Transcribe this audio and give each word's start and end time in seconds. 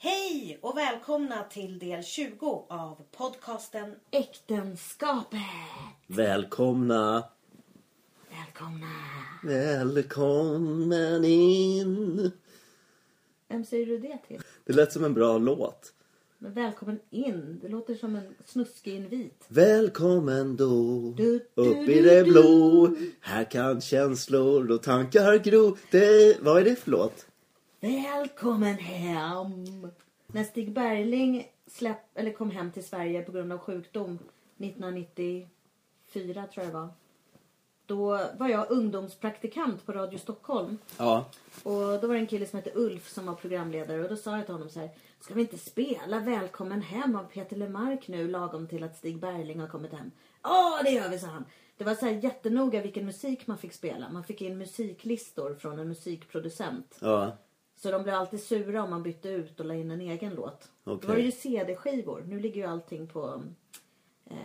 Hej 0.00 0.58
och 0.62 0.76
välkomna 0.76 1.44
till 1.44 1.78
del 1.78 2.02
20 2.04 2.66
av 2.68 3.02
podcasten 3.16 3.94
Äktenskapet. 4.10 5.40
Välkomna, 6.06 7.24
Välkomna. 8.30 8.86
välkommen 9.44 11.24
in. 11.24 12.30
Vem 13.48 13.64
säger 13.64 13.86
du 13.86 13.98
det 13.98 14.18
till? 14.28 14.40
Det 14.64 14.72
lät 14.72 14.92
som 14.92 15.04
en 15.04 15.14
bra 15.14 15.38
låt. 15.38 15.92
Men 16.38 16.52
välkommen 16.52 17.00
in. 17.10 17.58
Det 17.62 17.68
låter 17.68 17.94
som 17.94 18.16
en 18.16 18.34
snuskig 18.44 18.94
invit. 18.94 19.44
Välkommen 19.48 20.56
då, 20.56 21.12
Du, 21.16 21.46
du, 21.54 21.62
upp 21.62 21.88
i 21.88 22.02
det 22.02 22.24
blå. 22.24 22.94
Här 23.20 23.44
kan 23.50 23.80
känslor 23.80 24.70
och 24.70 24.82
tankar 24.82 25.38
gro. 25.38 25.76
Det, 25.90 26.38
vad 26.42 26.60
är 26.60 26.64
det 26.64 26.76
för 26.76 26.90
låt? 26.90 27.26
Välkommen 27.80 28.78
hem. 28.78 29.66
När 30.26 30.44
Stig 30.44 30.72
Bergling 30.72 31.48
släpp, 31.66 32.18
eller 32.18 32.32
kom 32.32 32.50
hem 32.50 32.72
till 32.72 32.84
Sverige 32.84 33.22
på 33.22 33.32
grund 33.32 33.52
av 33.52 33.58
sjukdom 33.58 34.18
1994 34.58 36.46
tror 36.54 36.66
jag 36.66 36.72
var. 36.72 36.88
Då 37.86 38.20
var 38.38 38.48
jag 38.48 38.70
ungdomspraktikant 38.70 39.86
på 39.86 39.92
Radio 39.92 40.18
Stockholm. 40.18 40.78
Ja. 40.98 41.24
Och 41.62 42.00
då 42.00 42.06
var 42.06 42.14
det 42.14 42.20
en 42.20 42.26
kille 42.26 42.46
som 42.46 42.56
hette 42.56 42.72
Ulf 42.74 43.08
som 43.08 43.26
var 43.26 43.34
programledare 43.34 44.02
och 44.02 44.08
då 44.08 44.16
sa 44.16 44.36
jag 44.36 44.44
till 44.44 44.54
honom 44.54 44.70
så 44.70 44.80
här. 44.80 44.90
Ska 45.20 45.34
vi 45.34 45.40
inte 45.40 45.58
spela 45.58 46.20
Välkommen 46.20 46.82
hem 46.82 47.16
av 47.16 47.24
Peter 47.24 47.56
Lemark 47.56 48.08
nu 48.08 48.28
lagom 48.28 48.66
till 48.66 48.84
att 48.84 48.96
Stig 48.96 49.18
Bergling 49.18 49.60
har 49.60 49.68
kommit 49.68 49.92
hem? 49.92 50.10
Ja 50.42 50.80
det 50.84 50.90
gör 50.90 51.08
vi 51.08 51.18
sa 51.18 51.26
han. 51.26 51.44
Det 51.76 51.84
var 51.84 51.94
så 51.94 52.06
här 52.06 52.12
jättenoga 52.12 52.82
vilken 52.82 53.06
musik 53.06 53.46
man 53.46 53.58
fick 53.58 53.72
spela. 53.72 54.10
Man 54.10 54.24
fick 54.24 54.42
in 54.42 54.58
musiklistor 54.58 55.54
från 55.54 55.78
en 55.78 55.88
musikproducent. 55.88 56.98
Ja. 57.00 57.32
Så 57.82 57.90
de 57.90 58.02
blev 58.02 58.14
alltid 58.14 58.40
sura 58.42 58.82
om 58.82 58.90
man 58.90 59.02
bytte 59.02 59.28
ut 59.28 59.60
och 59.60 59.66
la 59.66 59.74
in 59.74 59.90
en 59.90 60.00
egen 60.00 60.34
låt. 60.34 60.68
Okej. 60.84 60.98
Då 61.02 61.08
var 61.08 61.14
det 61.16 61.22
ju 61.22 61.32
CD-skivor. 61.32 62.24
Nu 62.28 62.40
ligger 62.40 62.60
ju 62.62 62.66
allting 62.66 63.06
på 63.06 63.42
eh, 64.30 64.36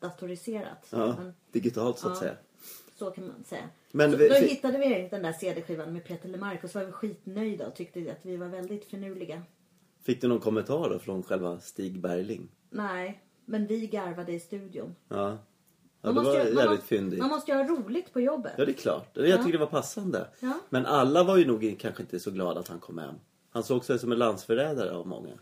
datoriserat. 0.00 0.86
ja. 0.90 1.14
Men 1.18 1.34
Digitalt 1.52 1.98
så 1.98 2.08
att 2.08 2.14
Ja. 2.14 2.20
säga. 2.20 2.36
så 2.94 3.10
kan 3.10 3.26
man 3.26 3.44
säga. 3.44 3.68
Men 3.92 4.10
så 4.10 4.16
vi- 4.16 4.28
då 4.28 4.34
hittade 4.34 4.78
vi 4.78 5.08
den 5.10 5.22
där 5.22 5.32
CD-skivan 5.32 5.92
med 5.92 6.04
Peter 6.04 6.28
Lemark 6.28 6.64
och 6.64 6.70
så 6.70 6.78
var 6.78 6.86
vi 6.86 6.92
skitnöjda 6.92 7.66
och 7.66 7.74
tyckte 7.74 8.00
att 8.12 8.18
vi 8.26 8.36
var 8.36 8.46
väldigt 8.48 8.84
finurliga. 8.84 9.42
Fick 10.02 10.20
du 10.20 10.28
någon 10.28 10.40
kommentar 10.40 10.90
då 10.90 10.98
från 10.98 11.22
själva 11.22 11.60
Stig 11.60 12.00
Bergling? 12.00 12.48
Nej, 12.70 13.22
men 13.44 13.66
vi 13.66 13.86
garvade 13.86 14.32
i 14.32 14.40
studion. 14.40 14.94
Ja. 15.08 15.38
Ja, 16.04 16.08
Man 16.12 16.14
det 16.14 16.20
måste 16.22 16.38
var 16.38 16.44
ju- 16.46 16.54
man 16.54 16.62
jävligt 16.64 16.80
måste- 16.80 16.86
fyndigt. 16.96 17.18
Man 17.20 17.28
måste 17.28 17.50
ju 17.50 17.56
ha 17.56 17.64
roligt 17.68 18.12
på 18.12 18.20
jobbet. 18.20 18.52
Ja, 18.58 18.64
det 18.64 18.70
är 18.72 18.74
klart. 18.76 19.10
Jag 19.14 19.28
Ja. 19.28 19.36
tycker 19.36 19.52
det 19.52 19.58
var 19.58 19.66
passande. 19.66 20.28
Ja. 20.40 20.52
Men 20.70 20.86
alla 20.86 21.24
var 21.24 21.36
ju 21.36 21.46
nog 21.46 21.76
kanske 21.80 22.02
inte 22.02 22.20
så 22.20 22.30
glada 22.30 22.60
att 22.60 22.68
han 22.68 22.78
kom 22.80 22.98
hem. 22.98 23.14
Han 23.50 23.62
såg 23.62 23.84
sig 23.84 23.98
som 23.98 24.12
en 24.12 24.18
landsförrädare 24.18 24.90
av 24.96 25.06
många. 25.06 25.32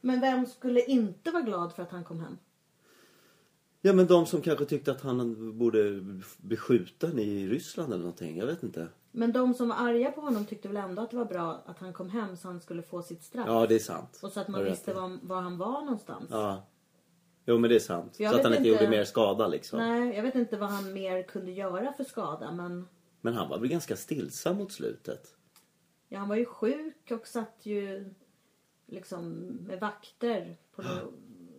Men 0.00 0.20
vem 0.20 0.46
skulle 0.46 0.80
inte 0.84 1.30
vara 1.30 1.42
glad 1.42 1.72
för 1.72 1.82
att 1.82 1.90
han 1.90 2.04
kom 2.04 2.20
hem? 2.20 2.38
Ja, 3.82 3.92
men 3.92 4.06
de 4.06 4.26
som 4.26 4.40
kanske 4.40 4.64
tyckte 4.64 4.90
att 4.92 5.00
han 5.00 5.58
borde 5.58 6.00
bli 6.38 6.56
skjuten 6.56 7.18
i 7.18 7.46
Ryssland 7.48 7.92
eller 7.92 8.02
någonting. 8.02 8.38
Jag 8.38 8.46
vet 8.46 8.62
inte. 8.62 8.88
Men 9.12 9.32
de 9.32 9.54
som 9.54 9.68
var 9.68 9.76
arga 9.76 10.10
på 10.12 10.20
honom 10.20 10.44
tyckte 10.44 10.68
väl 10.68 10.76
ändå 10.76 11.02
att 11.02 11.10
det 11.10 11.16
var 11.16 11.24
bra 11.24 11.62
att 11.66 11.78
han 11.78 11.92
kom 11.92 12.10
hem 12.10 12.36
så 12.36 12.48
han 12.48 12.60
skulle 12.60 12.82
få 12.82 13.02
sitt 13.02 13.22
straff. 13.22 13.44
Ja, 13.48 13.66
det 13.66 13.74
är 13.74 13.78
sant. 13.78 14.20
Och 14.22 14.32
så 14.32 14.40
att 14.40 14.48
man 14.48 14.64
visste 14.64 14.94
var, 14.94 15.18
var 15.22 15.40
han 15.40 15.58
var 15.58 15.80
någonstans. 15.80 16.26
Ja. 16.30 16.62
Jo, 17.48 17.58
men 17.58 17.70
det 17.70 17.76
är 17.76 17.80
sant. 17.80 18.20
Jag 18.20 18.30
så 18.32 18.38
att 18.38 18.44
han 18.44 18.54
inte 18.54 18.68
gjorde 18.68 18.88
mer 18.88 19.04
skada 19.04 19.48
liksom. 19.48 19.78
Nej, 19.78 20.16
jag 20.16 20.22
vet 20.22 20.34
inte 20.34 20.56
vad 20.56 20.68
han 20.70 20.92
mer 20.92 21.22
kunde 21.22 21.50
göra 21.52 21.92
för 21.92 22.04
skada 22.04 22.52
men 22.52 22.88
Men 23.20 23.34
han 23.34 23.48
var 23.48 23.58
väl 23.58 23.68
ganska 23.68 23.96
stillsam 23.96 24.56
mot 24.56 24.72
slutet. 24.72 25.34
ja, 26.08 26.18
han 26.18 26.28
var 26.28 26.36
ju 26.36 26.44
sjuk 26.44 27.10
och 27.10 27.26
satt 27.26 27.56
ju 27.62 28.10
liksom 28.86 29.32
med 29.68 29.80
vakter. 29.80 30.56
På 30.76 30.82
no- 30.82 31.12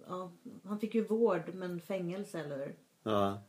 ja, 0.08 0.32
han 0.64 0.80
fick 0.80 0.96
ju 0.96 1.04
vård 1.04 1.52
men 1.54 1.82
fängelse 1.82 2.40
eller 2.40 2.76
Ja. 3.04 3.42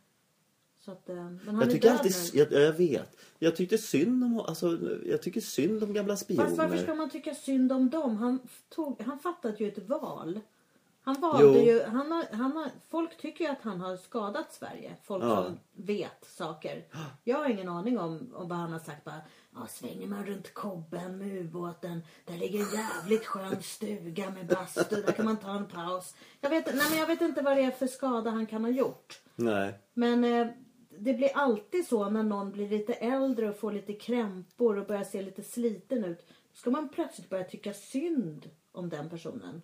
så 0.81 0.91
att, 0.93 1.09
eh, 1.09 1.15
men 1.17 1.41
han 1.47 1.55
Jag 1.55 1.63
är 1.67 1.71
tycker 1.71 1.89
död 1.89 1.99
alltid, 1.99 2.13
nu. 2.35 2.41
jag, 2.41 2.63
jag 2.67 2.73
vet. 2.73 3.17
Jag 3.39 3.57
tyckte 3.57 3.79
synd 3.79 4.25
om, 4.25 4.41
alltså, 4.41 4.79
jag 5.07 5.23
tycker 5.23 5.41
synd 5.41 5.83
om 5.85 5.93
gamla 5.93 6.17
spioner. 6.17 6.45
Fast 6.45 6.59
varför 6.59 6.77
ska 6.77 6.95
man 6.95 7.11
tycka 7.11 7.35
synd 7.35 7.73
om 7.73 7.91
dem? 7.91 8.17
Han, 8.17 8.39
tog, 8.69 9.01
han 9.03 9.19
fattade 9.19 9.57
ju 9.59 9.69
ett 9.69 9.89
val. 9.89 10.41
Han 11.09 11.21
valde 11.21 11.43
Jo. 11.59 11.65
ju, 11.65 11.83
han 11.83 12.13
har, 12.13 12.25
han 12.37 12.53
har, 12.53 12.71
folk 12.89 13.17
tycker 13.17 13.45
ju 13.45 13.51
att 13.51 13.63
han 13.63 13.81
har 13.81 13.97
skadat 13.97 14.53
Sverige. 14.53 14.95
Folk 15.03 15.25
Ja. 15.25 15.45
som 15.45 15.59
vet 15.73 16.25
saker. 16.25 16.85
Jag 17.25 17.37
har 17.39 17.49
ingen 17.49 17.69
aning 17.69 17.99
om, 17.99 18.35
om 18.35 18.49
vad 18.49 18.59
han 18.59 18.73
har 18.73 18.79
sagt. 18.79 19.05
Bara, 19.05 19.21
ja, 19.55 19.67
svänger 19.69 20.07
man 20.07 20.27
runt 20.27 20.55
kobben 20.55 21.19
med 21.19 21.37
ubåten. 21.37 22.03
Där 22.25 22.37
ligger 22.37 22.59
en 22.61 22.81
jävligt 22.81 23.27
skön 23.27 23.63
stuga 23.63 24.31
med 24.31 24.47
bastu. 24.47 25.03
Där 25.03 25.13
kan 25.13 25.25
man 25.25 25.37
ta 25.37 25.51
en 25.57 25.67
paus. 25.67 26.15
Jag 26.41 26.51
vet, 26.51 26.67
nej, 26.75 26.85
men 26.91 26.99
jag 26.99 27.07
vet 27.07 27.21
inte 27.21 27.43
vad 27.43 27.57
det 27.57 27.63
är 27.63 27.71
för 27.71 27.87
skada 27.87 28.31
han 28.31 28.47
kan 28.47 28.65
ha 28.65 28.71
gjort. 28.71 29.21
Nej. 29.35 29.75
Men 29.95 30.25
eh, 30.25 30.47
det 30.99 31.15
blir 31.15 31.31
alltid 31.37 31.87
så 31.89 32.11
när 32.11 32.23
någon 32.23 32.53
blir 32.53 32.69
lite 32.69 32.93
äldre 32.93 33.49
och 33.51 33.57
får 33.57 33.73
lite 33.73 33.93
krämpor 33.93 34.77
och 34.79 34.87
börjar 34.87 35.05
se 35.05 35.23
lite 35.23 35.43
sliten 35.43 36.05
ut. 36.05 36.19
Då 36.29 36.35
ska 36.61 36.71
man 36.71 36.89
plötsligt 36.89 37.29
börja 37.31 37.45
tycka 37.45 37.73
synd 37.75 38.51
om 38.73 38.89
den 38.89 39.11
personen. 39.11 39.63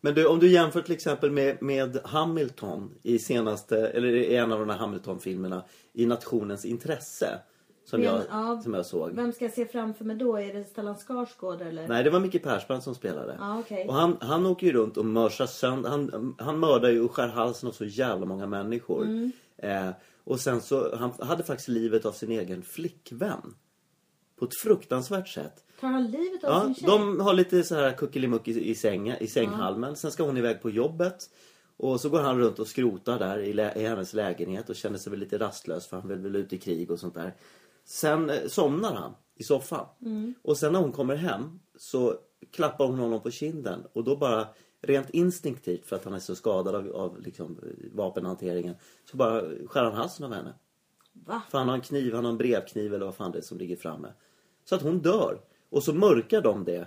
Men 0.00 0.14
du, 0.14 0.26
om 0.26 0.38
du 0.38 0.48
jämför 0.48 0.82
till 0.82 0.94
exempel 0.94 1.30
med, 1.30 1.62
med 1.62 1.98
Hamilton 2.04 2.94
i 3.02 3.18
senaste, 3.18 3.88
eller 3.88 4.08
i 4.08 4.36
en 4.36 4.52
av 4.52 4.58
de 4.58 4.68
här 4.68 4.76
Hamilton-filmerna 4.76 5.64
i 5.92 6.06
Nationens 6.06 6.64
intresse. 6.64 7.38
Som, 7.84 8.00
Men, 8.00 8.08
jag, 8.08 8.22
ja, 8.30 8.60
som 8.62 8.74
jag 8.74 8.86
såg. 8.86 9.10
Vem 9.14 9.32
ska 9.32 9.44
jag 9.44 9.54
se 9.54 9.66
framför 9.66 10.04
mig 10.04 10.16
då? 10.16 10.36
Är 10.36 10.54
det 10.54 10.64
Stellan 10.64 10.96
Skarsgård 10.96 11.60
eller? 11.60 11.88
Nej, 11.88 12.04
det 12.04 12.10
var 12.10 12.20
Micke 12.20 12.42
Persbrandt 12.42 12.84
som 12.84 12.94
spelade. 12.94 13.36
Ja, 13.40 13.58
okej. 13.58 13.86
Och 13.88 13.94
han, 13.94 14.16
han 14.20 14.46
åker 14.46 14.66
ju 14.66 14.72
runt 14.72 14.96
och 14.96 15.04
mörsar 15.04 15.46
sönder. 15.46 15.90
Han, 15.90 16.34
han 16.38 16.58
mördar 16.58 16.90
ju 16.90 17.00
och 17.00 17.14
skär 17.14 17.28
halsen 17.28 17.68
av 17.68 17.72
så 17.72 17.84
jävla 17.84 18.26
många 18.26 18.46
människor. 18.46 19.04
Mm. 19.04 19.32
Eh, 19.56 19.90
och 20.24 20.40
sen 20.40 20.60
så, 20.60 20.96
han 20.96 21.12
hade 21.18 21.44
faktiskt 21.44 21.68
livet 21.68 22.04
av 22.06 22.12
sin 22.12 22.30
egen 22.30 22.62
flickvän. 22.62 23.54
På 24.38 24.44
ett 24.44 24.60
fruktansvärt 24.62 25.28
sätt. 25.28 25.64
Tar 25.80 25.88
han 25.88 26.10
livet 26.10 26.44
av 26.44 26.50
Ja, 26.50 26.64
sin 26.64 26.74
tjej? 26.74 26.88
de 26.88 27.20
har 27.20 27.34
lite 27.34 27.62
så 27.64 27.74
här 27.74 27.92
kuckelimuck 27.92 28.48
i, 28.48 28.70
i, 28.70 28.74
sänga, 28.74 29.18
i 29.18 29.26
sänghalmen. 29.26 29.96
Sen 29.96 30.10
ska 30.10 30.22
hon 30.22 30.36
iväg 30.36 30.62
på 30.62 30.70
jobbet. 30.70 31.30
Och 31.76 32.00
så 32.00 32.08
går 32.08 32.20
han 32.20 32.38
runt 32.38 32.58
och 32.58 32.66
skrotar 32.68 33.18
där 33.18 33.38
i, 33.38 33.80
i 33.80 33.86
hennes 33.86 34.14
lägenhet 34.14 34.68
och 34.70 34.76
känner 34.76 34.98
sig 34.98 35.10
väl 35.10 35.20
lite 35.20 35.38
rastlös 35.38 35.86
för 35.86 35.96
han 35.96 36.08
vill 36.08 36.18
väl 36.18 36.36
ut 36.36 36.52
i 36.52 36.58
krig 36.58 36.90
och 36.90 37.00
sånt 37.00 37.14
där. 37.14 37.34
Sen 37.84 38.30
eh, 38.30 38.36
somnar 38.48 38.94
han 38.94 39.12
i 39.36 39.42
soffan. 39.44 39.86
Och 40.42 40.56
sen 40.56 40.72
när 40.72 40.80
hon 40.80 40.92
kommer 40.92 41.16
hem 41.16 41.60
så 41.78 42.14
klappar 42.52 42.86
hon 42.86 42.98
honom 42.98 43.20
på 43.22 43.30
kinden 43.30 43.80
och 43.92 44.04
då 44.04 44.16
bara 44.16 44.46
rent 44.82 45.10
instinktivt 45.10 45.86
för 45.86 45.96
att 45.96 46.04
han 46.04 46.14
är 46.14 46.18
så 46.18 46.34
skadad 46.34 46.74
av, 46.74 46.88
av 46.96 47.20
liksom, 47.20 47.58
eh, 47.62 47.96
vapenhanteringen 47.96 48.74
så 49.10 49.16
bara 49.16 49.40
skär 49.66 49.84
han 49.84 49.94
halsen 49.94 50.26
av 50.26 50.32
henne. 50.34 50.54
Va? 51.12 51.42
För 51.50 51.58
han 51.58 51.68
har 51.68 51.74
en 51.74 51.80
kniv, 51.80 52.14
han 52.14 52.24
har 52.24 52.32
en 52.32 52.38
brevkniv 52.38 52.94
eller 52.94 53.06
vad 53.06 53.14
fan 53.14 53.32
det 53.32 53.38
är 53.38 53.42
som 53.42 53.58
ligger 53.58 53.76
framme. 53.76 54.12
Så 54.64 54.74
att 54.74 54.82
hon 54.82 54.98
dör. 54.98 55.40
Och 55.70 55.82
så 55.82 55.92
mörkar 55.94 56.42
de 56.42 56.64
det. 56.64 56.86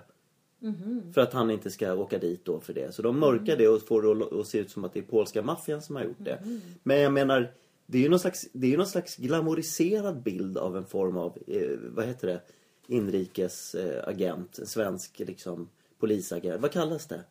För 1.14 1.22
att 1.22 1.34
han 1.34 1.52
inte 1.52 1.72
ska 1.72 1.94
åka 1.94 2.18
dit 2.18 2.46
då 2.46 2.60
för 2.60 2.74
det. 2.74 2.96
Så 2.96 3.02
de 3.02 3.20
mörkar 3.20 3.58
det 3.58 3.68
och 3.68 3.82
får 3.82 4.02
det 4.02 4.40
att- 4.40 4.48
se 4.48 4.58
ut 4.58 4.72
som 4.72 4.86
att 4.86 4.94
det 4.94 5.00
är 5.00 5.04
polska 5.04 5.44
maffian 5.44 5.82
som 5.82 5.96
har 5.96 6.04
gjort 6.04 6.16
det. 6.20 6.44
Men 6.84 7.00
jag 7.00 7.14
menar, 7.14 7.54
det 7.86 7.98
är 7.98 8.02
ju 8.02 8.10
någon 8.10 8.20
slags, 8.20 8.48
det 8.54 8.68
är 8.68 8.72
ju 8.72 8.78
någon 8.78 8.88
slags 8.88 9.16
glamoriserad 9.18 10.22
bild 10.22 10.58
av 10.58 10.78
en 10.78 10.86
form 10.86 11.18
av, 11.18 11.38
eh, 11.48 11.78
vad 11.96 12.06
heter 12.06 12.28
det, 12.28 12.42
inrikes 12.88 13.76
eh, 13.76 14.38
svensk 14.52 15.20
liksom 15.20 15.70
polisagent. 16.00 16.62
Vad 16.62 16.72
kallas 16.72 17.08
det? 17.08 17.24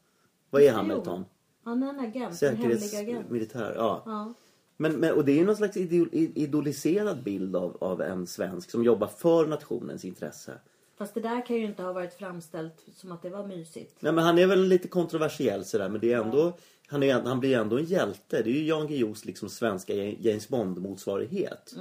Vad 0.50 0.62
är 0.62 0.72
Hamilton? 0.72 1.24
Han 1.64 1.82
är 1.82 1.88
en 1.88 2.00
agent. 2.00 2.42
En 2.42 2.56
hemlig 2.56 2.76
agent. 2.76 2.90
Säkerhetsmilitär, 2.90 3.74
ja. 3.76 4.02
Ja. 4.06 4.34
Men, 4.76 4.92
men, 4.92 5.14
och 5.14 5.24
det 5.24 5.32
är 5.32 5.36
ju 5.36 5.44
någon 5.44 5.56
slags 5.56 5.76
idol, 5.76 6.08
idoliserad 6.12 7.22
bild 7.22 7.56
av, 7.56 7.76
av 7.80 8.02
en 8.02 8.26
svensk 8.26 8.70
som 8.70 8.84
jobbar 8.84 9.06
för 9.06 9.46
nationens 9.46 10.04
intresse. 10.04 10.52
Fast 11.00 11.14
det 11.14 11.20
där 11.20 11.46
kan 11.46 11.56
ju 11.56 11.64
inte 11.64 11.82
ha 11.82 11.92
varit 11.92 12.14
framställt 12.14 12.84
som 12.96 13.12
att 13.12 13.22
det 13.22 13.30
var 13.30 13.46
mysigt. 13.46 13.96
Nej, 14.00 14.12
men 14.12 14.24
han 14.24 14.38
är 14.38 14.46
väl 14.46 14.64
lite 14.64 14.88
kontroversiell 14.88 15.64
sådär 15.64 15.88
men 15.88 16.00
det 16.00 16.12
är 16.12 16.20
ändå, 16.22 16.58
han, 16.86 17.02
är, 17.02 17.20
han 17.20 17.40
blir 17.40 17.58
ändå 17.58 17.78
en 17.78 17.84
hjälte. 17.84 18.42
Det 18.42 18.50
är 18.50 18.54
ju 18.54 18.66
Jan 18.66 18.86
Guillous 18.86 19.24
liksom 19.24 19.48
svenska 19.48 19.94
James 19.94 20.48
Bond-motsvarighet. 20.48 21.74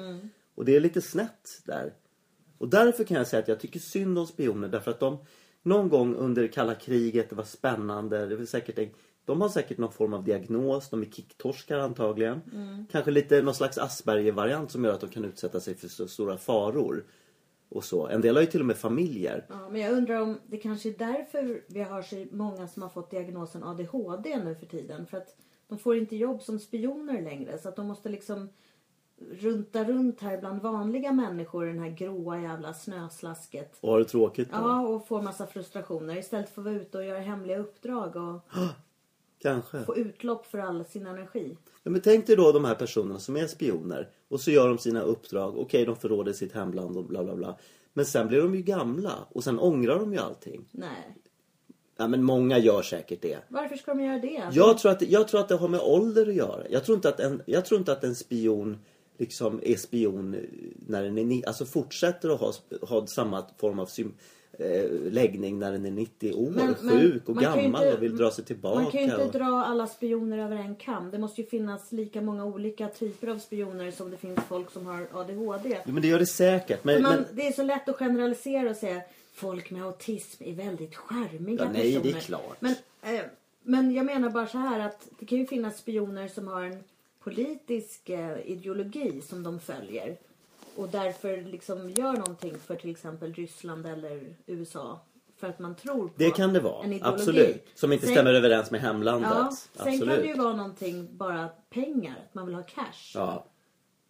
Och 0.56 0.66
det 0.66 0.76
är 0.76 0.80
lite 0.80 1.02
snett 1.02 1.62
där. 1.66 1.94
Och 2.58 2.70
därför 2.70 3.04
kan 3.04 3.18
jag 3.18 3.28
säga 3.28 3.42
att 3.42 3.48
jag 3.48 3.60
tycker 3.60 3.80
synd 3.80 4.20
om 4.20 4.28
spioner 4.28 4.68
därför 4.68 4.92
att 4.92 5.00
de 5.00 5.18
någon 5.64 5.90
gång 5.90 6.16
under 6.16 6.48
kalla 6.48 6.76
kriget, 6.76 7.30
det 7.30 7.36
var 7.36 7.44
spännande, 7.44 8.26
det 8.26 8.36
var 8.36 8.46
säkert 8.46 8.78
en, 8.78 8.90
de 9.26 9.42
har 9.42 9.50
säkert 9.50 9.78
någon 9.78 9.92
form 9.94 10.14
av 10.14 10.24
diagnos, 10.24 10.90
de 10.90 11.02
är 11.02 11.06
kicktorskar 11.06 11.80
antagligen. 11.80 12.42
Kanske 12.92 13.12
lite 13.12 13.42
någon 13.42 13.56
slags 13.56 13.78
Asperger-variant 13.78 14.72
som 14.72 14.84
gör 14.84 14.94
att 14.94 15.02
de 15.02 15.10
kan 15.10 15.26
utsätta 15.26 15.60
sig 15.60 15.76
för 15.76 15.88
så 15.88 16.08
stora 16.08 16.38
faror. 16.38 17.04
Och 17.70 17.84
så. 17.84 18.08
En 18.08 18.22
del 18.22 18.36
har 18.36 18.42
ju 18.42 18.48
till 18.48 18.60
och 18.60 18.66
med 18.66 18.78
familjer. 18.78 19.46
Ja, 19.50 19.70
men 19.70 19.82
jag 19.82 19.94
undrar 19.94 20.22
om 20.22 20.38
det 20.48 20.58
kanske 20.58 20.90
är 20.90 20.96
därför 20.98 21.64
vi 21.68 21.82
har 21.82 22.02
så 22.02 22.26
många 22.32 22.68
som 22.68 22.82
har 22.82 22.90
fått 22.90 23.12
diagnosen 23.12 23.64
ADHD 23.64 24.44
nu 24.44 24.56
för 24.56 24.66
tiden. 24.66 25.06
För 25.06 25.18
att 25.18 25.36
de 25.68 25.80
får 25.80 25.98
inte 25.98 26.16
jobb 26.16 26.42
som 26.42 26.60
spioner 26.60 27.22
längre. 27.22 27.58
Så 27.58 27.70
att 27.70 27.76
de 27.76 27.88
måste 27.88 28.10
liksom 28.10 28.50
runta 29.32 29.84
runt 29.84 30.22
här 30.22 30.38
bland 30.38 30.62
vanliga 30.62 31.12
människor 31.12 31.66
i 31.70 31.72
den 31.72 31.80
här 31.80 31.90
gråa 31.90 32.40
jävla 32.40 32.74
snöslasket. 32.74 33.78
Och 33.82 33.92
har 33.92 34.00
det 34.00 34.06
tråkigt 34.06 34.52
då? 34.52 34.58
Ja, 34.58 34.88
och 34.88 35.08
får 35.08 35.22
massa 35.22 35.48
frustrationer 35.48 36.18
istället 36.18 36.50
för 36.50 36.62
att 36.62 36.66
vara 36.66 36.76
ute 36.76 36.98
och 36.98 37.06
göra 37.06 37.20
hemliga 37.20 37.58
uppdrag 37.58 38.16
och 38.16 38.40
Kanske. 39.40 39.84
få 39.84 39.98
utlopp 39.98 40.46
för 40.46 40.58
all 40.58 40.86
sin 40.86 41.08
energi. 41.08 41.58
Ja, 41.84 41.92
men 41.92 42.02
tänk 42.02 42.28
dig 42.28 42.36
då 42.36 42.52
de 42.52 42.66
här 42.66 42.76
personerna 42.76 43.20
som 43.20 43.38
är 43.38 43.48
spioner. 43.48 44.10
Och 44.30 44.42
så 44.42 44.52
gör 44.52 44.68
de 44.68 44.78
sina 44.78 45.02
uppdrag. 45.02 45.58
Okej, 45.58 45.86
de 45.86 45.96
förråder 45.96 46.34
sitt 46.34 46.54
hemland 46.54 46.98
och 46.98 47.04
bla 47.06 47.24
bla 47.24 47.36
bla. 47.36 47.58
Men 47.94 48.06
sen 48.06 48.28
blir 48.28 48.42
de 48.42 48.56
ju 48.56 48.62
gamla. 48.62 49.14
Och 49.32 49.44
sen 49.44 49.60
ångrar 49.60 50.00
de 50.00 50.14
ju 50.14 50.20
allting. 50.20 50.66
Nej. 50.72 51.16
Ja, 51.98 52.08
men 52.08 52.24
många 52.24 52.58
gör 52.58 52.82
säkert 52.82 53.22
det. 53.22 53.38
Varför 53.48 53.76
ska 53.76 53.94
de 53.94 54.04
göra 54.04 54.20
det? 54.20 54.44
Jag 54.52 54.78
tror, 54.78 54.92
att, 54.92 55.02
jag 55.02 55.28
tror 55.28 55.40
att 55.40 55.48
det 55.50 55.56
har 55.56 55.68
med 55.68 55.80
ålder 55.82 56.28
att 56.28 56.34
göra. 56.34 56.64
Jag 56.70 56.86
tror 56.86 56.96
inte 56.96 57.10
att 57.10 57.20
en, 57.20 57.42
jag 57.46 57.66
tror 57.66 57.80
inte 57.80 57.92
att 57.92 58.04
en 58.04 58.16
spion 58.16 58.78
liksom 59.18 59.60
är 59.64 59.76
spion 59.76 60.36
när 60.88 61.04
den 61.04 61.18
är 61.18 61.24
ni- 61.26 61.44
alltså 61.46 61.66
fortsätter 61.66 62.30
att 62.30 62.40
ha, 62.40 62.54
ha 62.82 63.08
samma 63.08 63.46
form 63.58 63.80
av 63.80 63.86
sym, 63.86 64.14
eh, 64.60 65.12
läggning 65.12 65.60
när 65.60 65.72
den 65.72 65.86
är 65.86 65.92
90 65.92 66.34
år, 66.34 66.50
Men- 66.52 66.76
men 66.82 67.00
sjuk 67.00 67.30
och 67.30 67.36
gammal 67.38 67.66
inte- 67.66 67.94
och 67.94 68.04
vill 68.04 68.18
dra 68.18 68.32
sig 68.32 68.46
tillbaka. 68.46 68.82
Man 68.82 68.92
kan 68.92 69.00
ju 69.02 69.06
inte 69.06 69.24
och, 69.26 69.32
dra 69.32 69.46
alla 69.66 69.88
spioner 69.88 70.38
över 70.38 70.56
en 70.56 70.76
kam. 70.76 71.12
Det 71.12 71.18
måste 71.18 71.42
ju 71.42 71.48
finnas 71.48 71.92
lika 71.92 72.22
många 72.22 72.46
olika 72.46 72.88
typer 72.88 73.28
av 73.28 73.38
spioner 73.40 73.92
som 73.92 74.12
det 74.12 74.18
finns 74.18 74.40
folk 74.50 74.72
som 74.72 74.86
har 74.86 75.08
ADHD. 75.14 75.78
Jo, 75.86 75.94
men 75.94 76.02
det 76.02 76.08
gör 76.08 76.20
det 76.20 76.26
säkert. 76.26 76.84
Men, 76.84 77.02
man, 77.02 77.26
Det 77.34 77.48
är 77.48 77.52
så 77.52 77.64
lätt 77.64 77.90
att 77.90 77.96
generalisera 77.96 78.70
och 78.70 78.76
säga 78.76 79.02
folk 79.34 79.72
med 79.72 79.84
autism 79.84 80.44
är 80.44 80.54
väldigt 80.54 80.96
charmiga 80.96 81.64
Ja, 81.64 81.72
nej, 81.74 81.82
det 81.92 81.96
är 81.98 82.00
personer. 82.14 82.20
klart. 82.22 82.58
Men, 82.62 82.76
eh, 83.02 83.22
men 83.64 83.92
jag 83.94 84.06
menar 84.06 84.30
bara 84.30 84.48
så 84.48 84.58
här 84.58 84.80
att 84.80 85.08
det 85.20 85.26
kan 85.26 85.38
ju 85.38 85.46
finnas 85.48 85.78
spioner 85.78 86.28
som 86.28 86.48
har 86.48 86.64
en 86.64 86.84
politisk 87.24 88.10
eh, 88.10 88.38
ideologi 88.46 89.22
som 89.30 89.44
de 89.44 89.60
följer. 89.60 90.18
Och 90.76 90.90
därför 90.90 91.42
liksom 91.42 91.90
gör 91.90 92.14
någonting 92.14 92.56
för 92.60 92.76
till 92.76 92.90
exempel 92.92 93.34
Ryssland 93.34 93.86
eller 93.86 94.36
USA. 94.46 95.00
För 95.38 95.48
att 95.48 95.60
man 95.60 95.76
tror 95.76 96.08
på 96.08 96.14
det 96.18 96.32
kan 96.32 96.54
det 96.54 96.60
en 96.60 96.64
vara. 96.66 96.86
ideologi. 96.86 97.02
Absolut. 97.14 97.66
Som 97.76 97.94
inte 97.94 98.06
Sen- 98.06 98.16
stämmer 98.16 98.34
överens 98.34 98.72
med 98.72 98.82
hemlandet. 98.82 99.30
Ja, 99.34 99.52
sen 99.74 99.88
Absolut. 99.88 100.10
kan 100.16 100.20
det 100.20 100.28
ju 100.28 100.34
vara 100.36 100.54
någonting 100.56 101.08
bara 101.18 101.48
pengar. 101.70 102.16
Att 102.28 102.34
man 102.36 102.46
vill 102.46 102.56
ha 102.56 102.64
cash. 102.64 103.12
ja. 103.14 103.46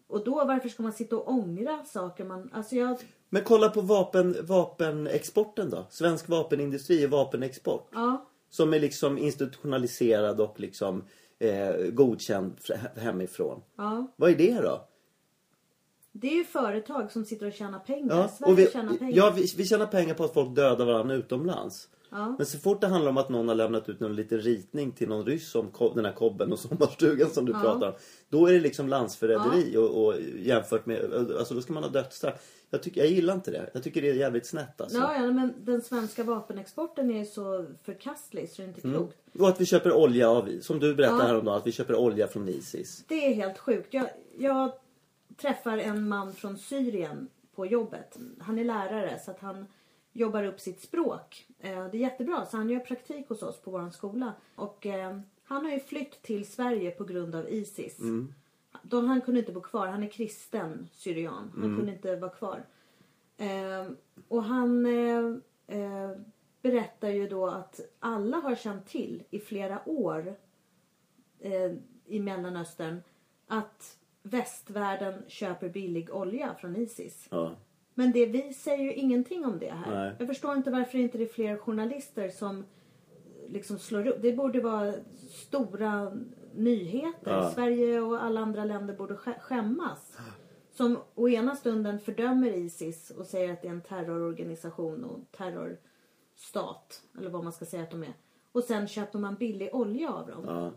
Och 0.08 0.24
då 0.24 0.46
varför 0.46 0.70
ska 0.70 0.84
man 0.84 0.94
sitta 0.94 1.18
och 1.18 1.30
ångra 1.30 1.84
saker 1.86 2.24
man... 2.24 2.50
Alltså 2.54 2.76
jag... 2.76 2.98
Men 3.30 3.44
kolla 3.44 3.70
på 3.70 3.82
vapen, 3.82 4.36
vapenexporten 4.42 5.70
då. 5.70 5.86
Svensk 5.90 6.30
vapenindustri 6.30 7.06
och 7.06 7.10
vapenexport. 7.10 7.90
Ja. 7.94 8.26
Som 8.50 8.74
är 8.74 8.80
liksom 8.80 9.18
institutionaliserad 9.18 10.42
och 10.42 10.60
liksom 10.60 11.04
eh, 11.40 11.76
godkänd 11.92 12.56
fr- 12.60 13.00
hemifrån. 13.00 13.62
Ja. 13.76 14.08
Vad 14.16 14.30
är 14.32 14.36
det 14.36 14.62
då? 14.62 14.88
Det 16.12 16.28
är 16.28 16.36
ju 16.36 16.44
företag 16.44 17.12
som 17.12 17.26
sitter 17.26 17.46
och 17.48 17.54
tjänar 17.54 17.80
pengar. 17.80 18.16
Ja, 18.16 18.28
Sverige 18.28 18.54
och 18.54 18.60
vi, 18.60 18.68
tjänar 18.72 18.94
pengar. 18.98 19.18
ja 19.18 19.34
vi, 19.36 19.46
vi 19.58 19.66
tjänar 19.66 19.86
pengar 19.88 20.14
på 20.14 20.24
att 20.24 20.34
folk 20.34 20.56
dödar 20.56 20.86
varandra 20.86 21.16
utomlands. 21.16 21.90
Ja. 22.12 22.36
Men 22.38 22.46
så 22.46 22.58
fort 22.58 22.82
det 22.82 22.88
handlar 22.88 23.10
om 23.12 23.18
att 23.18 23.30
någon 23.30 23.48
har 23.48 23.56
lämnat 23.56 23.90
ut 23.90 24.00
någon 24.00 24.16
liten 24.16 24.40
ritning 24.40 24.92
till 24.92 25.10
någon 25.10 25.26
ryss 25.26 25.56
om 25.56 25.72
den 25.96 26.06
här 26.06 26.12
kobben 26.14 26.52
och 26.52 26.60
sommarstugan 26.70 27.30
som 27.30 27.46
du 27.46 27.52
Ja. 27.52 27.60
pratar 27.62 27.88
om. 27.88 27.94
Då 28.30 28.46
är 28.48 28.54
det 28.54 28.60
liksom 28.60 28.88
landsförräderi 28.88 29.78
och, 29.78 30.06
och 30.06 30.14
jämfört 30.40 30.86
med, 30.86 31.14
alltså 31.40 31.54
då 31.54 31.62
ska 31.62 31.74
man 31.74 31.84
ha 31.84 31.90
dödsstraff. 31.90 32.36
Jag, 32.70 32.84
tycker, 32.84 33.02
jag 33.02 33.10
gillar 33.10 33.34
inte 33.34 33.52
det. 33.52 33.70
Jag 33.74 33.84
tycker 33.84 34.02
det 34.02 34.10
är 34.10 34.14
jävligt 34.14 34.46
snett 34.46 34.82
alltså. 34.82 34.98
Ja, 34.98 35.14
ja, 35.16 35.32
men 35.32 35.54
den 35.60 35.82
svenska 35.82 36.24
vapenexporten 36.24 37.12
är 37.12 37.26
så 37.26 37.66
förkastlig 37.84 38.50
så 38.50 38.62
det 38.62 38.66
är 38.66 38.68
inte 38.68 38.82
klokt. 38.82 39.18
Och 39.40 39.48
att 39.50 39.62
vi 39.62 39.66
köper 39.66 39.94
olja 39.94 40.30
av, 40.30 40.50
som 40.62 40.80
du 40.80 40.96
berättade 40.96 41.22
Ja. 41.22 41.28
häromdagen, 41.28 41.58
att 41.58 41.68
vi 41.68 41.72
köper 41.72 41.96
olja 41.96 42.28
från 42.28 42.50
Isis. 42.50 43.04
Det 43.08 43.26
är 43.26 43.34
helt 43.34 43.58
sjukt. 43.58 43.94
Jag, 43.94 44.10
jag 44.38 44.72
träffar 45.40 45.78
en 45.78 46.08
man 46.08 46.34
från 46.34 46.58
Syrien 46.58 47.28
på 47.56 47.66
jobbet. 47.66 48.18
Han 48.40 48.60
är 48.60 48.64
lärare 48.64 49.20
så 49.20 49.32
att 49.32 49.40
han 49.40 49.66
jobbar 50.12 50.44
upp 50.44 50.60
sitt 50.60 50.82
språk. 50.82 51.48
Eh, 51.60 51.86
Det 51.86 51.98
är 51.98 52.02
jättebra 52.02 52.46
så 52.46 52.58
han 52.58 52.70
gör 52.70 52.80
praktik 52.80 53.30
hos 53.30 53.44
oss 53.44 53.62
på 53.62 53.72
vår 53.72 53.90
skola. 53.90 54.34
Och 54.56 54.86
eh, 54.86 55.20
han 55.44 55.66
har 55.66 55.72
ju 55.72 55.80
flytt 55.80 56.22
till 56.22 56.52
Sverige 56.52 56.92
på 56.92 57.04
grund 57.04 57.36
av 57.36 57.50
Isis. 57.50 57.98
De, 58.84 59.06
han 59.08 59.22
kunde 59.22 59.40
inte 59.40 59.52
bo 59.52 59.62
kvar. 59.62 59.88
Han 59.88 60.04
är 60.04 60.10
kristen 60.10 60.88
syrian. 60.94 61.52
Han 61.56 61.64
kunde 61.78 61.92
inte 61.92 62.16
vara 62.16 62.32
kvar. 62.32 62.66
Eh, 63.38 63.92
och 64.28 64.44
han 64.44 64.84
berättar 66.62 67.10
ju 67.10 67.28
då 67.28 67.48
att 67.48 67.80
alla 68.00 68.38
har 68.38 68.56
känt 68.56 68.88
till 68.88 69.24
i 69.30 69.40
flera 69.40 69.82
år 69.90 70.36
i 72.06 72.20
Mellanöstern 72.20 73.02
att 73.48 73.99
västvärlden 74.30 75.24
köper 75.28 75.70
billig 75.70 76.14
olja 76.14 76.56
från 76.60 76.76
Isis. 76.76 77.28
Ja. 77.32 77.52
Men 77.94 78.12
det, 78.12 78.26
vi 78.26 78.54
säger 78.54 78.84
ju 78.84 78.94
ingenting 78.94 79.46
om 79.46 79.60
det 79.60 79.70
här. 79.72 79.96
Nej. 80.04 80.16
Jag 80.20 80.28
förstår 80.28 80.56
inte 80.56 80.72
varför 80.72 80.98
inte 80.98 81.18
det 81.18 81.24
är 81.24 81.28
fler 81.34 81.58
journalister 81.58 82.30
som 82.30 82.66
liksom 83.48 83.80
slår 83.80 84.08
upp. 84.08 84.22
Det 84.22 84.34
borde 84.34 84.62
vara 84.62 84.94
stora 85.30 86.12
nyheter. 86.56 87.32
Ja. 87.32 87.52
Sverige 87.52 88.00
och 88.02 88.24
alla 88.24 88.42
andra 88.42 88.66
länder 88.66 88.94
borde 88.94 89.14
skä- 89.14 89.40
skämmas. 89.40 90.18
Som 90.72 90.98
å 91.16 91.30
ena 91.30 91.56
stunden 91.56 92.00
fördömer 92.00 92.48
Isis 92.52 93.10
och 93.10 93.26
säger 93.26 93.54
att 93.54 93.62
det 93.62 93.68
är 93.68 93.72
en 93.72 93.82
terrororganisation 93.82 95.04
och 95.04 95.20
terrorstat. 95.32 97.02
Eller 97.18 97.30
vad 97.30 97.44
man 97.44 97.54
ska 97.54 97.66
säga 97.66 97.84
att 97.84 97.92
de 97.92 98.04
är. 98.04 98.14
Och 98.52 98.64
sen 98.64 98.88
köper 98.88 99.20
man 99.20 99.36
billig 99.36 99.70
olja 99.76 100.10
av 100.14 100.28
dem. 100.28 100.44
Ja. 100.48 100.72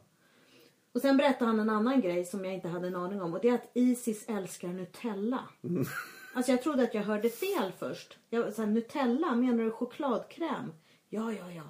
Och 0.95 1.01
sen 1.01 1.17
berättade 1.17 1.51
han 1.51 1.61
en 1.61 1.71
annan 1.71 2.01
grej 2.01 2.25
som 2.25 2.45
jag 2.45 2.55
inte 2.55 2.69
hade 2.69 2.87
en 2.87 2.97
aning 2.97 3.23
om. 3.23 3.35
Och 3.35 3.41
det 3.41 3.49
är 3.49 3.55
att 3.55 3.71
Isis 3.75 4.25
älskar 4.29 4.69
Nutella. 4.69 5.49
Alltså 6.35 6.53
jag 6.53 6.63
trodde 6.63 6.83
att 6.83 6.95
jag 6.95 7.03
hörde 7.03 7.29
fel 7.29 7.73
först. 7.79 8.19
Jag, 8.31 8.53
så 8.53 8.63
här, 8.63 8.69
Nutella, 8.69 9.35
menar 9.35 9.65
du 9.65 9.71
chokladkräm? 9.71 10.73
Ja, 11.09 11.33
ja, 11.33 11.51
ja. 11.51 11.63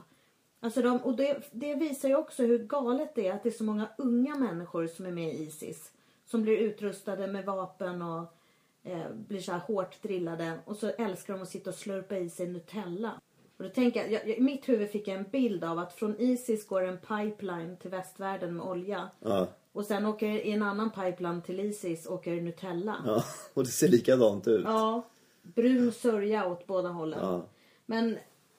Alltså 0.60 0.82
de, 0.82 0.98
och 0.98 1.16
det, 1.16 1.48
det 1.52 1.74
visar 1.74 2.08
ju 2.08 2.16
också 2.16 2.42
hur 2.42 2.58
galet 2.58 3.14
det 3.14 3.26
är 3.26 3.34
att 3.34 3.42
det 3.42 3.48
är 3.48 3.50
så 3.50 3.64
många 3.64 3.88
unga 3.98 4.34
människor 4.34 4.86
som 4.86 5.06
är 5.06 5.10
med 5.10 5.34
i 5.34 5.42
Isis. 5.42 5.92
Som 6.26 6.42
blir 6.42 6.58
utrustade 6.58 7.26
med 7.26 7.44
vapen 7.44 8.02
och 8.02 8.34
eh, 8.82 9.12
blir 9.12 9.40
så 9.40 9.52
här 9.52 9.58
hårt 9.58 10.02
drillade. 10.02 10.58
Och 10.64 10.76
så 10.76 10.88
älskar 10.88 11.34
de 11.34 11.42
att 11.42 11.48
sitta 11.48 11.70
och 11.70 11.76
slurpa 11.76 12.16
i 12.16 12.30
sig 12.30 12.48
Nutella. 12.48 13.20
Och 13.62 13.68
då 13.68 13.74
tänker 13.74 14.00
jag, 14.00 14.12
jag, 14.12 14.38
i 14.38 14.40
mitt 14.40 14.68
huvud 14.68 14.90
fick 14.90 15.08
jag 15.08 15.16
en 15.16 15.26
bild 15.32 15.64
av 15.64 15.78
att 15.78 15.92
från 15.92 16.20
Isis 16.20 16.66
går 16.66 16.82
en 16.82 16.98
pipeline 16.98 17.76
till 17.76 17.90
västvärlden 17.90 18.56
med 18.56 18.66
olja. 18.66 19.10
Ja. 19.20 19.48
Och 19.72 19.84
sen 19.84 20.06
åker 20.06 20.26
i 20.26 20.50
en 20.50 20.62
annan 20.62 20.90
pipeline 20.90 21.42
till 21.42 21.60
Isis 21.60 22.06
åker 22.06 22.40
Nutella. 22.40 22.96
ja. 23.06 23.24
Och 23.54 23.64
det 23.64 23.70
ser 23.70 23.88
likadant 23.88 24.48
ut. 24.48 24.64
Ja, 24.64 25.06
brun 25.42 25.92
sörja 25.92 26.46
åt 26.46 26.66
båda 26.66 26.88
hållen. 26.88 27.18
Ja. 27.22 27.46
Men 27.86 28.18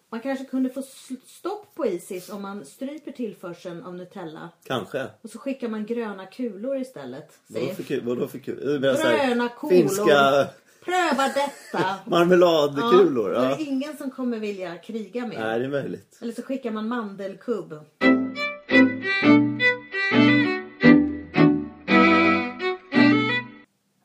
man 0.09 0.19
kanske 0.19 0.45
kunde 0.45 0.69
få 0.69 0.81
stopp 1.25 1.75
på 1.75 1.85
Isis 1.85 2.29
om 2.29 2.41
man 2.41 2.65
stryper 2.65 3.11
tillförseln 3.11 3.83
av 3.83 3.95
Nutella. 3.95 4.49
Kanske. 4.63 5.07
Och 5.21 5.29
så 5.29 5.39
skickar 5.39 5.67
man 5.67 5.85
gröna 5.85 6.25
kulor 6.25 6.77
istället. 6.77 7.39
Vadå 7.47 7.65
för 7.65 7.83
kul? 7.83 8.03
Vadå 8.05 8.27
för 8.27 8.39
kul? 8.39 8.79
Gröna 8.81 9.49
kolor. 9.49 9.71
Finska 9.75 10.47
Pröva 10.85 11.27
detta! 11.27 11.99
marmeladkulor? 12.09 13.29
Då 13.33 13.39
är 13.39 13.49
Ja. 13.49 13.55
det 13.55 13.63
ingen 13.63 13.97
som 13.97 14.11
kommer 14.11 14.39
vilja 14.39 14.77
kriga 14.77 15.27
med. 15.27 15.39
Nej, 15.39 15.59
det 15.59 15.65
är 15.65 15.69
möjligt. 15.69 16.19
Eller 16.21 16.33
så 16.33 16.41
skickar 16.41 16.71
man 16.71 16.87
mandelkubb. 16.87 17.73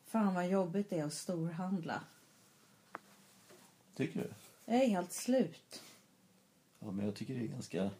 Fan 0.06 0.34
vad 0.34 0.48
jobbigt 0.48 0.90
det 0.90 0.98
är 0.98 1.04
att 1.04 1.12
storhandla. 1.12 2.00
Tycker 3.96 4.20
du? 4.20 4.28
Jag 4.72 4.82
är 4.84 4.88
helt 4.88 5.12
slut. 5.12 5.82
Ja, 6.78 6.90
men 6.90 7.04
jag 7.06 7.14
tycker 7.14 7.34
det 7.34 7.40
är 7.40 7.48
ganska... 7.48 7.90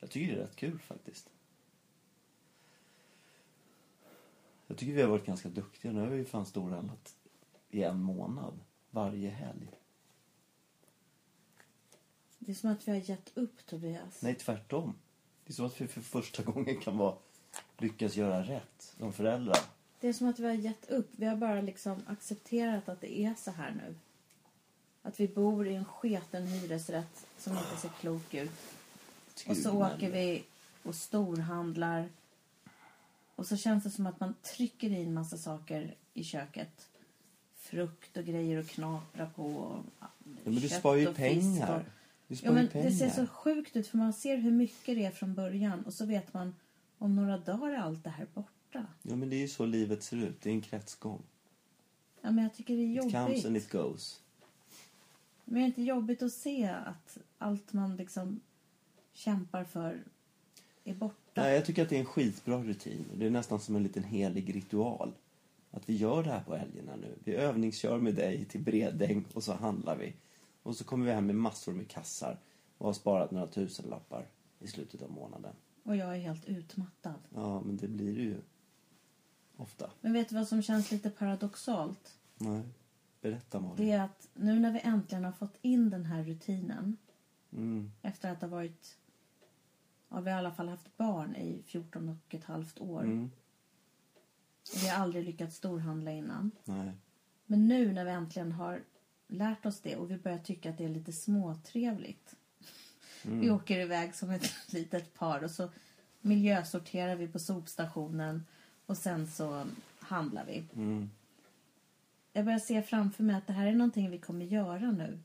Jag 0.00 0.10
tycker 0.10 0.34
det 0.34 0.40
är 0.40 0.44
rätt 0.44 0.56
kul 0.56 0.78
faktiskt. 0.78 1.30
Jag 4.66 4.76
tycker 4.76 4.92
vi 4.92 5.02
har 5.02 5.08
varit 5.08 5.26
ganska 5.26 5.48
duktiga. 5.48 5.92
Nu 5.92 6.00
har 6.00 6.06
vi 6.06 6.16
ju 6.16 6.24
fan 6.24 6.46
storhandlat 6.46 7.14
i 7.70 7.82
en 7.82 8.02
månad. 8.02 8.60
Varje 8.90 9.30
helg. 9.30 9.70
Det 12.38 12.52
är 12.52 12.54
som 12.54 12.70
att 12.70 12.88
vi 12.88 12.92
har 12.92 12.98
gett 12.98 13.30
upp 13.34 13.66
Tobias. 13.66 14.22
Nej, 14.22 14.34
tvärtom. 14.34 14.94
Det 15.44 15.52
är 15.52 15.54
som 15.54 15.66
att 15.66 15.80
vi 15.80 15.88
för 15.88 16.00
första 16.00 16.42
gången 16.42 16.80
kan 16.80 16.98
vara, 16.98 17.16
lyckas 17.78 18.16
göra 18.16 18.42
rätt 18.42 18.94
som 18.98 19.12
föräldrar. 19.12 19.58
Det 20.00 20.08
är 20.08 20.12
som 20.12 20.28
att 20.28 20.38
vi 20.38 20.46
har 20.46 20.54
gett 20.54 20.90
upp. 20.90 21.10
Vi 21.16 21.26
har 21.26 21.36
bara 21.36 21.60
liksom 21.60 22.02
accepterat 22.06 22.88
att 22.88 23.00
det 23.00 23.20
är 23.20 23.34
så 23.34 23.50
här 23.50 23.70
nu. 23.70 23.94
Att 25.02 25.20
vi 25.20 25.28
bor 25.28 25.68
i 25.68 25.74
en 25.74 25.84
sketen 25.84 26.46
hyresrätt 26.46 27.26
som 27.38 27.52
inte 27.52 27.76
ser 27.76 27.88
klok 27.88 28.34
ut. 28.34 28.50
Och 29.48 29.56
så 29.56 29.72
åker 29.72 30.10
vi 30.10 30.44
och 30.82 30.94
storhandlar. 30.94 32.08
Och 33.34 33.46
så 33.46 33.56
känns 33.56 33.84
det 33.84 33.90
som 33.90 34.06
att 34.06 34.20
man 34.20 34.34
trycker 34.42 34.90
i 34.90 35.02
en 35.02 35.14
massa 35.14 35.38
saker 35.38 35.94
i 36.14 36.24
köket. 36.24 36.88
Frukt 37.70 38.16
och 38.16 38.24
grejer 38.24 38.58
att 38.60 38.68
knapra 38.68 39.26
på. 39.26 39.44
Och 39.44 39.84
Ja, 40.00 40.06
men 40.44 40.54
du 40.54 40.68
sparar 40.68 40.96
ju 40.96 41.14
pengar. 41.14 41.76
och- 41.78 41.82
Du 42.28 42.36
sparar 42.36 42.52
Ja, 42.52 42.54
men 42.62 42.68
pengar. 42.68 42.86
det 42.90 42.96
ser 42.96 43.10
så 43.10 43.26
sjukt 43.26 43.76
ut 43.76 43.86
för 43.88 43.98
man 43.98 44.12
ser 44.12 44.36
hur 44.36 44.50
mycket 44.50 44.96
det 44.96 45.04
är 45.04 45.10
från 45.10 45.34
början 45.34 45.82
och 45.82 45.94
så 45.94 46.06
vet 46.06 46.34
man 46.34 46.54
om 46.98 47.16
några 47.16 47.38
dagar 47.38 47.70
är 47.72 47.76
allt 47.78 48.04
det 48.04 48.10
här 48.10 48.26
borta. 48.34 48.86
Ja, 49.02 49.16
men 49.16 49.30
det 49.30 49.36
är 49.36 49.40
ju 49.40 49.48
så 49.48 49.66
livet 49.66 50.02
ser 50.02 50.16
ut. 50.16 50.40
Det 50.42 50.50
är 50.50 50.54
en 50.54 50.60
kretsgång. 50.60 51.22
Ja, 52.20 52.30
men 52.30 52.44
jag 52.44 52.54
tycker 52.54 52.76
det 52.76 52.82
är 52.82 52.94
It 52.94 53.00
comes 53.12 53.14
jobbigt. 53.28 53.46
and 53.46 53.56
it 53.56 53.70
goes. 53.70 54.20
Men 55.44 55.56
är 55.56 55.60
det 55.60 55.66
inte 55.66 55.82
jobbigt 55.82 56.22
att 56.22 56.32
se 56.32 56.68
att 56.68 57.18
allt 57.38 57.72
man 57.72 57.96
liksom 57.96 58.40
kämpar 59.12 59.64
för 59.64 60.02
är 60.84 60.94
borta? 60.94 61.14
Nej, 61.42 61.54
jag 61.54 61.64
tycker 61.66 61.82
att 61.82 61.88
det 61.88 61.96
är 61.96 62.00
en 62.00 62.06
skitbra 62.06 62.62
rutin. 62.62 63.04
Det 63.14 63.26
är 63.26 63.30
nästan 63.30 63.60
som 63.60 63.76
en 63.76 63.82
liten 63.82 64.04
helig 64.04 64.54
ritual. 64.56 65.12
Att 65.78 65.88
vi 65.88 65.96
gör 65.96 66.22
det 66.22 66.30
här 66.30 66.40
på 66.44 66.56
helgerna 66.56 66.96
nu. 66.96 67.18
Vi 67.24 67.34
övningskör 67.34 67.98
med 67.98 68.14
dig 68.14 68.44
till 68.44 68.62
Bredäng 68.62 69.24
och 69.34 69.42
så 69.44 69.52
handlar 69.52 69.96
vi. 69.96 70.14
Och 70.62 70.76
så 70.76 70.84
kommer 70.84 71.06
vi 71.06 71.12
hem 71.12 71.26
med 71.26 71.34
massor 71.36 71.72
med 71.72 71.88
kassar 71.88 72.38
och 72.78 72.86
har 72.86 72.92
sparat 72.92 73.30
några 73.30 73.46
tusenlappar 73.46 74.26
i 74.58 74.66
slutet 74.66 75.02
av 75.02 75.10
månaden. 75.10 75.54
Och 75.82 75.96
jag 75.96 76.16
är 76.16 76.20
helt 76.20 76.44
utmattad. 76.44 77.14
Ja, 77.34 77.60
men 77.60 77.76
det 77.76 77.88
blir 77.88 78.14
det 78.14 78.22
ju. 78.22 78.36
Ofta. 79.56 79.90
Men 80.00 80.12
vet 80.12 80.28
du 80.28 80.34
vad 80.34 80.48
som 80.48 80.62
känns 80.62 80.90
lite 80.90 81.10
paradoxalt? 81.10 82.18
Nej. 82.38 82.62
Berätta 83.20 83.60
Malin. 83.60 83.76
Det 83.76 83.92
är 83.92 84.04
att 84.04 84.28
nu 84.34 84.60
när 84.60 84.72
vi 84.72 84.80
äntligen 84.80 85.24
har 85.24 85.32
fått 85.32 85.58
in 85.62 85.90
den 85.90 86.04
här 86.04 86.24
rutinen 86.24 86.96
Mm. 87.52 87.90
efter 88.02 88.30
att 88.32 88.40
ha 88.40 88.48
varit... 88.48 88.96
Ja, 90.08 90.20
vi 90.20 90.30
har 90.30 90.36
i 90.36 90.40
alla 90.40 90.52
fall 90.52 90.68
haft 90.68 90.96
barn 90.96 91.36
i 91.36 91.62
14 91.66 92.08
och 92.08 92.34
ett 92.34 92.44
halvt 92.44 92.80
år. 92.80 93.02
Mm. 93.02 93.30
Vi 94.74 94.88
har 94.88 95.02
aldrig 95.02 95.24
lyckats 95.24 95.56
storhandla 95.56 96.12
innan. 96.12 96.50
Nej. 96.64 96.92
Men 97.46 97.68
nu 97.68 97.92
när 97.92 98.04
vi 98.04 98.10
äntligen 98.10 98.52
har 98.52 98.82
lärt 99.26 99.66
oss 99.66 99.80
det 99.80 99.96
och 99.96 100.10
vi 100.10 100.18
börjar 100.18 100.38
tycka 100.38 100.70
att 100.70 100.78
det 100.78 100.84
är 100.84 100.88
lite 100.88 101.12
småtrevligt. 101.12 102.34
Mm. 103.24 103.40
Vi 103.40 103.50
åker 103.50 103.80
iväg 103.80 104.14
som 104.14 104.30
ett 104.30 104.54
litet 104.72 105.14
par 105.14 105.44
och 105.44 105.50
så 105.50 105.68
miljösorterar 106.20 107.16
vi 107.16 107.28
på 107.28 107.38
sopstationen 107.38 108.44
och 108.86 108.96
sen 108.96 109.26
så 109.26 109.66
handlar 109.98 110.44
vi. 110.44 110.64
Mm. 110.76 111.10
Jag 112.32 112.44
börjar 112.44 112.58
se 112.58 112.82
framför 112.82 113.22
mig 113.22 113.36
att 113.36 113.46
det 113.46 113.52
här 113.52 113.66
är 113.66 113.72
någonting 113.72 114.10
vi 114.10 114.18
kommer 114.18 114.44
göra 114.44 114.90
nu. 114.90 115.18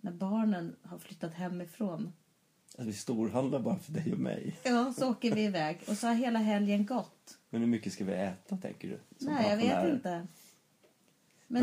När 0.00 0.12
barnen 0.12 0.76
har 0.82 0.98
flyttat 0.98 1.34
hemifrån. 1.34 2.12
Att 2.78 2.86
vi 2.86 2.92
storhandlar 2.92 3.60
bara 3.60 3.78
för 3.78 3.92
dig 3.92 4.12
och 4.12 4.18
mig. 4.18 4.56
Ja, 4.62 4.94
så 4.98 5.10
åker 5.10 5.34
vi 5.34 5.44
iväg. 5.44 5.80
Och 5.88 5.96
så 5.96 6.06
har 6.06 6.14
hela 6.14 6.38
helgen 6.38 6.86
gått. 6.86 7.38
Men 7.50 7.60
hur 7.60 7.68
mycket 7.68 7.92
ska 7.92 8.04
vi 8.04 8.12
äta, 8.12 8.56
tänker 8.56 8.88
du? 8.88 8.98
Nej, 9.18 9.50
jag 9.50 9.56
vet 9.56 9.94
inte. 9.94 10.10
Men, 10.10 10.26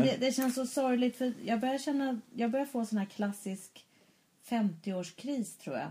Det, 0.00 0.16
det 0.16 0.32
känns 0.32 0.54
så 0.54 0.66
sorgligt 0.66 1.16
för 1.16 1.34
jag 1.44 1.60
börjar 1.60 1.78
känna, 1.78 2.20
jag 2.34 2.50
börjar 2.50 2.66
få 2.66 2.86
sån 2.86 2.98
här 2.98 3.06
klassisk 3.06 3.86
50-årskris 4.48 5.58
tror 5.58 5.76
jag. 5.76 5.90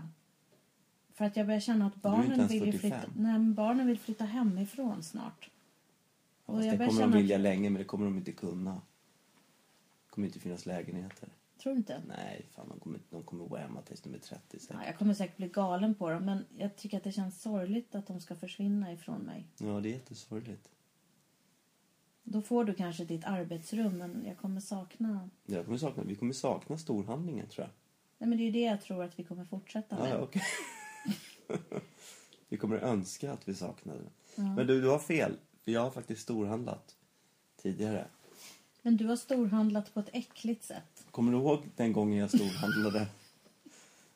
För 1.14 1.24
att 1.24 1.36
jag 1.36 1.46
börjar 1.46 1.60
känna 1.60 1.86
att 1.86 1.92
inte 1.94 2.08
barnen 2.08 2.46
vill 2.46 2.66
ju 2.66 2.72
45. 2.72 2.80
flytta, 2.80 3.12
nej, 3.16 3.38
barnen 3.54 3.86
vill 3.86 3.98
flytta 3.98 4.24
hemifrån 4.24 5.02
snart. 5.02 5.50
Och 6.44 6.54
Fast 6.54 6.66
jag 6.66 6.78
det 6.78 6.86
kommer 6.86 7.00
de 7.02 7.12
vilja 7.12 7.38
länge, 7.38 7.70
men 7.70 7.78
det 7.78 7.84
kommer 7.84 8.04
de 8.04 8.16
inte 8.18 8.32
kunna. 8.32 8.72
Det 8.74 10.10
kommer 10.10 10.26
inte 10.26 10.38
finnas 10.40 10.66
lägenheter. 10.66 11.28
Tror 11.62 11.72
du 11.72 11.78
inte? 11.78 12.02
Nej, 12.08 12.46
fan, 12.50 12.68
de 12.68 12.80
kommer, 12.80 13.00
de 13.10 13.22
gå 13.22 13.22
hemma 13.22 13.27
tills 13.88 14.00
de 14.00 14.14
är 14.14 14.18
30 14.18 14.58
säkert. 14.58 14.76
Ja, 14.80 14.86
jag 14.86 14.98
kommer 14.98 15.14
säkert 15.14 15.36
bli 15.36 15.48
galen 15.48 15.94
på 15.94 16.10
dem 16.10 16.24
men 16.24 16.44
jag 16.58 16.76
tycker 16.76 16.96
att 16.96 17.04
det 17.04 17.12
känns 17.12 17.42
sorgligt 17.42 17.94
att 17.94 18.06
de 18.06 18.20
ska 18.20 18.36
försvinna 18.36 18.92
ifrån 18.92 19.20
mig. 19.20 19.46
Ja, 19.58 19.80
det 19.80 19.88
är 19.88 19.92
jättesorgligt. 19.92 20.68
Då 22.22 22.42
får 22.42 22.64
du 22.64 22.74
kanske 22.74 23.04
ditt 23.04 23.24
arbetsrum 23.24 23.98
men 23.98 24.24
jag 24.26 24.38
kommer 24.38 24.60
sakna... 24.60 25.28
Jag 25.46 25.64
kommer 25.64 25.78
sakna, 25.78 26.02
vi 26.02 26.14
kommer 26.14 26.32
sakna 26.32 26.78
storhandlingen, 26.78 27.46
tror 27.48 27.64
jag. 27.66 27.70
Nej 28.18 28.28
men 28.28 28.38
det 28.38 28.44
är 28.44 28.46
ju 28.46 28.50
det 28.52 28.60
jag 28.60 28.82
tror 28.82 29.04
att 29.04 29.18
vi 29.18 29.24
kommer 29.24 29.44
fortsätta 29.44 29.96
Ja, 29.98 30.02
med. 30.04 30.12
ja, 30.12 30.18
okej. 30.18 30.42
vi 32.48 32.56
kommer 32.56 32.76
önska 32.76 33.32
att 33.32 33.48
vi 33.48 33.54
saknade 33.54 33.98
den. 34.34 34.54
Men 34.54 34.66
du, 34.66 34.80
du 34.80 34.88
har 34.88 34.98
fel. 34.98 35.36
För 35.64 35.72
jag 35.72 35.80
har 35.80 35.90
faktiskt 35.90 36.22
storhandlat 36.22 36.96
tidigare. 37.62 38.06
Men 38.82 38.96
du 38.96 39.06
har 39.06 39.16
storhandlat 39.16 39.94
på 39.94 40.00
ett 40.00 40.10
äckligt 40.12 40.64
sätt. 40.64 41.06
Kommer 41.10 41.32
du 41.32 41.38
ihåg 41.38 41.62
den 41.76 41.92
gången 41.92 42.18
jag 42.18 42.28
storhandlade 42.30 43.06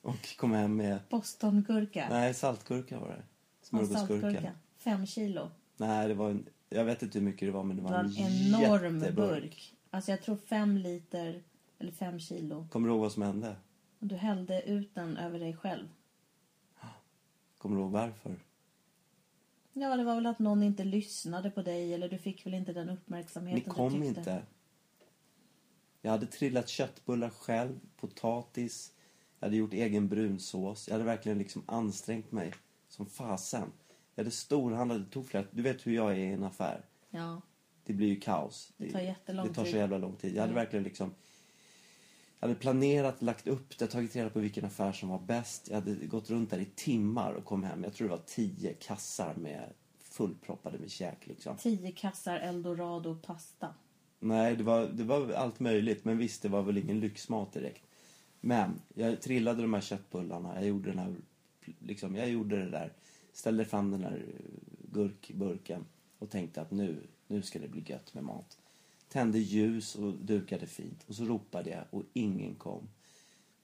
och 0.02 0.36
kom 0.36 0.52
hem 0.52 0.76
med... 0.76 0.98
Bostongurka. 1.10 2.06
Nej, 2.10 2.34
saltgurka 2.34 2.98
var 3.00 3.08
det. 3.08 3.22
Smörgåsgurka. 3.62 4.52
Fem 4.78 5.06
kilo. 5.06 5.50
Nej, 5.76 6.08
det 6.08 6.14
var 6.14 6.30
en... 6.30 6.46
Jag 6.68 6.84
vet 6.84 7.02
inte 7.02 7.18
hur 7.18 7.24
mycket 7.26 7.48
det 7.48 7.52
var, 7.52 7.62
men 7.64 7.76
det 7.76 7.82
Det 7.82 7.88
var 7.88 7.96
var 7.96 8.04
en 8.04 8.16
en 8.16 8.46
enorm 8.54 8.98
jätteburk. 8.98 9.42
burk. 9.42 9.74
Alltså 9.90 10.10
jag 10.10 10.22
tror 10.22 10.36
fem 10.36 10.76
liter 10.76 11.42
eller 11.78 11.92
fem 11.92 12.20
kilo. 12.20 12.66
Kommer 12.70 12.88
du 12.88 12.94
ihåg 12.94 13.00
vad 13.02 13.12
som 13.12 13.22
hände? 13.22 13.56
Och 13.98 14.06
du 14.06 14.16
hällde 14.16 14.62
ut 14.62 14.94
den 14.94 15.16
över 15.16 15.38
dig 15.38 15.56
själv. 15.56 15.88
Kommer 17.58 17.76
du 17.76 17.82
ihåg 17.82 17.90
varför? 17.90 18.36
Ja, 19.72 19.96
det 19.96 20.04
var 20.04 20.14
väl 20.14 20.26
att 20.26 20.38
någon 20.38 20.62
inte 20.62 20.84
lyssnade 20.84 21.50
på 21.50 21.62
dig 21.62 21.94
eller 21.94 22.08
du 22.08 22.18
fick 22.18 22.46
väl 22.46 22.54
inte 22.54 22.72
den 22.72 22.86
Ni 22.86 22.92
uppmärksamheten 22.92 23.72
kom 23.72 23.92
du 23.92 23.98
tyckte. 24.06 24.20
inte. 24.20 24.42
Jag 26.02 26.10
hade 26.10 26.26
trillat 26.26 26.68
köttbullar 26.68 27.30
själv, 27.30 27.80
potatis, 27.96 28.91
jag 29.42 29.46
hade 29.46 29.56
gjort 29.56 29.72
egen 29.74 30.08
brunsås. 30.08 30.88
Jag 30.88 30.94
hade 30.94 31.04
verkligen 31.04 31.38
liksom 31.38 31.62
ansträngt 31.66 32.32
mig 32.32 32.52
som 32.88 33.06
fasen. 33.06 33.72
Jag 34.14 34.24
hade 34.24 34.30
storhandlat, 34.30 34.98
det 34.98 35.10
tog 35.10 35.26
flera... 35.26 35.44
Du 35.50 35.62
vet 35.62 35.86
hur 35.86 35.92
jag 35.94 36.12
är 36.12 36.16
i 36.16 36.26
en 36.32 36.44
affär. 36.44 36.84
Ja. 37.10 37.40
Det 37.84 37.92
blir 37.92 38.08
ju 38.08 38.20
kaos. 38.20 38.72
Det 38.76 38.90
tar 38.90 39.00
jättelång 39.00 39.48
Det 39.48 39.54
tar 39.54 39.64
så 39.64 39.70
tid. 39.70 39.80
jävla 39.80 39.98
lång 39.98 40.16
tid. 40.16 40.34
Jag 40.36 40.40
hade 40.40 40.52
Ja. 40.52 40.58
verkligen 40.60 40.82
liksom... 40.82 41.14
Jag 42.40 42.48
hade 42.48 42.60
planerat, 42.60 43.22
lagt 43.22 43.46
upp 43.46 43.78
det, 43.78 43.86
tagit 43.86 44.16
reda 44.16 44.30
på 44.30 44.40
vilken 44.40 44.64
affär 44.64 44.92
som 44.92 45.08
var 45.08 45.18
bäst. 45.18 45.68
Jag 45.68 45.74
hade 45.74 45.94
gått 45.94 46.30
runt 46.30 46.50
där 46.50 46.58
i 46.58 46.64
timmar 46.74 47.32
och 47.32 47.44
kom 47.44 47.64
hem. 47.64 47.84
Jag 47.84 47.94
tror 47.94 48.08
det 48.08 48.14
var 48.14 48.22
tio 48.26 48.72
kassar 48.74 49.34
med 49.34 49.72
fullproppade 49.98 50.78
med 50.78 50.90
käk 50.90 51.26
liksom. 51.26 51.56
Tio 51.56 51.92
kassar 51.92 52.36
eldorado 52.38 53.14
pasta. 53.14 53.74
Nej, 54.20 54.56
det 54.56 54.64
var, 54.64 54.86
det 54.86 55.04
var 55.04 55.32
allt 55.32 55.60
möjligt. 55.60 56.04
Men 56.04 56.18
visst, 56.18 56.42
det 56.42 56.48
var 56.48 56.62
väl 56.62 56.78
ingen 56.78 57.00
lyxmat 57.00 57.52
direkt. 57.52 57.82
Men 58.44 58.80
jag 58.94 59.20
trillade 59.20 59.62
de 59.62 59.74
här 59.74 59.80
köttbullarna. 59.80 60.54
Jag 60.54 60.66
gjorde 60.66 60.90
den 60.90 60.98
här, 60.98 61.14
liksom, 61.78 62.16
jag 62.16 62.28
gjorde 62.28 62.64
det 62.64 62.70
där. 62.70 62.92
Ställde 63.32 63.64
fram 63.64 63.90
den 63.90 64.00
där 64.00 64.24
eh, 64.28 64.92
gurkburken 64.92 65.84
och 66.18 66.30
tänkte 66.30 66.60
att 66.60 66.70
nu, 66.70 66.96
nu 67.26 67.42
ska 67.42 67.58
det 67.58 67.68
bli 67.68 67.82
gött 67.86 68.14
med 68.14 68.24
mat. 68.24 68.58
Tände 69.08 69.38
ljus 69.38 69.94
och 69.94 70.12
dukade 70.12 70.66
fint. 70.66 71.04
Och 71.06 71.14
så 71.14 71.24
ropade 71.24 71.70
jag 71.70 71.84
och 71.90 72.02
ingen 72.12 72.54
kom. 72.54 72.88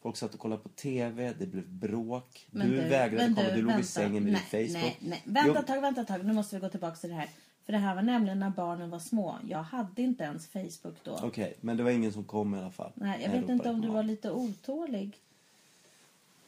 Folk 0.00 0.16
satt 0.16 0.34
och 0.34 0.40
kollade 0.40 0.62
på 0.62 0.68
TV, 0.68 1.34
det 1.38 1.46
blev 1.46 1.68
bråk. 1.68 2.48
Men 2.50 2.70
du, 2.70 2.76
vägrade 2.76 3.34
komma, 3.34 3.48
du, 3.48 3.54
du 3.54 3.62
låg 3.62 3.70
i 3.70 3.74
vänta. 3.74 3.82
sängen 3.82 4.24
med 4.24 4.32
nej, 4.32 4.66
din 4.66 4.74
Facebook. 4.74 4.96
Nej, 5.00 5.22
nej. 5.24 5.44
Vänta 5.44 5.60
ett 5.60 5.66
tag, 5.66 5.80
vänta 5.80 6.00
ett 6.00 6.08
tag. 6.08 6.24
Nu 6.24 6.32
måste 6.32 6.56
vi 6.56 6.60
gå 6.60 6.68
tillbaka 6.68 6.96
till 6.96 7.08
det 7.10 7.16
här. 7.16 7.28
För 7.68 7.72
det 7.72 7.78
här 7.78 7.94
var 7.94 8.02
nämligen 8.02 8.38
när 8.38 8.50
barnen 8.50 8.90
var 8.90 8.98
små. 8.98 9.36
Jag 9.48 9.62
hade 9.62 10.02
inte 10.02 10.24
ens 10.24 10.46
Facebook 10.46 10.94
då. 11.02 11.18
Okej, 11.22 11.54
men 11.60 11.76
det 11.76 11.82
var 11.82 11.90
ingen 11.90 12.12
som 12.12 12.24
kom 12.24 12.54
i 12.54 12.58
alla 12.58 12.70
fall. 12.70 12.92
Nej, 12.94 13.20
jag 13.22 13.30
när 13.30 13.40
vet 13.40 13.50
inte 13.50 13.70
om 13.70 13.80
du 13.80 13.88
var 13.88 14.02
lite 14.02 14.30
otålig. 14.30 15.20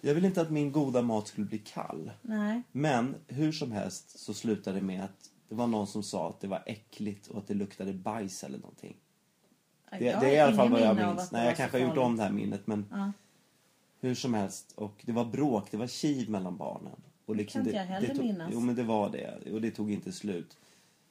Jag 0.01 0.15
vill 0.15 0.25
inte 0.25 0.41
att 0.41 0.51
min 0.51 0.73
goda 0.73 1.03
mat 1.03 1.29
skulle 1.29 1.47
bli 1.47 1.59
kall. 1.59 2.11
Nej. 2.23 2.63
Men 2.73 3.15
hur 3.27 3.53
som 3.53 3.73
helst 3.73 4.19
så 4.19 4.35
slutade 4.35 4.79
det 4.81 4.87
med 4.87 5.05
att 5.05 5.31
det 5.49 5.55
var 5.55 5.67
någon 5.67 5.87
som 5.87 6.03
sa 6.03 6.29
att 6.29 6.41
det 6.41 6.49
var 6.49 6.63
äckligt 6.67 7.27
och 7.27 7.39
att 7.39 7.47
det 7.47 7.55
luktade 7.55 7.93
bajs 7.93 8.45
eller 8.45 8.59
någonting. 8.59 8.97
Det, 9.91 10.05
Jag 10.05 10.21
det 10.21 10.27
är 10.27 10.33
i 10.37 10.41
alla 10.41 10.57
fall 10.57 10.71
vad 10.71 10.81
jag 10.81 10.97
minns. 10.97 11.31
det 11.31 11.37
Nej, 11.37 11.47
jag 11.47 11.57
kanske 11.57 11.81
har 11.81 11.89
gjort 11.89 11.99
om 11.99 12.17
det 12.17 12.23
här 12.23 12.33
minnet 12.33 12.67
men 12.67 12.87
Ja. 12.91 13.13
hur 14.01 14.15
som 14.15 14.35
helst. 14.35 14.73
Och 14.75 15.03
det 15.07 15.13
var 15.13 15.25
bråk, 15.25 15.71
det 15.71 15.77
var 15.77 15.87
kiv 15.87 16.31
mellan 16.31 16.57
barnen. 16.57 16.97
Och 17.27 17.37
liksom 17.37 17.59
kan 17.59 17.69
inte 17.69 17.79
det, 17.79 17.83
jag 17.83 17.87
heller 17.87 18.09
det 18.09 18.15
tog, 18.15 18.25
minnas. 18.25 18.51
Jo 18.53 18.61
men 18.61 18.75
det 18.75 18.83
var 18.83 19.11
det. 19.11 19.53
Och 19.53 19.61
det 19.61 19.71
tog 19.71 19.93
inte 19.93 20.13
slut. 20.13 20.57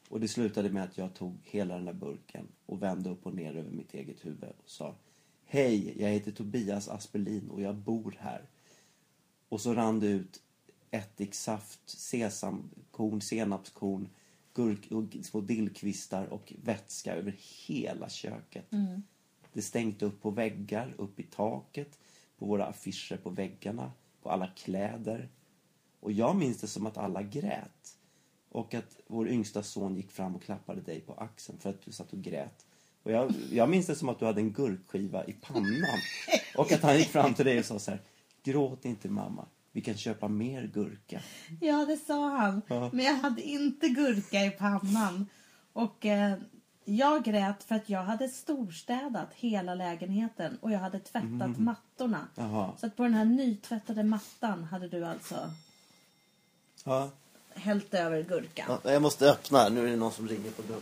Och 0.10 0.20
det 0.20 0.28
slutade 0.28 0.70
med 0.70 0.84
att 0.84 0.98
jag 0.98 1.14
tog 1.14 1.38
hela 1.44 1.76
den 1.76 1.86
där 1.86 1.94
burken 1.94 2.48
och 2.66 2.84
vände 2.84 3.10
upp 3.10 3.26
och 3.26 3.34
ner 3.34 3.56
över 3.56 3.72
mitt 3.72 3.94
eget 3.94 4.26
huvud 4.26 4.50
och 4.64 4.70
sa 4.70 4.96
Hej, 5.46 6.02
jag 6.02 6.10
heter 6.10 6.32
Tobias 6.32 6.90
Aspelin 6.90 7.50
och 7.50 7.62
jag 7.62 7.76
bor 7.76 8.16
här. 8.20 8.42
Och 9.50 9.62
så 9.62 9.74
rann 9.74 10.00
det 10.00 10.08
ut 10.08 10.42
ättiksaft, 10.92 11.90
sesamkorn, 11.90 13.22
senapskorn, 13.22 14.10
gurk 14.54 14.92
och 14.92 15.26
små 15.26 15.42
dillkvistar 15.42 16.26
och 16.26 16.54
vätska 16.64 17.16
över 17.16 17.36
hela 17.68 18.10
köket. 18.10 18.74
Mm. 18.74 19.04
Det 19.54 19.62
stänkte 19.62 20.06
upp 20.06 20.22
på 20.22 20.32
väggar, 20.32 20.94
upp 20.98 21.20
i 21.20 21.24
taket, 21.24 22.00
på 22.38 22.46
våra 22.46 22.66
affischer 22.66 23.18
på 23.18 23.30
väggarna, 23.30 23.92
på 24.22 24.30
alla 24.30 24.48
kläder. 24.48 25.30
Och 26.00 26.12
jag 26.12 26.36
minns 26.36 26.62
det 26.62 26.68
som 26.68 26.86
att 26.86 26.98
alla 26.98 27.24
grät. 27.24 27.99
Och 28.50 28.74
att 28.74 28.98
vår 29.08 29.30
yngsta 29.30 29.64
son 29.64 29.96
gick 29.96 30.12
fram 30.12 30.36
och 30.36 30.44
klappade 30.44 30.82
dig 30.82 31.00
på 31.02 31.14
axeln 31.14 31.60
för 31.60 31.70
att 31.70 31.86
du 31.86 31.92
satt 31.92 32.14
och 32.14 32.22
grät. 32.22 32.66
Och 33.04 33.12
jag, 33.12 33.34
jag 33.52 33.70
minns 33.70 33.86
det 33.88 33.96
som 33.96 34.10
att 34.10 34.20
du 34.20 34.26
hade 34.26 34.42
en 34.42 34.52
gurkskiva 34.52 35.26
i 35.26 35.34
pannan. 35.34 36.00
Och 36.58 36.72
att 36.72 36.82
han 36.82 36.98
gick 36.98 37.08
fram 37.08 37.34
till 37.34 37.46
dig 37.46 37.60
och 37.60 37.66
sa 37.66 37.80
så 37.80 37.92
här. 37.92 38.02
Gråt 38.44 38.86
inte 38.86 39.10
mamma. 39.10 39.46
Vi 39.72 39.82
kan 39.82 39.98
köpa 39.98 40.28
mer 40.28 40.68
gurka. 40.74 41.22
Ja, 41.62 41.86
det 41.86 41.98
sa 41.98 42.30
han. 42.30 42.62
Ja. 42.68 42.90
Men 42.94 43.06
jag 43.06 43.16
hade 43.16 43.42
inte 43.42 43.90
gurka 43.90 44.46
i 44.46 44.52
pannan. 44.52 45.26
Och 45.74 46.06
eh, 46.06 46.38
jag 46.86 47.24
grät 47.24 47.64
för 47.64 47.76
att 47.76 47.90
jag 47.90 48.04
hade 48.04 48.30
storstädat 48.30 49.34
hela 49.34 49.76
lägenheten 49.76 50.58
och 50.62 50.72
jag 50.72 50.80
hade 50.80 51.00
tvättat 51.00 51.58
mattorna. 51.58 52.28
Mm. 52.38 52.52
Jaha. 52.52 52.72
Så 52.78 52.86
att 52.86 52.96
på 52.96 53.04
den 53.04 53.14
här 53.14 53.26
nytvättade 53.26 54.04
mattan 54.04 54.64
hade 54.64 54.88
du 54.88 55.06
alltså 55.06 55.54
Ja. 56.86 57.10
Hällt 57.60 57.94
över 57.94 58.24
gurkan. 58.24 58.78
Ja, 58.84 58.92
jag 58.92 59.02
måste 59.02 59.30
öppna 59.32 59.60
här. 59.60 59.70
Nu 59.70 59.88
är 59.88 59.90
det 59.92 59.96
någon 59.96 60.12
som 60.12 60.28
ringer 60.28 60.52
på 60.52 60.62
dörren. 60.62 60.82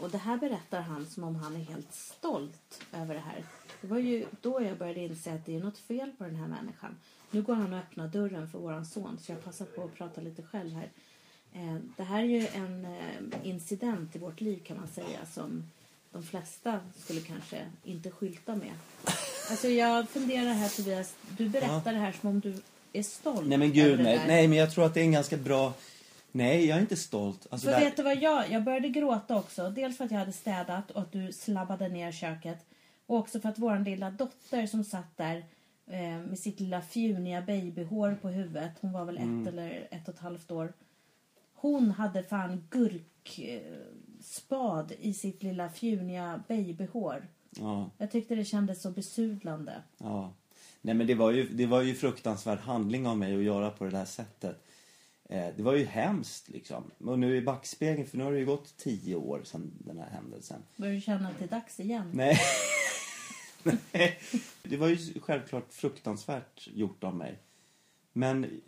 Och 0.00 0.10
det 0.10 0.18
här 0.18 0.36
berättar 0.36 0.80
han 0.80 1.06
som 1.06 1.24
om 1.24 1.36
han 1.36 1.56
är 1.56 1.60
helt 1.64 1.94
stolt 1.94 2.80
över 2.92 3.14
det 3.14 3.20
här. 3.20 3.44
Det 3.80 3.86
var 3.86 3.98
ju 3.98 4.26
då 4.40 4.62
jag 4.62 4.78
började 4.78 5.00
inse 5.00 5.32
att 5.34 5.46
det 5.46 5.56
är 5.56 5.60
något 5.60 5.78
fel 5.78 6.12
på 6.18 6.24
den 6.24 6.36
här 6.36 6.46
människan. 6.48 6.96
Nu 7.30 7.42
går 7.42 7.54
han 7.54 7.72
och 7.72 7.78
öppnar 7.78 8.08
dörren 8.08 8.48
för 8.48 8.58
våran 8.58 8.86
son 8.86 9.18
så 9.22 9.32
jag 9.32 9.44
passar 9.44 9.64
på 9.64 9.84
att 9.84 9.94
prata 9.94 10.20
lite 10.20 10.42
själv 10.42 10.74
här. 10.74 10.90
Eh, 11.52 11.76
Det 11.96 12.02
här 12.02 12.18
är 12.22 12.26
ju 12.26 12.46
en 12.46 12.84
eh, 12.84 13.48
incident 13.48 14.16
i 14.16 14.18
vårt 14.18 14.40
liv 14.40 14.62
kan 14.64 14.76
man 14.76 14.88
säga 14.88 15.26
som 15.32 15.70
de 16.12 16.22
flesta 16.22 16.80
skulle 16.96 17.20
kanske 17.20 17.66
inte 17.84 18.10
skylta 18.10 18.54
med. 18.56 18.72
Alltså 19.50 19.68
jag 19.68 20.08
funderar 20.08 20.52
här 20.52 20.68
Tobias, 20.68 21.14
du 21.38 21.48
berättar 21.48 21.92
det 21.92 21.98
här 21.98 22.12
som 22.12 22.28
om 22.28 22.40
du 22.40 22.54
är 22.92 23.02
stolt 23.02 23.46
Nej 23.46 23.58
men 23.58 23.72
gud 23.72 24.00
nej. 24.00 24.20
Nej 24.26 24.48
men 24.48 24.58
jag 24.58 24.70
tror 24.70 24.86
att 24.86 24.94
det 24.94 25.00
är 25.00 25.04
en 25.04 25.12
ganska 25.12 25.36
bra... 25.36 25.72
Nej 26.32 26.66
jag 26.66 26.76
är 26.76 26.80
inte 26.80 26.96
stolt. 26.96 27.46
Alltså, 27.50 27.66
För 27.66 27.74
där... 27.74 27.80
vet 27.80 27.96
du 27.96 28.02
vad 28.02 28.22
jag... 28.22 28.50
Jag 28.50 28.64
började 28.64 28.88
gråta 28.88 29.36
också. 29.36 29.70
Dels 29.70 29.96
för 29.96 30.04
att 30.04 30.10
jag 30.10 30.18
hade 30.18 30.32
städat 30.32 30.90
och 30.90 31.02
att 31.02 31.12
du 31.12 31.32
slabbade 31.32 31.88
ner 31.88 32.12
köket. 32.12 32.58
Och 33.06 33.16
också 33.16 33.40
för 33.40 33.48
att 33.48 33.58
vår 33.58 33.78
lilla 33.78 34.10
dotter 34.10 34.66
som 34.66 34.84
satt 34.84 35.16
där 35.16 35.36
eh, 35.86 36.00
med 36.00 36.38
sitt 36.38 36.60
lilla 36.60 36.80
fjuniga 36.80 37.40
babyhår 37.40 38.18
på 38.22 38.28
huvudet. 38.28 38.70
Hon 38.80 38.92
var 38.92 39.04
väl 39.04 39.16
ett 39.16 39.48
eller 39.48 39.88
ett 39.90 40.08
och 40.08 40.14
ett 40.14 40.20
halvt 40.20 40.50
år. 40.50 40.72
Hon 41.54 41.90
hade 41.90 42.22
fan 42.22 42.68
gurkspad 42.70 44.92
i 45.00 45.14
sitt 45.14 45.42
lilla 45.42 45.68
fjuniga 45.68 46.42
babyhår. 46.48 47.26
Ja, 47.50 47.90
Jag 47.98 48.10
tyckte 48.10 48.34
det 48.34 48.44
kändes 48.44 48.82
så 48.82 48.90
besudlande. 48.90 49.82
ja. 49.98 50.32
Nej 50.84 50.94
men 50.94 51.06
det 51.06 51.14
var, 51.14 51.30
ju, 51.30 51.48
det 51.48 51.66
var 51.66 51.82
ju 51.82 51.94
fruktansvärd 51.94 52.58
handling 52.58 53.06
av 53.06 53.18
mig 53.18 53.36
att 53.36 53.42
göra 53.42 53.70
på 53.70 53.84
det 53.84 53.90
där 53.90 54.04
sättet. 54.04 54.64
Eh, 55.28 55.48
det 55.56 55.62
var 55.62 55.74
ju 55.74 55.84
hemskt 55.84 56.48
liksom. 56.48 56.90
Och 56.98 57.18
nu 57.18 57.36
i 57.36 57.42
backspegeln, 57.42 58.06
för 58.06 58.18
nu 58.18 58.24
har 58.24 58.32
det 58.32 58.38
ju 58.38 58.46
gått 58.46 58.76
tio 58.76 59.16
år 59.16 59.40
sedan 59.44 59.72
den 59.78 59.98
här 59.98 60.10
händelsen. 60.10 60.62
Börjar 60.76 60.94
du 60.94 61.00
känna 61.00 61.28
att 61.28 61.38
det 61.38 61.44
är 61.44 61.48
dags 61.48 61.80
igen? 61.80 62.10
Nej. 62.14 62.38
Nej. 63.92 64.18
Det 64.62 64.76
var 64.76 64.88
ju 64.88 65.20
självklart 65.20 65.72
fruktansvärt 65.72 66.68
gjort 66.74 67.04
av 67.04 67.14
mig. 67.14 67.38
Men 68.12 68.60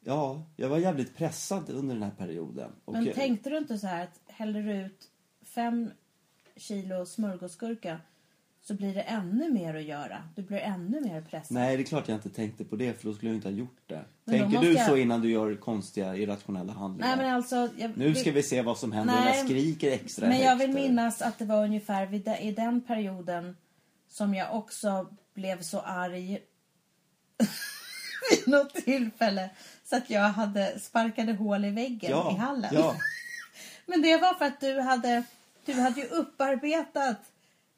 ja, 0.00 0.42
jag 0.56 0.68
var 0.68 0.78
jävligt 0.78 1.16
pressad 1.16 1.70
under 1.70 1.94
den 1.94 2.02
här 2.02 2.14
perioden. 2.18 2.72
Och 2.84 2.92
Men 2.92 3.12
tänkte 3.12 3.50
du 3.50 3.58
inte 3.58 3.78
så 3.78 3.86
här 3.86 4.04
att 4.04 4.20
häller 4.26 4.62
du 4.62 4.72
ut 4.72 5.10
fem 5.42 5.90
kilo 6.56 7.06
smörgåsgurka 7.06 8.00
så 8.68 8.74
blir 8.74 8.94
det 8.94 9.00
ännu 9.00 9.52
mer 9.52 9.74
att 9.74 9.82
göra? 9.82 10.22
Du 10.34 10.42
blir 10.42 10.58
ännu 10.58 11.00
mer 11.00 11.20
pressad. 11.20 11.54
Nej, 11.54 11.76
det 11.76 11.82
är 11.82 11.84
klart 11.84 12.08
jag 12.08 12.16
inte 12.16 12.30
tänkte 12.30 12.64
på 12.64 12.76
det 12.76 13.00
för 13.00 13.08
då 13.08 13.14
skulle 13.14 13.30
jag 13.30 13.36
inte 13.36 13.48
ha 13.48 13.54
gjort 13.54 13.82
det. 13.86 14.04
Men 14.24 14.38
Tänker 14.38 14.60
du 14.60 14.72
jag- 14.72 14.86
så 14.86 14.96
innan 14.96 15.20
du 15.20 15.30
gör 15.30 15.54
konstiga 15.54 16.16
irrationella 16.16 16.72
handlingar? 16.72 17.16
Nej, 17.16 17.26
men 17.26 17.34
alltså... 17.34 17.68
Jag, 17.76 17.98
Nu 17.98 18.14
ska 18.14 18.32
vi 18.32 18.42
se 18.42 18.62
vad 18.62 18.78
som 18.78 18.92
händer 18.92 19.14
Nej, 19.14 19.36
jag 19.36 19.44
skriker 19.44 19.90
extra 19.92 20.28
Men 20.28 20.40
jag 20.40 20.56
vill 20.56 20.72
minnas 20.72 21.22
att 21.22 21.38
det 21.38 21.44
var 21.44 21.64
ungefär 21.64 22.06
vid 22.06 22.28
i 22.40 22.52
den 22.52 22.80
perioden 22.80 23.56
som 24.08 24.34
jag 24.34 24.56
också 24.56 25.06
blev 25.34 25.62
så 25.62 25.80
arg 25.80 26.38
vid 28.30 28.48
något 28.48 28.74
tillfälle 28.74 29.50
så 29.84 29.96
att 29.96 30.10
jag 30.10 30.28
hade 30.28 30.78
sparkade 30.80 31.32
hål 31.32 31.64
i 31.64 31.70
väggen 31.70 32.10
ja, 32.10 32.32
i 32.32 32.38
hallen. 32.38 32.70
Ja, 32.72 32.94
Men 33.86 34.02
det 34.02 34.16
var 34.16 34.34
för 34.34 34.44
att 34.44 34.60
du 34.60 34.80
hade, 34.80 35.22
du 35.64 35.72
hade 35.72 36.00
ju 36.00 36.06
upparbetat 36.06 37.18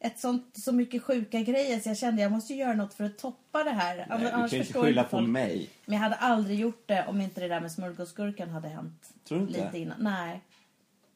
ett 0.00 0.18
sånt, 0.18 0.56
så 0.56 0.72
mycket 0.72 1.02
sjuka 1.02 1.40
grejer 1.40 1.80
så 1.80 1.88
jag 1.88 1.98
kände 1.98 2.22
jag 2.22 2.32
måste 2.32 2.54
göra 2.54 2.74
något 2.74 2.94
för 2.94 3.04
att 3.04 3.18
toppa 3.18 3.64
det 3.64 3.70
här. 3.70 3.96
Nej, 3.96 4.06
Annars 4.08 4.22
du 4.22 4.30
kan 4.30 4.48
ju 4.48 4.58
inte 4.58 4.80
skylla 4.80 5.04
på 5.04 5.20
mig. 5.20 5.70
Men 5.86 5.94
jag 5.94 6.02
hade 6.02 6.14
aldrig 6.14 6.60
gjort 6.60 6.82
det 6.86 7.06
om 7.06 7.20
inte 7.20 7.40
det 7.40 7.48
där 7.48 7.60
med 7.60 7.72
smörgåsgurkan 7.72 8.50
hade 8.50 8.68
hänt. 8.68 9.12
Tror 9.28 9.38
du 9.38 9.44
inte? 9.44 9.64
Lite 9.64 9.78
innan. 9.78 9.96
Nej. 10.00 10.40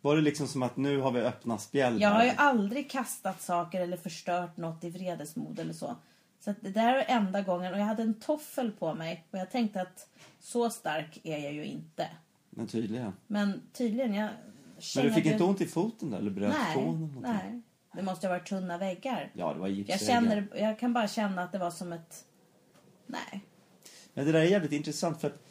Var 0.00 0.16
det 0.16 0.22
liksom 0.22 0.48
som 0.48 0.62
att 0.62 0.76
nu 0.76 1.00
har 1.00 1.10
vi 1.10 1.20
öppna 1.20 1.58
spjäll 1.58 2.00
Jag 2.00 2.10
har 2.10 2.24
ju 2.24 2.32
aldrig 2.36 2.90
kastat 2.90 3.42
saker 3.42 3.80
eller 3.80 3.96
förstört 3.96 4.56
något 4.56 4.84
i 4.84 4.90
vredesmod 4.90 5.58
eller 5.58 5.72
så. 5.72 5.96
Så 6.40 6.50
att 6.50 6.56
det 6.60 6.70
där 6.70 6.94
är 6.94 7.04
enda 7.08 7.42
gången. 7.42 7.72
Och 7.72 7.78
jag 7.78 7.84
hade 7.84 8.02
en 8.02 8.14
toffel 8.14 8.70
på 8.72 8.94
mig. 8.94 9.24
Och 9.30 9.38
jag 9.38 9.50
tänkte 9.50 9.80
att 9.80 10.08
så 10.40 10.70
stark 10.70 11.20
är 11.22 11.38
jag 11.38 11.52
ju 11.52 11.64
inte. 11.64 12.08
Men 12.50 12.66
tydligen. 12.66 13.12
Men 13.26 13.62
tydligen, 13.72 14.14
jag 14.14 14.30
Men 14.96 15.04
du 15.04 15.12
fick 15.12 15.26
inte 15.26 15.44
ont 15.44 15.60
i 15.60 15.66
foten 15.66 16.10
då? 16.10 16.16
Eller 16.16 16.30
bröt 16.30 16.54
Nej, 16.58 16.74
tån? 16.74 16.84
eller 16.84 16.96
någonting? 16.96 17.22
nej. 17.22 17.62
Det 17.96 18.02
måste 18.02 18.26
ha 18.26 18.34
varit 18.34 18.48
tunna 18.48 18.78
väggar. 18.78 19.30
Ja, 19.34 19.52
det 19.54 19.60
var 19.60 19.68
Jag, 19.68 20.00
känner, 20.00 20.46
jag 20.54 20.78
kan 20.78 20.92
bara 20.92 21.08
känna 21.08 21.42
att 21.42 21.52
det 21.52 21.58
var 21.58 21.70
som 21.70 21.92
ett... 21.92 22.24
Nej. 23.06 23.44
Men 24.14 24.26
det 24.26 24.32
där 24.32 24.40
är 24.40 24.44
jävligt 24.44 24.72
intressant 24.72 25.20
för 25.20 25.28
att 25.28 25.42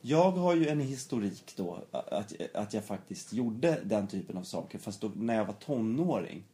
jag 0.00 0.30
har 0.30 0.54
ju 0.54 0.68
en 0.68 0.80
historik 0.80 1.52
då 1.56 1.84
att, 1.92 2.32
att 2.54 2.74
jag 2.74 2.84
faktiskt 2.84 3.32
gjorde 3.32 3.80
den 3.84 4.06
typen 4.06 4.38
av 4.38 4.42
saker 4.42 4.78
fast 4.78 5.00
då, 5.00 5.12
när 5.14 5.34
jag 5.34 5.44
var 5.44 5.54
tonåring. 5.54 6.44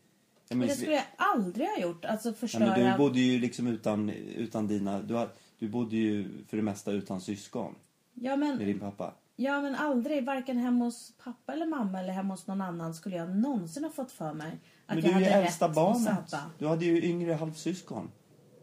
Jag 0.49 0.59
Men 0.59 0.69
det 0.69 0.75
skulle 0.75 0.95
jag 0.95 1.05
aldrig 1.17 1.67
ha 1.67 1.79
gjort. 1.79 2.05
Alltså 2.05 2.29
Nej, 2.29 2.39
förstöra... 2.39 2.77
men 2.77 2.93
du 2.93 2.99
bodde 2.99 3.21
ju 3.21 3.39
liksom 3.39 3.67
utan, 3.67 4.11
utan 4.11 4.67
dina... 4.67 5.03
Du, 5.03 5.15
har, 5.15 5.29
du 5.59 5.69
bodde 5.69 5.97
ju 5.97 6.29
för 6.49 6.57
det 6.57 6.63
mesta 6.63 6.93
utan 6.93 7.21
syskon 7.21 7.75
ja, 8.15 8.37
med 8.37 8.49
men, 8.49 8.59
din 8.59 8.79
pappa. 8.79 9.15
ja, 9.37 9.61
men 9.61 9.75
aldrig. 9.75 10.25
Varken 10.25 10.57
hemma 10.57 10.85
hos 10.85 11.13
pappa 11.25 11.53
eller 11.53 11.67
mamma 11.67 12.01
eller 12.01 12.13
hemma 12.13 12.35
hos 12.35 12.47
någon 12.47 12.61
annan 12.61 12.95
skulle 12.95 13.17
jag 13.17 13.37
någonsin 13.37 13.85
ha 13.85 13.91
fått 13.91 14.13
för 14.13 14.33
mig 14.33 14.59
Men 14.95 15.05
jag 15.05 15.15
du 15.15 15.17
är 15.17 15.21
ju 15.21 15.27
äldsta 15.45 15.69
barnet. 15.69 16.35
Du 16.59 16.67
hade 16.67 16.85
ju 16.85 17.03
yngre 17.05 17.33
halvsyskon. 17.35 18.11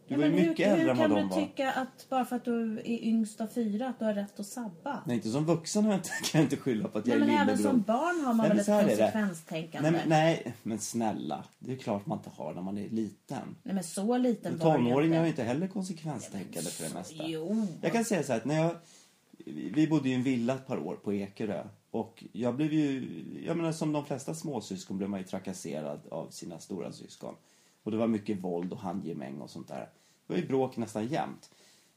Du 0.07 0.13
Ja, 0.13 0.17
var 0.19 0.25
ju 0.25 0.31
men 0.31 0.49
mycket 0.49 0.67
hur, 0.67 0.73
äldre 0.73 0.83
hur 0.83 0.89
än 0.91 0.97
vad 0.97 1.07
kan 1.07 1.15
de 1.15 1.21
du 1.21 1.35
var. 1.35 1.41
tycka 1.47 1.71
att 1.71 2.09
bara 2.09 2.25
för 2.25 2.35
att 2.35 2.45
du 2.45 2.79
är 2.79 3.03
yngst 3.03 3.41
av 3.41 3.47
fyra 3.47 3.87
att 3.87 3.99
du 3.99 4.05
har 4.05 4.13
rätt 4.13 4.39
att 4.39 4.45
sabba? 4.45 4.99
Nej, 5.05 5.15
inte 5.15 5.29
som 5.29 5.45
vuxen 5.45 5.83
har 5.85 5.91
jag 5.91 5.99
inte, 5.99 6.09
kan 6.09 6.41
jag 6.41 6.45
inte 6.45 6.57
skylla 6.57 6.87
på 6.87 6.97
att 6.97 7.07
jag 7.07 7.19
Nej, 7.19 7.27
men 7.27 7.37
är 7.37 7.41
även 7.41 7.47
lillebror. 7.55 7.71
som 7.71 7.81
barn 7.81 8.25
har 8.25 8.33
man 8.33 8.47
Nej, 8.47 8.57
väl 8.57 8.65
men 8.67 8.79
ett 8.89 8.97
konsekvenstänkande? 8.97 9.91
Nej, 9.91 9.99
men, 9.99 10.09
nej, 10.09 10.53
men 10.63 10.79
snälla. 10.79 11.43
Det 11.59 11.71
är 11.73 11.77
klart 11.77 12.05
man 12.05 12.17
inte 12.17 12.29
har 12.37 12.53
när 12.53 12.61
man 12.61 12.77
är 12.77 12.89
liten. 12.89 13.55
Nej, 13.63 13.75
men 13.75 13.83
så 13.83 14.17
liten 14.17 14.53
En 14.53 14.59
var 14.59 14.67
jag 14.67 14.75
tonåring 14.77 15.11
har 15.13 15.21
ju 15.23 15.27
inte. 15.29 15.41
inte 15.41 15.43
heller 15.53 15.67
konsekvenstänkande 15.67 16.69
för 16.69 16.87
det 16.89 16.93
mesta. 16.93 17.23
Jo. 17.27 17.67
Jag 17.81 17.91
kan 17.93 18.05
säga 18.05 18.23
så 18.23 18.31
här 18.31 18.39
att 18.39 18.45
när 18.45 18.61
jag... 18.61 18.75
Vi 19.45 19.87
bodde 19.87 20.09
i 20.09 20.13
en 20.13 20.23
villa 20.23 20.55
ett 20.55 20.67
par 20.67 20.77
år 20.77 20.95
på 20.95 21.13
Ekerö. 21.13 21.63
Och 21.91 22.23
jag 22.31 22.55
blev 22.55 22.73
ju... 22.73 23.09
Jag 23.45 23.57
menar 23.57 23.71
som 23.71 23.91
de 23.91 24.05
flesta 24.05 24.33
småsyskon 24.33 24.97
blev 24.97 25.09
man 25.09 25.19
ju 25.19 25.25
trakasserad 25.25 25.99
av 26.09 26.29
sina 26.29 26.59
stora 26.59 26.91
syskon. 26.91 27.35
Och 27.83 27.91
det 27.91 27.97
var 27.97 28.07
mycket 28.07 28.39
våld 28.39 28.73
och 28.73 28.79
handgemäng 28.79 29.41
och 29.41 29.49
sånt 29.49 29.67
där. 29.67 29.89
Det 30.27 30.33
var 30.33 30.37
ju 30.37 30.47
bråk 30.47 30.77
nästan 30.77 31.07
jämt. 31.07 31.49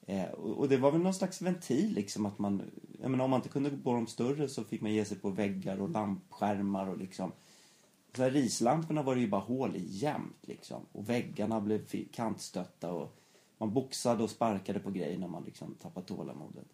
Eh, 0.07 0.31
och, 0.31 0.59
och 0.59 0.69
det 0.69 0.77
var 0.77 0.93
väl 0.93 1.01
någon 1.01 1.15
slags 1.15 1.43
ventil 1.43 1.95
liksom 1.95 2.27
att 2.27 2.39
man... 2.39 2.63
Jag 3.01 3.11
menar 3.11 3.25
om 3.25 3.31
man 3.31 3.39
inte 3.39 3.49
kunde 3.49 3.71
gå 3.71 3.77
på 3.77 3.93
de 3.93 4.07
större 4.07 4.49
så 4.49 4.65
fick 4.65 4.81
man 4.81 4.93
ge 4.93 5.05
sig 5.05 5.19
på 5.19 5.31
väggar 5.31 5.81
och 5.81 5.91
lampskärmar 5.91 6.89
och 6.89 6.99
liksom... 6.99 7.33
Så 8.17 8.23
här, 8.23 8.31
rislamporna 8.31 9.03
var 9.03 9.15
det 9.15 9.21
ju 9.21 9.29
bara 9.29 9.41
hål 9.41 9.77
i 9.77 9.85
jämt 9.87 10.39
liksom. 10.43 10.87
Och 10.93 11.09
väggarna 11.09 11.61
blev 11.61 11.87
kantstötta 12.13 12.93
och 12.93 13.17
man 13.59 13.75
boxade 13.75 14.23
och 14.23 14.31
sparkade 14.31 14.81
på 14.81 14.91
grejer 14.91 15.19
när 15.19 15.29
man 15.29 15.45
liksom 15.45 15.75
tappade 15.75 16.07
tålamodet. 16.07 16.67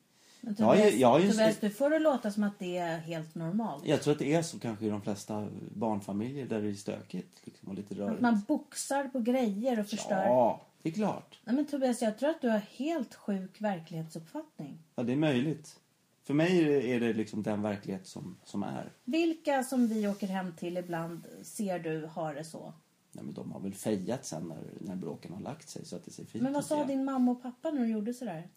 Men 0.47 0.55
Jag 0.59 0.67
har 0.67 0.75
ju- 0.77 0.81
Tobias, 0.83 1.01
jag 1.01 1.09
har 1.09 1.21
ju- 1.21 1.31
Tobias, 1.31 1.59
du 1.61 1.71
får 1.71 1.91
det 1.91 1.99
låta 1.99 2.31
som 2.31 2.43
att 2.45 2.59
det 2.59 2.77
är 2.77 2.99
helt 2.99 3.35
normalt. 3.35 3.87
Jag 3.87 4.03
tror 4.03 4.13
att 4.13 4.19
det 4.19 4.35
är 4.35 4.43
så 4.43 4.59
kanske 4.59 4.87
i 4.87 4.89
de 4.89 5.03
flesta 5.03 5.49
barnfamiljer 5.75 6.47
där 6.47 6.63
det 6.63 6.69
är 6.69 6.75
stökigt 6.75 7.41
liksom, 7.45 7.69
och 7.69 7.75
lite 7.75 7.95
rörigt. 7.95 8.15
Att 8.15 8.21
man 8.21 8.41
boxar 8.49 9.05
på 9.09 9.21
grejer 9.21 9.81
och 9.81 9.87
förstör. 9.87 10.25
Ja, 10.25 10.61
det 10.83 10.89
är 10.89 10.93
klart. 10.93 11.41
Nej, 11.45 11.57
men 11.57 11.67
Tobias, 11.67 12.03
jag 12.03 12.19
tror 12.19 12.31
att 12.31 12.41
du 12.41 12.49
har 12.49 12.59
helt 12.59 13.15
sjuk 13.15 13.61
verklighetsuppfattning. 13.61 14.79
Ja, 14.95 15.03
det 15.03 15.13
är 15.13 15.17
möjligt. 15.17 15.77
För 16.25 16.35
mig 16.35 16.61
är 16.93 17.01
det, 17.01 17.07
det 17.07 17.13
liksom 17.13 17.43
den 17.43 17.63
verklighet 17.63 18.07
som, 18.07 18.37
som 18.45 18.63
är. 18.63 18.93
Vilka 19.05 19.63
som 19.63 19.89
vi 19.89 20.09
åker 20.09 20.27
hem 20.27 20.53
till 20.53 20.77
ibland 20.77 21.27
ser 21.43 21.79
du 21.79 22.07
har 22.13 22.35
det 22.35 22.45
så? 22.45 22.73
Nej, 23.13 23.25
men 23.25 23.35
de 23.35 23.53
har 23.53 23.61
väl 23.61 23.75
fejat 23.75 24.27
sen 24.27 24.49
när, 24.49 24.59
när 24.81 24.97
bråken 24.97 25.33
har 25.33 25.41
lagt 25.41 25.69
sig 25.69 25.85
så 25.85 25.97
att 25.97 26.05
det 26.05 26.11
ser 26.11 26.25
fint 26.25 26.43
Men 26.45 26.53
vad 26.53 26.63
ut 26.63 26.67
sa 26.69 26.75
igen. 26.77 26.89
din 26.89 27.05
mamma 27.05 27.31
och 27.33 27.43
pappa 27.43 27.71
när 27.71 27.81
du 27.81 27.87
gjorde 27.89 28.15
sådär? 28.15 28.49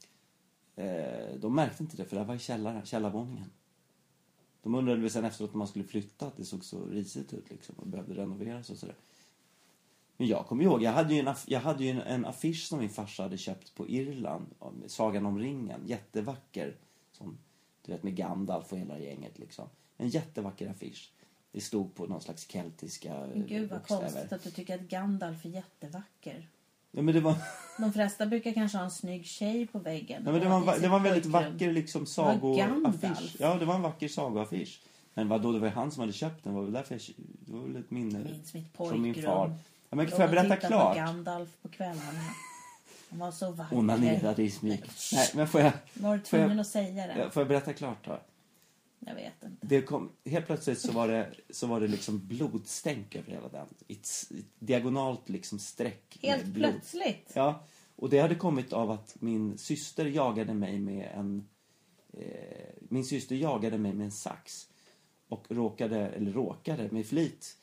Eh, 0.79 1.35
de 1.39 1.55
märkte 1.55 1.83
inte 1.83 1.97
det 1.97 2.05
för 2.05 2.15
det 2.15 2.23
var 2.23 2.35
i 2.35 2.39
källaren, 2.39 2.85
källarvåningen. 2.85 3.51
De 4.63 4.75
undrade 4.75 5.01
väl 5.01 5.09
sen 5.09 5.25
efteråt 5.25 5.53
när 5.53 5.57
man 5.57 5.67
skulle 5.67 5.85
flytta 5.85 6.27
att 6.27 6.37
det 6.37 6.45
såg 6.45 6.65
så 6.65 6.85
risigt 6.85 7.33
ut 7.33 7.49
liksom 7.49 7.75
och 7.75 7.87
behövde 7.87 8.13
renoveras 8.13 8.69
och 8.69 8.77
sådär. 8.77 8.95
Men 10.17 10.27
jag 10.27 10.47
kommer 10.47 10.63
ihåg, 10.63 10.83
jag 10.83 10.91
hade 10.91 11.13
ju, 11.13 11.19
en, 11.19 11.35
jag 11.45 11.59
hade 11.59 11.85
en, 11.85 12.01
en 12.01 12.25
affisch 12.25 12.67
som 12.67 12.79
min 12.79 12.89
farsa 12.89 13.23
hade 13.23 13.37
köpt 13.37 13.75
på 13.75 13.89
Irland. 13.89 14.45
om 14.59 14.83
Sagan 14.87 15.25
om 15.25 15.39
ringen, 15.39 15.81
jättevacker. 15.87 16.75
Som, 17.11 17.37
du 17.85 17.91
vet 17.91 18.03
med 18.03 18.15
Gandalf 18.15 18.73
och 18.73 18.79
hela 18.79 18.99
gänget 18.99 19.39
liksom. 19.39 19.69
En 19.97 20.09
jättevacker 20.09 20.69
affisch. 20.69 21.11
Det 21.51 21.61
stod 21.61 21.95
på 21.95 22.05
någon 22.05 22.21
slags 22.21 22.47
keltiska 22.47 23.27
Gud 23.35 23.69
vad 23.69 23.79
bokstäver. 23.79 24.01
konstigt 24.01 24.33
att 24.33 24.43
du 24.43 24.51
tycker 24.51 24.75
att 24.75 24.81
Gandalf 24.81 25.45
är 25.45 25.49
jättevacker. 25.49 26.47
Ja 26.91 27.01
men 27.01 27.15
det 27.15 27.21
var... 27.21 27.35
De 27.77 27.93
flesta 27.93 28.25
brukar 28.25 28.53
kanske 28.53 28.77
ha 28.77 28.85
en 28.85 28.91
snygg 28.91 29.25
tjej 29.25 29.67
på 29.67 29.79
väggen. 29.79 30.23
Ja, 30.25 30.31
men 30.31 30.41
det, 30.41 30.49
var, 30.49 30.73
sitt 30.73 30.81
det 30.81 30.89
var 30.89 30.97
en 30.97 31.03
väldigt 31.03 31.25
vacker 31.25 31.71
liksom 31.71 32.05
sagoaffisch. 32.05 33.35
Ja, 33.39 33.55
det 33.55 33.65
var 33.65 33.75
en 33.75 33.81
vacker 33.81 34.07
sagoaffisch. 34.07 34.81
Men 35.13 35.27
vadå, 35.29 35.51
det 35.51 35.59
var 35.59 35.67
han 35.67 35.91
som 35.91 36.01
hade 36.01 36.13
köpt 36.13 36.43
den. 36.43 36.53
Det 36.53 36.59
var 36.59 36.63
väl 36.65 36.73
därför 36.73 36.93
jag, 36.95 37.01
det 37.17 37.53
var 37.53 37.61
väl 37.61 37.75
ett 37.75 37.91
minne 37.91 38.19
Jag 38.19 38.31
minns 38.31 38.53
mitt 38.53 38.77
från 38.77 39.01
min 39.01 39.15
far. 39.15 39.53
Ja, 39.89 39.95
men 39.95 40.07
får 40.07 40.21
jag 40.21 40.29
berätta 40.29 40.55
klart? 40.55 40.95
på 40.95 40.99
Gandalf 40.99 41.49
på 41.61 41.69
kvällarna. 41.69 42.19
Han 43.09 43.19
var 43.19 43.31
så 43.31 43.51
vacker. 43.51 43.77
onanerade 43.77 44.43
i 44.43 44.51
smyg. 44.51 44.83
Nej, 45.13 45.29
men 45.33 45.47
får 45.47 45.61
jag, 45.61 45.71
Var 45.93 46.17
du 46.17 46.23
tvungen 46.23 46.59
att 46.59 46.67
säga 46.67 47.07
det? 47.07 47.31
får 47.31 47.41
jag 47.41 47.47
berätta 47.47 47.73
klart 47.73 48.05
då? 48.05 48.19
Jag 48.99 49.15
vet 49.15 49.43
inte. 49.43 49.67
Det 49.67 49.81
kom, 49.81 50.11
helt 50.25 50.45
plötsligt 50.45 50.79
så 50.79 50.91
var 50.91 51.07
det, 51.07 51.33
så 51.49 51.67
var 51.67 51.81
det 51.81 51.87
liksom 51.87 52.27
blodstänk 52.27 53.15
över 53.15 53.31
hela 53.31 53.49
den. 53.49 53.67
Ett, 53.87 54.07
ett 54.39 54.45
diagonalt 54.59 55.29
liksom 55.29 55.59
streck 55.59 56.19
Helt 56.21 56.53
plötsligt? 56.53 57.31
Ja, 57.33 57.65
och 57.95 58.09
det 58.09 58.19
hade 58.19 58.35
kommit 58.35 58.73
av 58.73 58.91
att 58.91 59.15
min 59.19 59.57
syster 59.57 60.05
jagade 60.05 60.53
mig 60.53 60.79
med 60.79 61.11
en... 61.15 61.47
Eh, 62.13 62.73
min 62.89 63.05
syster 63.05 63.35
jagade 63.35 63.77
mig 63.77 63.93
med 63.93 64.05
en 64.05 64.11
sax. 64.11 64.69
Och 65.27 65.45
råkade, 65.49 65.97
eller 65.97 66.31
råkade 66.31 66.89
med 66.91 67.05
flit, 67.05 67.57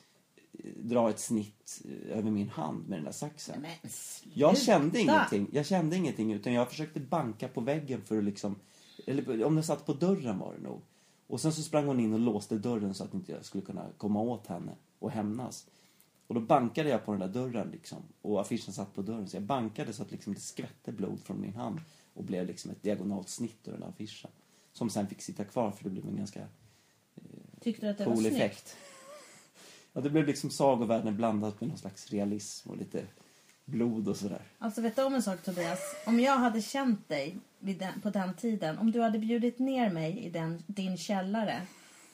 eh, 0.53 0.70
dra 0.77 1.11
ett 1.11 1.18
snitt 1.18 1.83
eh, 1.85 2.18
över 2.18 2.31
min 2.31 2.49
hand 2.49 2.88
med 2.88 2.99
den 2.99 3.05
där 3.05 3.12
saxen. 3.12 3.61
Men. 3.61 3.90
Jag 4.35 4.59
kände 4.59 5.01
ingenting. 5.01 5.49
Jag 5.53 5.66
kände 5.66 5.96
ingenting 5.96 6.33
utan 6.33 6.53
jag 6.53 6.68
försökte 6.68 7.01
banka 7.01 7.49
på 7.49 7.61
väggen 7.61 8.03
för 8.03 8.18
att 8.18 8.25
liksom... 8.25 8.59
Eller 9.07 9.44
om 9.44 9.55
den 9.55 9.64
satt 9.64 9.87
på 9.87 9.92
dörren 9.92 10.38
var 10.38 10.55
det 10.55 10.62
nog. 10.62 10.83
Och 11.27 11.41
sen 11.41 11.53
så 11.53 11.62
sprang 11.62 11.87
hon 11.87 12.01
in 12.01 12.12
och 12.12 12.21
låste 12.21 12.59
dörren 12.59 12.95
så 12.95 13.05
att 13.05 13.15
inte 13.15 13.33
jag 13.33 13.45
skulle 13.45 13.65
kunna 13.65 13.87
komma 13.97 14.21
åt 14.21 14.47
henne 14.47 14.73
och 14.99 15.11
hämnas. 15.11 15.67
Och 16.27 16.35
då 16.35 16.41
bankade 16.41 16.89
jag 16.89 17.05
på 17.05 17.12
den 17.12 17.21
där 17.21 17.29
dörren 17.29 17.71
liksom. 17.71 18.03
Och 18.23 18.41
affischen 18.41 18.75
satt 18.75 18.95
på 18.95 19.03
dörren. 19.03 19.29
Så 19.29 19.37
jag 19.37 19.43
bankade 19.43 19.93
så 19.93 20.03
att 20.03 20.11
liksom 20.11 20.35
det 20.35 20.41
skvätte 20.41 20.93
blod 20.93 21.21
från 21.21 21.41
min 21.41 21.55
hand. 21.55 21.81
Och 22.15 22.25
blev 22.25 22.47
liksom 22.47 22.71
ett 22.71 22.83
diagonalt 22.83 23.29
snitt 23.29 23.69
över 23.69 23.79
den 23.79 23.81
där 23.81 23.95
affischen. 23.95 24.31
Som 24.73 24.91
sen 24.91 25.07
fick 25.07 25.23
sitta 25.23 25.45
kvar 25.45 25.71
för 25.71 25.85
det 25.85 25.91
blev 25.91 26.09
en 26.09 26.17
ganska 26.17 26.49
Tyckte 27.61 27.87
du 27.87 27.91
att 27.91 27.99
det 27.99 28.05
var 28.05 28.12
cool 28.12 28.23
snyggt? 28.23 28.37
effekt. 28.37 28.77
Ja, 29.93 30.03
det 30.03 30.11
blev 30.11 30.27
liksom 30.27 30.51
sagovärlden 30.51 31.17
blandat 31.17 31.61
med 31.61 31.69
någon 31.69 31.79
slags 31.79 32.11
realism 32.11 32.71
och 32.71 32.77
lite 32.77 33.07
blod 33.66 34.09
och 34.09 34.16
sådär. 34.16 34.42
Alltså 34.59 34.81
vet 34.81 34.96
du 34.96 35.02
om 35.02 35.14
en 35.14 35.22
sak 35.22 35.42
Tobias? 35.42 35.81
Om 36.07 36.20
jag 36.20 36.37
hade 36.37 36.62
känt 36.62 37.09
dig 37.09 37.37
den, 37.61 38.00
på 38.00 38.11
den 38.11 38.35
tiden, 38.35 38.79
om 38.79 38.92
du 38.92 39.00
hade 39.00 39.18
bjudit 39.18 39.59
ner 39.59 39.90
mig 39.90 40.18
i 40.18 40.31
den, 40.31 40.62
din 40.66 40.96
källare 40.96 41.62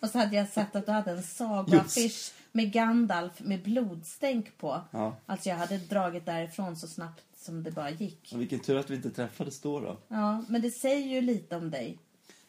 och 0.00 0.08
så 0.08 0.18
hade 0.18 0.36
jag 0.36 0.48
sett 0.48 0.76
att 0.76 0.86
du 0.86 0.92
hade 0.92 1.10
en 1.10 1.22
sagoaffisch 1.22 2.32
med 2.52 2.72
Gandalf 2.72 3.40
med 3.40 3.62
blodstänk 3.62 4.58
på. 4.58 4.80
Ja. 4.90 5.16
Alltså 5.26 5.48
jag 5.48 5.56
hade 5.56 5.78
dragit 5.78 6.26
därifrån 6.26 6.76
så 6.76 6.86
snabbt 6.86 7.22
som 7.36 7.62
det 7.62 7.70
bara 7.70 7.90
gick. 7.90 8.30
Och 8.34 8.40
vilken 8.40 8.60
tur 8.60 8.78
att 8.78 8.90
vi 8.90 8.96
inte 8.96 9.10
träffades 9.10 9.60
då 9.60 9.80
då. 9.80 9.96
Ja, 10.08 10.44
men 10.48 10.62
det 10.62 10.70
säger 10.70 11.08
ju 11.08 11.20
lite 11.20 11.56
om 11.56 11.70
dig. 11.70 11.98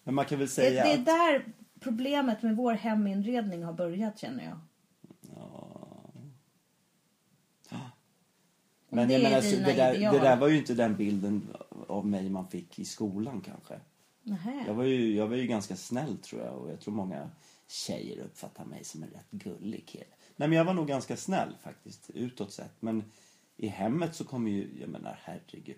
Men 0.03 0.15
man 0.15 0.25
kan 0.25 0.37
väl 0.37 0.47
Det, 0.47 0.53
säga 0.53 0.83
det 0.83 0.91
är 0.91 0.99
att... 0.99 1.05
där 1.05 1.45
problemet 1.79 2.41
med 2.41 2.55
vår 2.55 2.73
heminredning 2.73 3.63
har 3.63 3.73
börjat 3.73 4.19
känner 4.19 4.43
jag. 4.43 4.59
Men 8.95 9.07
det 9.07 9.13
jag 9.13 9.23
menar, 9.23 9.41
så 9.41 9.55
det, 9.55 9.73
där, 9.73 9.93
ideal. 9.95 10.13
det 10.13 10.19
där 10.19 10.35
var 10.35 10.47
ju 10.47 10.57
inte 10.57 10.73
den 10.73 10.95
bilden 10.95 11.47
av 11.87 12.05
mig 12.07 12.29
man 12.29 12.47
fick 12.47 12.79
i 12.79 12.85
skolan 12.85 13.41
kanske. 13.45 13.73
Nähä. 14.23 14.63
Jag 14.67 14.73
var 14.73 14.83
ju, 14.83 15.15
jag 15.15 15.27
var 15.27 15.35
ju 15.35 15.47
ganska 15.47 15.75
snäll 15.75 16.17
tror 16.17 16.41
jag 16.41 16.53
och 16.57 16.71
jag 16.71 16.79
tror 16.79 16.93
många 16.93 17.29
tjejer 17.67 18.19
uppfattar 18.19 18.65
mig 18.65 18.83
som 18.83 19.03
en 19.03 19.09
rätt 19.09 19.31
gullig 19.31 19.85
kille. 19.87 20.03
Nej 20.35 20.47
men 20.49 20.57
jag 20.57 20.65
var 20.65 20.73
nog 20.73 20.87
ganska 20.87 21.17
snäll 21.17 21.55
faktiskt 21.63 22.09
utåt 22.13 22.51
sett. 22.51 22.73
Men 22.79 23.03
i 23.57 23.67
hemmet 23.67 24.15
så 24.15 24.23
kommer 24.23 24.51
ju, 24.51 24.67
jag 24.81 24.89
menar 24.89 25.19
herregud. 25.23 25.75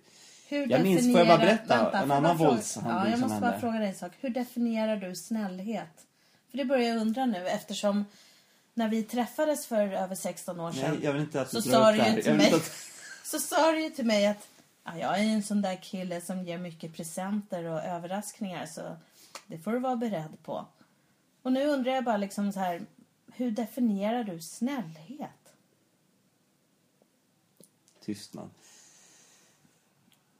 Hur 0.49 0.67
Jag 0.71 0.81
minns- 0.83 1.01
får 1.11 1.19
jag 1.19 1.27
bara 1.27 1.37
berätta 1.37 1.73
en 1.75 1.91
får 1.91 1.99
jag 1.99 2.11
annan 2.11 2.37
våldshandling 2.37 2.95
Ja, 2.95 3.09
jag 3.09 3.19
måste 3.19 3.39
bara 3.39 3.45
hände? 3.45 3.59
fråga 3.59 3.79
dig 3.79 3.87
en 3.87 3.95
sak. 3.95 4.11
Hur 4.19 4.29
definierar 4.29 4.97
du 4.97 5.15
snällhet? 5.15 6.05
För 6.51 6.57
det 6.57 6.65
börjar 6.65 6.89
jag 6.89 6.97
undra 7.01 7.25
nu 7.25 7.47
eftersom 7.47 8.05
när 8.73 8.89
vi 8.89 9.03
träffades 9.03 9.65
för 9.67 9.87
över 9.93 10.15
16 10.15 10.59
år 10.59 10.71
sedan 10.71 10.91
Nej, 10.91 10.99
jag 11.03 11.13
vill 11.13 11.21
inte 11.21 11.41
att 11.41 11.51
du 11.51 11.61
så 11.61 11.69
drar 11.69 11.79
sa 11.81 11.89
upp 11.91 11.93
du 11.93 11.97
det 11.97 12.03
här. 12.03 12.09
ju 12.11 12.15
Jag 12.15 12.23
till 12.23 12.31
vill 12.31 12.37
mig, 12.37 12.45
inte 12.45 12.57
att- 12.57 12.91
så 13.25 13.39
sa 13.39 13.71
du 13.71 13.83
ju 13.83 13.89
till 13.89 14.05
mig 14.05 14.27
att 14.27 14.47
ja, 14.83 14.97
jag 14.97 15.19
är 15.19 15.23
en 15.23 15.43
sån 15.43 15.61
där 15.61 15.75
kille 15.75 16.21
som 16.21 16.43
ger 16.43 16.57
mycket 16.57 16.93
presenter 16.93 17.63
och 17.63 17.83
överraskningar 17.83 18.65
så 18.65 18.81
det 19.47 19.57
får 19.57 19.71
du 19.71 19.79
vara 19.79 19.95
beredd 19.95 20.43
på. 20.43 20.65
Och 21.41 21.51
nu 21.51 21.65
undrar 21.65 21.91
jag 21.91 22.03
bara 22.03 22.17
liksom 22.17 22.51
så 22.51 22.59
här, 22.59 22.85
hur 23.33 23.51
definierar 23.51 24.23
du 24.23 24.41
snällhet? 24.41 25.53
Tystnad. 27.99 28.49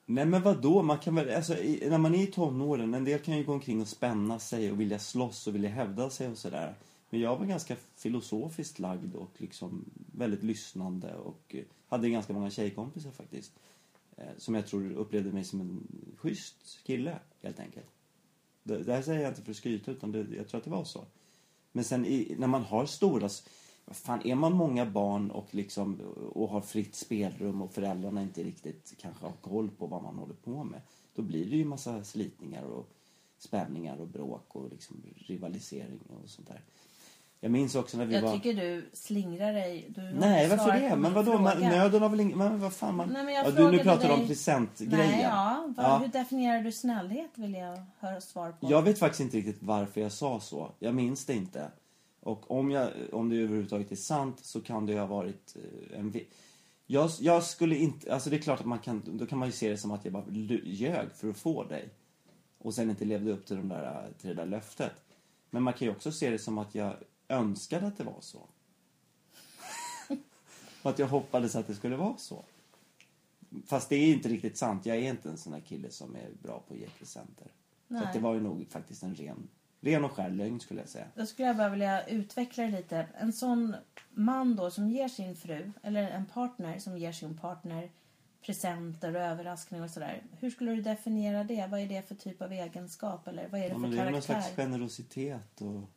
Nej 0.06 0.26
men 0.26 0.41
vadå. 0.41 0.82
Man 0.82 0.98
kan 0.98 1.15
väl, 1.15 1.36
alltså, 1.36 1.58
i, 1.58 1.89
när 1.89 1.98
man 1.98 2.15
är 2.15 2.24
i 2.24 2.28
tonåren, 2.28 2.93
en 2.93 3.06
del 3.06 3.19
kan 3.19 3.38
ju 3.38 3.43
gå 3.43 3.54
omkring 3.54 3.82
och 3.82 3.88
spänna 3.88 4.39
sig 4.39 4.71
och 4.71 4.80
vilja 4.80 5.00
slåss 5.00 5.48
och 5.48 5.56
vilja 5.56 5.69
hävda 5.69 6.10
sig 6.10 6.28
och 6.28 6.38
sådär. 6.38 6.76
Men 7.10 7.19
jag 7.19 7.38
var 7.38 7.45
ganska 7.45 7.76
filosofiskt 7.95 8.80
lagd 8.80 9.15
och 9.15 9.32
liksom 9.38 9.86
väldigt 10.12 10.43
lyssnande 10.43 11.15
och 11.15 11.56
eh, 11.56 11.63
hade 11.96 12.10
ganska 12.10 12.34
många 12.34 12.50
tjejkompisar 12.50 13.12
faktiskt. 13.12 13.52
Eh, 14.18 14.26
som 14.38 14.56
jag 14.56 14.68
tror 14.68 14.92
upplevde 14.92 15.32
mig 15.32 15.44
som 15.44 15.62
en 15.62 15.88
schysst 16.18 16.84
kille, 16.84 17.20
helt 17.42 17.60
enkelt. 17.60 17.88
Det, 18.64 18.84
det 18.84 18.94
här 18.94 19.02
säger 19.02 19.22
jag 19.22 19.32
inte 19.32 19.42
för 19.42 19.52
att 19.52 19.58
skryta, 19.58 19.92
utan 19.92 20.12
det, 20.12 20.26
jag 20.38 20.48
tror 20.48 20.58
att 20.58 20.64
det 20.64 20.72
var 20.72 20.84
så. 20.84 21.06
Men 21.72 21.84
sen 21.84 22.06
i, 22.06 22.36
när 22.40 22.48
man 22.48 22.64
har 22.64 22.86
stora... 22.86 23.30
Fan, 23.88 24.28
är 24.28 24.36
man 24.36 24.54
många 24.54 24.86
barn 24.86 25.32
och, 25.32 25.56
liksom, 25.56 26.00
och 26.34 26.50
har 26.50 26.62
fritt 26.62 26.96
spelrum 26.96 27.62
och 27.62 27.74
föräldrarna 27.74 28.22
inte 28.22 28.44
riktigt 28.44 28.94
kanske 28.98 29.26
har 29.26 29.34
koll 29.42 29.70
på 29.70 29.88
vad 29.88 30.04
man 30.04 30.16
håller 30.16 30.34
på 30.34 30.64
med. 30.64 30.82
Då 31.16 31.22
blir 31.22 31.50
det 31.50 31.58
ju 31.58 31.66
massa 31.66 32.04
slitningar 32.04 32.64
och 32.64 32.90
spänningar 33.38 33.98
och 33.98 34.08
bråk 34.08 34.56
och 34.56 34.70
liksom 34.72 35.04
rivalisering 35.16 36.00
och 36.08 36.30
sånt 36.30 36.48
där. 36.48 36.62
Jag 37.46 37.52
minns 37.52 37.76
också 37.76 37.98
när 37.98 38.06
vi 38.06 38.16
Jag 38.16 38.22
var... 38.22 38.34
tycker 38.34 38.54
du 38.54 38.90
slingrar 38.94 39.54
dig. 39.54 39.86
Du 39.90 40.02
Nej, 40.02 40.50
varför 40.50 40.72
det? 40.72 40.96
Men 40.96 41.14
vadå? 41.14 41.38
Man, 41.38 41.60
nöden 41.60 42.02
har 42.02 42.10
väl 42.10 42.20
ingen... 42.20 42.38
Men 42.38 42.60
vad 42.60 42.74
fan 42.74 42.96
man... 42.96 43.10
Nej, 43.10 43.24
men 43.26 43.34
jag 43.34 43.48
ja, 43.48 43.52
du, 43.52 43.72
nu 43.72 43.80
pratar 43.80 44.08
du 44.08 44.14
om 44.14 44.28
presentgrejen. 44.28 45.12
Nej, 45.12 45.22
ja. 45.22 45.74
Vad, 45.78 45.86
Ja. 45.86 45.98
Hur 45.98 46.08
definierar 46.08 46.64
du 46.64 46.72
snällhet 46.72 47.32
vill 47.36 47.54
jag 47.54 47.78
höra 48.00 48.22
svar 48.22 48.52
på. 48.52 48.72
Jag 48.72 48.82
vet 48.82 49.00
faktiskt 49.00 49.22
inte 49.22 49.38
riktigt 49.38 49.58
varför 49.60 50.02
jag 50.02 50.12
sa 50.12 50.40
så. 50.40 50.72
Jag 50.80 50.96
minns 50.96 51.26
det 51.26 51.34
inte. 51.34 51.72
Och 52.20 52.52
om, 52.52 52.72
jag, 52.72 52.90
om 53.12 53.30
det 53.30 53.36
överhuvudtaget 53.36 53.92
är 53.92 53.96
sant 53.96 54.40
så 54.42 54.62
kan 54.62 54.86
det 54.86 54.94
ju 54.94 55.00
ha 55.00 55.06
varit 55.06 55.56
eh, 55.56 56.00
en... 56.00 56.14
Jag, 56.86 57.10
jag 57.20 57.44
skulle 57.44 57.76
inte... 57.76 58.14
Alltså 58.14 58.30
det 58.30 58.36
är 58.36 58.42
klart 58.42 58.60
att 58.60 58.66
man 58.66 58.80
kan... 58.80 59.02
Då 59.06 59.26
kan 59.26 59.38
man 59.38 59.48
ju 59.48 59.52
se 59.52 59.70
det 59.70 59.78
som 59.78 59.92
att 59.92 60.06
jag 60.06 60.14
bara 60.14 60.26
ljög 60.64 61.08
för 61.16 61.30
att 61.30 61.38
få 61.38 61.64
dig. 61.64 61.90
Och 62.58 62.74
sen 62.74 62.90
inte 62.90 63.06
levde 63.06 63.32
upp 63.32 63.46
till, 63.46 63.56
de 63.56 63.70
där, 63.70 64.08
till 64.22 64.30
det 64.30 64.36
där 64.36 64.46
löftet. 64.46 64.94
Men 65.50 65.64
man 65.64 65.74
kan 65.74 65.88
ju 65.88 65.92
också 65.92 66.12
se 66.12 66.30
det 66.30 66.40
som 66.40 66.58
att 66.58 66.76
jag 66.76 66.94
önskade 67.30 67.88
att 67.88 67.98
det 67.98 68.04
var 68.04 68.22
så. 68.22 68.48
Och 70.82 70.90
att 70.92 71.00
jag 71.00 71.08
hoppades 71.08 71.56
att 71.56 71.68
det 71.68 71.76
skulle 71.76 71.96
vara 71.96 72.18
så. 72.18 72.46
Fast 73.66 73.90
det 73.90 73.96
är 73.96 74.14
inte 74.14 74.30
riktigt 74.30 74.58
sant. 74.58 74.86
Jag 74.86 74.98
är 74.98 75.10
inte 75.10 75.30
en 75.30 75.38
sån 75.38 75.54
där 75.54 75.60
kille 75.60 75.92
som 75.92 76.16
är 76.16 76.30
bra 76.44 76.64
på 76.68 76.74
att 76.74 76.80
ge 76.80 76.88
presenter. 76.88 77.48
Så 77.88 77.94
Nej. 77.94 78.04
att 78.04 78.14
det 78.14 78.20
var 78.20 78.34
ju 78.34 78.42
nog 78.42 78.68
faktiskt 78.70 79.04
en 79.04 79.16
ren, 79.16 79.48
ren 79.82 80.06
och 80.06 80.12
skär 80.12 80.30
lögn 80.30 80.60
skulle 80.60 80.80
jag 80.80 80.90
säga. 80.90 81.08
Då 81.16 81.26
skulle 81.26 81.48
jag 81.48 81.58
bara 81.58 81.70
vilja 81.70 82.08
utveckla 82.08 82.64
det 82.64 82.72
lite. 82.72 83.08
En 83.18 83.34
sån 83.34 83.76
man 84.10 84.56
då 84.56 84.72
som 84.72 84.90
ger 84.90 85.08
sin 85.08 85.36
fru, 85.36 85.72
eller 85.84 86.10
en 86.10 86.26
partner 86.26 86.80
som 86.80 86.98
ger 86.98 87.12
sin 87.12 87.38
partner 87.38 87.92
presenter 88.46 89.16
och 89.16 89.22
överraskningar 89.22 89.84
och 89.84 89.90
sådär. 89.92 90.24
Hur 90.40 90.50
skulle 90.50 90.72
du 90.72 90.82
definiera 90.82 91.44
det? 91.44 91.68
Vad 91.72 91.80
är 91.80 91.88
det 91.88 92.08
för 92.08 92.16
typ 92.16 92.42
av 92.42 92.52
egenskap? 92.52 93.28
Eller 93.28 93.48
vad 93.48 93.60
är 93.60 93.64
det 93.64 93.70
Ja, 93.70 93.74
för 93.74 93.80
men 93.80 93.92
det 93.92 93.98
är 93.98 94.12
någon 94.12 94.22
karaktär? 94.22 94.42
slags 94.42 94.56
generositet 94.56 95.62
och... 95.62 95.90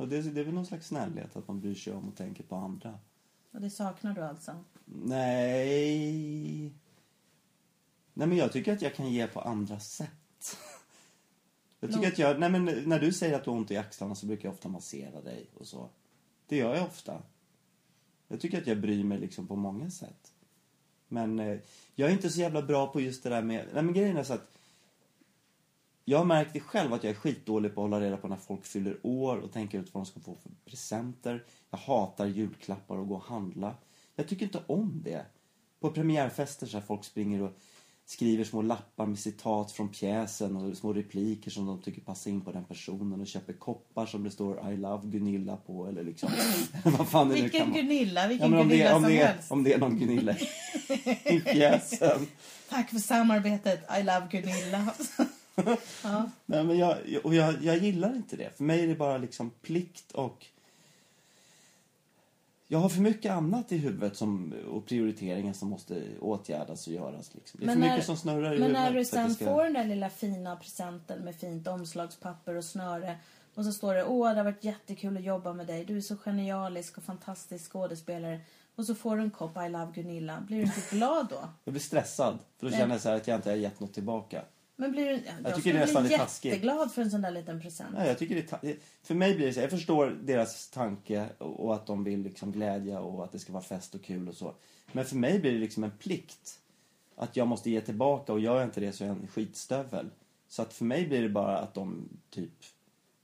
och 0.00 0.08
det, 0.08 0.22
det 0.22 0.40
är 0.40 0.44
väl 0.44 0.54
någon 0.54 0.66
slags 0.66 0.86
snällhet 0.86 1.36
att 1.36 1.48
man 1.48 1.60
bryr 1.60 1.74
sig 1.74 1.92
om 1.92 2.08
och 2.08 2.16
tänker 2.16 2.44
på 2.44 2.56
andra. 2.56 2.98
Och 3.50 3.60
det 3.60 3.70
saknar 3.70 4.14
du 4.14 4.20
alltså? 4.20 4.64
Nej... 4.84 6.74
Nej 8.14 8.28
men 8.28 8.36
jag 8.36 8.52
tycker 8.52 8.72
att 8.72 8.82
jag 8.82 8.94
kan 8.94 9.12
ge 9.12 9.26
på 9.26 9.40
andra 9.40 9.80
sätt. 9.80 10.58
Jag 11.80 11.90
tycker 11.90 12.02
Nå- 12.02 12.08
att 12.08 12.18
jag, 12.18 12.40
nej 12.40 12.50
men 12.50 12.64
när 12.64 13.00
du 13.00 13.12
säger 13.12 13.36
att 13.36 13.44
du 13.44 13.50
har 13.50 13.56
ont 13.56 13.70
i 13.70 13.76
axlarna 13.76 14.14
så 14.14 14.26
brukar 14.26 14.48
jag 14.48 14.52
ofta 14.52 14.68
massera 14.68 15.20
dig 15.20 15.50
och 15.54 15.66
så. 15.66 15.88
Det 16.46 16.56
gör 16.56 16.74
jag 16.74 16.86
ofta. 16.86 17.22
Jag 18.28 18.40
tycker 18.40 18.60
att 18.60 18.66
jag 18.66 18.80
bryr 18.80 19.04
mig 19.04 19.18
liksom 19.18 19.46
på 19.46 19.56
många 19.56 19.90
sätt. 19.90 20.32
Men 21.08 21.38
eh, 21.38 21.58
jag 21.94 22.08
är 22.08 22.12
inte 22.12 22.30
så 22.30 22.40
jävla 22.40 22.62
bra 22.62 22.86
på 22.86 23.00
just 23.00 23.22
det 23.22 23.28
där 23.28 23.42
med, 23.42 23.68
nej 23.74 23.82
men 23.82 23.94
grejen 23.94 24.16
är 24.16 24.24
så 24.24 24.34
att 24.34 24.59
jag 26.04 26.18
har 26.18 26.24
märkt 26.24 26.52
det 26.52 26.60
själv 26.60 26.92
att 26.92 27.04
jag 27.04 27.10
är 27.10 27.14
skitdålig 27.14 27.74
på 27.74 27.84
att 27.84 27.90
hålla 27.90 28.06
reda 28.06 28.16
på 28.16 28.28
när 28.28 28.36
folk 28.36 28.64
fyller 28.66 28.96
år 29.02 29.36
och 29.36 29.52
tänka 29.52 29.78
ut 29.78 29.94
vad 29.94 30.02
de 30.02 30.06
ska 30.06 30.20
få 30.20 30.36
för 30.42 30.50
presenter. 30.64 31.44
Jag 31.70 31.78
hatar 31.78 32.26
julklappar 32.26 32.96
och 32.96 33.08
gå 33.08 33.14
och 33.14 33.24
handla. 33.24 33.74
Jag 34.16 34.28
tycker 34.28 34.46
inte 34.46 34.62
om 34.66 35.00
det. 35.04 35.26
På 35.80 35.90
premiärfester 35.90 36.66
så 36.66 36.78
här 36.78 36.84
folk 36.86 37.04
springer 37.04 37.42
och 37.42 37.50
skriver 38.06 38.44
små 38.44 38.62
lappar 38.62 39.06
med 39.06 39.18
citat 39.18 39.72
från 39.72 39.88
pjäsen 39.88 40.56
och 40.56 40.76
små 40.76 40.92
repliker 40.92 41.50
som 41.50 41.66
de 41.66 41.82
tycker 41.82 42.00
passar 42.00 42.30
in 42.30 42.40
på 42.40 42.52
den 42.52 42.64
personen 42.64 43.20
och 43.20 43.26
köper 43.26 43.52
koppar 43.52 44.06
som 44.06 44.24
det 44.24 44.30
står 44.30 44.72
I 44.72 44.76
love 44.76 45.06
Gunilla 45.06 45.56
på 45.56 45.86
eller 45.86 46.04
liksom 46.04 46.30
vad 46.84 47.08
fan 47.08 47.28
det 47.28 47.34
Vilken 47.34 47.64
kan. 47.64 47.72
Gunilla, 47.72 48.28
vilken 48.28 48.52
Ja, 48.52 48.58
det, 48.58 48.64
Gunilla 48.64 48.96
om, 48.96 49.02
som 49.02 49.10
det 49.10 49.20
är, 49.20 49.26
helst. 49.26 49.52
om 49.52 49.62
det 49.64 49.72
är 49.72 49.78
någon 49.78 49.98
Gunilla 49.98 50.36
i 51.24 51.40
pjäsen. 51.40 52.26
Tack 52.68 52.90
för 52.90 52.98
samarbetet, 52.98 53.80
I 53.98 54.02
love 54.02 54.26
Gunilla. 54.30 54.94
ja. 56.04 56.30
Nej, 56.46 56.64
men 56.64 56.78
jag, 56.78 56.98
och 57.24 57.34
jag, 57.34 57.62
jag 57.62 57.78
gillar 57.78 58.16
inte 58.16 58.36
det. 58.36 58.56
För 58.56 58.64
mig 58.64 58.82
är 58.82 58.86
det 58.86 58.94
bara 58.94 59.18
liksom 59.18 59.50
plikt 59.50 60.12
och... 60.12 60.46
jag 62.68 62.78
har 62.78 62.88
för 62.88 63.00
mycket 63.00 63.32
annat 63.32 63.72
i 63.72 63.76
huvudet 63.76 64.16
som, 64.16 64.54
och 64.70 64.86
prioriteringar 64.86 65.52
som 65.52 65.68
måste 65.68 66.02
åtgärdas 66.20 66.86
och 66.86 66.92
göras. 66.92 67.30
Liksom. 67.34 67.60
Det 67.60 67.64
är 67.64 67.66
Men 67.66 67.74
för 67.76 67.80
när- 67.80 67.90
mycket 67.90 68.06
som 68.06 68.16
snurrar 68.16 68.38
i 68.54 68.58
Men 68.58 68.62
huvudet. 68.62 68.72
när 68.72 68.92
du 68.92 69.04
sen 69.04 69.34
ska- 69.34 69.44
får 69.44 69.64
den 69.64 69.72
där 69.72 69.84
lilla 69.84 70.10
fina 70.10 70.56
presenten 70.56 71.18
med 71.24 71.34
fint 71.36 71.66
omslagspapper 71.66 72.54
och 72.54 72.64
snöre 72.64 73.16
och 73.54 73.64
så 73.64 73.72
står 73.72 73.94
det 73.94 74.04
åh 74.04 74.30
det 74.30 74.36
har 74.36 74.44
varit 74.44 74.64
jättekul 74.64 75.16
att 75.16 75.22
jobba 75.24 75.52
med 75.52 75.66
dig, 75.66 75.84
du 75.84 75.96
är 75.96 76.00
så 76.00 76.16
genialisk 76.16 76.98
och 76.98 77.04
fantastisk 77.04 77.72
skådespelare 77.72 78.40
och 78.76 78.86
så 78.86 78.94
får 78.94 79.16
du 79.16 79.22
en 79.22 79.30
kopp 79.30 79.56
I 79.56 79.68
love 79.68 79.92
Gunilla, 79.94 80.40
blir 80.40 80.56
du 80.56 80.62
inte 80.62 80.80
glad 80.96 81.26
då? 81.30 81.48
Jag 81.64 81.72
blir 81.72 81.82
stressad, 81.82 82.38
för 82.58 82.66
då 82.66 82.72
känner 82.72 82.94
jag 82.94 83.00
så 83.00 83.08
här 83.08 83.16
att 83.16 83.28
jag 83.28 83.38
inte 83.38 83.50
har 83.50 83.56
gett 83.56 83.80
något 83.80 83.94
tillbaka. 83.94 84.42
Men 84.80 84.92
blir 84.92 85.04
du, 85.04 85.12
jag, 85.12 85.22
jag 85.44 85.54
tycker 85.56 85.72
det 85.72 85.78
nästan 85.80 86.02
bli 86.02 86.14
är 86.14 86.18
taskigt. 86.18 86.52
jätteglad 86.52 86.92
för 86.92 87.02
en 87.02 87.10
sån 87.10 87.22
där 87.22 87.30
liten 87.30 87.60
present. 87.60 87.94
Nej, 87.94 88.08
jag 88.08 88.18
tycker 88.18 88.34
det 88.62 88.76
för 89.02 89.14
mig 89.14 89.34
blir 89.34 89.46
det 89.46 89.52
så, 89.52 89.60
jag 89.60 89.70
förstår 89.70 90.18
deras 90.22 90.68
tanke 90.68 91.28
och 91.38 91.60
och 91.60 91.74
att 91.74 91.86
de 91.86 92.04
vill 92.04 92.22
liksom 92.22 92.52
glädja 92.52 93.00
och 93.00 93.24
att 93.24 93.32
det 93.32 93.38
ska 93.38 93.52
vara 93.52 93.62
fest 93.62 93.94
och 93.94 94.02
kul 94.02 94.28
och 94.28 94.34
så. 94.34 94.54
Men 94.92 95.04
för 95.04 95.16
mig 95.16 95.40
blir 95.40 95.52
det 95.52 95.58
liksom 95.58 95.84
en 95.84 95.90
plikt 95.90 96.60
att 97.16 97.36
jag 97.36 97.48
måste 97.48 97.70
ge 97.70 97.80
tillbaka 97.80 98.32
och 98.32 98.40
gör 98.40 98.56
jag 98.56 98.64
inte 98.64 98.80
det 98.80 98.92
så 98.92 99.04
är 99.04 99.08
jag 99.08 99.16
en 99.16 99.26
skitstövel. 99.26 100.10
Så 100.48 100.62
att 100.62 100.72
för 100.72 100.84
mig 100.84 101.06
blir 101.06 101.22
det 101.22 101.28
bara 101.28 101.58
att 101.58 101.74
de 101.74 102.08
typ, 102.30 102.52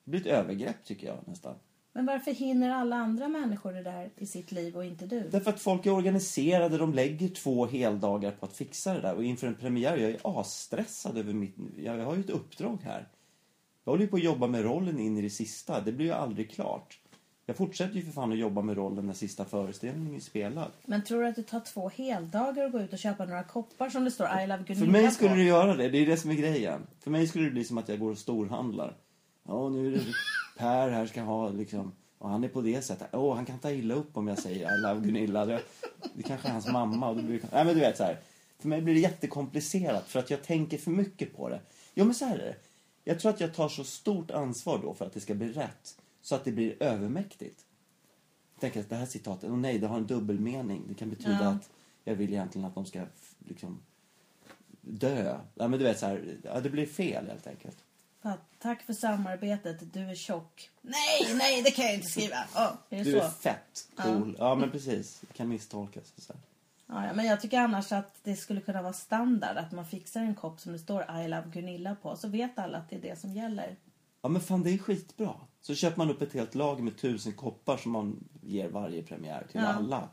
det 0.04 0.10
blir 0.10 0.20
ett 0.20 0.26
övergrepp 0.26 0.84
tycker 0.84 1.06
jag 1.06 1.16
nästan. 1.24 1.54
Men 1.96 2.06
varför 2.06 2.30
hinner 2.30 2.70
alla 2.70 2.96
andra 2.96 3.28
människor 3.28 3.72
det 3.72 3.82
där 3.82 4.10
i 4.16 4.26
sitt 4.26 4.52
liv 4.52 4.76
och 4.76 4.84
inte 4.84 5.06
du? 5.06 5.28
Därför 5.30 5.50
att 5.50 5.60
folk 5.60 5.86
är 5.86 5.92
organiserade, 5.92 6.78
de 6.78 6.94
lägger 6.94 7.28
två 7.28 7.66
heldagar 7.66 8.30
på 8.30 8.46
att 8.46 8.52
fixa 8.52 8.94
det 8.94 9.00
där. 9.00 9.14
Och 9.14 9.24
inför 9.24 9.46
en 9.46 9.54
premiär, 9.54 9.96
jag 9.96 10.10
är 10.10 10.40
asstressad 10.40 11.18
över 11.18 11.32
mitt... 11.32 11.56
Jag 11.76 12.04
har 12.04 12.14
ju 12.14 12.20
ett 12.20 12.30
uppdrag 12.30 12.78
här. 12.84 13.08
Jag 13.84 13.92
håller 13.92 14.04
ju 14.04 14.10
på 14.10 14.16
att 14.16 14.22
jobba 14.22 14.46
med 14.46 14.64
rollen 14.64 14.98
in 14.98 15.18
i 15.18 15.22
det 15.22 15.30
sista. 15.30 15.80
Det 15.80 15.92
blir 15.92 16.06
ju 16.06 16.12
aldrig 16.12 16.50
klart. 16.50 16.98
Jag 17.46 17.56
fortsätter 17.56 17.94
ju 17.94 18.02
för 18.02 18.12
fan 18.12 18.32
att 18.32 18.38
jobba 18.38 18.62
med 18.62 18.76
rollen 18.76 19.06
när 19.06 19.14
sista 19.14 19.44
föreställningen 19.44 20.16
är 20.16 20.20
spelad. 20.20 20.70
Men 20.84 21.04
tror 21.04 21.22
du 21.22 21.28
att 21.28 21.36
det 21.36 21.42
tar 21.42 21.60
två 21.60 21.88
heldagar 21.88 22.64
att 22.64 22.72
gå 22.72 22.80
ut 22.80 22.92
och 22.92 22.98
köpa 22.98 23.24
några 23.24 23.42
koppar 23.42 23.90
som 23.90 24.04
det 24.04 24.10
står 24.10 24.26
I 24.26 24.46
love 24.46 24.64
Gunilla 24.66 24.86
För 24.86 24.92
mig 24.92 25.06
på? 25.06 25.12
skulle 25.12 25.34
det 25.34 25.42
göra 25.42 25.76
det, 25.76 25.88
det 25.88 25.98
är 25.98 26.06
det 26.06 26.16
som 26.16 26.30
är 26.30 26.34
grejen. 26.34 26.86
För 27.00 27.10
mig 27.10 27.26
skulle 27.26 27.44
det 27.44 27.50
bli 27.50 27.64
som 27.64 27.78
att 27.78 27.88
jag 27.88 27.98
går 27.98 28.10
och 28.10 28.18
storhandlar. 28.18 28.96
Ja, 29.48 29.68
nu 29.68 29.86
är 29.86 29.90
det 29.90 30.00
Per 30.56 30.90
här 30.90 31.06
ska 31.06 31.22
ha 31.22 31.48
liksom... 31.50 31.92
Och 32.18 32.28
han 32.30 32.44
är 32.44 32.48
på 32.48 32.60
det 32.60 32.82
sättet. 32.82 33.08
Åh, 33.12 33.34
han 33.36 33.44
kan 33.46 33.58
ta 33.58 33.70
illa 33.70 33.94
upp 33.94 34.16
om 34.16 34.28
jag 34.28 34.38
säger 34.38 34.78
I 34.78 34.80
love 34.82 35.00
Gunilla. 35.00 35.46
Det, 35.46 35.62
kanske 36.26 36.48
är 36.48 36.52
hans 36.52 36.66
mamma. 36.68 37.08
Och 37.08 37.16
då 37.16 37.22
blir 37.22 37.40
det, 37.40 37.48
nej, 37.52 37.64
men 37.64 37.74
du 37.74 37.80
vet 37.80 37.96
så 37.96 38.04
här. 38.04 38.18
För 38.58 38.68
mig 38.68 38.82
blir 38.82 38.94
det 38.94 39.00
jättekomplicerat 39.00 40.08
för 40.08 40.18
att 40.18 40.30
jag 40.30 40.42
tänker 40.42 40.78
för 40.78 40.90
mycket 40.90 41.36
på 41.36 41.48
det. 41.48 41.60
Jo, 41.94 42.04
men 42.04 42.14
så 42.14 42.24
här 42.24 42.38
är 42.38 42.44
det. 42.46 42.56
Jag 43.04 43.20
tror 43.20 43.30
att 43.30 43.40
jag 43.40 43.54
tar 43.54 43.68
så 43.68 43.84
stort 43.84 44.30
ansvar 44.30 44.78
då 44.82 44.94
för 44.94 45.06
att 45.06 45.12
det 45.12 45.20
ska 45.20 45.34
bli 45.34 45.52
rätt. 45.52 45.98
Så 46.22 46.34
att 46.34 46.44
det 46.44 46.52
blir 46.52 46.82
övermäktigt. 46.82 47.64
Jag 48.54 48.60
tänker 48.60 48.80
att 48.80 48.88
det 48.88 48.96
här 48.96 49.06
citatet, 49.06 49.50
åh 49.50 49.56
nej, 49.56 49.78
det 49.78 49.86
har 49.86 49.96
en 49.96 50.06
dubbelmening. 50.06 50.82
Det 50.88 50.94
kan 50.94 51.10
betyda 51.10 51.38
Ja. 51.42 51.48
att 51.48 51.70
jag 52.04 52.14
vill 52.14 52.32
egentligen 52.32 52.66
att 52.66 52.74
de 52.74 52.84
ska 52.86 53.02
liksom 53.38 53.78
dö. 54.80 55.38
Ja, 55.54 55.68
men 55.68 55.78
du 55.78 55.84
vet 55.84 55.98
så 55.98 56.06
här, 56.06 56.36
ja, 56.42 56.60
det 56.60 56.70
blir 56.70 56.86
fel 56.86 57.26
helt 57.26 57.46
enkelt. 57.46 57.76
Ja, 58.26 58.36
tack 58.58 58.82
för 58.82 58.92
samarbetet, 58.92 59.92
du 59.92 60.00
är 60.10 60.14
tjock. 60.14 60.70
Nej, 60.82 61.34
nej, 61.34 61.62
det 61.62 61.70
kan 61.70 61.84
jag 61.84 61.94
inte 61.94 62.06
skriva. 62.06 62.36
Ja, 62.54 62.76
är 62.90 62.96
det 62.98 63.02
Du 63.04 63.12
så? 63.12 63.18
är 63.18 63.30
fett 63.30 63.88
cool. 63.96 64.36
Ja, 64.38 64.54
men 64.54 64.70
precis. 64.70 65.20
Det 65.20 65.32
kan 65.32 65.48
misstolkas. 65.48 66.12
Så 66.16 66.32
här. 66.32 66.42
Ja, 66.86 67.06
ja, 67.06 67.12
men 67.14 67.26
jag 67.26 67.40
tycker 67.40 67.58
annars 67.60 67.92
att 67.92 68.14
det 68.22 68.36
skulle 68.36 68.60
kunna 68.60 68.82
vara 68.82 68.92
standard 68.92 69.56
att 69.56 69.72
man 69.72 69.86
fixar 69.86 70.20
en 70.20 70.34
kopp 70.34 70.60
som 70.60 70.72
det 70.72 70.78
står 70.78 71.02
I 71.24 71.28
love 71.28 71.50
Gunilla 71.52 71.94
på. 72.02 72.16
Så 72.16 72.28
vet 72.28 72.58
alla 72.58 72.78
att 72.78 72.90
det 72.90 72.96
är 72.96 73.00
det 73.00 73.20
som 73.20 73.32
gäller. 73.34 73.76
Ja, 74.22 74.28
men 74.28 74.42
fan 74.42 74.62
det 74.62 74.70
är 74.70 74.78
skitbra. 74.78 75.34
Så 75.60 75.74
köper 75.74 75.98
man 75.98 76.10
upp 76.10 76.22
ett 76.22 76.32
helt 76.32 76.54
lager 76.54 76.82
med 76.82 76.96
tusen 76.98 77.32
koppar 77.32 77.76
som 77.76 77.92
man 77.92 78.24
ger 78.42 78.68
varje 78.68 79.02
premiär 79.02 79.46
till 79.52 79.60
Ja. 79.60 79.66
alla. 79.66 80.08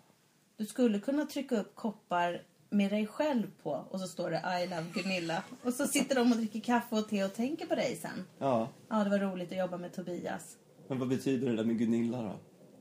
Du 0.58 0.66
skulle 0.66 1.00
kunna 1.00 1.26
trycka 1.26 1.56
upp 1.60 1.76
koppar 1.76 2.42
med 2.74 2.92
dig 2.92 3.08
själv 3.08 3.52
på 3.64 3.86
och 3.90 4.00
så 4.00 4.08
står 4.08 4.30
det 4.32 4.38
I 4.64 4.68
love 4.68 4.86
Gunilla. 4.94 5.44
Och 5.64 5.74
så 5.74 5.88
sitter 5.88 6.16
de 6.16 6.32
och 6.32 6.38
dricker 6.38 6.60
kaffe 6.60 6.96
och 6.96 7.10
te 7.10 7.24
och 7.24 7.34
tänker 7.34 7.66
på 7.66 7.76
dig 7.76 7.96
sen. 7.96 8.24
Ja, 8.40 8.70
Ja, 8.90 9.04
det 9.04 9.10
var 9.10 9.18
roligt 9.20 9.52
att 9.52 9.58
jobba 9.58 9.78
med 9.78 9.94
Tobias. 9.94 10.58
men 10.88 11.00
vad 11.00 11.10
betyder 11.10 11.50
det 11.50 11.56
där 11.56 11.64
med 11.64 11.78
Gunilla 11.78 12.22
då? 12.22 12.36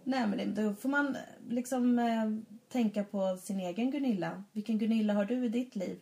Nej, 0.04 0.26
men 0.26 0.38
det, 0.54 0.62
då 0.62 0.74
får 0.74 0.88
man 0.88 1.16
liksom 1.48 1.98
eh, 1.98 2.30
tänka 2.68 3.04
på 3.04 3.36
sin 3.36 3.60
egen 3.60 3.90
Gunilla. 3.90 4.44
Vilken 4.52 4.78
Gunilla 4.78 5.12
har 5.14 5.24
du 5.24 5.44
i 5.44 5.48
ditt 5.48 5.76
liv? 5.76 6.00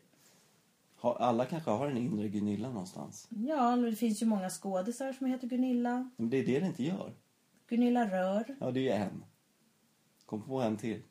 Har, 0.97 1.15
alla 1.15 1.45
kanske 1.45 1.71
har 1.71 1.87
en 1.87 1.97
inre 1.97 2.29
Gunilla 2.29 2.69
någonstans. 2.69 3.29
Ja, 3.31 3.77
det 3.77 3.97
finns 3.97 4.23
ju 4.23 4.27
många 4.27 4.51
skådisar 4.51 5.13
som 5.13 5.27
heter 5.27 5.47
Gunilla. 5.47 6.11
Men 6.17 6.31
det 6.31 6.37
är 6.37 6.47
det 6.47 6.61
det 6.61 6.67
inte 6.67 6.85
gör. 6.85 7.13
Gunilla 7.69 8.05
Rör. 8.07 8.57
Ja, 8.61 8.71
det 8.71 8.81
är 8.81 8.83
ju 8.83 8.91
en. 8.91 9.25
Kom 10.27 10.43
på 10.43 10.61
en 10.61 10.77
till. 10.77 11.03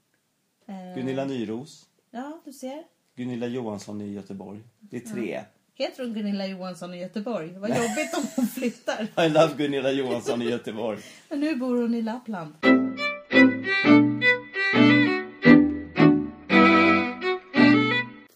Eh, 0.66 0.96
Gunilla 0.96 1.26
Nyros. 1.26 1.89
Ja, 2.12 2.42
du 2.46 2.54
ser. 2.54 2.84
Gunilla 3.16 3.48
Johansson 3.48 4.02
i 4.02 4.14
Göteborg. 4.14 4.60
Det 4.80 4.98
är 4.98 5.02
tre. 5.02 5.44
Heter 5.76 6.04
hon 6.04 6.14
Gunilla 6.14 6.48
Johansson 6.48 6.94
i 6.94 6.98
Göteborg? 7.02 7.58
Vad 7.58 7.70
jobbigt 7.70 8.18
om 8.18 8.24
hon 8.36 8.48
flyttar. 8.48 9.04
I 9.26 9.30
love 9.30 9.54
Gunilla 9.58 9.92
Johansson 9.92 10.42
i 10.42 10.46
Göteborg. 10.50 11.00
Men 11.30 11.40
nu 11.40 11.56
bor 11.56 11.82
hon 11.82 11.94
i 11.94 12.02
Lappland. 12.02 12.54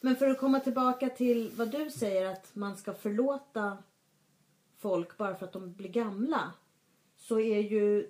Men 0.01 0.15
för 0.15 0.29
att 0.29 0.39
komma 0.39 0.59
tillbaka 0.59 1.09
till 1.09 1.51
vad 1.55 1.71
du 1.71 1.89
säger 1.91 2.25
att 2.25 2.55
man 2.55 2.77
ska 2.77 2.93
förlåta 2.93 3.77
folk 4.79 5.17
bara 5.17 5.35
för 5.35 5.45
att 5.45 5.53
de 5.53 5.73
blir 5.73 5.89
gamla. 5.89 6.51
Så 7.17 7.39
är 7.39 7.59
ju, 7.59 8.07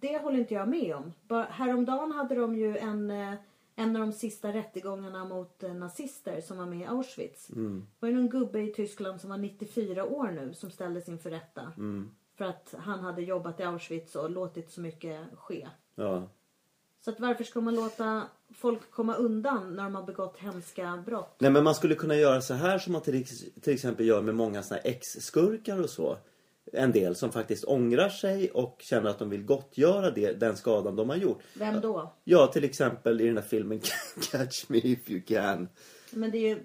det 0.00 0.18
håller 0.18 0.38
inte 0.38 0.54
jag 0.54 0.68
med 0.68 0.94
om. 0.96 1.12
Bara, 1.28 1.44
häromdagen 1.44 2.12
hade 2.12 2.34
de 2.34 2.56
ju 2.56 2.76
en, 2.78 3.10
eh, 3.10 3.34
en 3.76 3.96
av 3.96 4.02
de 4.02 4.12
sista 4.12 4.52
rättegångarna 4.52 5.24
mot 5.24 5.62
eh, 5.62 5.74
nazister 5.74 6.40
som 6.40 6.58
var 6.58 6.66
med 6.66 6.80
i 6.80 6.84
Auschwitz. 6.84 7.46
Det 7.46 7.82
var 8.00 8.08
ju 8.08 8.14
någon 8.14 8.28
gubbe 8.28 8.60
i 8.60 8.72
Tyskland 8.72 9.20
som 9.20 9.30
var 9.30 9.38
94 9.38 10.04
år 10.04 10.30
nu 10.30 10.54
som 10.54 10.70
ställdes 10.70 11.08
inför 11.08 11.30
rätta. 11.30 11.72
För 12.36 12.44
att 12.44 12.74
han 12.78 13.00
hade 13.00 13.22
jobbat 13.22 13.60
i 13.60 13.62
Auschwitz 13.62 14.14
och 14.14 14.30
låtit 14.30 14.70
så 14.70 14.80
mycket 14.80 15.20
ske. 15.36 15.68
Ja. 15.94 16.28
Så 17.06 17.10
att 17.10 17.20
varför 17.20 17.44
ska 17.44 17.60
man 17.60 17.74
låta 17.74 18.22
folk 18.54 18.90
komma 18.90 19.14
undan 19.14 19.76
när 19.76 19.82
de 19.84 19.94
har 19.94 20.02
begått 20.02 20.36
hemska 20.38 21.02
brott? 21.06 21.36
Nej 21.38 21.50
men 21.50 21.64
man 21.64 21.74
skulle 21.74 21.94
kunna 21.94 22.16
göra 22.16 22.40
så 22.40 22.54
här 22.54 22.78
som 22.78 22.92
man 22.92 23.02
till, 23.02 23.26
till 23.60 23.74
exempel 23.74 24.06
gör 24.06 24.22
med 24.22 24.34
många 24.34 24.62
såna 24.62 24.80
här 24.84 24.90
ex-skurkar 24.90 25.82
och 25.82 25.90
så. 25.90 26.16
En 26.72 26.92
del 26.92 27.14
som 27.14 27.32
faktiskt 27.32 27.64
ångrar 27.64 28.08
sig 28.08 28.50
och 28.50 28.76
känner 28.82 29.10
att 29.10 29.18
de 29.18 29.30
vill 29.30 29.44
gottgöra 29.44 30.10
det, 30.10 30.32
den 30.32 30.56
skadan 30.56 30.96
de 30.96 31.08
har 31.08 31.16
gjort. 31.16 31.38
Vem 31.54 31.80
då? 31.80 32.12
Ja, 32.24 32.46
till 32.46 32.64
exempel 32.64 33.20
i 33.20 33.26
den 33.26 33.36
här 33.36 33.44
filmen 33.44 33.80
Catch 34.30 34.68
Me 34.68 34.78
If 34.78 35.10
You 35.10 35.20
Can. 35.20 35.68
Men 36.10 36.30
det 36.30 36.38
är 36.38 36.48
ju... 36.48 36.58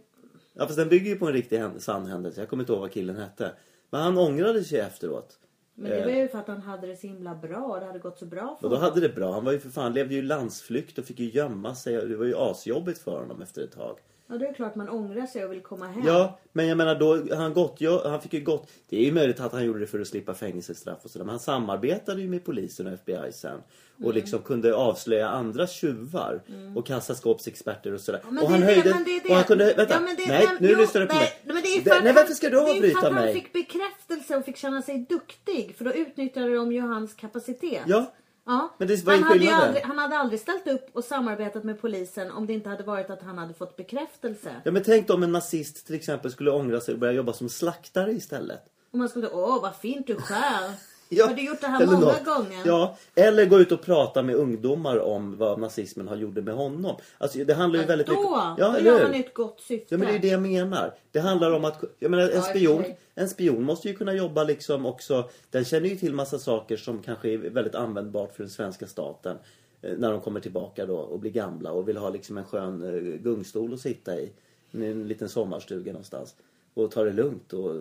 Ja, 0.53 0.65
fast 0.65 0.77
den 0.77 0.89
bygger 0.89 1.09
ju 1.11 1.15
på 1.19 1.27
en 1.27 1.33
riktig 1.33 1.61
sann 1.77 2.05
händelse. 2.05 2.41
Jag 2.41 2.49
kommer 2.49 2.63
inte 2.63 2.73
ihåg 2.73 2.81
vad 2.81 2.91
killen 2.91 3.15
hette. 3.15 3.51
Men 3.89 4.01
han 4.01 4.17
ångrade 4.17 4.63
sig 4.63 4.79
efteråt. 4.79 5.37
Men 5.75 5.91
det 5.91 5.97
Eh. 5.99 6.05
var 6.05 6.11
ju 6.13 6.27
för 6.27 6.37
att 6.37 6.47
han 6.47 6.61
hade 6.61 6.87
det 6.87 6.95
så 6.95 7.07
himla 7.07 7.35
bra. 7.35 7.77
Det 7.79 7.85
hade 7.85 7.99
gått 7.99 8.19
så 8.19 8.25
bra 8.25 8.41
för 8.59 8.65
Och 8.67 8.69
då 8.71 8.75
honom. 8.75 8.81
hade 8.89 9.07
det 9.07 9.15
bra. 9.15 9.31
Han 9.31 9.45
var 9.45 9.51
ju 9.51 9.59
för 9.59 9.69
fan, 9.69 9.93
levde 9.93 10.15
ju 10.15 10.21
landsflykt 10.21 10.97
och 10.97 11.05
fick 11.05 11.19
ju 11.19 11.29
gömma 11.29 11.75
sig. 11.75 11.93
Det 12.07 12.15
var 12.15 12.25
ju 12.25 12.35
asjobbigt 12.37 12.99
för 12.99 13.19
honom 13.19 13.41
efter 13.41 13.61
ett 13.61 13.71
tag. 13.71 13.97
Ja, 14.31 14.37
det 14.37 14.47
är 14.47 14.53
klart 14.53 14.75
man 14.75 14.89
ångrar 14.89 15.25
sig 15.25 15.45
och 15.45 15.51
vill 15.51 15.61
komma 15.61 15.87
hem. 15.87 16.03
Ja, 16.05 16.39
men 16.53 16.67
jag 16.67 16.77
menar 16.77 16.95
då, 16.95 17.35
han, 17.35 17.53
gott, 17.53 17.75
ja, 17.79 18.01
han 18.09 18.21
fick 18.21 18.33
ju 18.33 18.39
gott. 18.41 18.69
Det 18.89 18.97
är 18.97 19.05
ju 19.05 19.11
möjligt 19.11 19.39
att 19.39 19.51
han 19.51 19.65
gjorde 19.65 19.79
det 19.79 19.87
för 19.87 19.99
att 19.99 20.07
slippa 20.07 20.33
fängelsestraff 20.33 20.97
och 21.03 21.09
sådär. 21.11 21.25
Men 21.25 21.29
han 21.29 21.39
samarbetade 21.39 22.21
ju 22.21 22.27
med 22.29 22.45
polisen 22.45 22.87
och 22.87 22.93
FBI 22.93 23.31
sen. 23.31 23.57
Och 23.97 24.03
Mm. 24.03 24.15
liksom 24.15 24.39
kunde 24.41 24.75
avslöja 24.75 25.29
andra 25.29 25.67
tjuvar. 25.67 26.41
Och 26.75 26.85
kassaskåpsexperter 26.87 27.93
och 27.93 28.01
sådär. 28.01 28.21
Ja, 28.23 28.29
och 28.29 28.35
det 28.35 28.45
han 28.47 28.55
är 28.55 28.59
det- 28.59 28.65
höjde... 28.73 28.89
men 28.89 29.03
det 29.03 29.11
är 29.17 29.21
det. 29.23 29.29
Och 29.29 29.35
han 29.35 29.43
kunde, 29.43 29.65
vänta. 29.73 29.93
Ja, 29.93 29.99
det 30.17 30.23
är 30.23 30.27
nej, 30.27 30.47
det- 30.59 30.65
nu 30.65 30.71
jo, 30.71 30.77
lyssnar 30.77 31.01
du 31.01 31.07
på 31.07 31.13
nej, 31.15 31.23
mig. 31.43 31.53
Men 31.53 31.63
det 31.63 31.67
är 31.69 31.83
Det- 31.83 32.03
nej, 32.03 32.13
varför 32.13 32.33
ska 32.33 32.49
du 32.49 32.55
Det 32.55 32.61
är 32.61 32.65
för 32.65 32.73
avbryta 32.75 32.97
att 32.97 33.03
han 33.03 33.13
mig? 33.13 33.33
fick 33.33 33.53
bekräftelse 33.53 34.35
och 34.37 34.45
fick 34.45 34.57
känna 34.57 34.81
sig 34.81 35.05
duktig. 35.09 35.75
För 35.77 35.85
då 35.85 35.93
utnyttjade 35.93 36.55
de 36.55 36.71
ju 36.71 36.81
hans 36.81 37.13
kapacitet. 37.13 37.81
Ja, 37.87 38.13
Ja. 38.51 38.69
Men 38.77 38.87
det 38.87 39.05
var 39.05 39.13
ju 39.13 39.19
han, 39.19 39.31
hade 39.31 39.45
ju 39.45 39.51
aldrig, 39.51 39.83
han 39.83 39.97
hade 39.97 40.17
aldrig 40.17 40.39
ställt 40.39 40.67
upp 40.67 40.89
och 40.93 41.03
samarbetat 41.03 41.63
med 41.63 41.81
polisen 41.81 42.31
om 42.31 42.47
det 42.47 42.53
inte 42.53 42.69
hade 42.69 42.83
varit 42.83 43.09
att 43.09 43.21
han 43.21 43.37
hade 43.37 43.53
fått 43.53 43.77
bekräftelse. 43.77 44.55
Ja 44.63 44.71
men 44.71 44.83
tänk 44.83 45.09
om 45.09 45.23
en 45.23 45.31
nazist 45.31 45.85
till 45.85 45.95
exempel 45.95 46.31
skulle 46.31 46.51
ångra 46.51 46.79
sig 46.79 46.93
och 46.93 46.99
börja 46.99 47.13
jobba 47.13 47.33
som 47.33 47.49
slaktare 47.49 48.11
istället. 48.11 48.59
Och 48.91 48.97
man 48.97 49.09
skulle 49.09 49.27
åh 49.29 49.61
vad 49.61 49.75
fint 49.75 50.07
du 50.07 50.15
skär. 50.15 50.73
Ja, 51.13 51.27
har 51.27 51.33
du 51.33 51.45
gjort 51.45 51.61
det 51.61 51.67
här 51.67 51.85
många 51.85 51.99
något. 51.99 52.25
gånger? 52.25 52.61
Ja, 52.65 52.97
eller 53.15 53.45
gå 53.45 53.59
ut 53.59 53.71
och 53.71 53.81
prata 53.81 54.23
med 54.23 54.35
ungdomar 54.35 54.99
om 54.99 55.37
vad 55.37 55.59
nazismen 55.59 56.07
har 56.07 56.15
gjorde 56.15 56.41
med 56.41 56.53
honom. 56.53 56.95
Alltså 57.17 57.39
det 57.43 57.53
handlar 57.53 57.79
ju 57.79 57.85
väldigt 57.85 58.07
då, 58.07 58.13
mycket 58.13 58.29
då 58.29 58.55
Ja, 58.57 58.77
eller 58.77 58.91
gör 58.91 59.13
ju 59.13 59.19
ett 59.19 59.33
gott 59.33 59.61
syfte. 59.61 59.85
Ja 59.89 59.97
men 59.97 60.07
det 60.07 60.15
är 60.15 60.19
det 60.19 60.27
jag 60.27 60.41
menar. 60.41 60.93
Det 61.11 61.19
handlar 61.19 61.51
om 61.51 61.65
att, 61.65 61.83
jag 61.99 62.11
menar 62.11 62.23
en 62.23 62.35
Ja, 62.35 62.41
spion, 62.41 62.83
sig 62.83 62.99
en 63.21 63.29
spion 63.29 63.63
måste 63.63 63.87
ju 63.87 63.95
kunna 63.95 64.13
jobba 64.13 64.43
liksom 64.43 64.85
också, 64.85 65.29
den 65.49 65.65
känner 65.65 65.89
ju 65.89 65.95
till 65.95 66.13
massa 66.13 66.39
saker 66.39 66.77
som 66.77 67.01
kanske 67.01 67.29
är 67.29 67.37
väldigt 67.37 67.75
användbart 67.75 68.35
för 68.35 68.43
den 68.43 68.49
svenska 68.49 68.87
staten. 68.87 69.37
Eh, 69.81 69.97
när 69.97 70.11
de 70.11 70.21
kommer 70.21 70.39
tillbaka 70.39 70.85
då 70.85 70.97
och 70.97 71.19
blir 71.19 71.31
gamla 71.31 71.71
och 71.71 71.87
vill 71.87 71.97
ha 71.97 72.09
liksom 72.09 72.37
en 72.37 72.45
skön 72.45 72.83
eh, 72.83 73.21
gungstol 73.21 73.73
att 73.73 73.79
sitta 73.79 74.19
i. 74.19 74.31
I 74.71 74.85
en 74.85 75.07
liten 75.07 75.29
sommarstuga 75.29 75.91
någonstans 75.91 76.35
och 76.73 76.91
ta 76.91 77.03
det 77.03 77.13
lugnt 77.13 77.53
och 77.53 77.75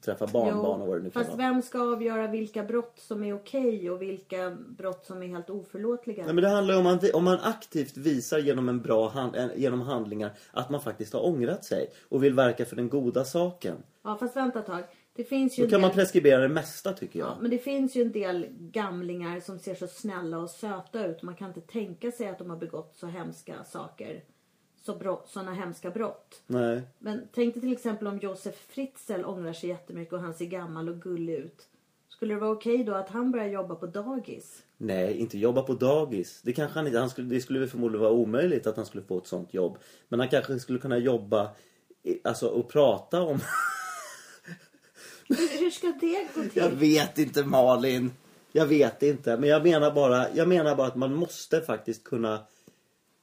träffa 0.00 0.26
barnbarn 0.26 0.80
och 0.82 0.88
vad 0.88 0.96
det 0.98 1.02
nu 1.02 1.10
kan 1.10 1.24
Fast 1.24 1.36
vara. 1.38 1.50
vem 1.50 1.62
ska 1.62 1.92
avgöra 1.92 2.26
vilka 2.26 2.62
brott 2.64 2.98
som 2.98 3.24
är 3.24 3.34
okej 3.34 3.90
och 3.90 4.02
vilka 4.02 4.50
brott 4.68 5.06
som 5.06 5.22
är 5.22 5.26
helt 5.26 5.50
oförlåtliga? 5.50 6.24
Nej, 6.24 6.34
men 6.34 6.42
det 6.44 6.48
handlar 6.50 6.74
ju 6.74 6.78
om 6.78 6.84
man, 6.84 6.98
om 7.14 7.24
man 7.24 7.38
aktivt 7.42 7.96
visar 7.96 8.38
genom, 8.38 8.68
en 8.68 8.80
bra 8.82 9.08
hand, 9.08 9.36
en- 9.36 9.50
genom 9.56 9.80
handlingar 9.80 10.30
att 10.52 10.70
man 10.70 10.80
faktiskt 10.80 11.12
har 11.12 11.26
ångrat 11.26 11.64
sig 11.64 11.90
och 12.08 12.24
vill 12.24 12.34
verka 12.34 12.64
för 12.64 12.76
den 12.76 12.88
goda 12.88 13.24
saken. 13.24 13.76
Ja, 14.02 14.16
fast 14.20 14.36
vänta 14.36 14.58
ett 14.58 14.66
tag. 14.66 14.82
Det 15.16 15.24
finns 15.24 15.58
ju 15.58 15.64
Då 15.64 15.70
kan 15.70 15.80
man 15.80 15.90
del... 15.90 15.94
preskribera 15.96 16.40
det 16.40 16.48
mesta 16.48 16.92
tycker 16.92 17.18
jag. 17.18 17.28
Ja, 17.28 17.36
men 17.40 17.50
det 17.50 17.58
finns 17.58 17.96
ju 17.96 18.02
en 18.02 18.12
del 18.12 18.46
gamlingar 18.58 19.40
som 19.40 19.58
ser 19.58 19.74
så 19.74 19.86
snälla 19.86 20.38
och 20.38 20.50
söta 20.50 21.06
ut. 21.06 21.22
Man 21.22 21.34
kan 21.34 21.48
inte 21.48 21.60
tänka 21.60 22.10
sig 22.12 22.28
att 22.28 22.38
de 22.38 22.50
har 22.50 22.56
begått 22.56 22.96
så 22.96 23.06
hemska 23.06 23.64
saker. 23.64 24.22
Så 24.88 24.94
brott, 24.94 25.28
såna 25.28 25.52
hemska 25.54 25.90
brott. 25.90 26.42
Nej. 26.46 26.82
Men 26.98 27.28
tänk 27.34 27.54
dig 27.54 27.60
till 27.60 27.72
exempel 27.72 28.06
om 28.06 28.18
Josef 28.18 28.54
Fritzl 28.68 29.24
ångrar 29.24 29.52
sig 29.52 29.68
jättemycket 29.68 30.12
och 30.14 30.20
han 30.20 30.34
ser 30.34 30.44
gammal 30.46 30.88
och 30.88 31.02
gullig 31.02 31.34
ut. 31.34 31.66
Skulle 32.08 32.34
det 32.34 32.40
vara 32.40 32.50
okej 32.50 32.84
då 32.84 32.94
att 32.94 33.08
han 33.08 33.30
börjar 33.32 33.46
jobba 33.46 33.74
på 33.74 33.86
dagis? 33.86 34.62
Nej, 34.76 35.14
inte 35.18 35.38
jobba 35.38 35.62
på 35.62 35.74
dagis. 35.74 36.40
Det 36.42 36.52
kanske 36.52 36.78
han 36.78 36.86
inte, 36.86 36.98
han 36.98 37.10
skulle, 37.10 37.28
det 37.34 37.40
skulle 37.40 37.68
förmodligen 37.68 38.02
vara 38.02 38.12
omöjligt 38.12 38.66
att 38.66 38.76
han 38.76 38.86
skulle 38.86 39.02
få 39.04 39.18
ett 39.18 39.26
sånt 39.26 39.54
jobb. 39.54 39.78
Men 40.08 40.20
han 40.20 40.28
kanske 40.28 40.58
skulle 40.60 40.78
kunna 40.78 40.98
jobba, 40.98 41.50
i- 42.02 42.20
alltså 42.24 42.48
och 42.48 42.68
prata 42.68 43.22
om... 43.22 43.40
Hur, 45.28 45.60
hur 45.60 45.70
ska 45.70 45.86
det 46.00 46.28
gå 46.34 46.42
till? 46.42 46.50
Jag 46.62 46.70
vet 46.70 47.18
inte 47.18 47.44
Malin. 47.44 48.10
Jag 48.52 48.66
vet 48.66 49.02
inte. 49.02 49.36
Men 49.36 49.48
jag 49.48 49.62
menar 49.62 49.90
bara, 49.90 50.34
jag 50.34 50.48
menar 50.48 50.76
bara 50.76 50.86
att 50.86 50.96
man 50.96 51.14
måste 51.14 51.60
faktiskt 51.60 52.04
kunna 52.04 52.40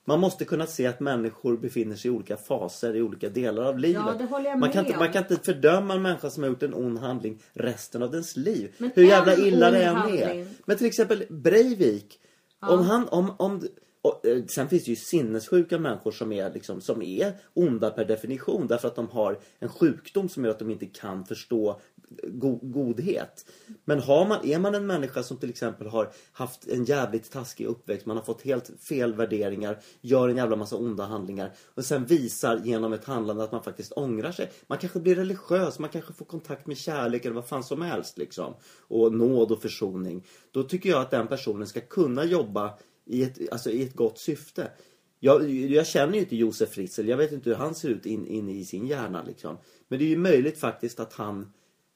man 0.06 0.20
måste 0.20 0.46
kunna 0.46 0.68
se 0.68 0.88
att 0.88 1.00
människor 1.00 1.58
befinner 1.58 1.96
sig 1.96 2.12
i 2.12 2.14
olika 2.14 2.38
faser 2.38 2.96
i 2.96 3.02
olika 3.02 3.30
delar 3.30 3.64
av 3.64 3.80
livet. 3.80 4.04
Ja, 4.08 4.14
det 4.18 4.26
håller 4.26 4.50
jag 4.50 4.60
man, 4.60 4.72
kan 4.72 4.84
med 4.84 4.88
inte, 4.88 5.00
man 5.00 5.12
kan 5.12 5.24
inte 5.24 5.46
fördöma 5.46 5.94
en 5.94 6.02
människa 6.02 6.30
som 6.30 6.44
har 6.44 6.50
gjort 6.50 6.64
en 6.64 6.74
ond 6.74 7.00
handling 7.00 7.42
resten 7.54 8.04
av 8.04 8.12
dens 8.12 8.38
liv. 8.38 8.76
Men 8.78 8.92
Hur 8.96 9.04
jävla 9.04 9.36
illa 9.36 9.72
det 9.72 9.84
än 9.84 9.98
är. 9.98 10.48
Men 10.66 10.78
till 10.78 10.88
exempel 10.88 11.24
Breivik. 11.30 12.20
Om 12.60 12.82
han, 12.82 13.08
om, 13.08 13.36
om, 13.38 13.68
och, 14.02 14.26
eh, 14.26 14.44
sen 14.46 14.70
finns 14.70 14.84
det 14.84 14.90
ju 14.90 14.96
sinnessjuka 14.96 15.80
människor 15.80 16.12
som 16.12 16.32
är, 16.32 16.54
liksom, 16.54 16.82
som 16.82 17.02
är 17.02 17.34
onda 17.54 17.90
per 17.90 18.06
definition. 18.06 18.68
Därför 18.68 18.88
att 18.88 18.96
de 18.96 19.10
har 19.10 19.40
en 19.60 19.70
sjukdom 19.70 20.30
som 20.30 20.46
gör 20.46 20.52
att 20.52 20.60
de 20.60 20.72
inte 20.72 20.86
kan 20.86 21.26
förstå 21.26 21.80
go 22.24 22.60
godhet. 22.62 23.46
Men 23.86 24.00
har 24.00 24.28
man, 24.28 24.46
är 24.46 24.60
man 24.60 24.76
en 24.76 24.88
människa 24.88 25.24
som 25.24 25.38
till 25.38 25.50
exempel 25.50 25.88
har 25.88 26.12
haft 26.32 26.68
en 26.68 26.86
jävligt 26.86 27.32
taskig 27.32 27.66
uppväxt, 27.66 28.06
man 28.06 28.18
har 28.18 28.24
fått 28.24 28.42
helt 28.42 28.72
fel 28.80 29.14
värderingar, 29.14 29.80
gör 30.02 30.30
en 30.30 30.38
jävla 30.38 30.56
massa 30.56 30.76
onda 30.76 31.06
handlingar 31.06 31.54
och 31.76 31.86
sen 31.86 32.06
visar 32.06 32.62
genom 32.64 32.94
ett 32.94 33.06
handlande 33.06 33.44
att 33.44 33.52
man 33.52 33.64
faktiskt 33.64 33.92
ångrar 33.96 34.32
sig. 34.32 34.52
Man 34.68 34.78
kanske 34.78 35.00
blir 35.00 35.16
religiös, 35.16 35.80
man 35.80 35.90
kanske 35.90 36.14
får 36.14 36.26
kontakt 36.26 36.68
med 36.68 36.78
kärlek 36.78 37.26
eller 37.26 37.36
vad 37.36 37.48
fan 37.48 37.64
som 37.64 37.82
helst 37.82 38.18
liksom. 38.18 38.54
Och 38.88 39.14
nåd 39.14 39.52
och 39.52 39.62
försoning. 39.62 40.26
Då 40.52 40.64
tycker 40.64 40.90
jag 40.90 41.02
att 41.02 41.12
den 41.12 41.28
personen 41.28 41.68
ska 41.68 41.82
kunna 41.82 42.26
jobba 42.26 42.74
i 43.06 43.24
ett, 43.24 43.52
alltså 43.52 43.70
i 43.70 43.84
ett 43.84 43.96
gott 43.96 44.20
syfte. 44.20 44.72
Jag, 45.20 45.50
jag 45.50 45.88
känner 45.88 46.14
ju 46.14 46.20
inte 46.20 46.36
Josef 46.36 46.70
Fritzl, 46.70 47.08
jag 47.08 47.18
vet 47.18 47.32
inte 47.32 47.50
hur 47.50 47.58
han 47.58 47.76
ser 47.76 47.90
ut 47.90 48.06
inne 48.06 48.28
in 48.28 48.50
i 48.50 48.66
sin 48.66 48.88
hjärna 48.88 49.24
liksom. 49.24 49.58
Men 49.88 50.00
det 50.00 50.06
är 50.06 50.10
ju 50.10 50.18
möjligt 50.18 50.58
faktiskt 50.58 51.00
att 51.00 51.14
han 51.14 51.54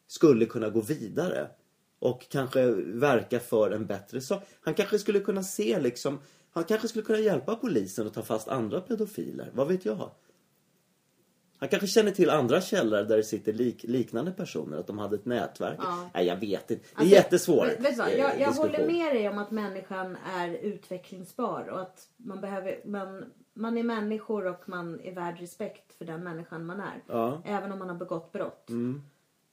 skulle 0.09 0.45
kunna 0.45 0.69
gå 0.69 0.81
vidare. 0.81 1.47
Och 1.99 2.29
kanske 2.29 2.65
verka 2.81 3.39
för 3.39 3.71
en 3.71 3.85
bättre 3.85 4.21
sak. 4.21 4.43
Han 4.61 4.73
kanske 4.73 4.99
skulle 4.99 5.19
kunna 5.19 5.43
se 5.43 5.79
liksom, 5.79 6.19
han 6.51 6.63
kanske 6.63 6.87
skulle 6.87 7.05
kunna 7.05 7.19
hjälpa 7.19 7.55
polisen 7.55 8.07
att 8.07 8.13
ta 8.13 8.21
fast 8.21 8.47
andra 8.47 8.81
pedofiler. 8.81 9.49
Vad 9.53 9.67
vet 9.67 9.85
jag? 9.85 10.11
Han 11.57 11.69
kanske 11.69 11.87
känner 11.87 12.11
till 12.11 12.29
andra 12.29 12.61
källor 12.61 13.03
där 13.03 13.17
det 13.17 13.23
sitter 13.23 13.53
lik, 13.53 13.83
liknande 13.83 14.31
personer, 14.31 14.77
att 14.77 14.87
de 14.87 14.97
hade 14.97 15.15
ett 15.15 15.25
nätverk. 15.25 15.79
Ja. 15.81 16.09
Nej, 16.13 16.25
jag 16.25 16.35
vet 16.37 16.71
inte. 16.71 16.83
Det 16.83 16.95
är 16.95 16.99
Alltså, 16.99 17.15
jättesvårt. 17.15 17.67
Vet, 17.67 17.79
vet 17.85 17.97
vad? 17.97 18.07
eh, 18.07 18.17
Jag, 18.17 18.39
jag 18.39 18.51
håller 18.51 18.87
med 18.87 19.15
dig 19.15 19.29
om 19.29 19.37
att 19.37 19.51
människan 19.51 20.17
är 20.37 20.49
utvecklingsbar 20.53 21.67
och 21.71 21.81
att 21.81 22.07
man 22.17 22.41
behöver, 22.41 22.81
man, 22.85 23.25
man 23.53 23.77
är 23.77 23.83
människor 23.83 24.45
och 24.47 24.69
man 24.69 24.99
är 24.99 25.15
värd 25.15 25.39
respekt 25.39 25.93
för 25.97 26.05
den 26.05 26.23
människan 26.23 26.65
man 26.65 26.79
är. 26.79 27.03
Ja. 27.07 27.27
Mm. 27.27 27.41
Även 27.57 27.71
om 27.71 27.79
man 27.79 27.89
har 27.89 27.95
begått 27.95 28.31
brott. 28.31 28.69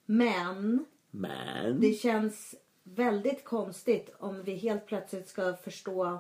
Men 0.07 0.85
Men... 1.11 1.81
det 1.81 1.93
känns 1.93 2.55
väldigt 2.83 3.45
konstigt 3.45 4.15
om 4.19 4.43
vi 4.43 4.55
helt 4.55 4.87
plötsligt 4.87 5.29
ska 5.29 5.55
förstå 5.57 6.19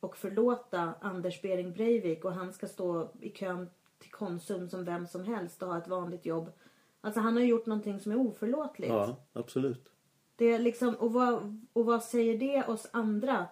och 0.00 0.16
förlåta 0.16 0.94
Anders 1.00 1.42
Bering 1.42 1.72
Breivik 1.72 2.24
och 2.24 2.32
han 2.32 2.52
ska 2.52 2.66
stå 2.68 3.10
i 3.20 3.30
kön 3.30 3.70
till 3.98 4.10
Konsum 4.10 4.68
som 4.68 4.84
vem 4.84 5.06
som 5.06 5.24
helst 5.24 5.62
och 5.62 5.68
ha 5.68 5.78
ett 5.78 5.88
vanligt 5.88 6.26
jobb. 6.26 6.52
Alltså 7.00 7.20
han 7.20 7.36
har 7.36 7.42
gjort 7.42 7.66
någonting 7.66 8.00
som 8.00 8.12
är 8.12 8.16
oförlåtligt. 8.16 8.92
Ja, 8.92 9.16
absolut. 9.32 9.88
Det 10.36 10.44
är 10.44 10.58
liksom, 10.58 10.94
och, 10.94 11.12
vad, 11.12 11.64
och 11.72 11.84
vad 11.84 12.04
säger 12.04 12.38
det 12.38 12.64
oss 12.64 12.88
andra? 12.90 13.46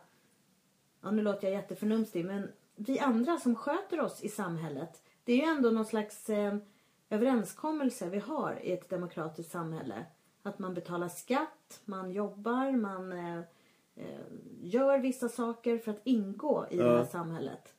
Ja, 1.00 1.10
nu 1.10 1.22
låter 1.22 1.46
jag 1.46 1.54
jätteförnumstig, 1.56 2.24
men 2.24 2.48
vi 2.76 2.98
andra 2.98 3.38
som 3.38 3.54
sköter 3.54 4.00
oss 4.00 4.22
i 4.22 4.28
samhället. 4.28 5.02
Det 5.24 5.32
är 5.32 5.36
ju 5.36 5.42
ändå 5.42 5.70
någon 5.70 5.84
slags 5.84 6.30
eh, 6.30 6.56
överenskommelse 7.12 8.08
vi 8.08 8.18
har 8.18 8.58
i 8.62 8.72
ett 8.72 8.88
demokratiskt 8.88 9.52
samhälle. 9.52 10.04
Att 10.42 10.58
man 10.58 10.74
betalar 10.74 11.08
skatt, 11.08 11.80
man 11.84 12.12
jobbar, 12.12 12.72
man 12.72 13.12
eh, 13.12 13.38
eh, 13.94 14.20
gör 14.60 14.98
vissa 14.98 15.28
saker 15.28 15.78
för 15.78 15.90
att 15.90 16.00
ingå 16.04 16.66
i 16.70 16.76
det 16.76 16.84
här 16.84 17.04
samhället. 17.04 17.74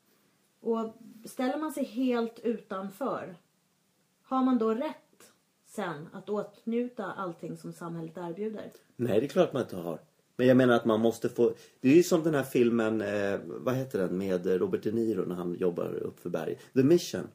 Och 0.60 0.94
ställer 1.26 1.58
man 1.58 1.72
sig 1.72 1.84
helt 1.84 2.40
utanför, 2.40 3.36
har 4.24 4.44
man 4.44 4.58
då 4.58 4.74
rätt 4.74 5.34
sen 5.66 6.08
att 6.14 6.30
åtnjuta 6.30 7.06
allting 7.06 7.58
som 7.58 7.74
samhället 7.74 8.18
erbjuder? 8.18 8.72
Nej, 8.96 9.20
det 9.20 9.26
är 9.26 9.30
klart 9.30 9.54
man 9.54 9.62
inte 9.62 9.76
har. 9.76 10.00
Men 10.36 10.48
jag 10.48 10.58
menar 10.58 10.74
att 10.74 10.86
man 10.86 11.00
måste 11.00 11.30
få... 11.30 11.54
Det 11.80 11.90
är 11.90 11.96
ju 11.96 12.04
som 12.04 12.24
den 12.24 12.34
här 12.34 12.44
filmen, 12.44 13.02
eh, 13.02 13.40
vad 13.46 13.76
heter 13.76 14.00
den, 14.00 14.18
med 14.18 14.46
Robert 14.46 14.84
De 14.84 14.92
Niro 14.92 15.26
när 15.26 15.36
han 15.36 15.54
jobbar 15.54 15.94
upp 15.94 16.20
för 16.20 16.30
berg. 16.30 16.60
The 16.74 16.84
Mission. 16.84 17.28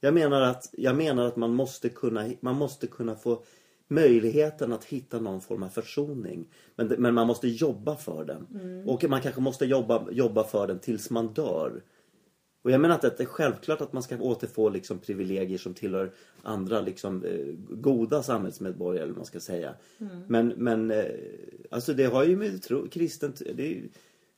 Jag, 0.00 0.14
menar 0.14 0.42
att, 0.42 0.70
jag 0.72 0.96
menar 0.96 1.26
att 1.26 1.36
man 1.36 1.54
måste 1.54 1.88
kunna, 1.88 2.30
man 2.40 2.56
måste 2.56 2.86
kunna 2.86 3.16
få 3.16 3.42
möjligheten 3.88 4.72
att 4.72 4.84
hitta 4.84 5.20
någon 5.20 5.40
form 5.40 5.62
av 5.62 5.68
försoning. 5.68 6.48
Men, 6.76 6.86
men 6.86 7.14
man 7.14 7.26
måste 7.26 7.48
jobba 7.48 7.96
för 7.96 8.24
den. 8.24 8.46
Och 8.88 9.04
man 9.04 9.20
kanske 9.20 9.40
måste 9.40 9.64
jobba, 9.64 10.10
jobba 10.10 10.44
för 10.44 10.66
den 10.66 10.78
tills 10.78 11.10
man 11.10 11.34
dör. 11.34 11.82
Och 12.62 12.70
jag 12.70 12.80
menar 12.80 12.94
att 12.94 13.02
det 13.02 13.20
är 13.20 13.24
självklart 13.24 13.80
att 13.80 13.92
man 13.92 14.02
ska 14.02 14.18
återfå 14.18 14.68
liksom 14.68 14.98
privilegier 14.98 15.58
som 15.58 15.74
tillhör 15.74 16.12
andra 16.42 16.80
liksom, 16.80 17.24
eh, 17.24 17.54
goda 17.70 18.22
samhällsmedborgare 18.22 19.04
eller 19.04 19.14
man 19.14 19.24
ska 19.24 19.40
säga. 19.40 19.74
Men, 20.26 20.48
men 20.48 20.90
eh, 20.90 21.04
alltså 21.70 21.94
det 21.94 22.04
har 22.04 22.24
ju 22.24 22.36
med 22.36 22.62
tro, 22.62 22.88
kristent, 22.88 23.42
det 23.54 23.82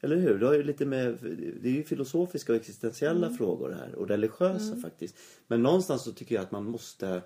eller 0.03 0.17
hur? 0.17 0.39
Det 0.39 0.47
har 0.47 0.55
ju 0.55 0.63
lite 0.63 0.87
med, 0.87 1.19
det 1.63 1.69
är 1.69 1.73
ju 1.73 1.85
filosofiska 1.85 2.53
och 2.53 2.57
existentiella 2.57 3.31
frågor 3.31 3.71
här 3.71 3.95
och 3.95 4.09
religiösa 4.09 4.77
faktiskt. 4.77 5.17
Men 5.47 5.63
någonstans 5.63 6.03
så 6.03 6.13
tycker 6.13 6.35
jag 6.35 6.43
att 6.43 6.53
man 6.53 6.65
måste, 6.65 7.23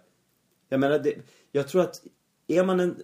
jag 0.69 0.81
menar 0.81 0.99
det, 0.99 1.15
jag 1.53 1.69
tror 1.69 1.83
att 1.83 2.03
är 2.47 2.65
man, 2.65 2.81
en, 2.81 2.97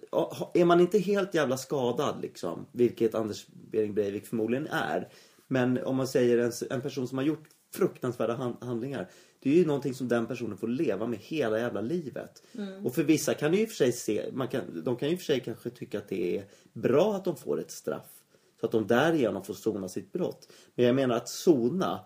är 0.55 0.65
man 0.65 0.81
inte 0.81 0.99
helt 0.99 1.35
jävla 1.35 1.57
skadad 1.57 2.23
liksom, 2.23 2.67
vilket 2.73 3.15
Anders 3.15 3.47
Behring 3.47 3.95
Breivik 3.95 4.27
förmodligen 4.27 4.67
är. 4.67 5.09
Men 5.49 5.85
om 5.85 5.97
man 5.97 6.09
säger 6.09 6.39
en, 6.39 6.53
en 6.71 6.81
person 6.81 7.09
som 7.09 7.19
har 7.19 7.25
gjort 7.25 7.49
fruktansvärda 7.75 8.35
han, 8.35 8.57
handlingar. 8.61 9.11
Det 9.41 9.51
är 9.51 9.55
ju 9.55 9.67
någonting 9.67 9.95
som 9.95 10.09
den 10.09 10.27
personen 10.27 10.57
får 10.57 10.69
leva 10.69 11.07
med 11.07 11.19
hela 11.19 11.59
jävla 11.59 11.81
livet. 11.81 12.43
Och 12.85 12.95
för 12.95 13.03
vissa 13.03 13.35
kan 13.35 13.51
det 13.51 13.57
ju 13.57 13.63
i 13.63 13.67
och 13.67 13.69
för 13.69 13.77
sig 13.77 13.93
se, 13.93 14.25
man 14.33 14.49
kan, 14.49 14.85
de 14.85 14.97
kan 14.97 15.11
ju 15.11 15.17
för 15.17 15.25
sig 15.25 15.41
kanske 15.41 15.71
tycka 15.71 15.99
att 15.99 16.09
det 16.09 16.39
är 16.39 16.45
bra 16.73 17.15
att 17.15 17.25
de 17.25 17.37
får 17.37 17.61
ett 17.61 17.71
straff. 17.71 18.22
Så 18.62 18.66
att 18.66 18.72
de 18.72 18.87
därigenom 18.87 19.44
får 19.44 19.55
sona 19.55 19.88
sitt 19.88 20.12
brott. 20.12 20.53
Men 20.75 20.87
jag 20.87 20.94
menar 20.94 21.16
att 21.16 21.29
sona, 21.29 22.01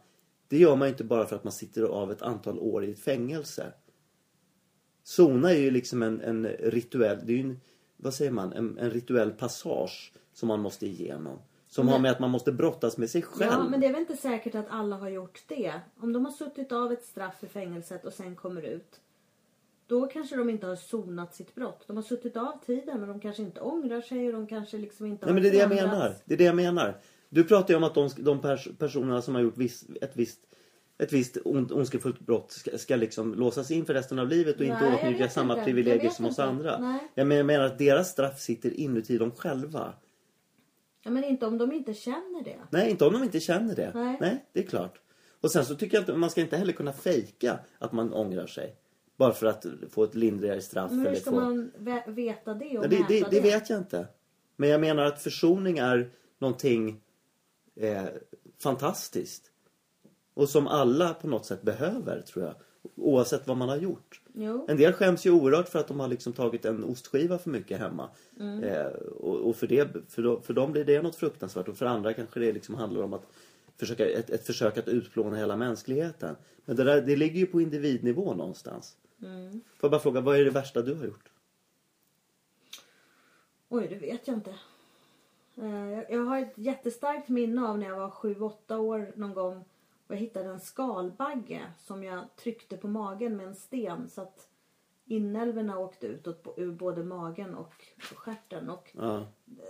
det 0.48 0.58
gör 0.58 0.76
man 0.76 0.88
ju 0.88 0.92
inte 0.92 1.04
bara 1.04 1.26
för 1.26 1.36
att 1.36 1.44
man 1.44 1.52
sitter 1.52 1.82
av 1.82 2.12
ett 2.12 2.22
antal 2.22 2.58
år 2.58 2.84
i 2.84 2.90
ett 2.90 3.00
fängelse. 3.00 3.72
Sona 5.02 5.52
är 5.52 5.58
ju 5.58 5.70
liksom 5.70 6.02
en, 6.02 6.20
en 6.20 6.46
rituell, 6.46 7.18
det 7.24 7.32
är 7.32 7.36
ju 7.36 7.42
en, 7.42 7.60
vad 7.96 8.14
säger 8.14 8.30
man, 8.30 8.52
en, 8.52 8.78
en 8.78 8.90
rituell 8.90 9.30
passage 9.30 10.12
som 10.32 10.48
man 10.48 10.60
måste 10.60 10.86
igenom. 10.86 11.38
Som 11.68 11.88
har 11.88 11.98
med 11.98 12.10
att 12.10 12.20
man 12.20 12.30
måste 12.30 12.52
brottas 12.52 12.98
med 12.98 13.10
sig 13.10 13.22
själv. 13.22 13.52
Ja, 13.52 13.68
men 13.68 13.80
det 13.80 13.86
är 13.86 13.92
väl 13.92 14.00
inte 14.00 14.16
säkert 14.16 14.54
att 14.54 14.66
alla 14.68 14.96
har 14.96 15.08
gjort 15.08 15.42
det. 15.46 15.80
Om 16.00 16.12
de 16.12 16.24
har 16.24 16.32
suttit 16.32 16.72
av 16.72 16.92
ett 16.92 17.04
straff 17.04 17.44
i 17.44 17.46
fängelset 17.46 18.04
och 18.04 18.12
sen 18.12 18.36
kommer 18.36 18.62
ut. 18.62 19.00
Då 19.86 20.06
kanske 20.06 20.36
de 20.36 20.50
inte 20.50 20.66
har 20.66 20.76
sonat 20.76 21.34
sitt 21.34 21.54
brott. 21.54 21.84
De 21.86 21.96
har 21.96 22.04
suttit 22.04 22.36
av 22.36 22.64
tiden 22.66 23.00
och 23.00 23.06
de 23.08 23.20
kanske 23.20 23.42
inte 23.42 23.60
ångrar 23.60 24.00
sig 24.00 24.26
och 24.26 24.32
de 24.32 24.46
kanske 24.46 24.78
liksom 24.78 25.06
inte 25.06 25.26
Nej 25.26 25.30
har 25.30 25.34
men 25.34 25.42
det 25.42 25.48
är 25.48 25.52
det 25.52 25.58
jag 25.58 25.68
förändrats. 25.68 25.92
menar. 25.98 26.14
Det 26.24 26.34
är 26.34 26.38
det 26.38 26.44
jag 26.44 26.56
menar. 26.56 26.96
Du 27.28 27.44
pratar 27.44 27.74
ju 27.74 27.76
om 27.76 27.84
att 27.84 27.94
de, 27.94 28.08
de 28.18 28.40
pers, 28.40 28.68
personerna 28.78 29.22
som 29.22 29.34
har 29.34 29.42
gjort 29.42 29.56
viss, 29.58 29.84
ett 30.00 30.12
visst 30.16 30.40
ett 30.98 31.12
visst 31.12 31.36
on, 31.44 31.72
ondskefullt 31.72 32.20
brott 32.20 32.52
ska, 32.52 32.78
ska 32.78 32.96
liksom 32.96 33.34
låsas 33.34 33.70
in 33.70 33.84
för 33.86 33.94
resten 33.94 34.18
av 34.18 34.28
livet 34.28 34.54
och 34.54 34.60
Nej, 34.60 34.70
inte 34.70 35.06
åtnjuta 35.06 35.28
samma 35.28 35.54
inte. 35.54 35.64
privilegier 35.64 36.10
som 36.10 36.24
oss 36.24 36.30
inte. 36.30 36.44
andra. 36.44 36.78
Nej. 36.78 36.98
Jag 37.14 37.26
men- 37.26 37.46
menar 37.46 37.64
att 37.64 37.78
deras 37.78 38.10
straff 38.10 38.40
sitter 38.40 38.70
inuti 38.80 39.18
dem 39.18 39.30
själva. 39.30 39.92
Ja, 41.02 41.10
men 41.10 41.24
inte 41.24 41.46
om 41.46 41.58
de 41.58 41.72
inte 41.72 41.94
känner 41.94 42.44
det. 42.44 42.56
Nej, 42.70 42.90
inte 42.90 43.04
om 43.06 43.12
de 43.12 43.22
inte 43.22 43.40
känner 43.40 43.74
det. 43.76 43.90
Nej. 44.20 44.44
det 44.52 44.60
är 44.60 44.66
klart. 44.66 45.00
Och 45.40 45.50
sen 45.50 45.64
så 45.64 45.74
tycker 45.74 45.96
jag 45.96 46.10
att 46.10 46.18
man 46.18 46.30
ska 46.30 46.40
inte 46.40 46.56
heller 46.56 46.72
kunna 46.72 46.92
fejka 46.92 47.58
att 47.78 47.92
man 47.92 48.12
ångrar 48.12 48.46
sig. 48.46 48.76
Bara 49.16 49.32
för 49.32 49.46
att 49.46 49.66
få 49.90 50.04
ett 50.04 50.14
lindrigare 50.14 50.60
straff. 50.60 50.90
Men 50.90 51.06
hur 51.06 51.14
ska 51.14 51.30
få... 51.30 51.36
man 51.36 51.72
veta 52.06 52.54
det 52.54 52.78
och 52.78 52.84
Ja, 52.84 52.88
det, 52.88 52.98
mäta 52.98 53.08
det, 53.08 53.20
det? 53.20 53.30
det 53.30 53.40
vet 53.40 53.70
jag 53.70 53.78
inte. 53.78 54.06
Men 54.56 54.68
jag 54.68 54.80
menar 54.80 55.04
att 55.04 55.22
försoning 55.22 55.78
är 55.78 56.10
någonting 56.38 57.00
eh, 57.76 58.04
fantastiskt. 58.58 59.50
Och 60.34 60.48
som 60.48 60.66
alla 60.66 61.14
på 61.14 61.28
något 61.28 61.46
sätt 61.46 61.62
behöver, 61.62 62.20
tror 62.20 62.44
jag. 62.44 62.54
Oavsett 62.96 63.46
vad 63.46 63.56
man 63.56 63.68
har 63.68 63.76
gjort. 63.76 64.20
Jo. 64.34 64.66
En 64.68 64.76
del 64.76 64.92
skäms 64.92 65.26
ju 65.26 65.30
oerhört 65.30 65.68
för 65.68 65.78
att 65.78 65.88
de 65.88 66.00
har 66.00 66.08
liksom 66.08 66.32
tagit 66.32 66.64
en 66.64 66.84
ostskiva 66.84 67.38
för 67.38 67.50
mycket 67.50 67.78
hemma. 67.78 68.08
Mm. 68.40 68.64
Eh, 68.64 68.86
och 68.86 69.48
och 69.48 69.56
för, 69.56 69.66
det, 69.66 69.88
för, 70.08 70.22
då, 70.22 70.40
för 70.40 70.54
dem 70.54 70.72
blir 70.72 70.84
det 70.84 71.02
något 71.02 71.16
fruktansvärt. 71.16 71.68
Och 71.68 71.76
för 71.76 71.86
andra 71.86 72.12
kanske 72.12 72.40
det 72.40 72.52
liksom 72.52 72.74
handlar 72.74 73.02
om 73.02 73.12
att 73.12 73.26
försöka, 73.76 74.06
ett, 74.06 74.30
ett 74.30 74.46
försök 74.46 74.78
att 74.78 74.88
utplåna 74.88 75.36
hela 75.36 75.56
mänskligheten. 75.56 76.36
Men 76.64 76.76
det, 76.76 76.84
där, 76.84 77.02
det 77.02 77.16
ligger 77.16 77.40
ju 77.40 77.46
på 77.46 77.60
individnivå 77.60 78.34
någonstans. 78.34 78.96
Mm. 79.22 79.50
Får 79.52 79.60
jag 79.80 79.90
bara 79.90 80.00
fråga, 80.00 80.20
vad 80.20 80.36
är 80.40 80.44
det 80.44 80.50
värsta 80.50 80.82
du 80.82 80.94
har 80.94 81.04
gjort? 81.04 81.30
Oj, 83.68 83.86
det 83.88 83.94
vet 83.96 84.28
jag 84.28 84.36
inte. 84.36 84.54
Eh, 85.56 86.00
jag- 86.10 86.24
har 86.24 86.38
ett 86.38 86.58
jättestarkt 86.58 87.28
minne 87.28 87.68
av 87.68 87.78
när 87.78 87.86
jag 87.88 87.96
var 87.96 88.10
sju 88.10 88.40
åtta 88.40 88.78
år 88.78 89.12
någon 89.16 89.34
gång 89.34 89.64
och 90.06 90.14
jag 90.14 90.18
hittade 90.20 90.48
en 90.48 90.60
skalbagge 90.60 91.72
som 91.78 92.04
jag 92.04 92.36
tryckte 92.36 92.76
på 92.76 92.88
magen 92.88 93.36
med 93.36 93.46
en 93.46 93.54
sten 93.54 94.08
så 94.08 94.22
att 94.22 94.48
inälvorna 95.04 95.78
åkte 95.78 96.06
ut 96.06 96.26
ur 96.56 96.72
både 96.72 97.04
magen 97.04 97.54
och 97.54 97.74
stjärten. 98.14 98.70
Och 98.70 98.90
Ja. 98.94 99.26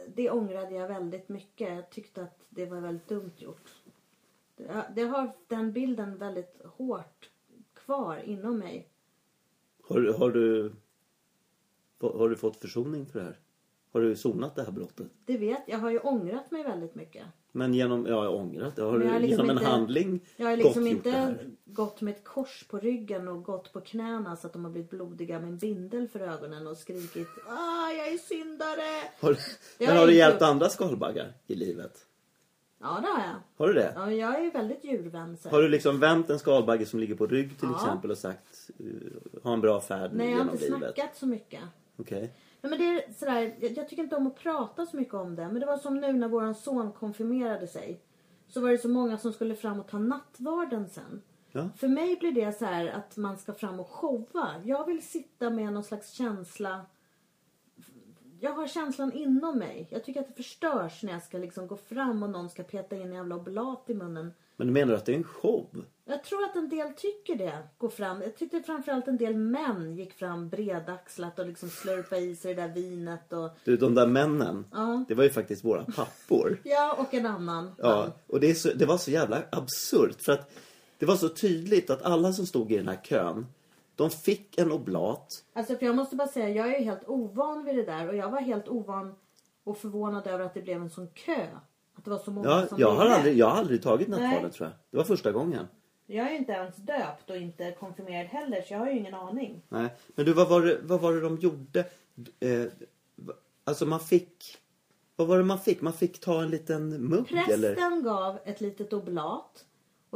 det 0.09 0.30
ångrade 0.30 0.74
jag 0.74 0.88
väldigt 0.88 1.28
mycket. 1.28 1.74
Jag 1.74 1.90
tyckte 1.90 2.22
att 2.22 2.38
det 2.49 2.66
var 2.66 2.80
väldigt 2.80 3.09
dumt 3.09 3.32
gjort. 3.36 3.74
Det 4.94 5.03
har 5.03 5.32
den 5.47 5.72
bilden 5.72 6.18
väldigt 6.18 6.62
hårt 6.64 7.30
kvar 7.74 8.16
inom 8.18 8.59
mig. 8.59 8.88
Har, 9.89 10.18
har, 10.18 10.30
du, 10.30 10.72
har 12.01 12.28
du 12.28 12.37
fått 12.37 12.57
försoning 12.57 13.07
för 13.07 13.18
det 13.18 13.24
här? 13.24 13.39
Har 13.93 14.01
du 14.01 14.16
sonat 14.16 14.57
det 14.57 14.62
här 14.62 14.72
brottet? 14.72 15.07
Det 15.24 15.39
vet 15.39 15.62
jag. 15.66 15.78
har 15.78 15.91
ju 15.91 15.99
ångrat 15.99 16.51
mig 16.51 16.62
väldigt 16.62 16.95
mycket. 16.95 17.26
Men 17.53 17.74
genom, 17.74 18.07
ja 18.07 18.28
ångrat, 18.28 18.78
har 18.78 18.99
du 18.99 19.05
liksom 19.05 19.28
genom 19.28 19.51
en 19.51 19.57
inte- 19.57 19.70
handling 19.70 20.20
Jag 20.37 20.47
har 20.47 20.57
liksom 20.57 20.87
inte 20.87 21.39
gått 21.64 22.01
med 22.01 22.14
ett 22.14 22.24
kors 22.24 22.66
på 22.68 22.78
ryggen 22.78 23.28
och 23.28 23.45
gått 23.45 23.72
på 23.72 23.80
knäna 23.80 24.37
så 24.37 24.47
att 24.47 24.53
de 24.53 24.64
har 24.64 24.72
blivit 24.72 24.91
blodiga 24.91 25.41
med 25.41 25.49
en 25.49 25.59
bindel 25.59 26.09
för 26.09 26.20
ögonen 26.20 26.66
och 26.66 26.76
skrikit 26.76 27.28
ah, 27.49 27.91
jag 27.91 28.09
är 28.09 28.18
syndare. 28.18 29.11
Har, 29.20 29.37
men 29.78 29.97
har 29.97 30.07
du 30.07 30.14
hjälpt 30.14 30.41
gjort. 30.41 30.49
andra 30.49 30.68
skalbaggar 30.68 31.32
i 31.47 31.55
livet? 31.55 32.07
Ja, 32.81 32.99
det 33.03 33.07
har 33.09 33.20
jag. 33.27 33.35
Har 33.57 33.66
du 33.68 33.74
det? 33.74 33.93
Ja, 33.97 34.12
jag 34.12 34.45
är 34.45 34.51
väldigt 34.53 34.85
djurvän. 34.85 35.37
Så. 35.37 35.49
Har 35.49 35.62
du 35.62 35.68
liksom 35.68 36.01
vänt 36.01 36.31
en 36.31 36.39
skalbagge 36.39 36.87
som 36.87 37.01
ligger 37.01 37.14
på 37.14 37.27
rygg 37.27 37.59
till 37.59 37.68
Ja. 37.72 37.77
exempel 37.77 38.11
och 38.11 38.18
sagt 38.18 38.70
uh, 38.81 39.43
ha 39.43 39.53
en 39.53 39.61
bra 39.61 39.81
färd 39.81 40.11
Nej, 40.14 40.31
jag 40.31 40.37
har 40.45 40.53
inte 40.53 40.64
livet? 40.64 40.79
snackat 40.79 41.16
så 41.16 41.27
mycket. 41.27 41.61
Okej. 41.97 42.33
Nej, 42.61 42.70
men 42.70 42.79
det 42.79 42.85
är 42.85 43.12
sådär, 43.12 43.55
jag, 43.61 43.72
jag 43.77 43.89
tycker 43.89 44.03
inte 44.03 44.16
om 44.16 44.27
att 44.27 44.39
prata 44.39 44.87
så 44.87 44.97
mycket 44.97 45.14
om 45.14 45.37
det. 45.37 45.49
Men 45.49 45.61
det 45.61 45.66
var 45.66 45.77
som 45.79 46.01
nu 46.01 46.12
när 46.12 46.29
våran 46.29 46.55
son 46.55 46.93
konfirmerade 46.93 47.66
sig. 47.66 48.01
Så 48.49 48.61
var 48.61 48.70
det 48.70 48.79
så 48.79 48.89
många 48.89 49.18
som 49.18 49.33
skulle 49.33 49.55
fram 49.57 49.81
och 49.81 49.89
ta 49.89 49.99
nattvarden 49.99 50.89
sen. 50.89 51.22
Ja. 51.53 51.68
För 51.77 51.89
mig 51.89 52.16
blir 52.20 52.33
det 52.33 52.53
så 52.59 52.64
här 52.64 52.87
att 52.89 53.16
man 53.16 53.39
ska 53.39 53.53
fram 53.53 53.81
och 53.81 53.89
showa. 53.91 54.49
Jag 54.64 54.87
vill 54.87 55.03
sitta 55.07 55.51
med 55.51 55.72
någon 55.72 55.85
slags 55.85 56.11
känsla. 56.11 56.81
Jag 58.41 58.53
har 58.53 58.66
känslan 58.68 59.12
inom 59.12 59.59
mig. 59.59 59.89
Jag 59.91 60.05
tycker 60.05 60.20
att 60.20 60.28
det 60.28 60.34
förstörs 60.43 61.03
när 61.03 61.12
jag 61.12 61.22
ska 61.22 61.39
liksom 61.39 61.66
gå 61.66 61.76
fram 61.76 62.22
och 62.22 62.30
någon 62.30 62.51
ska 62.51 62.62
peta 62.62 62.97
in 62.97 63.03
en 63.03 63.12
jävla 63.12 63.34
oblat 63.37 63.84
i 63.87 63.95
munnen. 63.95 64.32
Men 64.57 64.66
du 64.66 64.72
menar 64.72 64.95
att 64.95 65.05
det 65.07 65.12
är 65.12 65.16
en 65.16 65.24
show? 65.24 65.66
Jag 66.05 66.24
tror 66.24 66.45
att 66.45 66.57
en 66.57 66.68
del 66.68 66.93
tycker 66.97 67.37
det. 67.37 67.59
Går 67.78 67.89
fram. 67.89 68.22
Jag 68.22 68.37
tyckte 68.37 68.62
framförallt 68.62 69.09
en 69.09 69.16
del 69.16 69.37
män 69.37 69.97
gick 69.97 70.12
fram 70.12 70.49
bredaxlat 70.49 71.39
och 71.39 71.47
liksom 71.47 71.68
slurpade 71.70 72.20
i 72.20 72.37
sig 72.37 72.55
det 72.55 72.62
där 72.62 72.68
vinet. 72.74 73.32
Och, 73.32 73.51
Du, 73.64 73.76
de 73.76 73.95
där 73.95 74.07
männen, 74.07 74.64
Ja. 74.72 75.05
det 75.09 75.14
var 75.14 75.24
ju 75.24 75.30
faktiskt 75.30 75.64
våra 75.64 75.84
pappor. 75.84 76.59
ja, 76.64 76.97
och 76.99 77.14
en 77.14 77.26
annan. 77.26 77.74
Ja, 77.78 78.12
och 78.26 78.41
det, 78.41 78.55
så, 78.55 78.68
det 78.74 78.87
var 78.87 78.99
så 78.99 79.11
jävla 79.11 79.43
absurt 79.53 80.22
för 80.22 80.32
att 80.32 80.51
det 80.99 81.07
var 81.07 81.16
så 81.16 81.28
tydligt 81.28 81.91
att 81.91 82.03
alla 82.03 82.32
som 82.32 82.47
stod 82.47 82.72
i 82.72 82.76
den 82.76 82.89
här 82.89 83.01
kön, 83.05 83.47
de 83.97 84.11
fick 84.11 84.59
en 84.59 84.72
oblat. 84.72 85.44
Alltså 85.53 85.76
för 85.76 85.86
jag 85.86 85.97
måste 85.97 86.16
bara 86.16 86.28
säga, 86.28 86.49
jag 86.49 86.74
är 86.74 86.78
ju 86.78 86.84
helt 86.84 87.05
ovan 87.09 87.64
vid 87.64 87.76
det 87.76 87.84
där. 87.84 88.09
Och 88.09 88.16
jag 88.16 88.30
var 88.30 88.40
helt 88.40 88.68
ovan 88.68 89.14
och 89.64 89.78
förvånad 89.78 90.26
över 90.26 90.44
att 90.44 90.55
det 90.55 90.62
blev 90.62 90.82
en 90.82 90.90
sån 90.90 91.09
kö. 91.09 91.47
Att 91.94 92.05
det 92.05 92.11
var 92.11 92.18
så 92.18 92.30
många 92.30 92.49
Ja, 92.49 92.66
som 92.66 92.78
jag, 92.78 92.94
har 92.94 93.07
aldrig, 93.07 93.36
jag 93.36 93.47
har 93.47 93.57
aldrig 93.59 93.82
tagit 93.82 94.09
nattvarden 94.09 94.51
tror 94.51 94.68
jag. 94.68 94.78
Det 94.90 94.97
var 94.97 95.05
första 95.05 95.32
gången. 95.32 95.66
Jag 96.07 96.26
är 96.26 96.30
ju 96.30 96.36
inte 96.36 96.53
ens 96.53 96.76
döpt 96.76 97.30
och 97.30 97.36
inte 97.36 97.72
konfirmerad 97.72 98.26
heller 98.26 98.62
så 98.62 98.72
jag 98.74 98.78
har 98.78 98.86
ju 98.86 98.99
ingen 98.99 99.14
aning. 99.14 99.62
Nej. 99.68 99.88
Men 100.09 100.26
du, 100.26 100.32
vad 100.32 100.49
var 100.49 100.62
det, 100.62 100.78
vad 100.82 101.01
var 101.01 101.12
det 101.12 101.20
de 101.20 101.36
gjorde? 101.36 101.80
Eh, 102.40 102.64
alltså 103.64 103.86
man 103.86 104.01
fick... 104.01 104.59
Vad 105.16 105.28
var 105.28 105.38
det 105.38 105.44
man 105.44 105.59
fick? 105.59 105.80
Man 105.80 105.92
fick 105.92 106.20
ta 106.20 106.42
en 106.42 106.51
liten 106.51 106.88
mugg 107.09 107.28
Prästen 107.28 107.55
eller? 107.55 108.03
gav 108.03 108.38
ett 108.44 108.61
litet 108.61 108.92
oblat. 108.92 109.64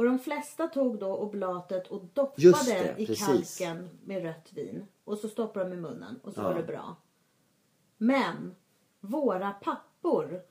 Och 0.01 0.07
de 0.07 0.19
flesta 0.19 0.67
tog 0.67 0.99
då 0.99 1.15
oblatet 1.17 1.87
och 1.87 2.01
doppade 2.13 2.53
det, 2.65 2.95
i 2.97 3.05
precis. 3.05 3.57
kalken 3.57 3.89
med 4.05 4.23
rött 4.23 4.53
vin. 4.53 4.85
Och 5.03 5.17
så 5.17 5.29
stoppade 5.29 5.69
de 5.69 5.73
i 5.73 5.81
munnen 5.81 6.19
och 6.23 6.33
så 6.33 6.41
Ja. 6.41 6.43
var 6.43 6.55
det 6.55 6.63
bra. 6.63 6.95
Men 7.97 8.55
våra 8.99 9.51
pappor 9.51 10.41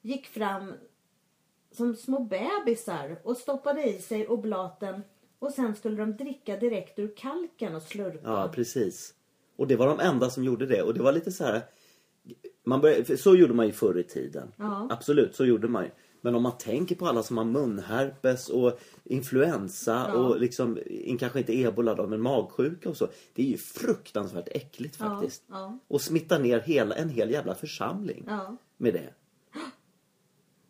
gick 0.00 0.26
fram 0.26 0.74
som 1.72 1.96
små 1.96 2.20
bebisar 2.20 3.20
och 3.24 3.36
stoppade 3.36 3.84
i 3.84 3.98
sig 4.00 4.28
oblaten 4.28 5.02
och 5.38 5.52
sen 5.52 5.76
skulle 5.76 5.96
de 5.96 6.16
dricka 6.16 6.56
direkt 6.56 6.98
ur 6.98 7.16
kalken 7.16 7.74
och 7.74 7.82
slurpa. 7.82 8.28
Ja, 8.30 8.50
precis. 8.54 9.14
Och 9.56 9.66
det 9.66 9.76
var 9.76 9.86
de 9.86 10.00
enda 10.00 10.30
som 10.30 10.44
gjorde 10.44 10.66
det. 10.66 10.82
Och 10.82 10.94
det 10.94 11.02
var 11.02 11.12
lite 11.12 11.32
så 11.32 11.44
här... 11.44 11.62
Man 12.64 12.80
började, 12.80 13.16
så 13.16 13.36
gjorde 13.36 13.54
man 13.54 13.66
ju 13.66 13.72
förr 13.72 13.98
i 13.98 14.04
tiden. 14.04 14.52
Ja. 14.56 14.88
Absolut, 14.90 15.34
så 15.34 15.44
gjorde 15.44 15.68
man 15.68 15.84
ju. 15.84 15.90
Men 16.28 16.34
om 16.34 16.42
man 16.42 16.58
tänker 16.58 16.94
på 16.94 17.06
alla 17.06 17.22
som 17.22 17.36
har 17.38 17.44
munherpes 17.44 18.48
och 18.48 18.80
influensa 19.04 20.04
Ja. 20.08 20.14
och 20.14 20.40
liksom, 20.40 20.78
kanske 21.20 21.38
inte 21.38 21.52
ebola 21.58 21.94
då, 21.94 22.06
men 22.06 22.20
magsjuka 22.20 22.88
och 22.88 22.96
så. 22.96 23.08
Det 23.34 23.42
är 23.42 23.46
ju 23.46 23.56
fruktansvärt 23.56 24.48
äckligt 24.48 24.96
Ja, 25.00 25.08
faktiskt. 25.08 25.42
ja. 25.50 25.78
Och 25.88 26.00
smittar 26.00 26.38
ner 26.38 26.60
hela, 26.60 26.94
en 26.94 27.08
hel 27.08 27.30
jävla 27.30 27.54
församling 27.54 28.24
Ja. 28.26 28.56
med 28.76 28.94
det. 28.94 29.14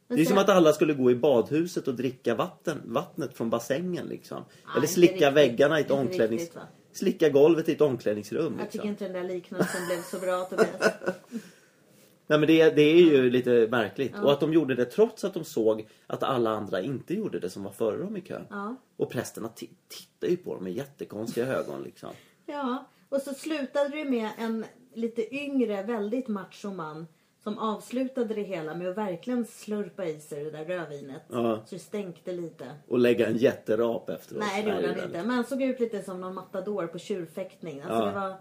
Det 0.09 0.21
är 0.21 0.25
som 0.25 0.39
att 0.39 0.49
alla 0.49 0.73
skulle 0.73 0.95
gå 0.95 1.11
i 1.11 1.15
badhuset 1.15 1.89
och 1.89 1.95
dricka 1.95 2.35
vatten, 2.35 2.79
vattnet 2.85 3.35
från 3.37 3.51
bassängen 3.51 4.07
liksom. 4.07 4.45
Eller 4.71 4.77
inte 4.77 4.89
slicka 4.89 5.31
väggarna 5.31 5.79
i 5.79 5.81
ett 5.83 5.91
Inte 5.91 6.01
omklädnings... 6.01 6.43
riktigt, 6.43 6.57
va? 6.57 6.63
Slicka 6.93 7.29
golvet 7.29 7.69
i 7.69 7.73
ett 7.73 7.81
omklädningsrum 7.81 8.43
Jag 8.43 8.53
liksom. 8.53 8.69
tycker 8.71 8.89
inte 8.89 9.05
den 9.05 9.13
där 9.13 9.35
liknelsen 9.35 9.87
blev 9.87 10.03
så 10.03 10.19
bra 10.19 10.45
Tobias. 10.45 10.93
Nej 12.31 12.39
men 12.39 12.47
det, 12.47 12.71
det 12.71 12.83
är 12.83 12.97
ju 13.01 13.31
lite 13.31 13.69
märkligt. 13.71 14.19
Och 14.19 14.33
att 14.33 14.41
de 14.41 14.53
gjorde 14.53 14.75
det 14.75 14.85
trots 14.85 15.25
att 15.25 15.35
de 15.35 15.45
såg 15.45 15.89
att 16.07 16.23
alla 16.23 16.51
andra 16.51 16.81
inte 16.81 17.15
gjorde 17.15 17.39
det 17.39 17.51
som 17.51 17.63
var 17.65 17.71
före 17.73 17.97
dem 17.97 18.17
i 18.17 18.21
kön. 18.21 18.47
Ja. 18.51 18.77
Och 18.97 19.11
prästerna 19.11 19.49
ti- 19.49 19.71
tittar 19.89 20.29
ju 20.29 20.37
på 20.37 20.55
dem 20.55 20.65
med 20.65 20.73
jättekonstiga 20.73 21.47
ögon 21.47 21.83
liksom. 21.83 22.11
Ja, 22.47 22.85
och 23.09 23.21
så 23.23 23.35
slutade 23.35 23.89
det 23.89 24.05
med 24.05 24.31
en 24.39 24.65
lite 24.95 25.35
yngre, 25.35 25.83
väldigt 25.83 26.29
macho 26.29 26.71
man 26.71 27.07
som 27.43 27.59
avslutade 27.59 28.35
det 28.35 28.43
hela 28.43 28.75
med 28.75 28.89
att 28.89 28.97
verkligen 28.97 29.45
slurpa 29.45 30.05
i 30.05 30.21
sig 30.21 30.45
det 30.45 30.51
där 30.51 30.65
rödvinet. 30.65 31.23
Ja. 31.29 31.63
Så 31.67 31.75
det 31.75 31.79
stänkte 31.81 32.33
lite. 32.33 32.67
Och 32.89 32.99
lägga 32.99 33.27
en 33.27 33.37
jätterap 33.37 34.09
efteråt. 34.11 34.41
Nej, 34.47 34.63
det 34.63 34.71
gjorde 34.71 34.89
han 34.89 35.05
inte. 35.05 35.23
Men 35.23 35.31
han 35.31 35.45
såg 35.45 35.63
ut 35.63 35.81
lite 35.81 36.03
som 36.03 36.21
någon 36.21 36.35
matador 36.35 36.87
på 36.87 36.99
tjurfäktning. 36.99 37.81
Alltså 37.81 37.99
Ja. 37.99 38.07
det 38.07 38.13
var 38.29 38.37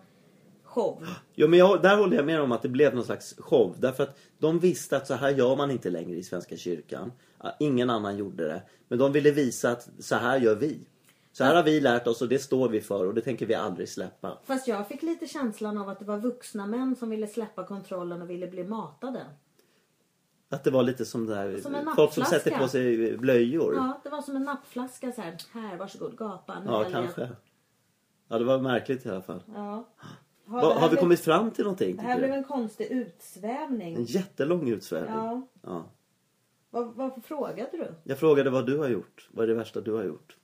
show. 0.67 1.07
Jo 1.35 1.47
men 1.47 1.59
jag, 1.59 1.81
där 1.81 1.97
håller 1.97 2.15
jag 2.17 2.25
med 2.25 2.41
om 2.41 2.51
att 2.51 2.61
det 2.61 2.69
blev 2.69 2.95
någon 2.95 3.03
slags 3.03 3.35
show. 3.37 3.75
Därför 3.79 4.03
att 4.03 4.17
de 4.37 4.59
visste 4.59 4.97
att 4.97 5.07
så 5.07 5.13
här 5.13 5.29
gör 5.29 5.55
man 5.55 5.71
inte 5.71 5.89
längre 5.89 6.17
i 6.17 6.23
Svenska 6.23 6.57
kyrkan. 6.57 7.11
Ja, 7.43 7.55
Ingen 7.59 7.89
annan 7.89 8.17
gjorde 8.17 8.47
det. 8.47 8.61
Men 8.87 8.99
de 8.99 9.11
ville 9.11 9.31
visa 9.31 9.71
att 9.71 9.89
så 9.99 10.15
här 10.15 10.39
gör 10.39 10.55
vi. 10.55 10.79
Så 11.31 11.43
här 11.43 11.55
har 11.55 11.63
vi 11.63 11.79
lärt 11.81 12.07
oss 12.07 12.21
och 12.21 12.27
det 12.27 12.39
står 12.39 12.69
vi 12.69 12.81
för 12.81 13.05
och 13.07 13.13
det 13.13 13.21
tänker 13.21 13.45
vi 13.45 13.55
aldrig 13.55 13.89
släppa. 13.89 14.37
Fast 14.43 14.67
jag 14.67 14.87
fick 14.87 15.01
lite 15.01 15.27
känslan 15.27 15.77
av 15.77 15.89
att 15.89 15.99
det 15.99 16.05
var 16.05 16.17
vuxna 16.17 16.65
män 16.67 16.95
som 16.95 17.09
ville 17.09 17.27
släppa 17.27 17.63
kontrollen 17.63 18.21
och 18.21 18.29
ville 18.29 18.47
bli 18.47 18.63
matade. 18.63 19.25
Att 20.49 20.63
det 20.63 20.71
var 20.71 20.83
lite 20.83 21.05
som 21.05 21.25
det 21.25 21.35
där, 21.35 21.57
Som 21.61 21.93
folk 21.95 22.13
som 22.13 22.25
sätter 22.25 22.57
på 22.57 22.67
sig 22.67 23.17
blöjor. 23.17 23.75
Ja, 23.75 23.99
det 24.03 24.09
var 24.09 24.21
som 24.21 24.35
en 24.35 24.43
nappflaska 24.43 25.11
så 25.11 25.21
här. 25.21 25.37
Här, 25.51 25.77
varsågod, 25.77 26.17
gapa. 26.17 26.59
Nu 26.59 26.65
Ja, 26.65 26.79
väljer 26.79 26.97
jag." 26.97 27.05
kanske. 27.05 27.29
Ja, 28.27 28.37
det 28.39 28.45
var 28.45 28.59
märkligt 28.59 29.05
i 29.05 29.09
alla 29.09 29.21
fall. 29.21 29.43
Ja. 29.55 29.87
Va, 30.47 30.61
det 30.61 30.73
här 30.73 30.81
har 30.81 30.89
vi 30.89 30.97
kommit 30.97 31.19
fram 31.19 31.51
till 31.51 31.63
någonting? 31.63 31.95
Det 31.95 32.01
här 32.01 32.17
blev 32.17 32.31
en 32.33 32.43
konstig 32.43 32.85
utsvävning. 32.91 33.95
En 33.95 34.03
jättelång 34.03 34.69
utsvävning. 34.69 35.15
Ja. 35.15 35.47
Ja. 35.61 35.85
Vad, 36.69 36.95
varför 36.95 37.21
frågade 37.21 37.69
du? 37.71 37.93
Jag 38.03 38.19
frågade 38.19 38.49
vad 38.49 38.65
du 38.65 38.77
har 38.77 38.89
gjort. 38.89 39.29
Vad 39.31 39.43
är 39.43 39.47
det 39.47 39.53
värsta 39.53 39.81
du 39.81 39.93
har 39.93 40.03
gjort? 40.03 40.37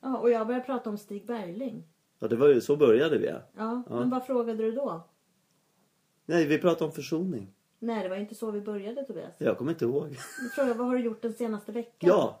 Ja, 0.00 0.18
och 0.18 0.30
jag 0.30 0.46
började 0.46 0.64
prata 0.64 0.90
om 0.90 0.98
Stig 0.98 1.26
Bergling. 1.26 1.84
Ja, 2.18 2.28
det 2.28 2.36
var 2.36 2.48
ju 2.48 2.60
så 2.60 2.76
började 2.76 3.18
vi. 3.18 3.26
Ja. 3.26 3.42
Ja, 3.56 3.84
men 3.88 4.10
vad 4.10 4.26
frågade 4.26 4.62
du 4.62 4.72
då? 4.72 5.08
Nej, 6.26 6.46
vi 6.46 6.58
pratade 6.58 6.84
om 6.84 6.92
försoning. 6.92 7.52
Nej, 7.78 8.02
det 8.02 8.08
var 8.08 8.16
inte 8.16 8.34
så 8.34 8.50
vi 8.50 8.60
började 8.60 9.04
Tobias. 9.04 9.34
Jag 9.38 9.58
kommer 9.58 9.72
inte 9.72 9.84
ihåg. 9.84 10.08
Du 10.42 10.48
frågade 10.48 10.74
vad 10.74 10.86
har 10.86 10.94
du 10.94 11.00
gjort 11.00 11.22
den 11.22 11.32
senaste 11.32 11.72
veckan? 11.72 12.10
Ja, 12.10 12.40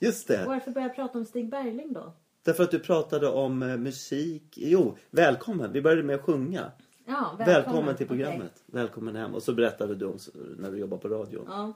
just 0.00 0.28
det. 0.28 0.44
varför 0.46 0.70
började 0.70 0.88
jag 0.88 0.96
prata 0.96 1.18
om 1.18 1.24
Stig 1.24 1.50
Bergling 1.50 1.92
då? 1.92 2.12
Därför 2.44 2.64
att 2.64 2.70
du 2.70 2.78
pratade 2.78 3.28
om 3.28 3.62
eh, 3.62 3.76
musik. 3.76 4.54
Jo, 4.56 4.96
välkommen. 5.10 5.72
Vi 5.72 5.82
började 5.82 6.02
med 6.02 6.16
att 6.16 6.22
sjunga. 6.22 6.72
Ja, 7.06 7.36
Välkommen, 7.38 7.96
till 7.96 8.06
Okej. 8.06 8.06
programmet. 8.06 8.62
Välkommen 8.66 9.16
hem. 9.16 9.34
Och 9.34 9.42
så 9.42 9.52
berättade 9.54 9.94
du 9.94 10.06
om 10.06 10.18
när 10.58 10.70
du 10.70 10.78
jobbar 10.78 10.98
på 10.98 11.08
radion. 11.08 11.44
Ja. 11.48 11.74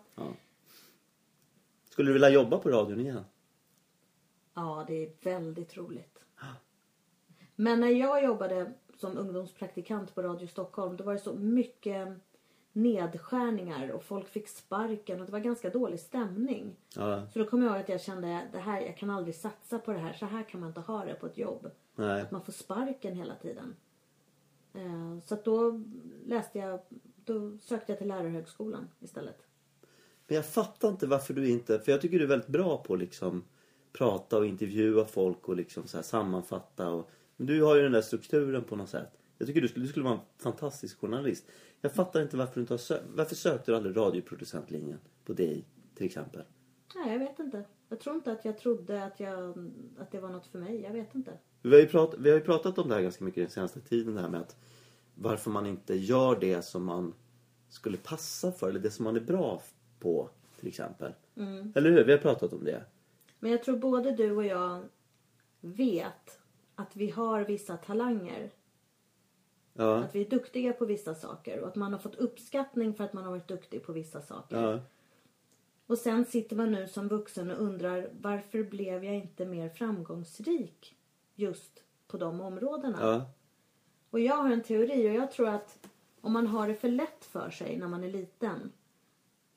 Skulle 1.91 2.09
du 2.09 2.13
vilja 2.13 2.29
jobba 2.29 2.59
på 2.59 2.71
radion 2.71 3.01
igen? 3.01 3.25
ja, 4.55 4.85
det 4.87 4.95
är 5.03 5.11
väldigt 5.23 5.77
roligt. 5.77 6.19
Men 7.57 7.81
när 7.81 7.89
jag 7.89 8.25
jobbade 8.25 8.73
som 8.97 9.19
ungdomspraktikant 9.19 10.15
på 10.15 10.23
Radio 10.23 10.47
Stockholm 10.47 10.97
då 10.97 11.05
var 11.05 11.13
det 11.13 11.19
så 11.19 11.35
mycket 11.35 12.09
nedskärningar 12.73 13.89
och 13.91 14.05
folk 14.05 14.29
fick 14.29 14.49
sparken 14.49 15.21
och 15.21 15.27
det 15.27 15.33
var 15.33 15.39
ganska 15.39 15.71
dålig 15.71 16.01
stämning. 16.01 16.77
Ja, 16.97 17.27
Så 17.33 17.39
då 17.39 17.45
kommer 17.45 17.67
jag 17.67 17.75
ihåg 17.75 17.83
att 17.83 17.89
jag 17.89 18.01
kände 18.01 18.49
det 18.53 18.59
här, 18.59 18.81
jag 18.81 18.97
kan 18.97 19.11
aldrig 19.11 19.35
satsa 19.35 19.79
på 19.79 19.93
det 19.93 19.99
här. 19.99 20.13
Så 20.13 20.27
här 20.27 20.43
kan 20.43 20.61
man 20.61 20.69
inte 20.69 20.81
ha 20.81 21.05
det 21.05 21.15
på 21.15 21.27
ett 21.27 21.39
jobb. 21.39 21.71
nej. 21.95 22.23
Att 22.23 22.31
man 22.31 22.45
får 22.45 22.53
sparken 22.53 23.15
hela 23.17 23.35
tiden. 23.35 23.77
Eh, 24.75 25.19
Så 25.25 25.35
att 25.35 25.45
då 25.45 25.83
läste 26.27 26.59
jag, 26.59 26.81
då 27.25 27.59
sökte 27.59 27.93
jag 27.93 27.99
till 27.99 28.09
lärarhögskolan 28.09 28.89
istället. 29.01 29.39
Men 30.27 30.35
jag 30.37 30.47
fattar 30.47 30.89
inte 30.89 31.07
varför 31.07 31.35
du 31.35 31.49
inte... 31.49 31.79
För 31.79 31.93
jag 31.93 32.01
tycker 32.01 32.19
du 32.19 32.25
är 32.25 32.29
väldigt 32.29 32.49
bra 32.49 32.77
på 32.83 32.95
att 32.95 33.01
liksom 33.01 33.45
prata 33.93 34.39
och 34.39 34.47
intervjua 34.47 35.05
folk 35.05 35.49
och 35.49 35.57
liksom 35.57 35.87
så 35.87 36.03
sammanfatta. 36.03 36.91
Och, 36.91 37.11
men 37.37 37.47
du 37.47 37.63
har 37.63 37.77
ju 37.77 37.83
den 37.83 37.93
där 37.93 38.01
strukturen 38.03 38.65
på 38.65 38.77
något 38.77 38.89
sätt. 38.89 39.19
Jag 39.39 39.47
tycker 39.49 39.61
du 39.61 39.69
skulle, 39.69 39.85
du 39.85 39.89
skulle 39.89 40.05
vara 40.05 40.15
en 40.15 40.21
fantastisk 40.39 41.01
journalist. 41.01 41.47
Jag 41.81 41.93
fattar 41.93 42.23
inte 42.23 42.37
varför 42.37 42.55
du 42.55 42.61
inte 42.61 42.73
har 42.73 42.79
sö- 42.79 43.03
Varför 43.15 43.35
sökte 43.35 43.71
du 43.73 43.77
aldrig 43.77 43.97
radioproducentlinjen 43.97 44.99
på 45.25 45.33
DI 45.33 45.65
till 45.95 46.07
exempel? 46.07 46.43
Nej, 46.95 47.13
jag 47.13 47.19
vet 47.19 47.39
inte. 47.39 47.65
Jag 47.89 48.01
tror 48.01 48.17
inte 48.17 48.33
att 48.33 48.45
jag 48.45 48.59
trodde 48.59 49.05
att, 49.05 49.21
jag, 49.21 49.71
att 49.99 50.11
det 50.11 50.21
var 50.21 50.29
något 50.29 50.47
för 50.47 50.59
mig. 50.59 50.81
Jag 50.81 50.93
vet 50.93 51.15
inte. 51.15 51.33
Vi 51.63 51.71
har, 51.71 51.81
ju 51.81 51.87
prat, 51.87 52.15
vi 52.19 52.31
har 52.31 52.41
pratat 52.41 52.79
om 52.79 52.89
det 52.89 52.95
här 52.95 53.03
ganska 53.03 53.25
mycket 53.25 53.43
den 53.45 53.51
senaste 53.51 53.81
tiden. 53.81 54.15
Det 54.15 54.21
här 54.21 54.29
med 54.29 54.41
att 54.41 54.57
varför 55.15 55.51
man 55.51 55.67
inte 55.67 55.95
gör 55.95 56.41
det 56.41 56.63
som 56.63 56.85
man 56.85 57.15
skulle 57.69 57.97
passa 57.97 58.53
för. 58.53 58.69
Eller 58.69 58.81
det 58.81 58.91
som 58.91 59.05
man 59.05 59.17
är 59.17 59.21
bra 59.21 59.63
på 60.01 60.31
till 60.59 60.69
exempel. 60.69 61.13
Eller 61.75 61.91
hur? 61.91 62.05
Vi 62.05 62.13
har 62.13 62.19
pratat 62.19 62.53
om 62.53 62.65
det. 62.65 62.85
Men 63.39 63.51
jag 63.51 63.63
tror 63.63 63.77
både 63.77 64.13
du 64.13 64.31
och 64.37 64.45
jag 64.45 64.83
vet 65.61 66.41
att 66.75 66.97
vi 66.97 67.11
har 67.11 67.45
vissa 67.45 67.77
talanger. 67.77 68.51
Ja. 69.79 69.97
Att 69.97 70.15
vi 70.15 70.21
är 70.21 70.31
duktiga 70.31 70.73
på 70.73 70.85
vissa 70.85 71.15
saker 71.15 71.61
och 71.61 71.69
att 71.69 71.77
man 71.77 71.93
har 71.93 71.99
fått 72.01 72.15
uppskattning 72.15 72.95
för 72.95 73.05
att 73.05 73.13
man 73.13 73.25
har 73.25 73.31
varit 73.31 73.49
duktig 73.49 73.83
på 73.83 73.93
vissa 73.93 74.21
saker. 74.21 74.57
Ja. 74.57 74.81
Och 75.87 75.99
sen 75.99 76.25
sitter 76.25 76.57
man 76.57 76.73
nu 76.73 76.89
som 76.89 77.09
vuxen 77.09 77.51
och 77.51 77.63
undrar 77.63 78.11
varför 78.21 78.63
blev 78.63 79.05
jag 79.05 79.15
inte 79.15 79.47
mer 79.47 79.69
framgångsrik 79.69 80.97
just 81.35 81.83
på 82.07 82.17
de 82.17 82.41
områdena? 82.41 82.99
Ja. 83.01 83.31
Och 84.11 84.21
jag 84.21 84.37
har 84.37 84.51
en 84.51 84.63
teori 84.63 85.11
och 85.11 85.15
jag 85.15 85.31
tror 85.33 85.49
att 85.49 85.89
om 86.21 86.33
man 86.33 86.47
har 86.47 86.69
det 86.69 86.75
för 86.75 86.89
lätt 86.89 87.25
för 87.25 87.51
sig 87.51 87.79
när 87.79 87.89
man 87.89 88.05
är 88.05 88.11
liten. 88.11 88.73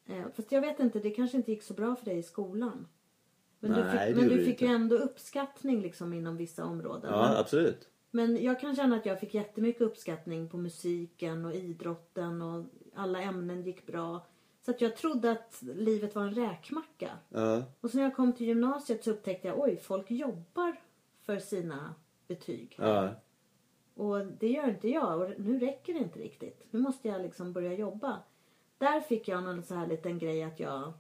Eh, 0.06 0.24
fast 0.36 0.52
jag 0.52 0.62
vet 0.62 0.80
inte, 0.80 1.00
det 1.00 1.12
kanske 1.12 1.38
inte 1.38 1.52
gick 1.52 1.64
så 1.64 1.74
bra 1.74 1.96
för 1.96 2.06
dig 2.06 2.18
i 2.18 2.24
skolan. 2.24 2.88
Men 3.60 3.72
du 3.72 3.84
Nej, 3.84 3.92
fick, 3.92 4.16
det 4.16 4.22
men 4.22 4.38
du 4.38 4.46
fick 4.46 4.62
ju 4.62 4.68
ändå 4.68 4.96
uppskattning 4.96 5.82
liksom 5.82 6.14
inom 6.14 6.38
vissa 6.38 6.66
områden. 6.66 7.12
ja, 7.12 7.38
absolut. 7.38 7.88
Men 8.12 8.44
jag 8.44 8.60
kan 8.60 8.76
känna 8.76 8.96
att 8.96 9.06
jag 9.06 9.20
fick 9.20 9.34
jättemycket 9.34 9.82
uppskattning 9.82 10.50
på 10.50 10.58
musiken 10.58 11.46
och 11.46 11.54
idrotten 11.54 12.42
och 12.42 12.66
alla 12.96 13.22
ämnen 13.22 13.64
gick 13.64 13.88
bra. 13.88 14.26
Så 14.66 14.72
att 14.72 14.82
jag 14.82 14.98
trodde 14.98 15.32
att 15.32 15.62
livet 15.62 16.16
var 16.16 16.24
en 16.24 16.34
räkmacka. 16.34 17.10
Ja. 17.30 17.64
Och 17.82 17.90
så 17.90 17.98
när 17.98 18.04
jag 18.04 18.16
kom 18.16 18.34
till 18.34 18.48
gymnasiet 18.48 19.04
så 19.04 19.12
upptäckte 19.12 19.48
jag 19.48 19.60
oj, 19.60 19.78
folk 19.78 20.12
jobbar 20.12 20.76
för 21.22 21.40
sina 21.40 21.96
betyg. 22.28 22.76
Ja. 22.80 23.10
Och 23.94 24.26
det 24.26 24.48
gör 24.48 24.70
inte 24.70 24.90
jag 24.90 25.22
och 25.22 25.40
nu 25.40 25.60
räcker 25.60 25.94
det 25.94 26.00
inte 26.00 26.20
riktigt. 26.20 26.66
Nu 26.72 26.80
måste 26.80 27.08
jag 27.08 27.22
liksom 27.22 27.54
börja 27.54 27.74
jobba. 27.74 28.20
Där 28.78 29.02
fick 29.02 29.28
jag 29.28 29.44
någon 29.44 29.64
så 29.64 29.76
här 29.76 29.88
liten 29.88 30.20
grej 30.20 30.44
att 30.44 30.60
jag 30.60 30.94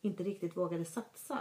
inte 0.00 0.22
riktigt 0.22 0.56
vågade 0.56 0.84
satsa. 0.84 1.38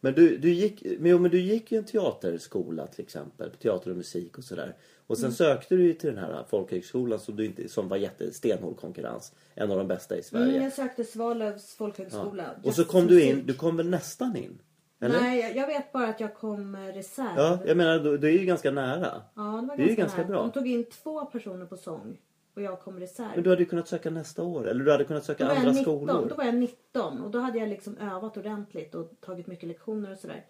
Men 0.00 0.14
du, 0.14 0.36
du, 0.38 0.50
gick, 0.50 0.82
men, 0.98 1.10
jo, 1.10 1.18
men 1.18 1.30
du 1.30 1.40
gick 1.40 1.72
ju 1.72 1.78
en 1.78 1.84
teaterskola 1.84 2.86
till 2.86 3.04
exempel. 3.04 3.50
Teater 3.50 3.90
och 3.90 3.96
musik 3.96 4.38
och 4.38 4.44
sådär. 4.44 4.76
Och 5.06 5.16
sen 5.18 5.24
Mm. 5.24 5.34
sökte 5.34 5.74
du 5.76 5.82
ju 5.84 5.94
till 5.94 6.14
den 6.14 6.18
här 6.24 6.44
folkhögskolan 6.50 7.18
som, 7.20 7.36
du 7.36 7.44
inte, 7.44 7.68
som 7.68 7.88
var 7.88 7.96
jättestenhård 7.96 8.76
konkurrens. 8.80 9.32
En 9.54 9.70
av 9.70 9.78
de 9.78 9.88
bästa 9.88 10.16
i 10.18 10.22
Sverige. 10.22 10.50
Mm, 10.50 10.62
jag 10.62 10.72
sökte 10.72 11.04
Svalövs 11.04 11.74
folkhögskola. 11.74 12.44
Och 12.64 12.74
så 12.74 12.84
kom 12.84 13.06
du 13.06 13.22
in, 13.22 13.34
musik. 13.34 13.46
du 13.46 13.54
kom 13.54 13.76
väl 13.76 13.88
nästan 13.88 14.36
in? 14.36 14.58
Eller? 15.00 15.20
Nej, 15.20 15.52
jag- 15.56 15.66
vet 15.66 15.92
bara 15.92 16.08
att 16.08 16.20
jag 16.20 16.34
kom 16.34 16.74
eh, 16.74 16.80
reserv. 16.80 17.26
Ja, 17.36 17.58
jag 17.66 17.76
menar, 17.76 17.98
du, 17.98 18.18
du 18.18 18.28
är 18.28 18.32
ju 18.38 18.44
ganska 18.46 18.70
nära. 18.70 19.22
Ja, 19.34 19.42
det 19.42 19.66
var 19.68 19.76
Det 19.76 19.82
är 19.82 19.88
ju 19.88 19.94
ganska, 19.94 20.02
ganska 20.02 20.18
nära. 20.20 20.28
bra. 20.28 20.42
De 20.42 20.52
tog 20.52 20.68
in 20.68 20.84
två 21.02 21.24
personer 21.24 21.66
på 21.66 21.76
sång 21.76 22.18
och 22.58 22.64
jag 22.64 22.80
kom 22.80 23.00
reserv. 23.00 23.30
Men 23.34 23.44
du 23.44 23.50
hade 23.50 23.62
ju 23.62 23.68
kunnat 23.68 23.88
söka 23.88 24.10
nästa 24.10 24.42
år. 24.42 24.68
Eller 24.68 24.84
du 24.84 24.90
hade 24.92 25.04
kunnat 25.04 25.24
söka 25.24 25.46
andra 25.48 25.72
19, 25.72 25.82
skolor. 25.84 26.26
då 26.28 26.34
var 26.34 26.44
jag 26.44 26.54
19 26.54 27.20
och 27.22 27.30
då 27.30 27.38
hade 27.38 27.58
jag 27.58 27.68
liksom 27.68 27.96
övat 27.98 28.36
ordentligt 28.36 28.94
och 28.94 29.10
tagit 29.20 29.46
mycket 29.46 29.68
lektioner 29.68 30.12
och 30.12 30.18
sådär. 30.18 30.46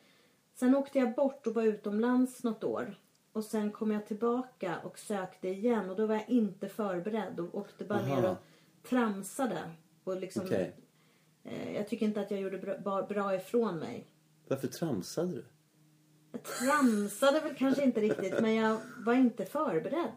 Sen 0.54 0.74
åkte 0.74 0.98
jag 0.98 1.14
bort 1.14 1.46
och 1.46 1.54
var 1.54 1.62
utomlands 1.62 2.44
något 2.44 2.64
år. 2.64 2.94
Och 3.32 3.44
sen 3.44 3.70
kom 3.72 3.90
jag 3.92 4.06
tillbaka 4.06 4.74
och 4.84 4.98
sökte 4.98 5.48
igen 5.48 5.90
och 5.90 5.96
då 5.96 6.06
var 6.06 6.14
jag 6.14 6.28
inte 6.28 6.68
förberedd 6.68 7.40
och 7.40 7.54
åkte 7.54 7.84
bara 7.84 7.98
Aha. 7.98 8.20
ner 8.20 8.30
och 8.30 8.36
tramsade. 8.88 9.58
Och 10.04 10.16
liksom, 10.20 10.42
Okej. 10.44 10.76
eh, 11.44 11.76
jag 11.76 11.88
tycker 11.88 12.06
inte 12.06 12.20
att 12.20 12.30
jag 12.30 12.40
gjorde 12.40 12.58
bra, 12.58 12.78
bra- 12.78 13.02
bra 13.02 13.34
ifrån 13.34 13.78
mig. 13.78 14.06
Varför 14.48 14.68
tramsade 14.68 15.32
du? 15.32 15.44
Jag 16.32 16.42
tramsade 16.42 17.40
väl 17.40 17.54
kanske 17.54 17.84
inte 17.84 18.00
riktigt 18.00 18.40
men 18.40 18.54
jag 18.54 18.78
var 18.98 19.14
inte 19.14 19.44
förberedd. 19.44 20.12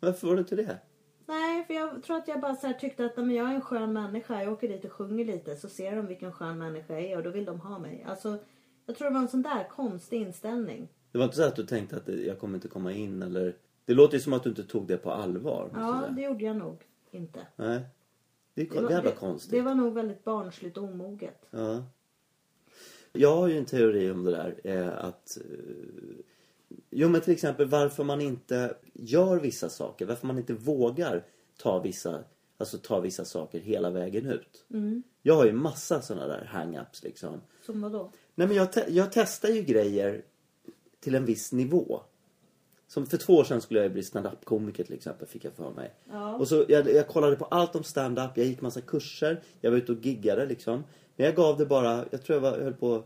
Varför 0.00 0.26
var 0.26 0.34
du 0.34 0.40
inte 0.40 0.56
det? 0.56 0.78
Nej, 1.26 1.64
för 1.64 1.74
jag 1.74 2.02
tror 2.02 2.16
att 2.16 2.28
jag 2.28 2.40
bara 2.40 2.54
så 2.56 2.66
här 2.66 2.74
tyckte 2.74 3.04
att 3.06 3.16
men 3.16 3.30
jag 3.30 3.50
är 3.50 3.54
en 3.54 3.60
skön 3.60 3.92
människa. 3.92 4.42
Jag 4.42 4.52
åker 4.52 4.68
dit 4.68 4.84
och 4.84 4.92
sjunger 4.92 5.24
lite 5.24 5.56
så 5.56 5.68
ser 5.68 5.96
de 5.96 6.06
vilken 6.06 6.32
skön 6.32 6.58
människa 6.58 6.92
jag 6.94 7.02
är 7.04 7.16
och 7.16 7.22
då 7.22 7.30
vill 7.30 7.44
de 7.44 7.60
ha 7.60 7.78
mig. 7.78 8.04
Alltså, 8.08 8.38
jag 8.86 8.96
tror 8.96 9.08
det 9.08 9.14
var 9.14 9.20
en 9.20 9.28
sån 9.28 9.42
där 9.42 9.68
konstig 9.68 10.20
inställning. 10.22 10.88
Det 11.12 11.18
var 11.18 11.24
inte 11.24 11.36
så 11.36 11.42
att 11.44 11.56
du 11.56 11.66
tänkte 11.66 11.96
att 11.96 12.06
det- 12.06 12.22
jag 12.26 12.38
kommer 12.38 12.54
inte 12.54 12.68
komma 12.68 12.92
in 12.92 13.22
eller... 13.22 13.56
Det 13.84 13.94
låter 13.94 14.14
ju 14.14 14.20
som 14.20 14.32
att 14.32 14.42
du 14.42 14.48
inte 14.48 14.64
tog 14.64 14.86
det 14.86 14.96
på 14.96 15.10
allvar. 15.10 15.70
Ja, 15.74 16.04
det 16.16 16.22
gjorde 16.22 16.44
jag 16.44 16.56
nog 16.56 16.82
inte. 17.10 17.40
Nej. 17.56 17.80
Det 18.54 18.70
Det 18.70 18.80
var, 18.80 19.02
det, 19.02 19.10
konstigt. 19.10 19.50
det 19.52 19.60
var 19.62 19.74
nog 19.74 19.94
väldigt 19.94 20.24
barnsligt 20.24 20.76
och 20.76 20.84
omoget. 20.84 21.46
Ja. 21.50 21.82
Jag 23.12 23.36
har 23.36 23.48
ju 23.48 23.58
en 23.58 23.64
teori 23.64 24.10
om 24.10 24.24
det 24.24 24.30
där. 24.30 24.54
Eh, 24.64 25.04
att... 25.04 25.38
Eh, 25.40 26.16
jo 26.90 27.08
men 27.08 27.20
till 27.20 27.32
exempel 27.32 27.66
varför 27.66 28.04
man 28.04 28.20
inte 28.20 28.76
gör 28.92 29.40
vissa 29.40 29.68
saker. 29.68 30.06
Varför 30.06 30.26
man 30.26 30.38
inte 30.38 30.52
vågar 30.52 31.24
ta 31.58 31.78
vissa, 31.78 32.24
alltså 32.58 32.78
ta 32.78 33.00
vissa 33.00 33.24
saker 33.24 33.60
hela 33.60 33.90
vägen 33.90 34.26
ut. 34.26 34.64
Mm. 34.70 35.02
Jag 35.22 35.34
har 35.34 35.44
ju 35.46 35.52
massa 35.52 36.02
sådana 36.02 36.26
där 36.26 36.50
hang-ups 36.52 37.04
liksom. 37.04 37.40
Som 37.66 37.80
vadå? 37.80 38.10
Nej 38.34 38.46
men 38.46 38.56
jag, 38.56 38.72
te- 38.72 38.86
jag 38.88 39.12
testar 39.12 39.48
ju 39.48 39.62
grejer 39.62 40.22
till 41.00 41.14
en 41.14 41.24
viss 41.24 41.52
nivå. 41.52 42.00
Som 42.88 43.06
för 43.06 43.16
två 43.16 43.36
år 43.36 43.44
sedan 43.44 43.60
skulle 43.60 43.82
jag 43.82 43.92
bli 43.92 44.02
stand-up-komiker 44.02 44.84
till 44.84 44.94
exempel, 44.94 45.28
fick 45.28 45.44
jag 45.44 45.52
för 45.52 45.70
mig. 45.70 45.94
Ja. 46.10 46.36
Och 46.36 46.48
så 46.48 46.64
jag, 46.68 46.90
jag 46.90 47.08
kollade 47.08 47.36
på 47.36 47.44
allt 47.44 47.76
om 47.76 47.82
stand-up, 47.82 48.30
jag 48.34 48.46
gick 48.46 48.60
massa 48.60 48.80
kurser, 48.80 49.42
jag 49.60 49.70
var 49.70 49.78
ute 49.78 49.92
och 49.92 50.06
giggade 50.06 50.46
liksom. 50.46 50.84
Men 51.16 51.26
jag 51.26 51.34
gav 51.34 51.58
det 51.58 51.66
bara, 51.66 52.04
jag 52.10 52.22
tror 52.22 52.36
jag 52.36 52.40
var, 52.40 52.58
jag 52.58 52.64
höll 52.64 52.74
på, 52.74 53.04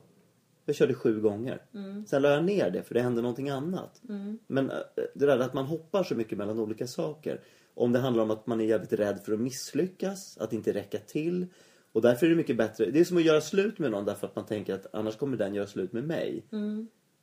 jag 0.65 0.77
körde 0.77 0.95
sju 0.95 1.21
gånger. 1.21 1.63
Sen 2.07 2.23
la 2.23 2.31
jag 2.31 2.45
ner 2.45 2.71
det 2.71 2.83
för 2.83 2.95
det 2.95 3.01
hände 3.03 3.23
någonting 3.23 3.49
annat. 3.51 4.03
Men 4.47 4.71
eh, 4.71 4.77
det 5.15 5.27
där 5.27 5.39
att 5.39 5.55
man 5.55 5.65
hoppar 5.65 6.03
så 6.05 6.15
mycket 6.15 6.39
mellan 6.39 6.59
olika 6.59 6.87
saker. 6.87 7.41
Om 7.75 7.93
det 7.93 7.99
handlar 7.99 8.23
om 8.23 8.31
att 8.31 8.47
man 8.47 8.61
är 8.61 8.65
jävligt 8.65 8.93
rädd 8.93 9.21
för 9.25 9.33
att 9.33 9.41
misslyckas, 9.41 10.39
att 10.39 10.53
inte 10.53 10.73
räcka 10.73 10.99
till. 10.99 11.47
Och 11.93 12.03
därför 12.03 12.27
är 12.27 12.31
det 12.31 12.37
mycket 12.37 12.57
bättre, 12.57 12.91
det 12.91 13.01
är 13.01 13.05
som 13.05 13.17
att 13.17 13.25
göra 13.25 13.41
slut 13.41 13.79
med 13.79 13.91
någon 13.91 14.05
därför 14.05 14.27
att 14.27 14.37
man 14.37 14.47
tänker 14.47 14.75
att 14.75 14.95
annars 14.95 15.17
kommer 15.17 15.37
den 15.37 15.55
göra 15.55 15.67
slut 15.67 15.93
med 15.93 16.05
mig. 16.05 16.47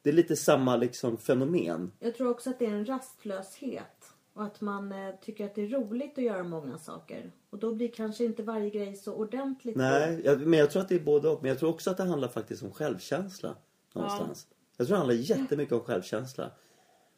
Det 0.01 0.09
är 0.09 0.13
lite 0.13 0.35
samma 0.35 0.75
liksom 0.75 1.17
fenomen. 1.17 1.91
Jag 1.99 2.15
tror 2.15 2.29
också 2.29 2.49
att 2.49 2.59
det 2.59 2.65
är 2.65 2.69
en 2.69 2.85
rastlöshet. 2.85 4.13
Och 4.37 4.43
att 4.43 4.61
man 4.61 4.91
eh, 4.91 5.15
tycker 5.21 5.45
att 5.45 5.55
det 5.55 5.61
är 5.61 5.67
roligt 5.67 6.17
att 6.17 6.23
göra 6.23 6.43
många 6.43 6.77
saker. 6.77 7.31
Och 7.49 7.57
då 7.57 7.75
blir 7.75 7.87
kanske 7.87 8.25
inte 8.25 8.43
varje 8.43 8.69
grej 8.69 8.95
så 8.95 9.13
ordentligt 9.13 9.75
Nej, 9.75 10.21
jag, 10.23 10.41
men 10.41 10.59
jag 10.59 10.71
tror 10.71 10.81
att 10.81 10.89
det 10.89 10.95
är 10.95 10.99
både 10.99 11.29
och. 11.29 11.41
Men 11.41 11.49
jag 11.49 11.59
tror 11.59 11.69
också 11.69 11.91
att 11.91 11.97
det 11.97 12.03
handlar 12.03 12.27
faktiskt 12.27 12.63
om 12.63 12.71
självkänsla. 12.71 13.55
Någonstans. 13.93 14.47
Jag 14.77 14.87
tror 14.87 14.95
det 14.95 14.97
handlar 14.97 15.15
jättemycket 15.15 15.73
om 15.73 15.79
självkänsla. 15.79 16.51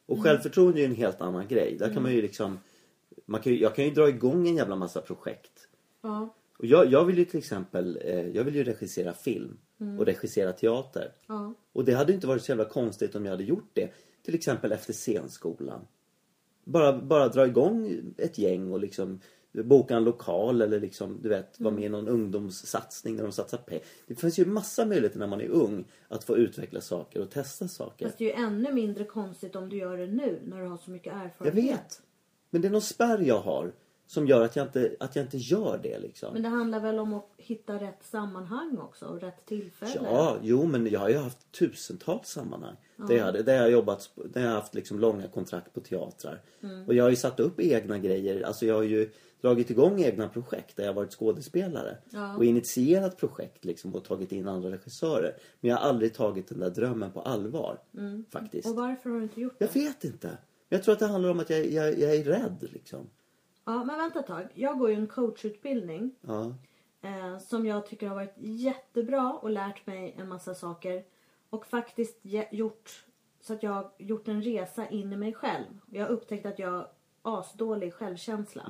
Och 0.06 0.22
självförtroende 0.22 0.78
är 0.78 0.80
ju 0.80 0.86
en 0.86 0.94
helt 0.94 1.20
annan 1.20 1.48
grej. 1.48 1.76
Där 1.78 1.94
kan 1.94 2.02
man 2.02 2.12
ju 2.12 2.22
liksom... 2.22 2.58
Man 3.26 3.40
kan 3.40 3.52
ju, 3.52 3.60
jag 3.60 3.74
kan 3.74 3.84
ju 3.84 3.90
dra 3.90 4.08
igång 4.08 4.48
en 4.48 4.56
jävla 4.56 4.76
massa 4.76 5.00
projekt. 5.00 5.68
Ja. 6.02 6.34
Och 6.58 6.66
jag, 6.66 6.86
jag 6.92 7.04
vill 7.04 7.18
ju 7.18 7.24
till 7.24 7.38
exempel 7.38 7.98
eh, 8.04 8.28
jag 8.28 8.44
vill 8.44 8.56
ju 8.56 8.64
regissera 8.64 9.12
film 9.12 9.58
och 9.98 10.06
regissera 10.06 10.52
teater. 10.52 11.12
Ja. 11.26 11.54
Och 11.72 11.84
det 11.84 11.92
hade 11.92 12.12
inte 12.12 12.26
varit 12.26 12.42
så 12.42 12.50
jävla 12.50 12.64
konstigt 12.64 13.14
om 13.14 13.24
jag 13.24 13.32
hade 13.32 13.44
gjort 13.44 13.70
det. 13.72 13.90
Till 14.22 14.34
exempel 14.34 14.72
efter 14.72 14.92
scenskolan. 14.92 15.80
Bara, 16.64 16.98
bara 17.02 17.28
dra 17.28 17.46
igång 17.46 18.00
ett 18.16 18.38
gäng 18.38 18.72
och 18.72 18.80
liksom 18.80 19.20
boka 19.52 19.96
en 19.96 20.04
lokal 20.04 20.62
eller 20.62 20.80
liksom, 20.80 21.18
du 21.22 21.28
vet, 21.28 21.60
vara 21.60 21.74
med 21.74 21.84
i 21.84 21.88
någon 21.88 22.08
ungdomssatsning 22.08 23.16
där 23.16 23.22
de 23.22 23.32
satsar 23.32 23.58
pengar. 23.58 23.84
Det 24.06 24.14
finns 24.14 24.38
ju 24.38 24.44
massa 24.44 24.86
möjligheter 24.86 25.18
när 25.18 25.26
man 25.26 25.40
är 25.40 25.48
ung 25.48 25.84
att 26.08 26.24
få 26.24 26.36
utveckla 26.36 26.80
saker 26.80 27.20
och 27.20 27.30
testa 27.30 27.68
saker. 27.68 28.06
Fast 28.06 28.18
det 28.18 28.32
är 28.32 28.38
ju 28.38 28.44
ännu 28.46 28.72
mindre 28.72 29.04
konstigt 29.04 29.56
om 29.56 29.68
du 29.68 29.76
gör 29.76 29.96
det 29.96 30.06
nu 30.06 30.40
när 30.44 30.62
du 30.62 30.68
har 30.68 30.78
så 30.78 30.90
mycket 30.90 31.12
erfarenhet. 31.12 31.40
Jag 31.44 31.52
vet. 31.52 32.02
Men 32.50 32.62
det 32.62 32.68
är 32.68 32.72
någon 32.72 32.82
spärr 32.82 33.18
jag 33.18 33.40
har 33.40 33.72
som 34.10 34.26
gör 34.26 34.44
att 34.44 34.56
jag 34.56 34.66
inte, 34.66 34.96
att 35.00 35.16
jag 35.16 35.24
inte 35.24 35.36
gör 35.36 35.80
det 35.82 35.98
liksom. 35.98 36.32
Men 36.32 36.42
det 36.42 36.48
handlar 36.48 36.80
väl 36.80 36.98
om 36.98 37.14
att 37.14 37.28
hitta 37.36 37.74
rätt 37.74 38.04
sammanhang 38.04 38.78
också 38.78 39.06
och 39.06 39.20
rätt 39.20 39.46
tillfälle. 39.46 39.92
Ja, 39.94 40.36
jo 40.42 40.66
men 40.66 40.86
jag 40.86 41.00
har 41.00 41.08
ju 41.08 41.16
haft 41.16 41.52
tusentals 41.52 42.28
sammanhang. 42.28 42.76
Där, 42.96 43.14
jag 43.14 43.24
hade, 43.24 43.42
där 43.42 43.54
jag 43.54 43.62
har 43.62 43.68
jobbat, 43.68 44.10
där 44.14 44.40
jag 44.40 44.48
har 44.48 44.54
haft 44.54 44.74
liksom 44.74 45.00
långa 45.00 45.28
kontrakt 45.28 45.74
på 45.74 45.80
teatrar. 45.80 46.40
Mm. 46.62 46.86
Och 46.86 46.94
jag 46.94 47.04
har 47.04 47.10
ju 47.10 47.16
satt 47.16 47.40
upp 47.40 47.60
egna 47.60 47.98
grejer. 47.98 48.42
Alltså 48.42 48.66
jag 48.66 48.74
har 48.74 48.82
ju 48.82 49.10
dragit 49.40 49.70
igång 49.70 50.00
egna 50.02 50.28
projekt 50.28 50.76
där 50.76 50.84
jag 50.84 50.94
varit 50.94 51.12
skådespelare. 51.12 51.96
Ja. 52.10 52.36
Och 52.36 52.44
initierat 52.44 53.16
projekt 53.16 53.64
liksom 53.64 53.94
och 53.94 54.04
tagit 54.04 54.32
in 54.32 54.48
andra 54.48 54.70
regissörer. 54.70 55.36
Men 55.60 55.70
jag 55.70 55.76
har 55.76 55.88
aldrig 55.88 56.14
tagit 56.14 56.48
den 56.48 56.60
där 56.60 56.70
drömmen 56.70 57.12
på 57.12 57.20
allvar. 57.20 57.78
Faktiskt. 58.30 58.66
Mm. 58.66 58.78
Och 58.78 58.84
varför 58.84 59.10
har 59.10 59.16
du 59.16 59.22
inte 59.22 59.40
gjort 59.40 59.58
det? 59.58 59.64
Jag 59.64 59.82
vet 59.82 60.04
inte. 60.04 60.28
Men 60.28 60.76
jag 60.76 60.82
tror 60.82 60.92
att 60.92 60.98
det 60.98 61.06
handlar 61.06 61.30
om 61.30 61.40
att 61.40 61.50
jag, 61.50 61.66
jag, 61.66 61.98
jag 61.98 62.14
är 62.14 62.24
rädd 62.24 62.68
liksom. 62.72 63.06
Ja, 63.72 63.84
men 63.84 63.98
vänta 63.98 64.20
ett 64.20 64.26
tag. 64.26 64.48
Jag 64.54 64.78
går 64.78 64.90
ju 64.90 64.94
en 64.96 65.06
coachutbildning 65.06 66.14
Ja. 66.20 66.54
eh, 67.02 67.38
som 67.38 67.66
jag 67.66 67.86
tycker 67.86 68.08
har 68.08 68.14
varit 68.14 68.34
jättebra 68.36 69.32
och 69.42 69.50
lärt 69.50 69.86
mig 69.86 70.14
en 70.18 70.28
massa 70.28 70.54
saker. 70.54 71.04
Och 71.50 71.66
faktiskt 71.66 72.20
gjort 72.50 73.04
så 73.40 73.52
att 73.52 73.62
jag 73.62 73.70
har 73.70 73.90
gjort 73.98 74.28
en 74.28 74.42
resa 74.42 74.88
in 74.88 75.12
i 75.12 75.16
mig 75.16 75.32
själv. 75.34 75.64
Jag 75.90 76.02
har 76.02 76.08
upptäckt 76.10 76.46
att 76.46 76.58
jag 76.58 76.70
har 76.70 76.88
asdålig 77.22 77.94
självkänsla. 77.94 78.62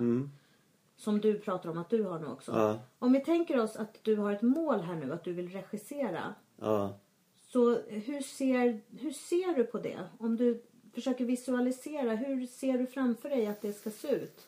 Som 0.96 1.20
du 1.20 1.38
pratar 1.38 1.70
om 1.70 1.78
att 1.78 1.90
du 1.90 2.02
har 2.02 2.18
nu 2.18 2.26
också. 2.26 2.52
Ja. 2.52 2.78
Om 2.98 3.12
vi 3.12 3.20
tänker 3.20 3.60
oss 3.60 3.76
att 3.76 3.98
du 4.04 4.16
har 4.16 4.32
ett 4.32 4.42
mål 4.42 4.80
här 4.80 4.94
nu, 4.94 5.12
att 5.12 5.24
du 5.24 5.32
vill 5.32 5.48
regissera. 5.48 6.34
Ja. 6.56 6.98
Så 7.40 7.80
hur 7.80 8.20
ser, 8.22 8.80
hur 9.00 9.10
ser 9.10 9.56
du 9.56 9.64
på 9.64 9.78
det? 9.78 9.98
Om 10.18 10.36
du 10.36 10.62
försöker 10.94 11.24
visualisera, 11.24 12.14
hur 12.14 12.46
ser 12.46 12.78
du 12.78 12.86
framför 12.86 13.28
dig 13.28 13.46
att 13.46 13.60
det 13.62 13.72
ska 13.72 13.90
se 13.90 14.08
ut? 14.14 14.46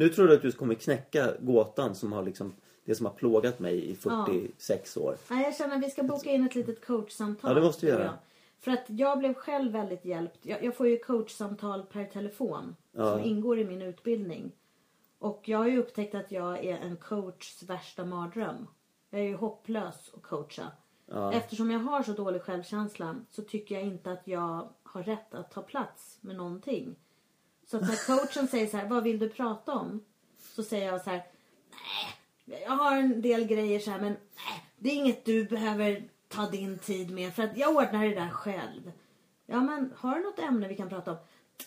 Nu 0.00 0.08
tror 0.08 0.28
du 0.28 0.34
att 0.34 0.42
du 0.42 0.52
kommer 0.52 0.74
knäcka 0.74 1.34
gåtan 1.40 1.94
som 1.94 2.12
har 2.12 2.22
liksom 2.22 2.54
det 2.84 2.94
som 2.94 3.06
har 3.06 3.12
plågat 3.12 3.58
mig 3.58 3.90
i 3.90 3.94
46 3.94 4.96
år. 4.96 5.16
Nej, 5.30 5.44
jag 5.44 5.56
känner 5.56 5.76
att 5.76 5.82
vi 5.82 5.90
ska 5.90 6.02
boka 6.02 6.30
in 6.30 6.46
ett 6.46 6.54
litet 6.54 6.86
coachsamtal. 6.86 7.50
Ja, 7.50 7.54
det 7.54 7.60
måste 7.60 7.86
vi 7.86 7.92
göra. 7.92 8.12
För 8.60 8.70
att 8.70 8.84
jag 8.86 9.18
blev 9.18 9.34
själv 9.34 9.72
väldigt 9.72 10.04
hjälpt. 10.04 10.38
Jag, 10.42 10.64
jag 10.64 10.76
får 10.76 10.88
ju 10.88 10.98
coachsamtal 10.98 11.82
per 11.82 12.04
telefon 12.04 12.76
Ja. 12.92 13.12
som 13.12 13.24
ingår 13.24 13.58
i 13.58 13.64
min 13.64 13.82
utbildning. 13.82 14.52
Och 15.18 15.48
jag 15.48 15.58
har 15.58 15.66
ju 15.66 15.78
upptäckt 15.78 16.14
att 16.14 16.32
jag 16.32 16.64
är 16.64 16.76
en 16.78 16.96
coachs 16.96 17.62
värsta 17.62 18.04
mardröm. 18.04 18.66
Jag 19.10 19.20
är 19.20 19.24
ju 19.24 19.36
hopplös 19.36 20.10
att 20.14 20.22
coacha. 20.22 20.66
Eftersom 21.32 21.70
jag 21.70 21.78
har 21.80 22.02
så 22.02 22.12
dålig 22.12 22.42
självkänsla 22.42 23.16
så 23.30 23.42
tycker 23.42 23.74
jag 23.74 23.84
inte 23.84 24.12
att 24.12 24.28
jag 24.28 24.68
har 24.82 25.02
rätt 25.02 25.34
att 25.34 25.50
ta 25.50 25.62
plats 25.62 26.18
med 26.20 26.36
någonting. 26.36 26.96
Så 27.70 27.76
att 27.76 27.82
när 27.82 28.06
coachen 28.06 28.48
säger 28.48 28.66
så 28.66 28.76
här, 28.76 28.88
vad 28.88 29.02
vill 29.02 29.18
du 29.18 29.28
prata 29.28 29.72
om? 29.72 30.04
Så 30.56 30.62
säger 30.62 30.86
jag 30.86 31.00
så 31.00 31.10
här, 31.10 31.22
nej, 31.70 32.62
jag 32.64 32.70
har 32.70 32.96
en 32.96 33.22
del 33.22 33.46
grejer 33.46 33.80
så 33.80 33.90
här, 33.90 34.00
men 34.00 34.12
nej, 34.12 34.64
det 34.78 34.88
är 34.88 34.94
inget 34.94 35.24
du 35.24 35.44
behöver 35.44 36.02
ta 36.28 36.46
din 36.46 36.78
tid 36.78 37.10
med 37.10 37.34
för 37.34 37.42
att 37.42 37.56
jag 37.56 37.76
ordnar 37.76 38.04
det 38.04 38.14
där 38.14 38.28
själv. 38.28 38.92
Ja, 39.46 39.60
men 39.60 39.92
har 39.96 40.14
du 40.14 40.22
något 40.22 40.38
ämne 40.38 40.68
vi 40.68 40.76
kan 40.76 40.88
prata 40.88 41.10
om? 41.10 41.16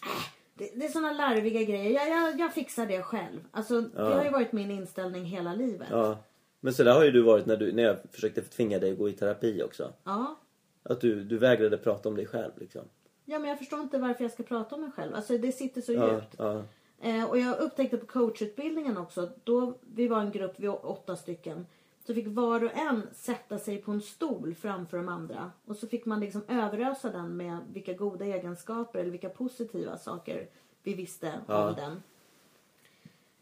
Nej, 0.06 0.26
det, 0.54 0.80
det 0.80 0.86
är 0.86 0.90
såna 0.90 1.12
larviga 1.12 1.64
grejer. 1.64 1.92
Jag, 1.92 2.10
jag, 2.10 2.40
jag 2.40 2.54
fixar 2.54 2.86
det 2.86 3.02
själv. 3.02 3.40
Alltså, 3.52 3.82
det 3.82 4.02
har 4.02 4.24
ju 4.24 4.30
varit 4.30 4.52
min 4.52 4.72
inställning 4.72 5.26
hela 5.26 5.54
livet. 5.54 5.88
Ja. 5.92 6.18
Men 6.60 6.74
så 6.74 6.84
där 6.84 6.94
har 6.94 7.04
ju 7.04 7.12
du 7.12 7.22
varit 7.22 7.46
när, 7.46 7.58
du, 7.58 7.72
när 7.72 7.84
jag 7.84 7.98
försökte 8.12 8.42
tvinga 8.42 8.80
dig 8.80 8.92
att 8.92 8.98
gå 8.98 9.10
i 9.10 9.14
terapi 9.14 9.64
också. 9.64 9.94
Ja. 10.04 10.40
Att 10.84 11.02
du, 11.02 11.24
du 11.24 11.38
vägrade 11.38 11.78
prata 11.78 12.10
om 12.10 12.16
dig 12.16 12.26
själv 12.26 12.52
liksom. 12.56 12.82
Ja, 13.26 13.40
men 13.40 13.50
jag 13.50 13.58
förstår 13.58 13.80
inte 13.80 13.98
varför 13.98 14.24
jag 14.24 14.32
ska 14.32 14.44
prata 14.44 14.76
om 14.76 14.82
mig 14.82 14.92
själv. 14.92 15.16
Alltså, 15.16 15.38
det 15.38 15.52
sitter 15.52 15.82
så 15.82 15.94
Ja, 15.94 16.14
djupt. 16.14 16.36
ja. 16.38 16.64
Eh, 17.02 17.30
och 17.30 17.40
jag 17.40 17.60
upptäckte 17.60 17.98
på 17.98 18.06
coachutbildningen 18.06 18.98
också, 18.98 19.30
då 19.44 19.78
vi 19.82 20.08
var 20.08 20.20
en 20.22 20.32
grupp, 20.32 20.54
vi 20.58 20.68
var 20.68 20.86
åtta 20.86 21.16
stycken. 21.16 21.68
Så 22.08 22.14
fick 22.14 22.28
var 22.28 22.64
och 22.64 22.78
en 22.78 23.08
sätta 23.14 23.60
sig 23.60 23.82
på 23.82 23.92
en 23.92 24.02
stol 24.02 24.56
framför 24.56 24.98
de 24.98 25.10
andra. 25.10 25.52
Och 25.66 25.76
så 25.76 25.88
fick 25.88 26.06
man 26.06 26.20
liksom 26.20 26.42
överösa 26.48 27.10
den 27.10 27.38
med 27.38 27.58
vilka 27.74 27.94
goda 27.94 28.26
egenskaper 28.26 29.00
eller 29.00 29.12
vilka 29.12 29.30
positiva 29.30 29.98
saker 29.98 30.48
vi 30.84 30.94
visste 30.94 31.34
om 31.48 31.76
den. 31.76 32.04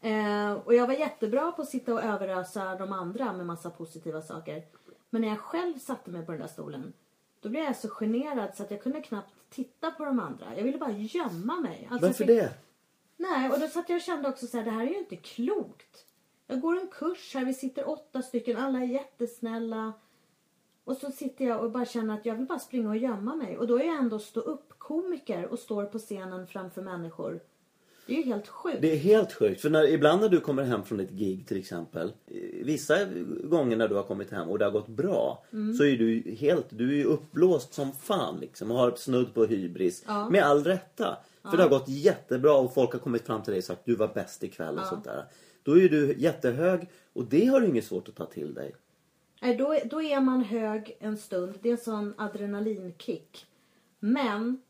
Eh, 0.00 0.52
och 0.52 0.74
jag 0.74 0.86
var 0.86 0.94
jättebra 0.94 1.52
på 1.52 1.62
att 1.62 1.68
sitta 1.68 1.94
och 1.94 2.02
överösa 2.02 2.74
de 2.76 2.92
andra 2.92 3.32
med 3.32 3.46
massa 3.46 3.70
positiva 3.70 4.22
saker. 4.22 4.62
Men 5.10 5.22
när 5.22 5.28
jag 5.28 5.38
själv 5.38 5.78
satte 5.78 6.10
mig 6.10 6.26
på 6.26 6.32
den 6.32 6.40
där 6.40 6.48
stolen, 6.48 6.92
då 7.40 7.48
blev 7.48 7.64
jag 7.64 7.76
så 7.76 7.88
generad 7.88 8.54
så 8.54 8.62
att 8.62 8.70
jag 8.70 8.82
kunde 8.82 9.00
knappt 9.00 9.34
titta 9.52 9.90
på 9.90 10.04
de 10.04 10.20
andra. 10.20 10.56
Jag 10.56 10.64
ville 10.64 10.78
bara 10.78 10.92
gömma 10.92 11.60
mig. 11.60 11.88
Alltså, 11.90 12.06
Varför 12.06 12.24
fick- 12.24 12.26
det? 12.26 12.52
Nej, 13.16 13.50
och 13.50 13.60
då 13.60 13.68
satt 13.68 13.88
jag 13.88 13.96
och 13.96 14.02
kände 14.02 14.28
också 14.28 14.46
så 14.46 14.56
här, 14.56 14.64
det 14.64 14.70
här 14.70 14.86
är 14.86 14.90
ju 14.90 14.98
inte 14.98 15.16
klokt. 15.16 16.06
Jag 16.46 16.60
går 16.60 16.80
en 16.80 16.88
kurs 16.88 17.34
här, 17.34 17.44
vi 17.44 17.54
sitter 17.54 17.88
åtta 17.88 18.22
stycken, 18.22 18.56
alla 18.56 18.78
är 18.78 18.84
jättesnälla. 18.86 19.92
Och 20.84 20.96
så 20.96 21.10
sitter 21.10 21.44
jag 21.44 21.64
och 21.64 21.70
bara 21.70 21.84
känner 21.86 22.14
att 22.14 22.26
jag 22.26 22.34
vill 22.34 22.46
bara 22.46 22.58
springa 22.58 22.88
och 22.88 22.96
gömma 22.96 23.34
mig. 23.36 23.58
Och 23.58 23.66
då 23.66 23.78
är 23.78 23.84
jag 23.84 23.96
ändå 23.98 24.18
stå 24.18 24.40
upp 24.40 24.78
komiker 24.78 25.46
och 25.46 25.58
står 25.58 25.84
på 25.84 25.98
scenen 25.98 26.46
framför 26.46 26.82
människor. 26.82 27.40
Det 28.06 28.12
är 28.12 28.16
ju 28.16 28.22
helt 28.22 28.48
sjukt. 28.48 28.78
Det 28.82 28.92
är 28.92 28.96
helt 28.96 29.32
sjukt. 29.32 29.60
För 29.60 29.70
när, 29.70 29.88
ibland 29.88 30.20
när 30.20 30.28
du 30.28 30.40
kommer 30.40 30.62
hem 30.62 30.82
från 30.84 31.00
ett 31.00 31.10
gig 31.10 31.46
till 31.46 31.56
exempel. 31.58 32.12
eh, 32.26 32.64
Vissa 32.64 32.96
gånger 33.44 33.76
när 33.76 33.88
du 33.88 33.94
har 33.94 34.02
kommit 34.02 34.30
hem 34.30 34.48
och 34.48 34.58
det 34.58 34.64
har 34.64 34.72
gått 34.72 34.88
bra. 34.88 35.44
Mm. 35.52 35.74
Så 35.74 35.84
är 35.84 35.96
du 35.96 36.34
helt, 36.38 36.66
du 36.70 37.00
är 37.00 37.04
uppblåst 37.04 37.74
som 37.74 37.92
fan 37.92 38.38
liksom. 38.40 38.70
Och 38.70 38.76
har 38.78 38.90
snudd 38.96 39.34
på 39.34 39.44
hybris. 39.44 40.04
Med 40.30 40.42
all 40.44 40.64
rätta. 40.64 41.16
För 41.50 41.56
det 41.56 41.62
har 41.62 41.70
gått 41.70 41.88
jättebra 41.88 42.54
och 42.54 42.74
folk 42.74 42.92
har 42.92 42.98
kommit 43.00 43.26
fram 43.26 43.42
till 43.42 43.50
dig 43.50 43.58
och 43.58 43.64
sagt 43.64 43.82
du 43.84 43.94
var 43.94 44.08
bäst 44.14 44.42
ikväll 44.44 44.78
och 44.78 44.86
sånt 44.86 45.04
där. 45.04 45.24
Då 45.62 45.78
är 45.78 45.88
du 45.88 46.14
jättehög 46.18 46.88
och 47.12 47.24
det 47.24 47.46
har 47.46 47.60
du 47.60 47.66
inget 47.66 47.84
svårt 47.84 48.08
att 48.08 48.14
ta 48.14 48.26
till 48.26 48.54
dig. 48.54 48.74
Nej, 49.42 49.56
då, 49.56 49.78
då 49.84 50.02
är 50.02 50.20
man 50.20 50.44
hög 50.44 50.96
en 51.00 51.16
stund. 51.16 51.54
Det 51.62 51.68
är 51.68 51.72
en 51.72 51.78
sån 51.78 52.14
adrenalinkick. 52.18 53.46
Men 54.00 54.60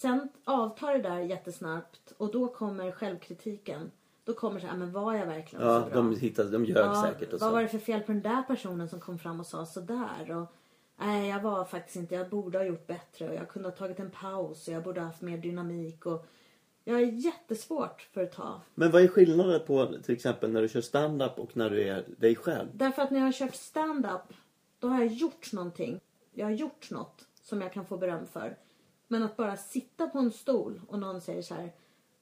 sen 0.00 0.28
avtar 0.44 0.92
det 0.92 1.02
där 1.02 1.18
jättesnabbt 1.20 2.12
och 2.16 2.32
då 2.32 2.48
kommer 2.48 2.90
självkritiken. 2.92 3.90
Då 4.24 4.32
kommer 4.34 4.60
så 4.60 4.66
här, 4.66 4.76
men 4.76 4.92
var 4.92 5.14
jag 5.14 5.26
verkligen 5.26 5.66
Ja, 5.66 5.82
så 5.82 5.86
bra? 5.86 5.94
de 5.96 6.16
hittade, 6.16 6.50
de 6.50 6.64
ljög 6.64 6.76
Ja, 6.76 7.02
säkert 7.02 7.32
och 7.32 7.40
vad 7.40 7.50
så. 7.50 7.54
var 7.54 7.62
det 7.62 7.68
för 7.68 7.78
fel 7.78 8.00
på 8.00 8.12
den 8.12 8.22
där 8.22 8.42
personen 8.42 8.88
som 8.88 9.00
kom 9.00 9.18
fram 9.18 9.40
och 9.40 9.46
sa 9.46 9.66
sådär? 9.66 10.30
Och, 10.36 10.46
nej, 10.96 11.28
jag 11.28 11.40
var 11.42 11.64
faktiskt 11.64 11.96
inte, 11.96 12.14
jag 12.14 12.28
borde 12.28 12.58
ha 12.58 12.64
gjort 12.64 12.86
bättre 12.86 13.28
och 13.28 13.34
jag 13.34 13.48
kunde 13.48 13.68
ha 13.68 13.76
tagit 13.76 14.00
en 14.00 14.10
paus 14.10 14.68
och 14.68 14.74
jag 14.74 14.82
borde 14.82 15.00
ha 15.00 15.06
haft 15.06 15.22
mer 15.22 15.38
dynamik 15.38 16.06
och 16.06 16.26
jag 16.84 17.00
är 17.00 17.06
jättesvårt 17.06 18.08
för 18.12 18.22
att 18.22 18.32
ta. 18.32 18.60
Men 18.74 18.90
vad 18.90 19.02
är 19.02 19.08
skillnaden 19.08 19.60
på 19.66 19.86
till 20.04 20.14
exempel 20.14 20.50
när 20.52 20.62
du 20.62 20.68
kör 20.68 20.80
stand-up 20.80 21.38
och 21.38 21.56
när 21.56 21.70
du 21.70 21.82
är 21.88 22.04
dig 22.18 22.36
själv? 22.36 22.68
Därför 22.74 23.02
att 23.02 23.10
när 23.10 23.18
jag 23.18 23.26
har 23.26 23.32
kört 23.32 23.54
stand-up 23.54 24.32
då 24.78 24.88
har 24.88 24.98
jag 24.98 25.12
gjort 25.12 25.52
någonting. 25.52 26.00
Jag 26.32 26.46
har 26.46 26.50
gjort 26.52 26.90
något 26.90 27.24
som 27.42 27.60
jag 27.60 27.72
kan 27.72 27.86
få 27.86 27.96
beröm 27.96 28.26
för. 28.26 28.56
Men 29.12 29.22
att 29.22 29.36
bara 29.36 29.56
sitta 29.56 30.06
på 30.08 30.18
en 30.18 30.30
stol 30.30 30.80
och 30.88 30.98
någon 30.98 31.20
säger 31.20 31.42
så 31.42 31.54
här 31.54 31.72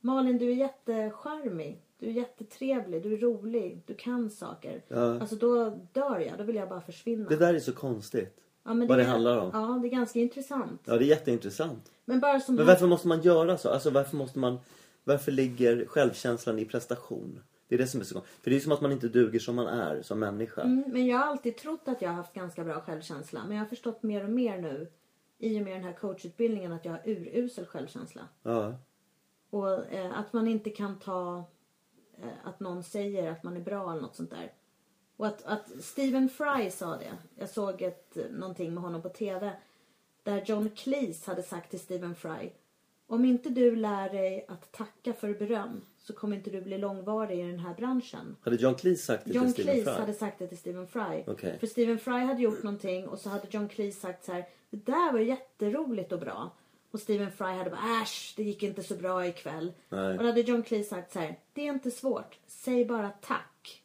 Malin 0.01 0.39
du 0.39 0.51
är 0.51 0.55
jättecharmig. 0.55 1.83
Du 1.99 2.07
är 2.07 2.11
jättetrevlig, 2.11 3.03
du 3.03 3.13
är 3.15 3.19
rolig, 3.19 3.83
du 3.87 3.95
kan 3.95 4.31
saker. 4.31 4.83
Alltså 5.21 5.37
då 5.37 5.79
dör 5.93 6.19
jag, 6.21 6.39
då 6.39 6.45
vill 6.45 6.57
jag 6.57 6.69
bara 6.69 6.81
försvinna. 6.81 7.29
Det 7.29 7.37
där 7.37 7.55
är 7.55 7.59
så 7.61 7.73
konstigt. 7.73 8.37
Ja, 8.65 8.75
men 8.75 8.89
vad 8.89 8.99
det 8.99 9.03
är- 9.05 9.09
handlar 9.09 9.39
om. 9.39 9.51
Ja, 9.53 9.79
det 9.83 9.89
är 9.89 9.91
ganska 9.91 10.19
intressant. 10.19 10.81
Ja, 10.85 10.99
det 10.99 11.05
är 11.05 11.09
jätteintressant. 11.09 11.93
Men 12.05 12.21
bara 12.21 12.41
som 12.41 12.55
Men 12.55 12.67
här- 12.67 12.73
varför 12.73 12.87
måste 12.87 13.09
man 13.09 13.21
göra 13.23 13.59
så? 13.59 13.69
Alltså 13.71 13.91
varför 13.91 14.17
måste 14.17 14.39
man... 14.39 14.59
Varför 15.05 15.33
ligger 15.33 15.87
självkänslan 15.87 16.59
i 16.59 16.65
prestation? 16.65 17.41
Det 17.69 17.75
är 17.75 17.79
det 17.79 17.87
som 17.87 18.01
är 18.01 18.05
så 18.05 18.15
konstigt. 18.15 18.35
För 18.43 18.51
det 18.51 18.57
är 18.57 18.61
som 18.61 18.73
att 18.73 18.81
man 18.81 18.93
inte 18.93 19.09
duger 19.09 19.39
som 19.39 19.55
man 19.57 19.67
är 19.67 20.03
som 20.03 20.19
människa. 20.19 20.63
Mm, 20.63 20.85
men 20.93 21.07
jag 21.07 21.19
har 21.19 21.27
alltid 21.27 21.57
trott 21.57 21.83
att 21.85 22.03
jag 22.03 22.09
har 22.09 22.17
haft 22.17 22.35
ganska 22.35 22.65
bra 22.65 22.81
självkänsla. 22.81 23.41
Men 23.47 23.57
jag 23.57 23.65
har 23.65 23.69
förstått 23.69 24.03
mer 24.03 24.25
och 24.25 24.31
mer 24.31 24.59
nu 24.59 24.87
i 25.39 25.59
och 25.61 25.65
med 25.65 25.73
den 25.73 25.85
här 25.85 25.93
coachutbildningen 25.93 26.73
att 26.73 26.85
jag 26.85 26.93
har 26.93 27.03
urusel 27.05 27.67
självkänsla. 27.67 28.29
Ja. 28.43 28.75
Och 29.51 29.93
eh, 29.93 30.19
att 30.19 30.33
man 30.33 30.49
inte 30.49 30.71
kan 30.71 30.99
ta 30.99 31.45
eh, 32.23 32.29
att 32.45 32.61
någon 32.61 32.83
säger 32.83 33.31
att 33.31 33.43
man 33.43 33.57
är 33.57 33.61
bra 33.61 33.93
eller 33.93 34.03
något 34.03 34.17
sånt 34.17 34.31
där. 34.31 34.53
Och 35.17 35.27
att, 35.27 35.45
att 35.45 35.71
Stephen 35.81 36.29
Fry 36.29 36.71
sa 36.71 36.97
det. 36.97 37.13
Jag 37.37 37.49
såg 37.49 37.83
ett, 37.83 38.17
eh, 38.17 38.25
någonting 38.31 38.75
med 38.75 38.83
honom 38.83 39.03
på 39.03 39.09
TV. 39.09 39.53
Där 40.23 40.45
John 40.47 40.71
Cleese 40.71 41.27
hade 41.27 41.43
sagt 41.43 41.71
till 41.71 41.81
Stephen 41.81 42.15
Fry. 42.15 42.51
Om 43.11 43.25
inte 43.25 43.49
du 43.51 43.77
lär 43.77 44.11
dig 44.11 44.45
att 44.49 44.73
tacka 44.73 45.13
för 45.13 45.35
beröm 45.35 45.81
så 45.99 46.13
kommer 46.13 46.37
inte 46.37 46.51
du 46.51 46.61
bli 46.61 46.79
långvarig 46.79 47.39
i 47.41 47.43
den 47.43 47.59
här 47.59 47.75
branschen. 47.75 48.37
Hade 48.43 48.57
John 48.57 48.75
Cleese 48.75 49.05
sagt 49.05 49.25
det 49.25 49.33
John 49.35 49.45
till 49.45 49.53
Stephen 49.53 49.75
Cleese 49.75 49.85
Fry? 49.95 50.01
hade 50.01 50.15
sagt 50.15 50.39
det 50.39 50.47
till 50.47 50.59
Stephen 50.59 50.87
Fry. 50.87 51.25
Okej. 51.27 51.57
För 51.61 51.67
Stephen 51.67 51.99
Fry 51.99 52.13
hade 52.13 52.43
gjort 52.43 52.63
någonting 52.63 53.09
och 53.09 53.19
så 53.19 53.29
hade 53.29 53.47
John 53.51 53.69
Cleese 53.69 54.01
sagt 54.01 54.25
så 54.25 54.33
här. 54.33 54.45
Det 54.71 54.87
där 54.87 55.13
var 55.13 55.21
jätteroligt 55.21 56.13
och 56.13 56.19
bra. 56.21 56.51
Och 56.91 57.01
Stephen 57.01 57.33
Fry 57.33 57.47
hade 57.47 57.71
bara 57.71 58.03
äsch, 58.03 58.35
det 58.37 58.43
gick 58.43 58.63
inte 58.63 58.83
så 58.83 58.95
bra 58.95 59.27
ikväll. 59.27 59.73
Nej. 59.89 60.13
Och 60.17 60.23
då 60.23 60.27
hade 60.29 60.41
John 60.41 60.63
Cleese 60.63 60.89
sagt 60.89 61.13
så 61.13 61.19
här, 61.19 61.39
det 61.53 61.69
är 61.69 61.73
inte 61.73 61.91
svårt, 61.91 62.39
säg 62.47 62.85
bara 62.85 63.11
tack. 63.21 63.83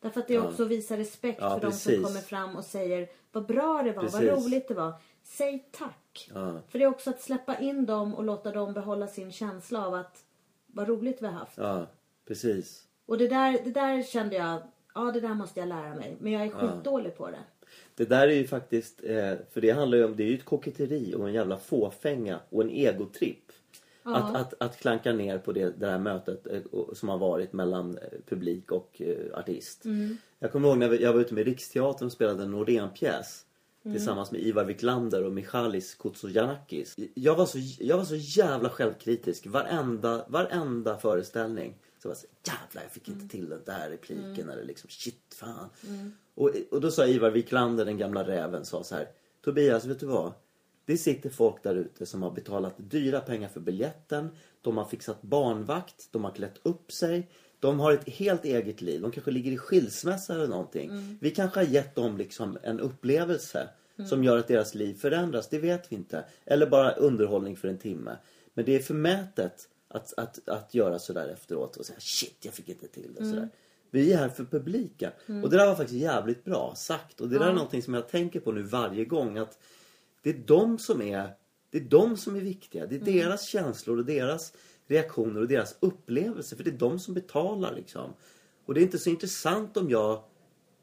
Därför 0.00 0.20
att 0.20 0.28
det 0.28 0.38
också 0.38 0.64
visar 0.64 0.96
respekt 0.96 1.40
Mm. 1.40 1.52
Ja, 1.52 1.60
för 1.60 1.66
de 1.66 1.72
som 1.72 1.90
precis. 1.90 2.06
kommer 2.06 2.20
fram 2.20 2.56
och 2.56 2.64
säger 2.64 3.08
vad 3.32 3.46
bra 3.46 3.82
det 3.82 3.92
var, 3.92 4.02
vad 4.02 4.12
Precis. 4.12 4.44
roligt 4.46 4.68
det 4.68 4.74
var. 4.74 4.92
Säg 5.28 5.68
tack. 5.70 6.30
Ja. 6.34 6.60
För 6.68 6.78
det 6.78 6.84
är 6.84 6.88
också 6.88 7.10
att 7.10 7.20
släppa 7.20 7.58
in 7.58 7.86
dem 7.86 8.14
och 8.14 8.24
låta 8.24 8.52
dem 8.52 8.72
behålla 8.72 9.06
sin 9.06 9.32
känsla 9.32 9.86
av 9.86 9.94
att 9.94 10.24
vad 10.66 10.88
roligt 10.88 11.22
vi 11.22 11.26
har 11.26 11.32
haft. 11.32 11.58
Ja, 11.58 11.86
precis. 12.26 12.84
Och 13.06 13.18
det 13.18 13.28
där, 13.28 13.60
det 13.64 13.70
där 13.70 14.02
kände 14.02 14.36
jag, 14.36 14.62
ja 14.94 15.00
det 15.00 15.20
där 15.20 15.34
måste 15.34 15.60
jag 15.60 15.68
lära 15.68 15.94
mig. 15.94 16.16
Men 16.20 16.32
jag 16.32 16.42
är 16.42 16.50
skitdålig 16.50 17.16
på 17.16 17.30
det. 17.30 17.44
Det 17.94 18.04
där 18.04 18.28
är 18.28 18.32
ju 18.32 18.46
faktiskt, 18.46 19.04
eh, 19.04 19.34
för 19.50 19.60
det 19.60 19.70
handlar 19.70 19.98
ju 19.98 20.04
om, 20.04 20.16
det 20.16 20.22
är 20.22 20.28
ju 20.28 20.34
ett 20.34 20.44
koketteri 20.44 21.14
och 21.14 21.28
en 21.28 21.34
jävla 21.34 21.56
fåfänga 21.56 22.40
och 22.48 22.62
en 22.62 22.70
egotripp. 22.70 23.52
Att, 24.02 24.36
att, 24.36 24.54
att 24.62 24.76
klanka 24.76 25.12
ner 25.12 25.38
på 25.38 25.52
det, 25.52 25.80
det 25.80 25.86
här 25.86 25.98
mötet 25.98 26.46
eh, 26.46 26.60
som 26.92 27.08
har 27.08 27.18
varit 27.18 27.52
mellan 27.52 27.98
eh, 27.98 28.18
publik 28.26 28.72
och 28.72 29.02
artist. 29.34 29.84
Jag 30.38 30.52
kommer 30.52 30.68
ihåg 30.68 30.78
när 30.78 31.02
jag 31.02 31.12
var 31.12 31.20
ute 31.20 31.34
med 31.34 31.44
Riksteatern 31.44 32.06
och 32.06 32.12
spelade 32.12 32.42
en 32.42 32.50
Norén-pjäs. 32.50 33.44
Tillsammans 33.92 34.30
med 34.30 34.40
Ivar 34.40 34.64
Wiklander 34.64 35.24
och 35.24 35.32
Michalis 35.32 35.94
Kutsojanakis. 35.94 36.96
Jag 37.14 37.34
var 37.34 37.46
så, 37.46 37.58
jag 37.78 37.96
var 37.96 38.04
så 38.04 38.16
jävla 38.16 38.68
självkritisk. 38.70 39.46
Varenda, 39.46 40.24
varenda 40.28 40.98
föreställning. 40.98 41.78
Så 41.98 42.08
jag 42.08 42.10
var 42.10 42.16
så 42.16 42.26
jävla 42.46 42.82
jag 42.82 42.92
fick 42.92 43.08
inte 43.08 43.28
till 43.28 43.48
den 43.48 43.64
där 43.66 43.90
repliken. 43.90 44.48
Eller 44.48 44.64
liksom 44.64 44.90
shit 44.90 45.34
fan. 45.34 45.68
Och, 46.34 46.50
och 46.70 46.80
då 46.80 46.90
sa 46.90 47.06
Ivar 47.06 47.30
Wiklander, 47.30 47.84
den 47.84 47.98
gamla 47.98 48.26
räven, 48.28 48.64
sa 48.64 48.84
så 48.84 48.94
här. 48.94 49.08
Tobias, 49.44 49.84
vet 49.84 50.00
du 50.00 50.06
vad? 50.06 50.32
Det 50.84 50.98
sitter 50.98 51.30
folk 51.30 51.62
där 51.62 51.74
ute 51.74 52.06
som 52.06 52.22
har 52.22 52.30
betalat 52.30 52.74
dyra 52.76 53.20
pengar 53.20 53.48
för 53.48 53.60
biljetten. 53.60 54.28
De 54.62 54.76
har 54.76 54.84
fixat 54.84 55.22
barnvakt, 55.22 56.08
de 56.10 56.24
har 56.24 56.30
klätt 56.30 56.60
upp 56.62 56.92
sig. 56.92 57.28
De 57.60 57.80
har 57.80 57.92
ett 57.92 58.08
helt 58.08 58.44
eget 58.44 58.80
liv. 58.80 59.00
De 59.00 59.10
kanske 59.10 59.30
ligger 59.30 59.52
i 59.52 59.58
skilsmässa 59.58 60.34
eller 60.34 60.48
någonting. 60.48 61.18
Vi 61.20 61.30
kanske 61.30 61.60
har 61.60 61.66
gett 61.66 61.94
dem 61.94 62.16
liksom 62.16 62.58
en 62.62 62.80
upplevelse 62.80 63.68
som 64.08 64.24
gör 64.24 64.38
att 64.38 64.48
deras 64.48 64.74
liv 64.74 64.94
förändras. 64.94 65.48
Det 65.48 65.58
vet 65.58 65.92
vi 65.92 65.96
inte. 65.96 66.24
Eller 66.44 66.66
bara 66.66 66.92
underhållning 66.92 67.56
för 67.56 67.68
en 67.68 67.78
timme. 67.78 68.16
Men 68.54 68.64
det 68.64 68.72
är 68.76 68.80
förmätet 68.80 69.68
att, 69.88 70.14
att, 70.16 70.48
att 70.48 70.74
göra 70.74 70.98
sådär 70.98 71.28
efteråt 71.28 71.76
och 71.76 71.86
säga 71.86 72.00
shit, 72.00 72.36
jag 72.40 72.54
fick 72.54 72.68
inte 72.68 72.88
till 72.88 73.14
det. 73.18 73.24
Sådär. 73.24 73.48
Vi 73.90 74.12
är 74.12 74.16
här 74.16 74.28
för 74.28 74.44
publiken. 74.44 75.12
Och 75.42 75.50
det 75.50 75.56
där 75.56 75.66
var 75.66 75.74
faktiskt 75.74 76.00
jävligt 76.00 76.44
bra 76.44 76.74
sagt. 76.76 77.20
Och 77.20 77.28
det 77.28 77.38
där 77.38 77.46
är 77.46 77.52
någonting 77.52 77.82
som 77.82 77.94
jag 77.94 78.08
tänker 78.08 78.40
på 78.40 78.52
nu 78.52 78.62
varje 78.62 79.04
gång. 79.04 79.38
att 79.38 79.58
det 80.22 80.30
är 80.30 80.42
de 80.46 80.78
som 80.78 81.02
är, 81.02 81.30
det 81.70 81.78
är 81.78 81.84
de 81.84 82.16
som 82.16 82.36
är 82.36 82.40
viktiga. 82.40 82.86
Det 82.86 82.96
är 82.96 83.00
deras 83.00 83.46
känslor 83.46 83.98
och 83.98 84.04
deras 84.04 84.52
reaktioner 84.88 85.40
och 85.40 85.48
deras 85.48 85.76
upplevelser. 85.80 86.56
För 86.56 86.64
det 86.64 86.70
är 86.70 86.78
de 86.78 86.98
som 86.98 87.14
betalar 87.14 87.74
liksom. 87.74 88.14
Och 88.66 88.74
det 88.74 88.80
är 88.80 88.82
inte 88.82 88.98
så 88.98 89.10
intressant 89.10 89.76
om 89.76 89.90
jag 89.90 90.22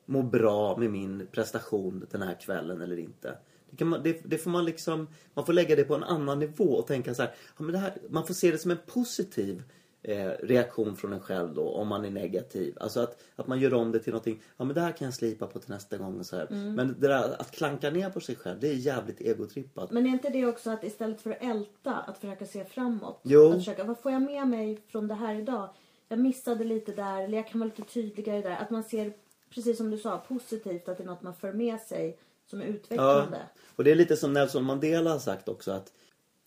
mår 0.06 0.24
bra 0.24 0.78
med 0.78 0.92
min 0.92 1.28
prestation 1.32 2.06
den 2.12 2.22
här 2.22 2.40
kvällen 2.42 2.82
eller 2.82 3.00
inte. 3.00 3.38
Det, 3.70 3.78
kan 3.78 3.88
man, 3.88 4.04
det, 4.04 4.22
det 4.26 4.38
får 4.38 4.50
man 4.50 4.66
liksom, 4.66 5.08
man 5.34 5.46
får 5.46 5.54
lägga 5.54 5.76
det 5.76 5.84
på 5.84 5.96
en 5.96 6.04
annan 6.04 6.40
nivå 6.40 6.64
och 6.64 6.88
tänka 6.88 7.16
så 7.16 7.22
här, 7.22 7.32
ja, 7.58 7.64
men 7.64 7.72
det 7.74 7.78
här 7.78 7.98
man 8.10 8.28
får 8.28 8.34
se 8.34 8.52
det 8.52 8.58
som 8.58 8.72
en 8.72 8.78
positiv 8.88 9.64
eh, 10.08 10.32
reaktion 10.40 10.96
från 10.96 11.14
en 11.14 11.20
själv 11.20 11.54
då 11.54 11.70
om 11.70 11.88
man 11.88 12.06
är 12.06 12.10
negativ. 12.10 12.78
Alltså 12.80 13.00
att, 13.00 13.22
att 13.36 13.48
man 13.48 13.60
gör 13.60 13.74
om 13.74 13.92
det 13.92 14.00
till 14.00 14.14
någonting, 14.14 14.42
ja 14.58 14.66
men 14.66 14.76
det 14.76 14.82
här 14.82 14.92
kan 14.92 15.06
jag 15.06 15.14
slipa 15.14 15.48
på 15.48 15.60
till 15.60 15.70
nästa 15.70 15.98
gång 15.98 16.20
och 16.20 16.26
så 16.26 16.36
här. 16.36 16.48
Men 16.50 16.96
det 17.00 17.08
där 17.08 17.42
att 17.42 17.52
klanka 17.52 17.90
ner 17.90 18.10
på 18.10 18.20
sig 18.20 18.36
själv, 18.36 18.60
det 18.60 18.68
är 18.70 18.74
jävligt 18.74 19.22
egotrippat. 19.22 19.92
Men 19.92 20.06
är 20.06 20.10
inte 20.10 20.30
det 20.30 20.46
också 20.46 20.70
att 20.70 20.84
istället 20.84 21.22
för 21.22 21.32
att 21.32 21.44
älta, 21.44 21.94
att 21.94 22.18
försöka 22.18 22.46
se 22.46 22.66
framåt? 22.66 23.20
Jo. 23.24 23.50
Att 23.50 23.56
försöka, 23.58 23.84
vad 23.84 24.00
får 24.00 24.12
jag 24.12 24.22
med 24.22 24.48
mig 24.48 24.82
från 24.88 25.08
det 25.08 25.14
här 25.16 25.36
idag? 25.36 25.70
Jag 26.08 26.20
missade 26.20 26.64
lite 26.64 26.92
där, 26.92 27.22
eller 27.22 27.38
jag 27.38 27.48
kan 27.48 27.60
vara 27.60 27.72
lite 27.78 27.94
tydligare 27.94 28.42
där. 28.42 28.56
Att 28.56 28.70
man 28.70 28.84
ser, 28.84 29.14
precis 29.54 29.78
som 29.78 29.92
du 29.92 29.98
sa, 29.98 30.18
positivt 30.18 30.90
att 30.90 30.98
det 30.98 31.04
är 31.04 31.08
något 31.08 31.22
man 31.22 31.34
för 31.36 31.54
med 31.54 31.80
sig 31.82 32.20
som 32.50 32.62
är 32.62 32.66
Ja, 32.66 32.72
utvecklande. 32.72 33.40
och 33.76 33.84
det 33.84 33.92
är 33.92 33.96
lite 33.96 34.18
som 34.18 34.34
Nelson 34.34 34.64
Mandela 34.64 35.12
har 35.12 35.20
sagt 35.20 35.50
också 35.50 35.72
att 35.72 35.92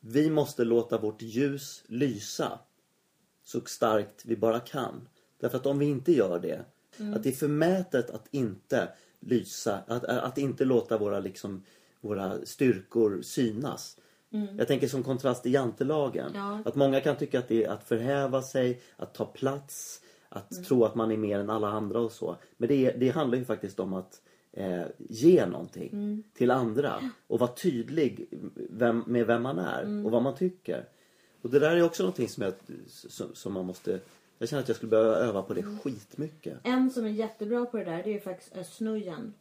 vi 0.01 0.31
måste 0.31 0.65
låta 0.65 0.99
vårt 0.99 1.23
ljus 1.23 1.85
lysa 1.87 2.59
så 3.49 3.61
starkt 3.61 4.23
vi 4.25 4.37
bara 4.37 4.61
kan. 4.61 5.09
Därför 5.41 5.59
att 5.59 5.67
om 5.67 5.79
vi 5.79 5.87
inte 5.87 6.13
gör 6.13 6.39
det, 6.39 6.65
att 7.15 7.23
det 7.23 7.29
är 7.29 7.33
förmätet 7.33 8.11
att 8.11 8.27
inte 8.31 8.89
lysa, 9.21 9.79
att, 9.87 10.05
att 10.05 10.39
inte 10.39 10.65
låta 10.65 10.99
våra, 10.99 11.21
liksom, 11.21 11.65
våra 12.01 12.47
styrkor 12.47 13.23
synas. 13.23 13.97
Jag 14.59 14.69
tänker 14.69 14.89
som 14.89 15.03
kontrast 15.03 15.43
till 15.43 15.55
jantelagen. 15.55 16.31
Ja. 16.35 16.63
Att 16.65 16.75
många 16.75 17.01
kan 17.01 17.17
tycka 17.17 17.39
att 17.39 17.49
det 17.49 17.65
är 17.65 17.69
att 17.69 17.85
förhäva 17.85 18.43
sig, 18.43 18.81
att 18.97 19.15
ta 19.15 19.25
plats, 19.25 20.01
att 20.29 20.65
tro 20.65 20.85
att 20.85 20.95
man 20.95 21.11
är 21.11 21.17
mer 21.17 21.39
än 21.39 21.51
alla 21.51 21.69
andra 21.69 22.01
och 22.01 22.13
så. 22.13 22.37
Men 22.57 22.69
det, 22.69 22.91
det 22.91 23.09
handlar 23.09 23.39
ju 23.39 23.45
faktiskt 23.45 23.81
om 23.81 23.95
att 23.95 24.23
eh, 24.53 24.83
ge 24.99 25.47
någonting 25.47 26.23
till 26.35 26.51
andra 26.51 27.03
och 27.27 27.39
vara 27.39 27.51
tydlig 27.53 28.29
vem, 28.71 29.05
med 29.07 29.27
vem 29.27 29.43
man 29.43 29.59
är 29.59 30.07
och 30.07 30.13
vad 30.13 30.23
man 30.23 30.35
tycker. 30.35 30.89
Och 31.49 31.55
det 31.55 31.59
där 31.61 31.77
är 31.77 31.83
också 31.83 32.03
någonting 32.03 32.29
som, 32.29 32.43
jag, 32.43 32.53
som, 32.87 33.35
som 33.35 33.53
man 33.53 33.65
måste... 33.67 34.01
Jag 34.39 34.49
känner 34.49 34.63
att 34.63 34.69
jag 34.69 34.77
skulle 34.77 34.91
behöva 34.91 35.17
öva 35.17 35.43
på 35.43 35.55
det 35.55 35.63
skitmycket. 35.63 36.59
En 36.63 36.91
som 36.91 37.05
är 37.05 37.09
jättebra 37.09 37.67
på 37.67 37.77
det 37.77 37.85
där, 37.85 38.03
det 38.03 38.11
är 38.11 38.15
ju 38.15 38.21
faktiskt 38.21 38.57
Özz-Nujen. 38.57 39.33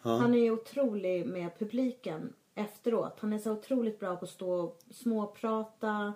Han 0.00 0.34
är 0.34 0.38
ju 0.38 0.50
otrolig 0.50 1.26
med 1.26 1.58
publiken 1.58 2.32
efteråt. 2.54 3.16
Han 3.20 3.32
är 3.32 3.38
så 3.38 3.52
otroligt 3.52 4.00
bra 4.00 4.16
på 4.16 4.24
att 4.24 4.30
stå 4.30 4.50
och 4.50 4.80
småprata. 4.90 6.12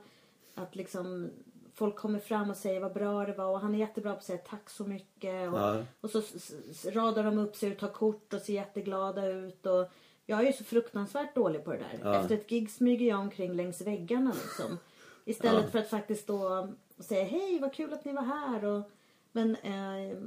Att 0.55 0.76
liksom 0.76 1.30
folk 1.74 1.97
kommer 1.97 2.18
fram 2.18 2.51
och 2.51 2.57
säger 2.57 2.80
vad 2.80 2.93
bra 2.93 3.26
det 3.26 3.32
var. 3.32 3.51
Och 3.51 3.61
han 3.61 3.74
är 3.74 3.78
jättebra 3.78 4.12
på 4.12 4.18
att 4.18 4.24
säga 4.24 4.38
tack 4.38 4.70
så 4.70 4.84
mycket. 4.84 5.53
Och, 5.53 5.59
Ja. 5.59 5.82
och 6.01 6.11
så 6.11 6.20
radar 6.91 7.24
de 7.24 7.38
upp 7.38 7.57
sig 7.57 7.72
och 7.72 7.78
tar 7.78 7.88
kort 7.88 8.34
och 8.34 8.41
ser 8.41 8.53
jätteglada 8.53 9.26
ut. 9.26 9.66
Och 9.66 9.88
jag 10.26 10.41
är 10.41 10.45
ju 10.47 10.53
så 10.53 10.64
fruktansvärt 10.64 11.34
dålig 11.34 11.64
på 11.64 11.72
det 11.72 11.78
där. 12.03 12.20
Efter 12.20 12.34
ett 12.34 12.49
gig 12.49 12.70
smyger 12.70 13.07
jag 13.09 13.20
omkring 13.20 13.53
längs 13.55 13.80
väggarna 13.80 14.32
liksom. 14.32 14.78
Istället 15.25 15.73
för 15.73 15.79
att 15.79 15.91
faktiskt 15.91 16.23
stå 16.23 16.68
och 16.97 17.05
säga 17.05 17.25
hej 17.25 17.59
vad 17.59 17.73
kul 17.73 17.93
att 17.93 18.05
ni 18.05 18.12
var 18.12 18.23
här. 18.23 18.64
Och, 18.64 18.91
men 19.33 19.57
eh, 19.57 20.18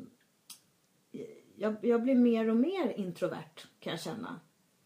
jag, 1.55 1.75
jag 1.81 2.03
blir 2.03 2.15
mer 2.15 2.49
och 2.49 2.55
mer 2.55 2.93
introvert 2.99 3.67
kan 3.79 3.91
jag 3.91 4.01
känna. 4.01 4.39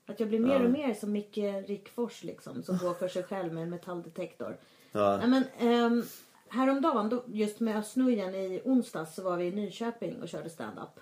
Att 0.05 0.19
jag 0.19 0.29
blir 0.29 0.39
mer 0.39 0.65
och 0.65 0.71
mer 0.71 0.93
som 0.93 1.11
Micke 1.11 1.37
Rickfors 1.67 2.23
liksom. 2.23 2.63
Som 2.63 2.77
går 2.77 2.93
för 2.93 3.07
sig 3.07 3.23
själv 3.23 3.53
med 3.53 3.63
en 3.63 3.69
metalldetektor. 3.69 4.57
Ja. 4.91 5.17
Nej, 5.17 5.27
men, 5.27 5.43
ehm, 5.57 6.03
häromdagen, 6.49 7.09
då, 7.09 7.23
just 7.27 7.59
med 7.59 7.77
Östnujen 7.77 8.35
i 8.35 8.61
onsdags 8.65 9.15
så 9.15 9.23
var 9.23 9.37
vi 9.37 9.45
i 9.45 9.51
Nyköping 9.51 10.21
och 10.21 10.29
körde 10.29 10.49
stand-up. 10.49 10.99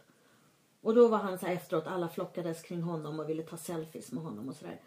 Och 0.82 0.96
då 0.96 1.08
var 1.08 1.18
han 1.18 1.40
så 1.40 1.46
här 1.46 1.54
efteråt, 1.54 1.88
alla 1.88 2.10
flockades 2.10 2.62
kring 2.62 2.82
honom 2.82 3.20
och 3.20 3.30
ville 3.30 3.44
ta 3.44 3.58
selfies 3.58 4.12
med 4.12 4.24
honom 4.24 4.50
och 4.50 4.56
sådär. 4.56 4.80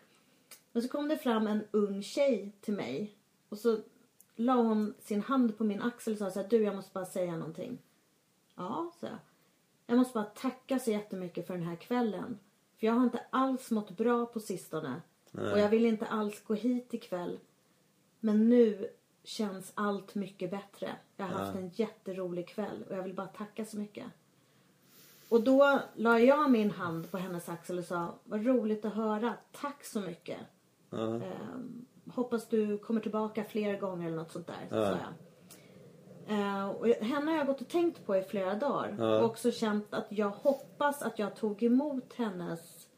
Men 0.72 0.82
så 0.82 0.88
kom 0.88 1.08
det 1.08 1.16
fram 1.16 1.46
en 1.46 1.64
ung 1.70 2.02
tjej 2.02 2.52
till 2.60 2.74
mig. 2.74 3.14
Och 3.48 3.58
så 3.58 3.78
la 4.38 4.54
hon 4.54 4.94
sin 5.00 5.22
hand 5.22 5.58
på 5.58 5.64
min 5.64 5.82
axel 5.82 6.12
och 6.12 6.18
sa 6.18 6.30
så 6.30 6.40
här, 6.40 6.48
du 6.48 6.62
jag 6.62 6.76
måste 6.76 6.92
bara 6.94 7.06
säga 7.06 7.36
någonting. 7.36 7.78
Ja, 8.54 8.92
så 9.00 9.06
jag. 9.06 9.18
Jag 9.86 9.98
måste 9.98 10.14
bara 10.14 10.24
tacka 10.24 10.78
så 10.78 10.90
jättemycket 10.90 11.46
för 11.46 11.54
den 11.54 11.66
här 11.66 11.76
kvällen. 11.76 12.38
För 12.76 12.86
jag 12.86 12.94
har 12.94 13.04
inte 13.04 13.24
alls 13.30 13.70
mått 13.70 13.96
bra 13.96 14.26
på 14.26 14.40
sistone. 14.40 15.02
Och 15.32 15.58
jag 15.58 15.68
vill 15.68 15.86
inte 15.86 16.06
alls 16.06 16.44
gå 16.44 16.54
hit 16.54 16.94
ikväll. 16.94 17.38
Men 18.20 18.48
nu 18.48 18.88
känns 19.24 19.72
allt 19.74 20.14
mycket 20.14 20.50
bättre. 20.50 20.96
Jag 21.16 21.26
har 21.26 21.38
haft 21.38 21.56
en 21.56 21.68
jätterolig 21.68 22.48
kväll 22.48 22.84
och 22.88 22.96
jag 22.96 23.02
vill 23.02 23.14
bara 23.14 23.26
tacka 23.26 23.64
så 23.64 23.78
mycket. 23.78 24.06
Och 25.28 25.42
då 25.42 25.80
la 25.94 26.18
jag 26.18 26.50
min 26.50 26.70
hand 26.70 27.10
på 27.10 27.18
hennes 27.18 27.48
axel 27.48 27.78
och 27.78 27.84
sa, 27.84 28.14
vad 28.24 28.46
roligt 28.46 28.84
att 28.84 28.94
höra. 28.94 29.34
Tack 29.52 29.84
så 29.84 30.00
mycket. 30.00 30.40
Ehm, 30.92 31.86
hoppas 32.14 32.48
du 32.48 32.78
kommer 32.78 33.00
tillbaka 33.00 33.44
fler 33.44 33.80
gånger 33.80 34.06
eller 34.06 34.16
något 34.16 34.32
sånt 34.32 34.46
där. 34.46 34.66
Så 34.70 34.74
sa 34.74 34.98
jag. 34.98 35.14
Eh, 36.38 36.68
och 36.70 36.86
henne 36.86 37.30
har 37.30 37.38
jag 37.38 37.46
gått 37.46 37.60
och 37.60 37.68
tänkt 37.68 38.06
på 38.06 38.16
i 38.16 38.22
flera 38.22 38.54
dagar. 38.54 39.00
Och 39.20 39.24
också 39.24 39.50
känt 39.50 39.94
att 39.94 40.06
jag 40.08 40.30
hoppas 40.30 41.02
att 41.02 41.18
jag 41.18 41.36
tog 41.36 41.62
emot 41.62 42.12
hennes 42.14 42.88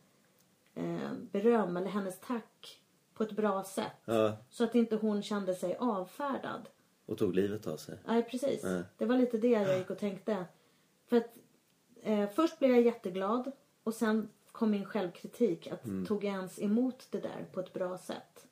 eh, 0.75 1.13
beröm 1.33 1.77
eller 1.77 1.89
hennes 1.89 2.21
tack 2.21 2.81
på 3.15 3.23
ett 3.23 3.33
bra 3.33 3.65
sätt. 3.65 3.93
Ja. 4.05 4.37
Så 4.51 4.65
att 4.65 4.75
inte 4.75 4.97
hon 4.97 5.23
kände 5.23 5.55
sig 5.55 5.77
avfärdad. 5.81 6.69
Och 7.07 7.19
tog 7.19 7.35
livet 7.35 7.67
av 7.67 7.77
sig. 7.77 7.99
Nej, 8.07 8.23
precis. 8.23 8.65
Nej. 8.65 8.83
Det 8.99 9.05
var 9.07 9.17
lite 9.17 9.39
det 9.39 9.49
jag 9.49 9.79
gick 9.79 9.91
och 9.91 9.99
tänkte. 9.99 10.45
För 11.07 11.17
att 11.17 11.35
eh, 12.03 12.29
först 12.31 12.59
blev 12.59 12.71
jag 12.71 12.81
jätteglad 12.81 13.53
och 13.83 13.95
sen 13.95 14.29
kom 14.53 14.71
min 14.71 14.85
självkritik. 14.85 15.67
Att 15.67 15.85
Mm. 15.85 16.07
tog 16.07 16.25
jag 16.25 16.35
ens 16.35 16.63
emot 16.63 17.07
det 17.11 17.21
där 17.21 17.47
på 17.53 17.61
ett 17.61 17.73
bra 17.73 17.99
sätt? 17.99 18.47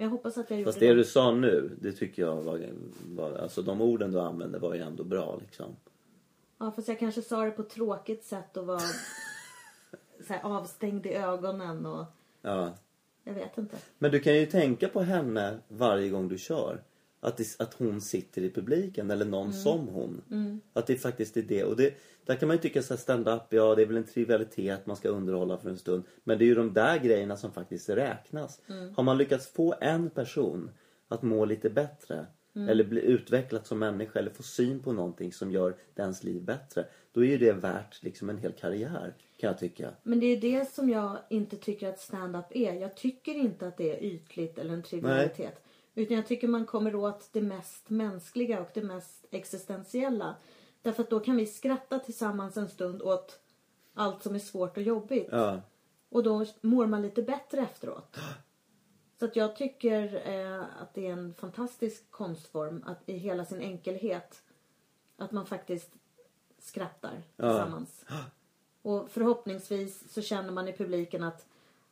Men 0.00 0.04
jag 0.04 0.10
hoppas 0.10 0.38
att 0.38 0.50
jag 0.50 0.58
gjorde 0.58 0.68
Fast 0.68 0.80
det 0.80 0.94
du 0.94 1.04
sa 1.04 1.34
nu, 1.34 1.76
det 1.80 1.92
tycker 1.92 2.22
jag 2.22 2.42
var, 2.42 2.60
var... 3.06 3.32
Alltså 3.32 3.62
de 3.62 3.80
orden 3.80 4.12
du 4.12 4.20
använde 4.20 4.58
var 4.58 4.74
ju 4.74 4.80
ändå 4.80 5.04
bra 5.04 5.38
liksom. 5.40 5.76
Ja, 6.58 6.70
fast 6.70 6.88
jag 6.88 6.98
kanske 6.98 7.22
sa 7.22 7.44
det 7.44 7.50
på 7.50 7.62
ett 7.62 7.68
tråkigt 7.68 8.24
sätt 8.24 8.56
och 8.56 8.66
var 8.66 8.78
så 10.26 10.32
här, 10.32 10.40
avstängd 10.42 11.06
i 11.06 11.14
ögonen. 11.14 11.86
Och, 11.86 12.04
Ja. 12.42 12.74
Jag 13.24 13.34
vet 13.34 13.58
inte. 13.58 13.76
Men 13.98 14.10
du 14.10 14.20
kan 14.20 14.34
ju 14.34 14.46
tänka 14.46 14.88
på 14.88 15.00
henne 15.00 15.58
varje 15.68 16.08
gång 16.08 16.28
du 16.28 16.38
kör. 16.38 16.82
Att, 17.20 17.36
det, 17.36 17.56
att 17.58 17.74
hon 17.74 18.00
sitter 18.00 18.42
i 18.42 18.50
publiken 18.50 19.10
eller 19.10 19.24
någon 19.24 19.52
som 19.52 19.88
hon. 19.88 20.22
Att 20.72 20.86
det 20.86 20.96
faktiskt 20.96 21.36
är 21.36 21.42
det. 21.42 21.64
Och 21.64 21.76
det, 21.76 21.94
där 22.26 22.34
kan 22.34 22.48
man 22.48 22.56
ju 22.56 22.62
tycka 22.62 22.82
så 22.82 22.94
här 22.94 23.00
stand-up, 23.00 23.42
ja 23.50 23.74
det 23.74 23.82
är 23.82 23.86
väl 23.86 23.96
en 23.96 24.04
trivialitet, 24.04 24.86
man 24.86 24.96
ska 24.96 25.08
underhålla 25.08 25.58
för 25.58 25.70
en 25.70 25.78
stund. 25.78 26.04
Men 26.24 26.38
det 26.38 26.44
är 26.44 26.46
ju 26.46 26.54
de 26.54 26.72
där 26.72 26.98
grejerna 26.98 27.36
som 27.36 27.52
faktiskt 27.52 27.88
räknas. 27.88 28.60
Har 28.96 29.02
man 29.02 29.18
lyckats 29.18 29.48
få 29.52 29.74
en 29.80 30.10
person 30.10 30.70
att 31.08 31.22
må 31.22 31.44
lite 31.44 31.70
bättre 31.70 32.26
eller 32.54 32.84
bli 32.84 33.00
utvecklad 33.00 33.66
som 33.66 33.78
människa 33.78 34.18
eller 34.18 34.30
få 34.30 34.42
syn 34.42 34.80
på 34.80 34.92
någonting 34.92 35.32
som 35.32 35.52
gör 35.52 35.76
dens 35.94 36.24
liv 36.24 36.42
bättre. 36.42 36.84
Då 37.12 37.24
är 37.24 37.28
ju 37.28 37.38
det 37.38 37.52
värt 37.52 38.02
liksom 38.02 38.30
en 38.30 38.38
hel 38.38 38.52
karriär 38.52 39.14
kan 39.36 39.48
jag 39.48 39.58
tycka. 39.58 39.90
Men 40.02 40.20
det 40.20 40.26
är 40.26 40.40
det 40.40 40.72
som 40.72 40.90
jag 40.90 41.18
inte 41.30 41.56
tycker 41.56 41.88
att 41.88 42.00
stand-up 42.00 42.44
är. 42.50 42.74
Jag 42.74 42.96
tycker 42.96 43.34
inte 43.34 43.66
att 43.66 43.76
det 43.76 43.96
är 43.96 44.04
ytligt 44.04 44.58
eller 44.58 44.74
en 44.74 44.82
trivialitet. 44.82 45.62
Utan 45.94 46.16
jag 46.16 46.26
tycker 46.26 46.48
man 46.48 46.66
kommer 46.66 46.94
åt 46.94 47.28
det 47.32 47.40
mest 47.40 47.90
mänskliga 47.90 48.60
och 48.60 48.70
det 48.74 48.82
mest 48.82 49.26
existentiella. 49.30 50.36
Därför 50.82 51.02
att 51.02 51.10
då 51.10 51.20
kan 51.20 51.36
vi 51.36 51.46
skratta 51.46 51.98
tillsammans 51.98 52.56
en 52.56 52.68
stund 52.68 53.02
åt 53.02 53.40
allt 53.94 54.22
som 54.22 54.34
är 54.34 54.38
svårt 54.38 54.76
och 54.76 54.82
jobbigt. 54.82 55.28
Ja. 55.30 55.60
Och 56.08 56.22
då 56.22 56.46
mår 56.60 56.86
man 56.86 57.02
lite 57.02 57.22
bättre 57.22 57.60
efteråt. 57.60 58.16
Så 59.18 59.24
att 59.24 59.36
jag 59.36 59.56
tycker 59.56 60.28
eh, 60.28 60.82
att 60.82 60.94
det 60.94 61.06
är 61.06 61.12
en 61.12 61.34
fantastisk 61.34 62.10
konstform 62.10 62.82
att 62.86 63.08
i 63.08 63.16
hela 63.16 63.44
sin 63.44 63.60
enkelhet 63.60 64.42
att 65.16 65.32
man 65.32 65.46
faktiskt 65.46 65.90
skrattar 66.58 67.22
tillsammans. 67.36 68.04
Och 68.82 69.10
förhoppningsvis 69.10 70.12
så 70.12 70.22
känner 70.22 70.50
man 70.50 70.68
i 70.68 70.72
publiken 70.72 71.22
att 71.22 71.46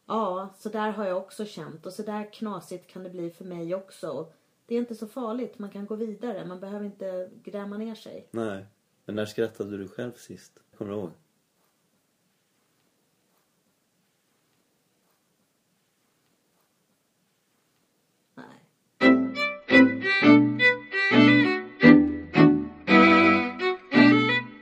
ja, 0.08 0.48
så 0.58 0.68
där 0.68 0.90
har 0.90 1.06
jag 1.06 1.16
också 1.16 1.44
känt 1.44 1.86
och 1.86 1.92
så 1.92 2.02
där 2.02 2.32
knasigt 2.32 2.86
kan 2.86 3.02
det 3.02 3.10
bli 3.10 3.30
för 3.30 3.44
mig 3.44 3.74
också. 3.74 4.32
Det 4.66 4.74
är 4.74 4.78
inte 4.78 4.94
så 4.94 5.06
farligt, 5.06 5.58
man 5.58 5.70
kan 5.70 5.86
gå 5.86 5.94
vidare, 5.94 6.46
man 6.46 6.60
behöver 6.60 6.86
inte 6.86 7.30
gräma 7.42 7.76
ner 7.76 7.94
sig. 7.94 8.28
Nej. 8.30 8.66
Men 9.04 9.14
när 9.14 9.24
skrattade 9.24 9.78
du 9.78 9.88
själv 9.88 10.12
sist? 10.12 10.52
Kommer 10.76 10.92
du 10.92 10.98
ihåg? 10.98 11.10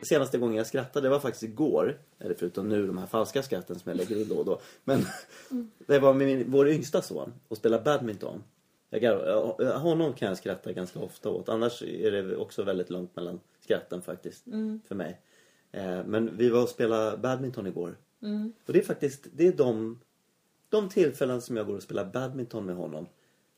Senaste 0.07 0.39
gången 0.39 0.57
jag 0.57 0.67
skrattade 0.67 1.07
det 1.07 1.11
var 1.11 1.21
faktiskt 1.21 1.43
igår. 1.43 1.99
Eller 2.19 2.35
förutom 2.35 2.69
nu 2.69 2.87
de 2.87 2.99
här 2.99 3.07
falska 3.07 3.43
skratten 3.43 3.79
som 3.79 3.91
jag 3.91 3.97
lägger 3.97 4.17
in 4.21 4.29
då 4.29 4.35
och 4.35 4.45
då. 4.45 4.61
Men 4.85 5.07
det 5.87 5.99
var 5.99 6.15
med 6.15 6.27
min, 6.27 6.51
vår 6.51 6.69
yngsta 6.69 7.03
son 7.03 7.33
och 7.49 7.57
spela 7.57 7.81
badminton. 7.81 8.43
Jag, 8.91 9.79
honom 9.79 10.13
kan 10.13 10.29
jag 10.29 10.39
skratta 10.39 10.73
ganska 10.73 10.99
ofta 10.99 11.31
åt. 11.31 11.49
Annars 11.49 11.83
är 11.83 12.11
det 12.11 12.37
också 12.37 12.63
väldigt 12.63 12.91
långt 12.91 13.17
mellan 13.17 13.41
skratten 13.61 14.03
faktiskt. 14.03 14.45
För 14.89 14.95
mig. 14.95 15.21
Eh, 15.73 16.05
men 16.07 16.37
vi 16.37 16.49
var 16.49 16.63
och 16.63 16.69
spelade 16.69 17.17
badminton 17.17 17.67
igår. 17.67 17.97
Och 18.67 18.73
det 18.73 18.79
är 18.79 18.85
faktiskt 18.85 19.27
det 19.33 19.47
är 19.47 19.53
de, 19.53 20.01
de 20.69 20.89
tillfällen 20.89 21.41
som 21.41 21.57
jag 21.57 21.67
går 21.67 21.77
och 21.77 21.83
spelar 21.83 22.05
badminton 22.05 22.67
med 22.67 22.77
honom. 22.77 23.07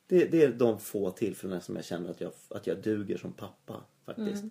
Det, 0.07 0.25
det 0.25 0.43
är 0.43 0.49
de 0.53 0.79
få 0.79 1.11
tillfällena 1.11 1.61
som 1.61 1.77
jag 1.77 1.85
känner 1.85 2.11
att 2.11 2.21
jag, 2.21 2.33
att 2.49 2.67
jag 2.67 2.83
duger 2.83 3.19
som 3.19 3.33
pappa 3.33 3.85
faktiskt. 4.05 4.45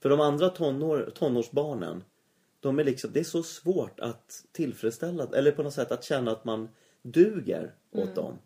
För 0.00 0.08
de 0.08 0.20
andra 0.20 0.48
tonår, 0.48 1.12
tonårsbarnen, 1.14 2.04
de 2.60 2.78
är 2.78 2.84
liksom, 2.84 3.12
det 3.12 3.20
är 3.20 3.24
så 3.24 3.42
svårt 3.42 4.00
att 4.00 4.44
tillfredsställa, 4.52 5.28
eller 5.34 5.52
på 5.52 5.62
något 5.62 5.74
sätt 5.74 5.92
att 5.92 6.04
känna 6.04 6.30
att 6.30 6.44
man 6.44 6.68
duger 7.02 7.74
åt 7.92 8.14
dem. 8.14 8.38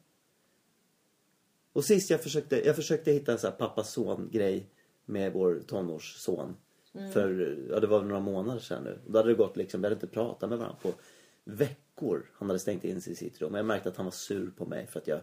Och 1.73 1.85
sist 1.85 2.11
jag 2.11 2.23
försökte, 2.23 2.67
jag 2.67 2.77
försökte 2.77 3.13
hitta 3.13 3.33
en 3.33 3.39
sån 3.39 3.51
här 3.51 3.59
pappa-son 3.59 4.29
grej 4.33 4.71
med 5.05 5.33
vår 5.33 5.63
tonårsson. 5.67 6.57
För, 7.13 7.59
ja 7.71 7.81
det 7.81 7.87
var 7.87 8.03
några 8.03 8.21
månader 8.21 8.61
sedan 8.61 8.85
nu. 8.85 8.99
Då 9.07 9.19
hade 9.19 9.29
det 9.29 9.35
gått 9.35 9.57
liksom, 9.57 9.81
vi 9.81 9.87
hade 9.87 9.95
inte 9.95 10.07
pratat 10.07 10.51
med 10.51 10.59
varandra 10.59 10.79
på 10.83 10.93
veckor. 11.45 12.31
Han 12.35 12.49
hade 12.49 12.59
stängt 12.59 12.85
in 12.85 13.01
sig 13.01 13.13
i 13.13 13.17
sitt 13.17 13.41
rum. 13.41 13.55
Jag 13.55 13.67
märkte 13.67 13.89
att 13.89 13.97
han 13.97 14.07
var 14.07 14.11
sur 14.11 14.51
på 14.51 14.67
mig 14.67 14.87
för 14.87 15.01
att 15.01 15.07
jag 15.07 15.21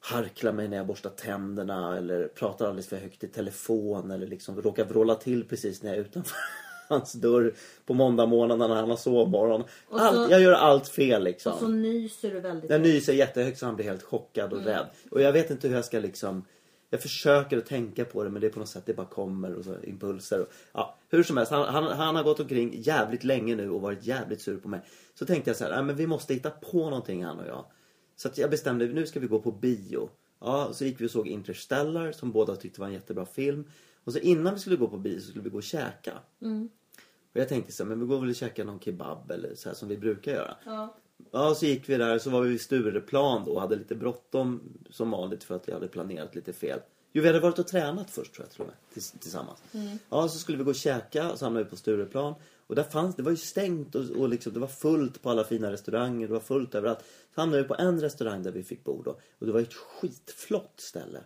harklar 0.00 0.52
mig 0.52 0.68
när 0.68 0.76
jag 0.76 0.86
borstar 0.86 1.10
tänderna 1.10 1.96
eller 1.96 2.28
pratar 2.28 2.66
alldeles 2.66 2.88
för 2.88 2.96
högt 2.96 3.24
i 3.24 3.28
telefon 3.28 4.10
eller 4.10 4.26
liksom 4.26 4.62
råkar 4.62 4.84
vråla 4.84 5.14
till 5.14 5.44
precis 5.48 5.82
när 5.82 5.90
jag 5.90 5.98
är 5.98 6.02
utanför 6.02 6.36
hans 6.88 7.12
dörr 7.12 7.54
på 7.86 7.94
måndag 7.94 8.26
morgon 8.26 8.58
när 8.58 8.68
han 8.68 8.90
har 8.90 8.96
sovmorgon. 8.96 9.60
Och 9.88 9.98
så- 9.98 10.04
Allt, 10.04 10.30
jag 10.30 10.40
gör 10.40 10.52
allt 10.52 10.88
fel 10.88 11.24
liksom. 11.24 11.52
Och 11.52 11.58
så 11.58 11.68
nyser 11.68 12.30
du 12.30 12.40
väldigt 12.40 12.70
Jag 12.70 12.80
nyser 12.80 13.12
jättehögt 13.12 13.58
så 13.58 13.66
han 13.66 13.76
blir 13.76 13.86
helt 13.86 14.02
chockad 14.02 14.52
och 14.52 14.64
rädd. 14.64 14.86
Och 15.10 15.20
jag 15.22 15.32
vet 15.32 15.50
inte 15.50 15.68
hur 15.68 15.74
jag 15.74 15.84
ska 15.84 15.98
liksom... 16.00 16.44
Jag 16.90 17.02
försöker 17.02 17.58
att 17.58 17.66
tänka 17.66 18.04
på 18.04 18.24
det 18.24 18.30
men 18.30 18.40
det 18.40 18.46
är 18.46 18.50
på 18.50 18.58
något 18.58 18.68
sätt 18.68 18.82
det 18.86 18.94
bara 18.94 19.06
kommer 19.06 19.54
och 19.54 19.64
så 19.64 19.74
impulser. 19.82 20.40
Och, 20.40 20.46
ja, 20.72 20.98
hur 21.08 21.22
som 21.22 21.36
helst, 21.36 21.52
han, 21.52 21.74
han, 21.74 21.84
han 21.84 22.16
har 22.16 22.22
gått 22.22 22.40
omkring 22.40 22.74
jävligt 22.76 23.24
länge 23.24 23.56
nu 23.56 23.70
och 23.70 23.80
varit 23.80 24.04
jävligt 24.06 24.40
sur 24.40 24.56
på 24.58 24.68
mig. 24.68 24.80
Så 25.18 25.26
tänkte 25.26 25.50
jag 25.50 25.56
så 25.56 25.64
här, 25.64 25.82
men 25.82 25.96
vi 25.96 26.06
måste 26.06 26.34
hitta 26.34 26.50
på 26.50 26.78
någonting 26.90 27.24
han 27.24 27.38
och 27.40 27.46
jag. 27.48 27.64
Så 28.16 28.28
jag 28.34 28.50
bestämde, 28.50 28.86
nu 28.86 29.06
ska 29.06 29.20
vi 29.20 29.26
gå 29.26 29.40
på 29.40 29.52
bio. 29.52 30.10
Ja, 30.38 30.72
så 30.72 30.84
gick 30.84 31.00
vi 31.00 31.06
och 31.06 31.10
såg 31.10 31.28
Interstellar 31.28 32.12
som 32.12 32.32
båda 32.32 32.56
tyckte 32.56 32.80
var 32.80 32.88
en 32.88 32.94
jättebra 32.94 33.26
film. 33.26 33.64
Och 34.04 34.12
så 34.12 34.18
innan 34.18 34.54
vi 34.54 34.60
skulle 34.60 34.76
gå 34.76 34.88
på 34.88 34.98
bio 34.98 35.20
så 35.20 35.26
skulle 35.26 35.44
vi 35.44 35.50
gå 35.50 35.56
och 35.56 35.62
käka. 35.62 36.18
Och 37.32 37.40
jag 37.40 37.48
tänkte 37.48 37.72
så 37.72 37.82
här, 37.82 37.88
men 37.88 38.00
vi 38.00 38.06
går 38.06 38.20
väl 38.20 38.28
och 38.28 38.34
käkar 38.34 38.64
någon 38.64 38.80
kebab 38.80 39.30
eller 39.30 39.54
så 39.54 39.68
här 39.68 39.76
som 39.76 39.88
vi 39.88 39.96
brukar 39.96 40.32
göra. 40.32 40.56
Ja. 40.64 40.96
Ja, 41.30 41.54
så 41.54 41.66
gick 41.66 41.88
vi 41.88 41.96
där 41.96 42.18
så 42.18 42.30
var 42.30 42.40
vi 42.40 42.48
vid 42.48 42.60
Stureplan 42.60 43.44
då 43.44 43.52
och 43.52 43.60
hade 43.60 43.76
lite 43.76 43.94
bråttom 43.94 44.60
som 44.90 45.10
vanligt 45.10 45.44
för 45.44 45.54
att 45.54 45.68
vi 45.68 45.72
hade 45.72 45.88
planerat 45.88 46.34
lite 46.34 46.52
fel. 46.52 46.80
Jo, 47.16 47.22
vi 47.22 47.28
hade 47.28 47.40
varit 47.40 47.58
och 47.58 47.66
tränat 47.66 48.10
först 48.10 48.34
tror 48.34 48.44
jag 48.46 48.50
till 48.52 48.60
och 48.60 48.66
med, 48.66 48.76
tills- 48.94 49.10
tillsammans. 49.20 49.58
Ja, 50.10 50.28
så 50.28 50.38
skulle 50.38 50.58
vi 50.58 50.64
gå 50.64 50.70
och 50.70 50.76
käka 50.76 51.30
och 51.32 51.38
så 51.38 51.44
hamnade 51.44 51.64
vi 51.64 51.70
på 51.70 51.76
Stureplan. 51.76 52.34
Och 52.66 52.74
där 52.74 52.82
fanns, 52.82 53.16
det 53.16 53.22
var 53.22 53.30
ju 53.30 53.36
stängt 53.36 53.94
och, 53.94 54.10
och 54.10 54.28
liksom, 54.28 54.52
det 54.52 54.60
var 54.60 54.66
fullt 54.68 55.22
på 55.22 55.30
alla 55.30 55.44
fina 55.44 55.72
restauranger, 55.72 56.26
det 56.26 56.32
var 56.32 56.40
fullt 56.40 56.74
överallt. 56.74 56.98
Så 57.34 57.40
hamnade 57.40 57.62
vi 57.62 57.68
på 57.68 57.74
en 57.78 58.00
restaurang 58.00 58.42
där 58.42 58.50
vi 58.52 58.62
fick 58.62 58.84
bo 58.84 59.02
då. 59.02 59.10
Och 59.38 59.46
det 59.46 59.52
var 59.52 59.60
ett 59.60 59.74
skitflott 59.74 60.72
ställe. 60.76 61.18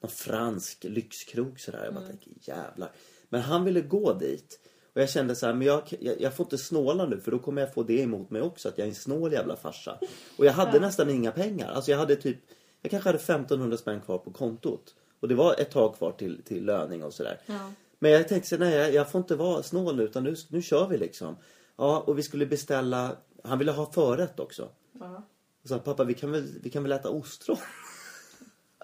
Någon 0.00 0.10
fransk 0.10 0.84
lyxkrog 0.84 1.60
sådär. 1.60 1.84
Jag 1.84 1.94
bara 1.94 2.06
tänkte 2.06 2.30
jävlar. 2.40 2.90
Men 3.28 3.40
han 3.40 3.64
ville 3.64 3.80
gå 3.80 4.12
dit. 4.12 4.60
Och 4.94 5.00
jag 5.00 5.10
kände 5.10 5.34
så 5.36 5.46
här, 5.46 5.54
men 5.54 5.66
jag, 5.66 5.82
jag, 6.00 6.20
jag 6.20 6.34
får 6.36 6.46
inte 6.46 6.58
snåla 6.58 7.06
nu 7.06 7.20
för 7.20 7.30
då 7.30 7.38
kommer 7.38 7.62
jag 7.62 7.74
få 7.74 7.82
det 7.82 8.00
emot 8.00 8.30
mig 8.30 8.42
också 8.42 8.68
att 8.68 8.78
jag 8.78 8.84
är 8.84 8.88
en 8.88 8.94
snål 8.94 9.32
jävla 9.32 9.56
farsa. 9.56 9.98
Och 10.38 10.46
jag 10.46 10.52
hade 10.52 10.80
nästan 10.80 11.10
inga 11.10 11.32
pengar. 11.32 11.72
Alltså 11.72 11.90
jag 11.90 11.98
hade 11.98 12.16
typ, 12.16 12.38
jag 12.82 12.90
kanske 12.90 13.08
hade 13.08 13.18
1500 13.18 13.76
spänn 13.76 14.00
kvar 14.00 14.18
på 14.18 14.30
kontot. 14.30 14.94
Och 15.22 15.28
det 15.28 15.34
var 15.34 15.60
ett 15.60 15.70
tag 15.70 15.96
kvar 15.96 16.12
till, 16.12 16.42
till 16.42 16.64
löning 16.64 17.04
och 17.04 17.14
sådär. 17.14 17.40
Ja. 17.46 17.72
Men 17.98 18.10
jag 18.10 18.28
tänkte 18.28 18.58
nej 18.58 18.94
jag, 18.94 19.10
får 19.10 19.18
inte 19.18 19.36
vara 19.36 19.62
snål 19.62 19.96
nu 19.96 20.02
utan 20.02 20.24
nu, 20.24 20.36
nu 20.48 20.62
kör 20.62 20.88
vi 20.88 20.98
liksom. 20.98 21.36
Ja, 21.76 22.00
och 22.00 22.18
vi 22.18 22.22
skulle 22.22 22.46
beställa, 22.46 23.16
han 23.44 23.58
ville 23.58 23.72
ha 23.72 23.92
förrätt 23.92 24.40
också. 24.40 24.68
Ja. 25.00 25.22
Och 25.62 25.68
sa 25.68 25.78
pappa 25.78 26.04
vi 26.04 26.14
kan 26.14 26.32
väl, 26.32 26.48
vi 26.62 26.70
kan 26.70 26.82
väl 26.82 26.92
äta 26.92 27.10
ostron? 27.10 27.56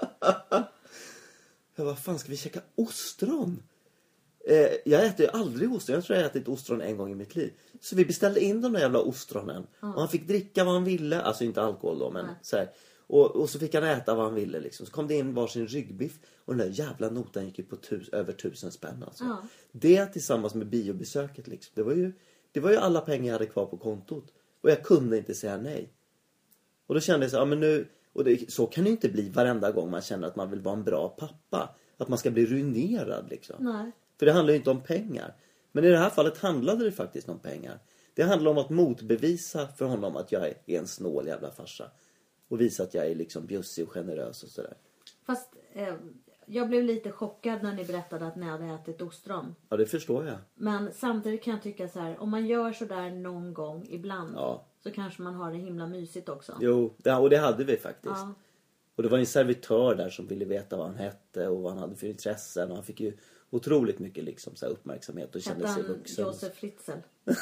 jag 1.77 1.85
vad 1.85 1.99
fan 1.99 2.19
ska 2.19 2.31
vi 2.31 2.37
käka 2.37 2.61
ostron? 2.75 3.63
Eh, 4.49 4.71
jag 4.85 5.07
äter 5.07 5.27
ju 5.27 5.33
aldrig 5.33 5.73
ostron. 5.73 5.95
Jag 5.95 6.05
tror 6.05 6.17
jag 6.17 6.25
har 6.25 6.31
ätit 6.31 6.49
ostron 6.49 6.81
en 6.81 6.97
gång 6.97 7.13
i 7.13 7.15
mitt 7.15 7.37
liv. 7.37 7.53
Så 7.81 7.97
vi 7.97 8.05
beställde 8.05 8.41
in 8.41 8.61
de 8.61 8.73
där 8.73 8.81
jävla 8.81 8.99
ostronen. 9.01 9.67
Och 9.81 10.01
han 10.01 10.09
fick 10.09 10.29
dricka 10.29 10.65
vad 10.65 10.75
han 10.75 10.85
ville. 10.85 11.21
Alltså 11.21 11.45
inte 11.45 11.63
alkohol 11.63 11.99
då 11.99 12.11
men 12.11 12.27
Nej. 12.27 12.35
så 12.43 12.57
här. 12.57 12.71
Och, 13.09 13.37
och 13.37 13.51
så 13.51 13.59
fick 13.59 13.75
han 13.75 13.85
äta 13.85 14.15
vad 14.15 14.25
han 14.25 14.35
ville 14.35 14.61
liksom. 14.61 14.87
Så 14.87 14.93
kom 14.93 15.07
det 15.07 15.15
in 15.15 15.35
varsin 15.35 15.67
ryggbiff. 15.67 16.19
Och 16.45 16.57
den 16.57 16.67
där 16.67 16.75
jävla 16.75 17.11
notan 17.11 17.47
gick 17.47 17.59
ju 17.59 17.65
på 17.65 17.77
tus, 17.77 18.09
över 18.09 18.33
tusen 18.33 18.73
spänn 18.73 19.03
alltså. 19.07 19.25
Ja. 19.25 19.43
Det 19.73 20.07
tillsammans 20.07 20.55
med 20.55 20.67
biobesöket 20.67 21.49
liksom. 21.49 21.73
Det 21.75 21.83
var, 21.83 21.93
ju, 21.93 22.13
det 22.53 22.61
var 22.61 22.71
ju 22.71 22.77
alla 22.77 23.01
pengar 23.01 23.27
jag 23.27 23.33
hade 23.33 23.47
kvar 23.47 23.67
på 23.67 23.77
kontot. 23.77 24.25
Och 24.61 24.71
jag 24.71 24.83
kunde 24.83 25.19
inte 25.19 25.35
säga 25.35 25.57
nej. 25.57 25.93
Och 26.87 26.95
då 26.95 27.01
kände 27.01 27.25
jag 27.25 27.31
så 27.31 27.37
ja, 27.37 27.45
men 27.45 27.61
nu, 27.61 27.89
och 28.13 28.25
det, 28.25 28.53
så 28.53 28.67
kan 28.67 28.85
det 28.85 28.89
ju 28.91 28.95
inte 28.95 29.09
bli 29.09 29.29
varenda 29.29 29.73
gång 29.73 29.91
man 29.91 30.03
känner 30.03 30.29
att 30.29 30.37
man 30.37 30.51
vill 30.51 30.61
vara 30.61 30.77
en 30.77 30.85
bra 30.85 31.09
pappa. 31.09 31.75
Att 31.97 32.09
man 32.09 32.19
ska 32.19 32.31
bli 32.31 32.47
ruinerad 32.47 33.31
liksom. 33.31 33.57
Nej. 33.59 33.93
För 34.19 34.27
det 34.27 34.33
handlar 34.33 34.53
ju 34.53 34.59
inte 34.59 34.71
om 34.71 34.83
pengar. 34.83 35.35
Men 35.73 35.85
i 35.85 35.89
det 35.89 35.99
här 35.99 36.11
fallet 36.11 36.39
handlade 36.39 36.85
det 36.85 36.93
faktiskt 36.93 37.29
om 37.29 37.39
pengar. 37.39 37.79
Det 38.15 38.23
handlar 38.23 38.51
om 38.51 38.59
att 38.59 38.71
motbevisa 38.71 39.69
för 39.69 39.85
honom 39.85 40.17
att 40.17 40.33
jag 40.33 40.47
är 40.47 40.79
en 40.79 40.87
snål 40.87 41.27
jävla 41.27 41.51
farsa. 41.51 41.91
Och 42.49 42.61
visa 42.61 42.83
att 42.83 42.95
jag 42.95 43.07
är 43.07 43.15
liksom 43.15 43.47
bjussig 43.47 43.85
och 43.87 43.93
generös 43.93 44.43
och 44.43 44.49
sådär. 44.49 44.75
Fast 45.27 45.49
eh, 45.73 45.95
jag 46.47 46.69
blev 46.69 46.85
lite 46.85 47.13
chockad 47.13 47.63
när 47.63 47.75
ni 47.75 47.85
berättade 47.85 48.27
att 48.27 48.37
ni 48.37 48.47
hade 48.47 48.65
ätit 48.65 49.03
ostron. 49.03 49.55
Ja, 49.69 49.77
det 49.77 49.87
förstår 49.87 50.27
jag. 50.27 50.37
Men 50.55 50.93
samtidigt 50.93 51.43
kan 51.43 51.55
jag 51.55 51.63
tycka 51.63 51.89
så 51.89 52.01
här, 52.01 52.21
om 52.21 52.31
man 52.31 52.47
gör 52.47 52.73
sådär 52.73 53.11
någon 53.11 53.55
gång 53.55 53.87
ibland 53.91 54.33
Ja. 54.37 54.67
så 54.83 54.91
kanske 54.91 55.23
man 55.23 55.35
har 55.35 55.53
det 55.53 55.59
himla 55.59 55.87
mysigt 55.87 56.29
också. 56.29 56.59
Jo, 56.61 56.95
det, 56.99 57.15
och 57.15 57.31
det 57.31 57.39
hade 57.39 57.65
vi 57.65 57.77
faktiskt. 57.77 58.15
Ja. 58.17 58.35
Och 58.97 59.03
det 59.03 59.09
var 59.09 59.19
en 59.19 59.27
servitör 59.27 59.95
där 59.95 60.11
som 60.11 60.27
ville 60.27 60.45
veta 60.45 60.77
vad 60.77 60.87
han 60.87 60.97
hette 60.97 61.49
och 61.49 61.63
vad 61.63 61.73
han 61.73 61.81
hade 61.81 61.97
för 61.97 62.07
intressen. 62.07 62.69
Och 62.71 62.75
han 62.77 62.85
fick 62.85 63.01
ju 63.01 63.17
otroligt 63.51 63.99
mycket 63.99 64.25
liksom, 64.25 64.57
så 64.57 64.67
uppmärksamhet 64.67 65.35
och 65.35 65.43
kände 65.43 65.67
Hette 65.69 65.81
sig 65.81 65.89
han 65.89 65.97
vuxen. 65.99 66.25
Josef 66.25 66.55
Fritzl? 66.55 66.91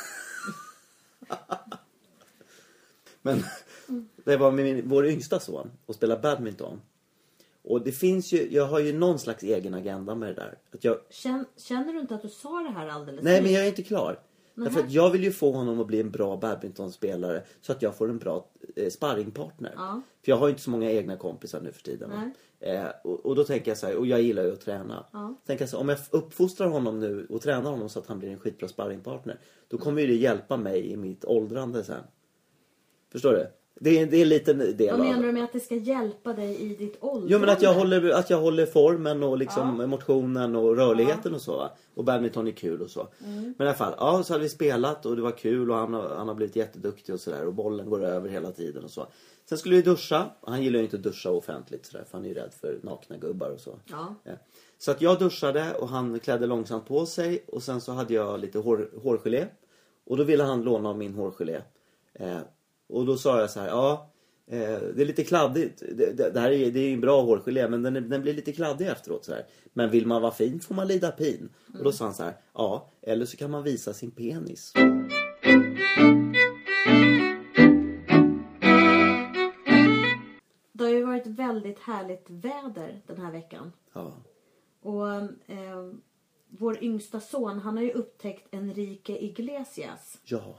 Men, 3.22 3.44
Det 4.24 4.36
var 4.36 4.50
med 4.50 4.64
min, 4.64 4.88
vår 4.88 5.06
yngsta 5.06 5.40
son 5.40 5.70
och 5.86 5.94
spelade 5.94 6.20
badminton. 6.20 6.80
Och 7.62 7.84
det 7.84 7.92
finns 7.92 8.32
ju, 8.32 8.48
jag 8.50 8.66
har 8.66 8.78
ju 8.78 8.92
någon 8.92 9.18
slags 9.18 9.42
egen 9.42 9.74
agenda 9.74 10.14
med 10.14 10.28
det 10.28 10.34
där. 10.34 10.58
Att 10.72 10.84
jag, 10.84 10.98
Känn, 11.10 11.44
känner 11.56 11.92
du 11.92 12.00
inte 12.00 12.14
att 12.14 12.22
du 12.22 12.28
sa 12.28 12.58
det 12.60 12.70
här 12.70 12.88
alldeles 12.88 13.24
nej 13.24 13.32
nyss? 13.34 13.42
men 13.42 13.52
jag 13.52 13.64
är 13.64 13.68
inte 13.68 13.82
klar. 13.82 14.20
Därför 14.54 14.80
att 14.80 14.92
jag 14.92 15.10
vill 15.10 15.24
ju 15.24 15.32
få 15.32 15.52
honom 15.52 15.80
att 15.80 15.86
bli 15.86 16.00
en 16.00 16.10
bra 16.10 16.36
badmintonspelare 16.36 17.42
så 17.60 17.72
att 17.72 17.82
jag 17.82 17.96
får 17.96 18.08
en 18.08 18.18
bra 18.18 18.46
eh, 18.76 18.90
sparringpartner. 18.90 19.72
Ja. 19.76 20.02
För 20.24 20.32
jag 20.32 20.36
har 20.36 20.46
ju 20.46 20.50
inte 20.50 20.62
så 20.62 20.70
många 20.70 20.90
egna 20.90 21.16
kompisar 21.16 21.60
nu 21.60 21.72
för 21.72 21.82
tiden. 21.82 22.32
Eh, 22.60 22.84
och, 23.04 23.26
och 23.26 23.36
då 23.36 23.44
tänker 23.44 23.70
jag 23.70 23.78
så 23.78 23.86
här, 23.86 23.96
och 23.96 24.06
jag 24.06 24.22
gillar 24.22 24.42
ju 24.42 24.52
att 24.52 24.60
träna. 24.60 25.06
Ja. 25.12 25.34
Tänker 25.46 25.62
jag 25.62 25.70
så 25.70 25.76
här, 25.76 25.82
om 25.82 25.88
jag 25.88 25.98
uppfostrar 26.10 26.68
honom 26.68 27.00
nu 27.00 27.26
och 27.30 27.42
tränar 27.42 27.70
honom 27.70 27.88
så 27.88 27.98
att 27.98 28.06
han 28.06 28.18
blir 28.18 28.30
en 28.30 28.38
skitbra 28.38 28.68
sparringpartner. 28.68 29.40
Då 29.68 29.78
kommer 29.78 30.00
ju 30.00 30.06
det 30.06 30.14
hjälpa 30.14 30.56
mig 30.56 30.92
i 30.92 30.96
mitt 30.96 31.24
åldrande 31.24 31.84
sen. 31.84 32.02
Förstår 33.12 33.32
du? 33.32 33.46
Det 33.80 34.00
är, 34.00 34.06
det 34.06 34.16
är 34.16 34.22
en 34.22 34.28
liten 34.28 34.58
del 34.58 34.90
Vad 34.90 35.00
menar 35.06 35.22
du 35.22 35.32
med 35.32 35.44
att 35.44 35.52
det 35.52 35.60
ska 35.60 35.74
hjälpa 35.74 36.32
dig 36.32 36.56
i 36.62 36.74
ditt 36.74 36.96
åldrande? 37.00 37.32
Jo 37.32 37.38
men 37.38 37.48
att 37.48 37.62
jag 37.62 37.74
håller, 37.74 38.10
att 38.10 38.30
jag 38.30 38.40
håller 38.40 38.66
formen 38.66 39.22
och 39.22 39.38
liksom 39.38 39.90
motionen 39.90 40.56
och 40.56 40.76
rörligheten 40.76 41.34
och 41.34 41.40
så. 41.42 41.68
Och 41.94 42.04
badminton 42.04 42.46
är 42.46 42.50
kul 42.52 42.82
och 42.82 42.90
så. 42.90 43.08
Men 43.18 43.44
i 43.48 43.54
alla 43.58 43.74
fall, 43.74 43.94
ja 43.98 44.22
så 44.22 44.32
hade 44.32 44.42
vi 44.42 44.48
spelat 44.48 45.06
och 45.06 45.16
det 45.16 45.22
var 45.22 45.30
kul 45.30 45.70
och 45.70 45.76
han, 45.76 45.94
har- 45.94 46.14
han 46.16 46.28
har 46.28 46.34
blivit 46.34 46.56
jätteduktig 46.56 47.14
och 47.14 47.20
sådär. 47.20 47.46
Och 47.46 47.54
bollen 47.54 47.90
går 47.90 48.04
över 48.04 48.28
hela 48.28 48.52
tiden 48.52 48.84
och 48.84 48.90
så. 48.90 49.06
Sen 49.48 49.58
skulle 49.58 49.76
vi 49.76 49.82
duscha. 49.82 50.26
Han 50.42 50.62
gillar 50.62 50.78
ju 50.78 50.84
inte 50.84 50.96
att 50.96 51.02
duscha 51.02 51.30
offentligt 51.30 51.86
sådär. 51.86 52.04
För 52.10 52.18
han 52.18 52.24
är 52.24 52.28
ju 52.28 52.34
rädd 52.34 52.52
för 52.60 52.78
nakna 52.82 53.16
gubbar 53.16 53.50
och 53.50 53.60
så. 53.60 53.78
Ja. 53.90 54.14
Så 54.78 54.90
att 54.90 55.00
jag 55.02 55.18
duschade 55.18 55.74
och 55.74 55.88
han 55.88 56.18
klädde 56.20 56.46
långsamt 56.46 56.86
på 56.88 57.06
sig. 57.06 57.44
Och 57.46 57.62
sen 57.62 57.80
så 57.80 57.92
hade 57.92 58.14
jag 58.14 58.40
lite 58.40 58.58
hår, 58.58 58.90
hårgelé. 59.02 59.46
Och 60.06 60.16
då 60.16 60.24
ville 60.24 60.42
han 60.44 60.62
låna 60.62 60.88
av 60.88 60.98
min 60.98 61.14
hårgelé. 61.14 61.60
Eh, 62.14 62.36
och 62.88 63.06
då 63.06 63.16
sa 63.16 63.40
jag 63.40 63.50
så 63.50 63.60
här, 63.60 63.68
ja. 63.68 64.12
Eh, 64.48 64.78
det 64.94 65.02
är 65.02 65.06
lite 65.06 65.24
kladdigt. 65.24 65.82
Det, 66.16 66.40
här 66.40 66.50
är, 66.50 66.70
det 66.70 66.80
är 66.80 66.92
en 66.92 67.00
bra 67.00 67.22
hårgelé 67.22 67.68
men 67.68 67.82
den, 67.82 68.08
den 68.08 68.22
blir 68.22 68.34
lite 68.34 68.52
kladdig 68.52 68.86
efteråt. 68.86 69.24
Så 69.24 69.32
här. 69.32 69.46
Men 69.72 69.90
vill 69.90 70.06
man 70.06 70.22
vara 70.22 70.32
fin 70.32 70.60
får 70.60 70.74
man 70.74 70.88
lida 70.88 71.10
pin. 71.10 71.48
Och 71.78 71.84
då 71.84 71.92
sa 71.92 72.04
han 72.04 72.14
så 72.14 72.22
här, 72.22 72.34
ja. 72.54 72.90
Eller 73.02 73.26
så 73.26 73.36
kan 73.36 73.50
man 73.50 73.62
visa 73.62 73.92
sin 73.92 74.10
penis. 74.10 74.72
Det 80.72 80.84
har 80.84 80.90
ju 80.90 81.04
varit 81.04 81.26
väldigt 81.26 81.78
härligt 81.78 82.30
väder 82.30 83.02
den 83.06 83.20
här 83.20 83.32
veckan. 83.32 83.72
Ja. 83.92 84.12
Och 84.80 85.12
eh, 85.50 85.92
vår 86.48 86.84
yngsta 86.84 87.20
son 87.20 87.58
han 87.58 87.76
har 87.76 87.84
ju 87.84 87.92
upptäckt 87.92 88.54
Enrique 88.54 89.18
Iglesias. 89.18 90.18
Ja. 90.24 90.58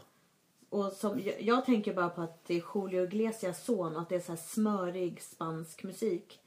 Och 0.69 0.91
som, 0.93 1.19
jag, 1.19 1.41
jag 1.41 1.65
tänker 1.65 1.93
bara 1.93 2.09
på 2.09 2.21
att 2.21 2.45
det 2.45 2.53
är 2.53 2.63
Julio 2.75 3.03
Iglesias 3.03 3.65
son 3.65 3.95
och 3.95 4.01
att 4.01 4.09
det 4.09 4.15
är 4.15 4.19
så 4.19 4.31
här 4.31 4.39
smörig 4.39 5.21
spansk 5.21 5.83
musik. 5.83 6.39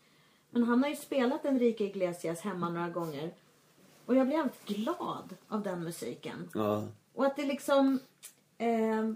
Men 0.51 0.63
han 0.63 0.83
har 0.83 0.91
ju 0.91 0.97
spelat 0.97 1.45
Enrique 1.45 1.85
Iglesias 1.85 2.41
hemma 2.41 2.69
några 2.69 2.89
gånger. 2.89 3.35
Och 4.07 4.15
jag 4.15 4.27
blir 4.27 4.39
alltid 4.39 4.77
glad 4.77 5.37
av 5.49 5.63
den 5.63 5.85
musiken. 5.85 6.49
Ja. 6.55 6.85
Och 7.15 7.27
att 7.27 7.37
det 7.37 7.47
liksom... 7.47 8.01
Eh, 8.59 9.11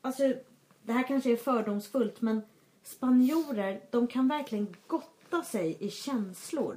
alltså, 0.00 0.34
det 0.82 0.92
här 0.92 1.08
kanske 1.08 1.32
är 1.32 1.36
fördomsfullt 1.36 2.20
men 2.20 2.42
spanjorer, 2.82 3.80
de 3.90 4.06
kan 4.06 4.28
verkligen 4.28 4.76
gotta 4.86 5.42
sig 5.42 5.76
i 5.80 5.90
känslor. 5.90 6.76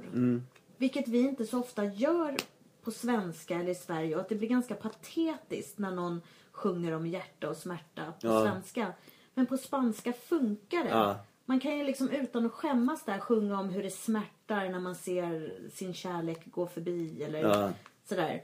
Vilket 0.76 1.08
vi 1.08 1.18
inte 1.18 1.46
så 1.46 1.60
ofta 1.60 1.84
gör 1.84 2.36
på 2.82 2.90
svenska 2.90 3.54
eller 3.54 3.70
i 3.70 3.74
Sverige. 3.74 4.14
Och 4.14 4.20
att 4.20 4.28
det 4.28 4.34
blir 4.34 4.48
ganska 4.48 4.74
patetiskt 4.74 5.78
när 5.78 5.90
någon 5.90 6.20
sjunger 6.52 6.92
om 6.94 7.06
hjärta 7.06 7.48
och 7.48 7.56
smärta 7.56 8.04
på 8.20 8.26
Ja. 8.26 8.42
svenska. 8.42 8.92
Men 9.34 9.46
på 9.46 9.56
spanska 9.56 10.12
funkar 10.12 10.84
det. 10.84 10.90
Ja. 10.90 11.16
Man 11.44 11.60
kan 11.60 11.78
ju 11.78 11.84
liksom 11.84 12.08
utan 12.10 12.46
att 12.46 12.52
skämmas 12.52 13.04
där 13.04 13.18
sjunga 13.18 13.60
om 13.60 13.68
hur 13.68 13.82
det 13.82 13.90
smärtar 13.90 14.68
när 14.68 14.80
man 14.80 14.94
ser 14.94 15.52
sin 15.74 15.94
kärlek 15.94 16.40
gå 16.50 16.66
förbi 16.66 17.22
eller 17.22 17.40
Ja. 17.40 17.70
sådär. 18.04 18.42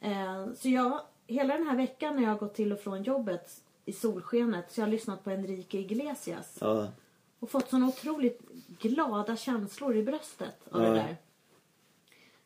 Eh, 0.00 0.46
så 0.56 0.68
jag, 0.68 1.00
hela 1.26 1.54
den 1.58 1.66
här 1.66 1.76
veckan 1.76 2.16
när 2.16 2.22
jag 2.22 2.30
har 2.30 2.38
gått 2.38 2.54
till 2.54 2.72
och 2.72 2.80
från 2.80 3.02
jobbet 3.02 3.62
i 3.84 3.92
solskenet 3.92 4.72
så 4.72 4.80
jag 4.80 4.86
har 4.86 4.90
lyssnat 4.90 5.24
på 5.24 5.30
Enrique 5.30 5.78
Iglesias. 5.80 6.58
Ja. 6.60 6.88
Och 7.40 7.50
fått 7.50 7.70
såna 7.70 7.86
otroligt 7.88 8.40
glada 8.80 9.36
känslor 9.36 9.96
i 9.96 10.02
bröstet 10.02 10.68
av 10.70 10.80
det 10.80 10.90
där. 10.94 11.16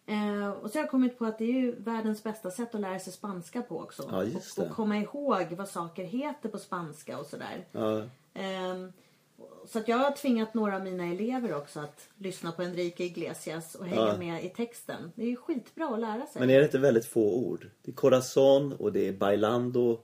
Eh, 0.07 0.49
och 0.51 0.71
så 0.71 0.79
har 0.79 0.83
jag 0.83 0.91
kommit 0.91 1.19
på 1.19 1.25
att 1.25 1.39
det 1.39 1.45
är 1.45 1.53
ju 1.61 1.73
världens 1.73 2.23
bästa 2.23 2.51
sätt 2.51 2.75
att 2.75 2.81
lära 2.81 2.99
sig 2.99 3.13
spanska 3.13 3.63
på 3.63 3.81
också. 3.81 4.09
Ja, 4.11 4.23
och, 4.23 4.29
och 4.65 4.71
komma 4.71 4.97
ihåg 4.97 5.47
vad 5.57 5.69
saker 5.69 6.05
heter 6.05 6.49
på 6.49 6.59
spanska 6.59 7.19
och 7.19 7.27
sådär. 7.27 7.65
Ja. 7.73 8.03
Ehm, 8.35 8.93
så 9.67 9.79
att 9.79 9.89
jag 9.89 9.97
har 9.97 10.11
tvingat 10.11 10.55
några 10.55 10.77
av 10.77 10.85
mina 10.85 11.05
elever 11.05 11.57
också 11.57 11.81
att 11.81 12.09
lyssna 12.19 12.53
på 12.53 12.63
Enrique 12.63 13.05
Iglesias 13.05 13.75
och 13.75 13.87
hänga 13.87 14.07
Ja. 14.07 14.17
med 14.17 14.45
i 14.45 14.49
texten. 14.49 15.13
Det 15.15 15.23
är 15.23 15.27
ju 15.29 15.37
skitbra 15.37 15.87
att 15.87 16.01
lära 16.01 16.27
sig. 16.27 16.41
Men 16.41 16.51
är 16.51 16.59
det 16.59 16.65
inte 16.65 16.79
väldigt 16.79 17.07
få 17.07 17.35
ord? 17.35 17.71
Det 17.83 17.91
är 17.91 17.95
corazon 17.95 18.73
och 18.73 18.93
det 18.93 19.09
är 19.09 19.13
bailando. 19.13 20.01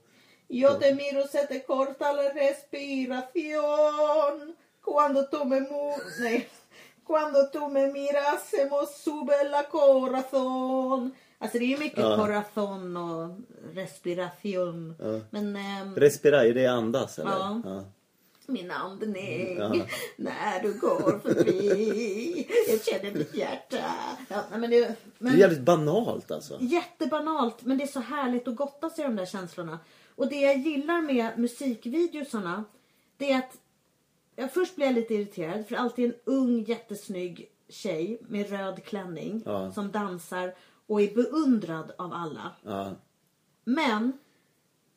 Yo 0.47 0.69
te 0.69 0.95
miro 0.95 1.27
se 1.27 1.47
te 1.47 1.59
corta 1.59 2.11
la 2.11 2.23
respiración 2.23 4.55
Cuando 4.81 5.27
tú 5.27 5.45
me 5.45 5.59
mu... 5.59 5.93
Nej. 6.19 6.49
Cuando 7.09 7.39
tú 7.53 7.69
me 7.69 7.83
miras 7.91 8.43
se 8.51 8.65
me 8.65 8.85
sube 9.03 9.33
la 9.51 9.63
corazón 9.63 11.11
Alltså 11.41 11.57
det 11.59 11.65
är 11.65 11.67
ju 11.67 11.77
mycket 11.77 11.99
Ja. 11.99 12.15
corazon 12.17 12.97
och 12.97 13.29
respiration. 13.73 14.95
Men 15.29 15.55
ehm, 15.55 15.95
Respira, 15.95 16.45
är 16.45 16.53
det 16.53 16.67
andas 16.67 17.19
eller? 17.19 17.31
Ja. 17.31 17.61
ja. 17.65 17.83
min 18.47 18.71
andning 18.71 19.55
Ja. 19.57 19.75
när 20.17 20.61
du 20.61 20.73
går 20.79 21.19
förbi. 21.19 22.47
Jag 22.69 22.83
känner 22.85 23.11
mitt 23.17 23.35
hjärta. 23.35 23.77
Ja, 24.29 24.43
men 24.51 24.69
det, 24.69 24.79
Det 24.79 24.95
men, 25.17 25.33
är 25.33 25.37
jävligt 25.37 25.59
banalt 25.61 26.31
alltså. 26.31 26.57
Jättebanalt 26.61 27.65
men 27.65 27.77
det 27.77 27.83
är 27.83 27.87
så 27.87 27.99
härligt 27.99 28.47
att 28.47 28.55
gotta 28.55 28.89
sig 28.89 29.03
i 29.03 29.07
de 29.07 29.15
där 29.15 29.25
känslorna. 29.25 29.79
Och 30.15 30.27
det 30.29 30.39
jag 30.41 30.57
gillar 30.57 31.01
med 31.01 31.39
musikvideosarna 31.39 32.63
det 33.17 33.31
är 33.31 33.37
att 33.37 33.57
jag 34.39 34.53
först 34.53 34.75
blir 34.75 34.85
jag 34.85 34.95
lite 34.95 35.13
irriterad 35.13 35.67
för 35.67 35.75
alltid 35.75 36.05
en 36.05 36.15
ung 36.25 36.63
jättesnygg 36.63 37.49
tjej 37.69 38.21
med 38.27 38.49
röd 38.49 38.83
klänning 38.83 39.43
Ja. 39.45 39.71
som 39.71 39.91
dansar 39.91 40.55
och 40.87 41.01
är 41.01 41.15
beundrad 41.15 41.91
av 41.97 42.13
alla. 42.13 42.51
Ja. 42.63 42.91
Men 43.63 44.11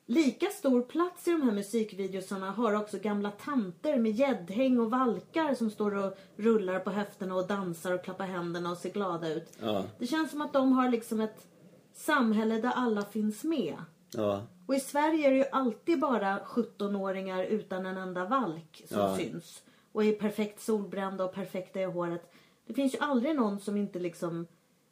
lika 0.07 0.47
stor 0.47 0.83
plats 0.83 1.29
i 1.29 1.31
de 1.31 1.43
här 1.43 1.53
musikvideosarna 1.53 2.51
har 2.51 2.75
också 2.75 2.99
gamla 2.99 3.31
tanter 3.31 3.99
med 3.99 4.13
gäddhäng 4.13 4.79
och 4.81 4.91
valkar 4.91 5.55
som 5.55 5.71
står 5.71 5.95
och 6.07 6.19
rullar 6.37 6.79
på 6.81 6.91
höfterna 6.91 7.35
och 7.35 7.47
dansar 7.47 7.93
och 7.93 8.05
klappar 8.05 8.25
händerna 8.27 8.71
och 8.71 8.79
ser 8.79 8.91
glada 8.91 9.29
ut. 9.35 9.53
Ja. 9.61 9.85
Det 9.99 10.07
känns 10.07 10.31
som 10.31 10.41
att 10.41 10.53
de 10.53 10.73
har 10.73 10.89
liksom 10.89 11.21
ett 11.21 11.47
samhälle 11.95 12.61
där 12.61 12.73
alla 12.75 13.03
finns 13.03 13.45
med. 13.45 13.75
Ja. 14.15 14.43
Och 14.73 14.77
i 14.77 14.81
Sverige 14.81 15.27
är 15.27 15.31
det 15.31 15.37
ju 15.37 15.45
alltid 15.53 16.01
bara 16.01 16.39
17-åringar 16.39 17.45
utan 17.45 17.87
en 17.87 17.97
enda 17.97 18.25
valk 18.25 18.83
som 18.89 18.99
Ja. 18.99 19.17
syns. 19.17 19.63
Och 19.93 20.05
är 20.05 20.13
perfekt 20.13 20.61
solbrända 20.61 21.25
och 21.25 21.35
perfekta 21.35 21.81
i 21.81 21.85
håret. 21.85 22.33
Det 22.67 22.75
finns 22.75 22.95
ju 22.95 22.99
aldrig 22.99 23.37
någon 23.37 23.61
som 23.61 23.77
inte 23.77 23.99
liksom 23.99 24.47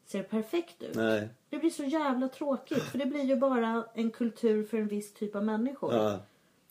ser 0.06 0.22
perfekt 0.22 0.82
ut. 0.82 0.94
Nej. 0.94 1.28
Det 1.50 1.58
blir 1.58 1.70
så 1.70 1.84
jävla 1.84 2.28
tråkigt 2.28 2.82
för 2.82 2.98
det 2.98 3.06
blir 3.06 3.22
ju 3.24 3.36
bara 3.36 3.84
en 3.94 4.10
kultur 4.10 4.64
för 4.64 4.78
en 4.78 4.88
viss 4.88 5.14
typ 5.14 5.36
av 5.36 5.44
människor. 5.44 5.94
Ja. 5.94 6.18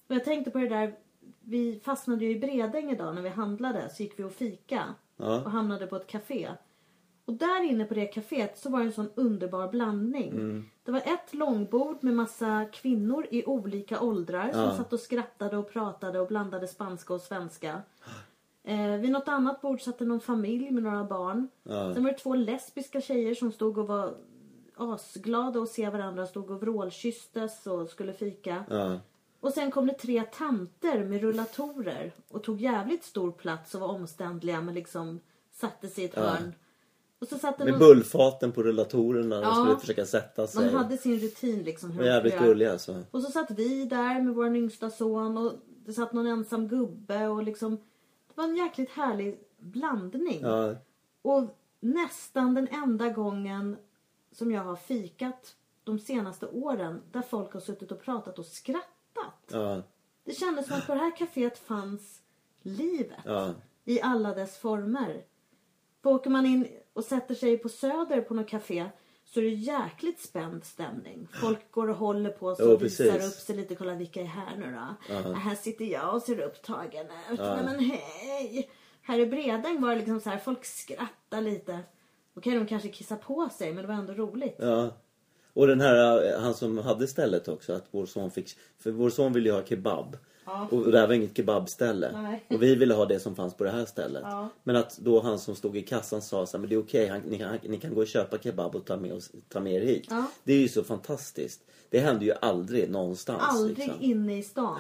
Och 0.08 0.16
jag 0.16 0.24
tänkte 0.26 0.52
på 0.52 0.58
det 0.58 0.70
där, 0.70 0.96
vi 1.42 1.80
fastnade 1.84 2.26
ju 2.26 2.32
i 2.32 2.40
Bredäng 2.40 2.92
idag 2.92 3.16
när 3.16 3.22
vi 3.22 3.30
handlade. 3.30 3.90
Så 3.90 4.04
gick 4.04 4.20
vi 4.20 4.24
och 4.24 4.34
fika 4.34 4.84
Ja. 5.18 5.42
och 5.44 5.52
hamnade 5.52 5.88
på 5.88 5.96
ett 5.96 6.08
café. 6.08 6.50
Och 7.26 7.34
där 7.34 7.64
inne 7.64 7.86
på 7.86 7.94
det 7.94 8.14
kaféet 8.14 8.56
så 8.56 8.70
var 8.70 8.80
det 8.80 8.86
en 8.86 8.92
sån 8.94 9.10
underbar 9.16 9.68
blandning. 9.68 10.30
Mm. 10.30 10.66
Det 10.90 10.94
var 10.94 11.14
ett 11.14 11.34
långbord 11.34 11.98
med 12.04 12.14
massa 12.14 12.66
kvinnor 12.66 13.28
i 13.32 13.46
olika 13.46 14.02
åldrar 14.02 14.52
som 14.52 14.78
satt 14.78 14.94
och 14.94 15.00
skrattade 15.00 15.58
och 15.58 15.72
pratade 15.72 16.20
och 16.20 16.28
blandade 16.28 16.68
spanska 16.68 17.14
och 17.14 17.22
svenska. 17.22 17.82
Eh, 18.64 18.92
vid 18.92 19.12
något 19.12 19.28
annat 19.28 19.62
bord 19.62 19.82
satt 19.82 20.00
det 20.00 20.06
någon 20.06 20.20
familj 20.20 20.72
med 20.72 20.84
några 20.84 21.04
barn. 21.04 21.48
Sen 21.94 22.04
var 22.04 22.12
det 22.12 22.18
två 22.18 22.36
lesbiska 22.36 23.02
tjejer 23.02 23.36
som 23.36 23.52
stod 23.52 23.78
och 23.78 23.88
var 23.88 24.14
asglada 24.78 25.60
att 25.60 25.70
se 25.70 25.90
varandra. 25.90 26.28
Stod 26.28 26.52
och 26.52 26.62
vrålkysstes 26.62 27.68
och 27.68 27.90
skulle 27.90 28.14
fika. 28.14 28.64
Och 29.40 29.54
sen 29.54 29.72
kom 29.72 29.88
det 29.88 29.94
tre 29.94 30.24
tanter 30.24 31.04
med 31.04 31.22
rullatorer 31.22 32.12
och 32.30 32.44
tog 32.44 32.62
jävligt 32.62 33.04
stor 33.04 33.32
plats 33.32 33.76
och 33.76 33.82
var 33.82 33.88
omständliga 33.88 34.62
men 34.62 34.74
liksom 34.74 35.20
satte 35.52 35.88
sig 35.88 36.04
i 36.04 36.08
ett 36.08 36.16
hörn. 36.16 36.54
Och 37.22 37.28
så 37.28 37.38
satt 37.38 37.58
det 37.58 37.64
Med 37.64 37.74
någon, 37.74 37.80
bullfaten 37.80 38.52
på 38.52 38.64
rullatorerna. 38.64 39.36
De 39.36 39.44
Ja. 39.44 39.56
skulle 39.56 39.80
försöka 39.80 40.06
sätta 40.06 40.48
sig. 40.48 40.66
de 40.66 40.76
hade 40.76 40.98
sin 40.98 41.20
rutin 41.20 41.64
liksom. 41.64 41.92
Hur 41.92 42.00
De 42.00 42.06
de 42.10 42.14
jävligt 42.14 42.40
gulliga 42.40 42.72
alltså. 42.72 43.04
Och 43.12 43.22
så 43.22 43.32
satt 43.32 43.52
vi 43.52 43.86
där 43.86 44.22
med 44.22 44.36
vår 44.36 44.56
yngsta 44.56 44.90
son 44.90 45.38
och 45.38 45.54
det 45.86 45.94
satt 45.94 46.14
någon 46.14 46.28
ensam 46.28 46.68
gubbe 46.68 47.28
och 47.28 47.44
liksom 47.44 47.76
Det 48.28 48.34
var 48.36 48.44
en 48.44 48.56
jäkligt 48.56 48.90
härlig 48.90 49.40
blandning. 49.58 50.40
Ja. 50.42 50.76
Och 51.22 51.44
nästan 51.80 52.54
den 52.54 52.68
enda 52.68 53.10
gången 53.10 53.78
som 54.32 54.52
jag 54.52 54.64
har 54.64 54.76
fikat 54.76 55.56
de 55.84 56.00
senaste 56.00 56.48
åren 56.48 57.02
där 57.12 57.22
folk 57.22 57.54
har 57.54 57.60
suttit 57.60 57.92
och 57.92 58.02
pratat 58.02 58.40
och 58.40 58.46
skrattat. 58.46 59.50
Ja. 59.52 59.60
Det 59.76 59.84
Det 60.24 60.34
kändes 60.34 60.68
som 60.68 60.76
att 60.78 60.88
på 60.88 60.94
det 60.94 61.00
här 61.00 61.12
kaféet 61.18 61.58
fanns 61.58 62.22
livet. 62.62 63.20
Ja. 63.26 63.54
I 63.86 64.02
alla 64.02 64.34
dess 64.34 64.58
former. 64.58 65.24
För 66.04 66.10
åker 66.10 66.30
man 66.30 66.46
in 66.46 66.68
och 67.00 67.06
sätter 67.06 67.36
sig 67.36 67.58
på 67.58 67.70
Söder 67.70 68.22
på 68.22 68.34
något 68.34 68.48
café 68.48 68.90
så 69.26 69.40
är 69.40 69.44
det 69.44 69.50
jäkligt 69.50 70.20
spänd 70.20 70.66
stämning. 70.66 71.28
Folk 71.42 71.72
går 71.72 71.90
och 71.90 71.96
håller 71.96 72.30
på 72.30 72.56
sig 72.56 72.66
och 72.66 72.84
visar 72.84 73.06
precis. 73.06 73.28
upp 73.28 73.40
sig 73.40 73.56
lite. 73.56 73.76
Kolla 73.76 73.94
vilka 73.94 74.22
är 74.22 74.26
här 74.26 74.58
nu 74.58 74.72
då? 74.72 75.34
Här 75.34 75.56
sitter 75.56 75.86
jag 75.86 76.16
och 76.16 76.22
ser 76.22 76.40
upptagen 76.40 77.06
ut. 77.32 77.40
Men 77.40 77.80
hej! 77.80 78.70
Här 79.02 79.20
i 79.20 79.26
Bredäng 79.26 79.82
var 79.82 79.90
det 79.90 79.96
liksom 79.96 80.20
så 80.20 80.30
här, 80.30 80.38
folk 80.38 80.66
skrattar 80.66 81.42
lite. 81.42 81.80
Okej, 82.34 82.56
de 82.56 82.68
kanske 82.68 82.90
kissar 82.90 83.16
på 83.16 83.50
sig 83.50 83.74
men 83.74 83.82
det 83.82 83.88
var 83.88 83.96
ändå 83.96 84.14
roligt. 84.14 84.56
Ja. 84.60 84.90
Och 85.54 85.68
den 85.68 85.82
här, 85.82 86.26
eh, 86.26 86.42
han 86.42 86.54
som 86.54 86.78
hade 86.78 87.08
stället 87.08 87.48
också, 87.48 87.74
att 87.74 87.88
vår 87.92 88.06
son 88.06 88.32
fick... 88.32 88.50
För 88.78 88.92
vår 88.92 89.10
son 89.10 89.34
ville 89.34 89.50
ju 89.50 89.56
ha 89.56 89.64
kebab. 89.66 90.18
Och 90.46 90.92
det 90.92 91.00
här 91.00 91.08
var 91.08 91.14
inget 91.14 91.38
kebabställe. 91.38 92.12
Nej. 92.22 92.46
Och 92.48 92.64
vi 92.64 92.76
ville 92.76 92.94
ha 92.94 93.06
det 93.06 93.20
som 93.20 93.36
fanns 93.36 93.54
på 93.54 93.64
det 93.64 93.72
här 93.72 93.86
stället. 93.86 94.22
Ja. 94.26 94.50
Men 94.64 94.76
att 94.76 94.98
då 94.98 95.22
han 95.22 95.40
som 95.40 95.56
stod 95.56 95.78
i 95.78 95.82
kassan 95.82 96.22
sa 96.22 96.46
så 96.46 96.58
här, 96.58 96.60
men 96.60 96.70
det 96.70 96.76
är 96.76 96.80
okej, 96.80 97.08
han, 97.08 97.22
ni, 97.22 97.44
han, 97.44 97.58
ni 97.64 97.78
kan 97.78 97.94
gå 97.94 98.02
och 98.02 98.08
köpa 98.08 98.38
kebab 98.38 98.76
och 98.76 98.86
ta 98.86 98.98
med, 98.98 99.14
oss, 99.14 99.32
ta 99.50 99.60
med 99.60 99.74
er 99.74 99.82
hit. 99.82 100.06
Ja. 100.10 100.26
Det 100.44 100.54
är 100.54 100.60
ju 100.60 100.68
så 100.68 100.84
fantastiskt. 100.84 101.62
Det 101.90 102.00
händer 102.00 102.26
ju 102.26 102.34
aldrig 102.42 102.90
någonstans. 102.90 103.44
Aldrig 103.46 103.78
liksom. 103.78 104.02
inne 104.02 104.38
i 104.38 104.44
stan 104.44 104.80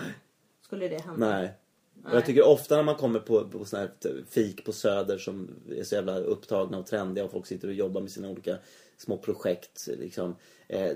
skulle 0.61 0.87
det 0.87 0.97
hända. 1.01 1.29
Nej. 1.29 1.53
Och 2.05 2.15
jag 2.15 2.25
tycker 2.25 2.47
ofta 2.47 2.75
när 2.75 2.83
man 2.83 2.95
kommer 2.95 3.19
på, 3.19 3.49
på 3.49 3.65
såna 3.65 3.81
här 3.81 3.91
fik 4.29 4.65
på 4.65 4.71
Söder 4.71 5.17
som 5.17 5.49
är 5.75 5.83
så 5.83 5.95
jävla 5.95 6.17
upptagna 6.17 6.77
och 6.77 6.85
trendiga 6.85 7.25
och 7.25 7.31
folk 7.31 7.45
sitter 7.45 7.67
och 7.67 7.73
jobbar 7.73 8.01
med 8.01 8.11
sina 8.11 8.29
olika 8.29 8.57
små 9.01 9.17
projekt. 9.17 9.87
Liksom, 9.99 10.35
eh, 10.67 10.91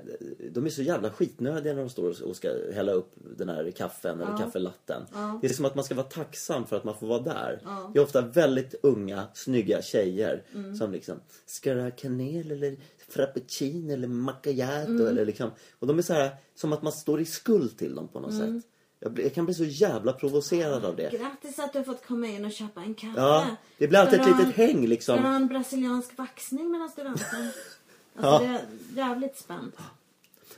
de 0.52 0.66
är 0.66 0.70
så 0.70 0.82
jävla 0.82 1.10
skitnödiga 1.10 1.74
när 1.74 1.82
de 1.82 1.90
står 1.90 2.24
och- 2.24 2.36
ska 2.36 2.50
hälla 2.74 2.92
upp 2.92 3.14
den 3.38 3.50
här 3.50 3.72
kaffen 3.72 4.22
eller 4.22 4.38
kaffelatten. 4.38 5.02
Det 5.42 5.48
är 5.48 5.54
som 5.54 5.66
att 5.66 5.76
man 5.76 5.84
ska 5.86 5.96
vara 5.96 6.06
tacksam 6.08 6.66
för 6.68 6.76
att 6.78 6.84
man 6.84 6.96
får 7.00 7.08
vara 7.08 7.20
där. 7.22 7.60
Det 7.94 8.00
är 8.00 8.04
ofta 8.04 8.22
väldigt 8.22 8.76
unga, 8.84 9.24
snygga 9.34 9.82
tjejer 9.82 10.44
som 10.80 10.92
liksom 10.92 11.20
Ska 11.46 11.74
du 11.74 11.82
ha 11.82 11.92
kanel 11.92 12.52
eller 12.52 12.78
frappuccino 13.10 13.94
eller 13.94 14.08
macchiato? 14.08 15.06
Eller 15.08 15.26
liksom, 15.26 15.52
och 15.80 15.88
de 15.88 15.98
är 15.98 16.02
så 16.02 16.14
här 16.14 16.32
som 16.56 16.74
att 16.74 16.82
man 16.84 16.92
står 16.92 17.22
i 17.22 17.26
skuld 17.26 17.78
till 17.78 17.96
dem 17.96 18.08
på 18.08 18.20
något 18.20 18.38
sätt. 18.38 18.64
Jag, 19.00 19.34
kan 19.34 19.46
bli 19.46 19.54
så 19.54 19.64
jävla 19.64 20.14
provocerad 20.14 20.86
av 20.86 20.96
det. 20.96 21.10
Grattis 21.12 21.60
att 21.60 21.74
du 21.74 21.80
har 21.80 21.84
fått 21.84 22.06
komma 22.06 22.28
in 22.28 22.46
och 22.46 22.52
köpa 22.52 22.82
en 22.82 22.94
kaffe. 22.94 23.14
Ja, 23.22 23.46
det 23.78 23.88
blir 23.88 24.00
alltid 24.00 24.22
Ska 24.22 24.32
ett 24.32 24.38
litet 24.40 24.56
häng 24.56 24.78
Ska 24.78 24.88
liksom. 24.88 25.16
du 25.18 25.28
ha 25.28 25.36
en 25.36 25.48
brasiliansk 25.48 26.18
vaxning 26.18 26.72
medan 26.72 26.90
du 26.96 27.04
väntar? 27.04 27.48
Alltså 28.16 28.46
det 28.46 28.54
är 28.54 28.62
jävligt 29.08 29.38
spänt. 29.38 29.76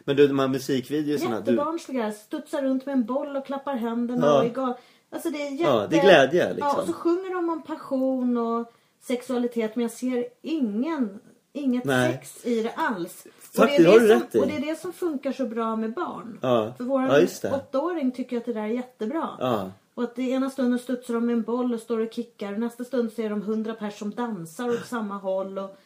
Men 0.03 0.16
du, 0.16 0.28
de 0.28 0.39
här 0.39 0.47
musikvideorna. 0.47 1.41
Du, 1.41 1.51
Jättebarnsliga. 1.51 2.12
Studsar 2.12 2.62
runt 2.62 2.86
med 2.86 2.93
en 2.93 3.06
boll 3.06 3.36
och 3.36 3.45
klappar 3.45 3.76
händerna 3.76 4.28
Ja. 4.28 4.39
och 4.39 4.45
är 4.45 4.49
gal... 4.49 4.74
Alltså 5.10 5.30
det 5.30 5.41
är 5.47 5.51
jätte... 5.51 5.64
Ja, 5.64 5.88
det 5.89 5.97
är 5.97 6.01
glädje, 6.03 6.53
liksom. 6.53 6.72
Ja, 6.76 6.82
och 6.82 6.88
så 6.88 6.93
sjunger 6.93 7.36
de 7.36 7.49
om 7.49 7.62
passion 7.62 8.38
och 8.38 8.74
sexualitet 9.01 9.76
men 9.76 9.82
jag 9.82 9.91
ser 9.91 10.26
ingen, 10.41 11.20
inget 11.53 11.86
Nej. 11.86 12.12
sex 12.12 12.45
i 12.45 12.64
det 12.64 12.72
alls. 12.72 13.28
Faktiskt, 13.39 13.60
och, 13.60 13.66
det 13.68 13.76
är 13.76 13.99
det 13.99 14.14
du 14.16 14.20
som, 14.20 14.39
i. 14.39 14.43
och 14.43 14.47
det 14.47 14.56
är 14.56 14.74
det 14.74 14.80
som 14.80 14.93
funkar 14.93 15.32
så 15.32 15.45
bra 15.45 15.76
med 15.76 15.93
barn. 15.93 16.39
Ja. 16.41 16.74
För 16.78 16.84
vår 16.84 17.01
Ja, 17.01 17.20
det. 17.41 17.51
åttaåring 17.51 18.12
tycker 18.12 18.38
att 18.38 18.45
det 18.45 18.53
där 18.53 18.62
är 18.62 18.68
jättebra. 18.68 19.30
Ja. 19.39 19.72
Och 19.93 20.03
att 20.03 20.16
det 20.16 20.22
ena 20.22 20.49
stunden 20.49 20.80
studsar 20.80 21.14
de 21.14 21.26
med 21.26 21.34
en 21.34 21.41
boll 21.41 21.74
och 21.74 21.80
står 21.80 21.99
och 21.99 22.14
kickar. 22.14 22.51
Nästa 22.51 22.84
stund 22.84 23.12
ser 23.14 23.30
de 23.30 23.41
hundra 23.41 23.74
personer 23.74 23.91
som 23.91 24.12
dansar 24.12 24.70
åt 24.70 24.86
samma 24.86 25.18
håll. 25.18 25.58
Och, 25.58 25.64
och 25.66 25.78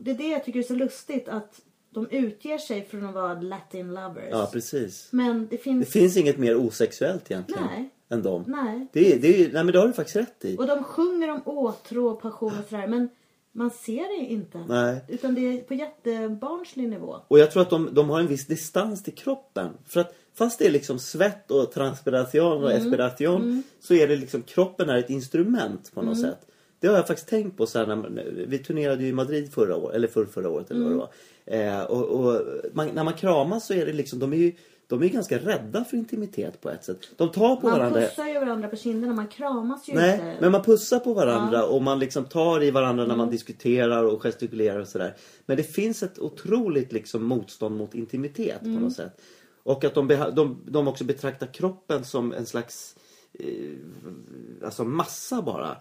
det 0.00 0.10
är 0.10 0.14
det 0.14 0.28
jag 0.28 0.44
tycker 0.44 0.58
är 0.58 0.62
så 0.62 0.74
lustigt. 0.74 1.28
Att 1.28 1.60
de 1.90 2.06
utger 2.10 2.58
sig 2.58 2.84
för 2.84 2.98
att 3.08 3.14
vara 3.14 3.40
latin 3.40 3.94
lovers. 3.94 4.28
ja, 4.30 4.48
precis. 4.52 5.08
Men 5.10 5.38
det 5.40 5.46
Det 5.50 5.58
finns... 5.58 5.88
finns 5.88 6.16
inget 6.16 6.38
mer 6.38 6.56
osexuellt 6.56 7.30
egentligen. 7.30 7.64
Nej. 7.76 7.90
Än 8.12 8.22
dem. 8.22 8.44
Nej. 8.46 8.86
Det, 8.92 9.12
är- 9.14 9.18
det, 9.18 9.28
är- 9.44 9.52
nej 9.52 9.64
men 9.64 9.72
det 9.72 9.78
har 9.78 9.86
du 9.86 9.92
faktiskt 9.92 10.16
rätt 10.16 10.44
i. 10.44 10.56
Och 10.56 10.66
de 10.66 10.84
sjunger 10.84 11.30
om 11.30 11.42
åtrå 11.44 12.06
och 12.08 12.22
passion 12.22 12.52
och 12.58 12.68
sådär. 12.70 12.86
Men 12.86 13.08
man 13.52 13.70
ser 13.70 14.18
det 14.20 14.26
inte. 14.32 14.58
Nej. 14.68 15.00
Utan 15.08 15.34
det 15.34 15.40
är 15.40 15.62
på 15.62 15.74
jättebarnslig 15.74 16.88
nivå. 16.88 17.16
Och 17.28 17.38
jag 17.38 17.50
tror 17.50 17.62
att 17.62 17.70
de, 17.70 17.88
de 17.92 18.10
har 18.10 18.20
en 18.20 18.26
viss 18.26 18.46
distans 18.46 19.02
till 19.02 19.14
kroppen. 19.14 19.70
För 19.86 20.00
att 20.00 20.14
fast 20.34 20.58
det 20.58 20.66
är 20.66 20.70
liksom 20.70 20.98
svett 20.98 21.50
och 21.50 21.72
transpiration 21.72 22.64
och 22.64 22.72
expiration 22.72 23.62
så 23.80 23.94
är 23.94 24.08
det 24.08 24.16
liksom 24.16 24.42
kroppen 24.42 24.90
är 24.90 24.98
ett 24.98 25.10
instrument 25.10 25.90
på 25.94 26.02
något 26.02 26.20
sätt. 26.20 26.46
Det 26.80 26.88
har 26.88 26.96
jag 26.96 27.06
faktiskt 27.06 27.28
tänkt 27.28 27.56
på 27.56 27.66
så 27.66 27.78
här 27.78 27.86
när, 27.86 28.24
vi 28.46 28.58
turnerade 28.58 29.02
ju 29.02 29.08
i 29.08 29.12
Madrid 29.12 29.52
förra 29.52 29.76
året, 29.76 29.96
eller 29.96 30.08
för, 30.08 30.24
förra 30.24 30.48
året 30.48 30.70
eller 30.70 30.80
vad 30.80 30.92
det 30.92 30.96
var. 30.96 31.10
Eh, 31.46 31.82
och 31.82 32.04
och 32.04 32.42
man, 32.72 32.88
när 32.88 33.04
man 33.04 33.14
kramas 33.14 33.66
så 33.66 33.74
är 33.74 33.86
det 33.86 33.92
liksom, 33.92 34.18
de 34.18 34.32
är 34.32 34.36
ju 34.36 34.52
de 34.90 35.02
är 35.02 35.08
ganska 35.08 35.38
rädda 35.38 35.84
för 35.84 35.96
intimitet 35.96 36.60
på 36.60 36.70
ett 36.70 36.84
sätt. 36.84 36.98
De 37.16 37.32
tar 37.32 37.56
på 37.56 37.68
Man 37.68 37.78
varandra. 37.78 38.00
pussar 38.00 38.26
ju 38.26 38.34
varandra 38.38 38.68
på 38.68 38.76
kinderna. 38.76 39.14
Man 39.14 39.28
kramas 39.28 39.88
ju 39.88 39.94
Nej, 39.94 40.14
inte. 40.14 40.36
men 40.40 40.52
man 40.52 40.62
pussar 40.62 40.98
på 40.98 41.14
varandra 41.14 41.64
och 41.64 41.82
man 41.82 41.98
liksom 41.98 42.24
tar 42.24 42.62
i 42.62 42.70
varandra 42.70 43.06
när 43.06 43.16
man 43.16 43.30
diskuterar 43.30 44.04
och 44.04 44.22
gestikulerar 44.22 44.80
och 44.80 44.88
sådär. 44.88 45.16
Men 45.46 45.56
det 45.56 45.62
finns 45.62 46.02
ett 46.02 46.18
otroligt 46.18 46.92
liksom 46.92 47.24
motstånd 47.24 47.76
mot 47.76 47.94
intimitet 47.94 48.60
på 48.60 48.68
något 48.68 48.92
sätt. 48.92 49.20
Och 49.62 49.84
att 49.84 49.94
de, 49.94 50.08
de, 50.08 50.60
de 50.66 50.88
också 50.88 51.04
betraktar 51.04 51.46
kroppen 51.46 52.04
som 52.04 52.32
en 52.32 52.46
slags 52.46 52.96
eh, 53.32 53.46
alltså 54.64 54.84
massa 54.84 55.42
bara. 55.42 55.76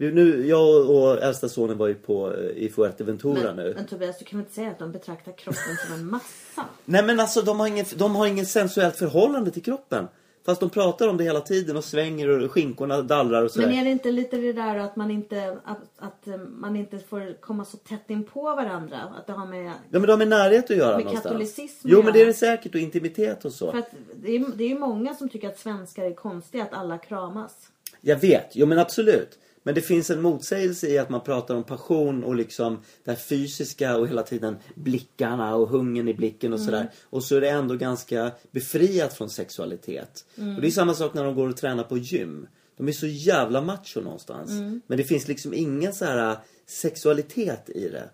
Nu, 0.00 0.46
jag 0.46 0.90
och 0.90 1.22
äldsta 1.22 1.48
sonen 1.48 1.78
var 1.78 1.88
ju 1.88 1.94
på, 1.94 2.34
eh, 2.34 2.64
i 2.64 2.68
Fuerteventura 2.68 3.42
men, 3.42 3.56
nu. 3.56 3.72
men 3.76 3.86
Tobias, 3.86 4.18
du 4.18 4.24
kan 4.24 4.38
väl 4.38 4.44
inte 4.44 4.54
säga 4.54 4.70
att 4.70 4.78
de 4.78 4.92
betraktar 4.92 5.32
kroppen 5.32 5.76
som 5.86 5.94
en 5.94 6.06
massa? 6.06 6.64
Nej 6.84 7.02
men 7.02 7.20
alltså 7.20 7.42
de 7.42 7.60
har, 7.60 7.66
ingen, 7.66 7.86
de 7.96 8.16
har 8.16 8.26
ingen 8.26 8.46
sensuellt 8.46 8.96
förhållande 8.96 9.50
till 9.50 9.62
kroppen. 9.62 10.08
Fast 10.46 10.60
de 10.60 10.70
pratar 10.70 11.08
om 11.08 11.16
det 11.16 11.24
hela 11.24 11.40
tiden 11.40 11.76
och 11.76 11.84
svänger 11.84 12.28
och 12.28 12.50
skinkorna 12.50 13.02
dallrar 13.02 13.42
och 13.42 13.50
sådär. 13.50 13.66
Men 13.66 13.78
är 13.78 13.84
det 13.84 13.90
inte 13.90 14.10
lite 14.10 14.36
det 14.36 14.52
där 14.52 14.76
att 14.76 14.96
man 14.96 15.10
inte, 15.10 15.58
att, 15.64 15.78
att 15.98 16.26
eh, 16.26 16.36
man 16.36 16.76
inte 16.76 16.98
får 16.98 17.40
komma 17.40 17.64
så 17.64 17.76
tätt 17.76 18.10
in 18.10 18.24
på 18.24 18.42
varandra? 18.42 18.98
Att 19.18 19.26
det 19.26 19.32
har 19.32 19.46
med... 19.46 19.66
Ja 19.66 19.72
men 19.90 20.02
de 20.02 20.10
har 20.10 20.18
med 20.18 20.28
närhet 20.28 20.70
att 20.70 20.76
göra 20.76 20.96
Med 20.96 21.04
någonstans. 21.04 21.32
katolicism 21.32 21.88
Jo 21.90 22.02
men 22.02 22.12
det 22.12 22.22
är 22.22 22.26
det 22.26 22.34
säkert 22.34 22.74
och 22.74 22.80
intimitet 22.80 23.44
och 23.44 23.52
så. 23.52 23.70
För 23.70 23.78
att 23.78 23.90
det 24.14 24.36
är, 24.36 24.46
det 24.54 24.64
är 24.64 24.68
ju 24.68 24.78
många 24.78 25.14
som 25.14 25.28
tycker 25.28 25.48
att 25.48 25.58
svenskar 25.58 26.04
är 26.04 26.14
konstiga, 26.14 26.62
att 26.62 26.72
alla 26.72 26.98
kramas. 26.98 27.52
Jag 28.00 28.16
vet, 28.16 28.46
jo 28.52 28.66
men 28.66 28.78
absolut. 28.78 29.38
Men 29.62 29.74
det 29.74 29.80
finns 29.80 30.10
en 30.10 30.22
motsägelse 30.22 30.88
i 30.88 30.98
att 30.98 31.10
man 31.10 31.20
pratar 31.20 31.54
om 31.54 31.64
passion 31.64 32.24
och 32.24 32.34
liksom 32.34 32.78
det 33.04 33.10
här 33.10 33.18
fysiska 33.18 33.96
och 33.96 34.08
hela 34.08 34.22
tiden 34.22 34.56
blickarna 34.74 35.54
och 35.54 35.68
hungern 35.68 36.08
i 36.08 36.14
blicken 36.14 36.52
och 36.52 36.60
sådär. 36.60 36.90
Och 37.10 37.24
så 37.24 37.36
är 37.36 37.40
det 37.40 37.48
ändå 37.48 37.76
ganska 37.76 38.30
befriat 38.50 39.14
från 39.14 39.30
sexualitet. 39.30 40.24
Och 40.56 40.60
det 40.60 40.66
är 40.66 40.70
samma 40.70 40.94
sak 40.94 41.14
när 41.14 41.24
de 41.24 41.34
går 41.34 41.48
och 41.48 41.56
tränar 41.56 41.84
på 41.84 41.98
gym. 41.98 42.46
De 42.76 42.88
är 42.88 42.92
så 42.92 43.06
jävla 43.06 43.62
macho 43.62 44.00
någonstans. 44.00 44.50
Men 44.86 44.98
det 44.98 45.04
finns 45.04 45.28
liksom 45.28 45.54
ingen 45.54 45.92
så 45.92 46.04
här 46.04 46.36
sexualitet 46.66 47.70
i 47.70 47.88
det. 47.88 48.10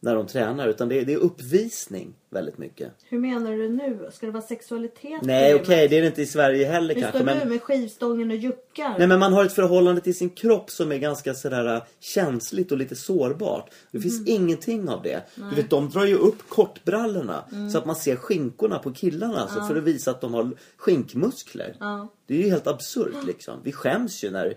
När 0.00 0.14
de 0.14 0.26
tränar. 0.26 0.68
Utan 0.68 0.88
det 0.88 1.00
är, 1.00 1.04
det 1.04 1.12
är 1.12 1.18
uppvisning 1.18 2.14
väldigt 2.30 2.58
mycket. 2.58 2.92
Hur 3.04 3.18
menar 3.18 3.52
du 3.52 3.68
nu? 3.68 4.08
Ska 4.12 4.26
det 4.26 4.32
vara 4.32 4.42
sexualitet? 4.42 5.22
Nej 5.22 5.54
okej, 5.54 5.74
gymmet? 5.76 5.90
det 5.90 5.96
är 5.96 6.00
det 6.00 6.06
inte 6.06 6.22
i 6.22 6.26
Sverige 6.26 6.66
heller 6.66 6.94
Hur 6.94 7.00
kanske. 7.02 7.18
står 7.18 7.24
Men... 7.26 7.38
du 7.38 7.44
med 7.44 7.62
skivstången 7.62 8.30
och 8.30 8.36
juckar? 8.36 8.94
Nej 8.98 9.06
men 9.06 9.18
man 9.18 9.32
har 9.32 9.44
ett 9.44 9.52
förhållande 9.52 10.00
till 10.00 10.14
sin 10.14 10.30
kropp 10.30 10.70
som 10.70 10.92
är 10.92 10.98
ganska 10.98 11.34
sådär 11.34 11.74
äh, 11.76 11.82
känsligt 12.00 12.72
och 12.72 12.78
lite 12.78 12.96
sårbart. 12.96 13.70
Det 13.90 14.00
finns 14.00 14.20
Mm. 14.20 14.42
ingenting 14.42 14.88
av 14.88 15.02
det. 15.02 15.22
Du 15.34 15.56
vet, 15.56 15.70
de 15.70 15.90
drar 15.90 16.04
ju 16.04 16.14
upp 16.14 16.48
kortbrallorna 16.48 17.44
Mm. 17.52 17.70
så 17.70 17.78
att 17.78 17.86
man 17.86 17.96
ser 17.96 18.16
skinkorna 18.16 18.78
på 18.78 18.92
killarna 18.92 19.40
alltså, 19.40 19.60
för 19.64 19.76
att 19.76 19.82
visa 19.84 20.10
att 20.10 20.20
de 20.20 20.34
har 20.34 20.50
skinkmuskler. 20.76 21.76
Ja. 21.80 22.08
Det 22.26 22.34
är 22.34 22.38
ju 22.44 22.50
helt 22.50 22.66
absurt 22.66 23.26
liksom. 23.26 23.54
Vi 23.64 23.72
skäms 23.72 24.24
ju 24.24 24.30
när... 24.30 24.54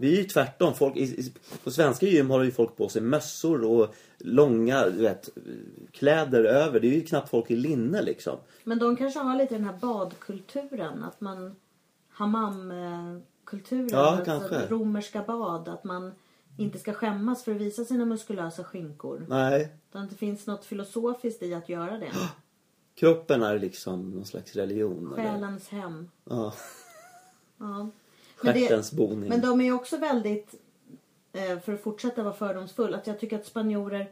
Vi 0.00 0.12
är 0.12 0.16
ju 0.16 0.24
tvärtom. 0.24 0.74
Folk, 0.74 0.96
i, 0.96 1.02
i, 1.02 1.32
på 1.64 1.70
svenska 1.70 2.06
gym 2.06 2.30
har 2.30 2.42
ju 2.42 2.50
folk 2.50 2.76
på 2.76 2.88
sig 2.88 3.02
mössor 3.02 3.64
och 3.64 3.94
långa 4.18 4.88
du 4.88 5.02
vet, 5.02 5.28
kläder 5.92 6.44
över. 6.44 6.80
Det 6.80 6.86
är 6.86 6.92
ju 6.92 7.00
knappt 7.12 7.28
folk 7.28 7.50
i 7.50 7.56
linne 7.56 8.02
liksom. 8.02 8.38
Men 8.64 8.78
de 8.78 8.96
kanske 8.96 9.20
har 9.20 9.36
lite 9.36 9.54
den 9.54 9.64
här 9.64 9.78
badkulturen. 9.80 11.04
Att 11.04 11.20
man... 11.20 11.56
Hammamkulturen. 12.08 13.88
Ja, 13.92 13.98
alltså 13.98 14.24
kanske. 14.24 14.66
Romerska 14.66 15.22
bad. 15.22 15.68
Att 15.68 15.84
man 15.84 16.12
inte 16.56 16.78
ska 16.78 16.92
skämmas 16.92 17.44
för 17.44 17.52
att 17.54 17.60
visa 17.60 17.84
sina 17.84 18.04
muskulösa 18.04 18.64
skinkor. 18.64 19.26
Nej. 19.28 19.72
Utan 19.90 20.08
det 20.08 20.14
finns 20.14 20.46
något 20.46 20.64
filosofiskt 20.64 21.42
i 21.42 21.54
att 21.54 21.68
göra 21.68 21.98
det. 21.98 22.12
Kroppen 22.94 23.42
är 23.42 23.58
liksom 23.58 24.10
någon 24.10 24.24
slags 24.24 24.56
religion. 24.56 25.12
eller? 25.12 25.32
Själens 25.32 25.68
hem. 25.68 26.10
Ja. 26.24 26.54
Ja. 27.58 27.90
Stjärtens 28.36 28.92
boning. 28.92 29.28
men 29.28 29.40
de 29.40 29.60
är 29.60 29.64
ju 29.64 29.72
också 29.72 29.96
väldigt, 29.96 30.54
eh, 31.32 31.58
för 31.58 31.74
att 31.74 31.82
fortsätta 31.82 32.22
vara 32.22 32.34
fördomsfull, 32.34 32.94
att 32.94 33.06
jag 33.06 33.20
tycker 33.20 33.38
att 33.38 33.46
spanjorer 33.46 34.10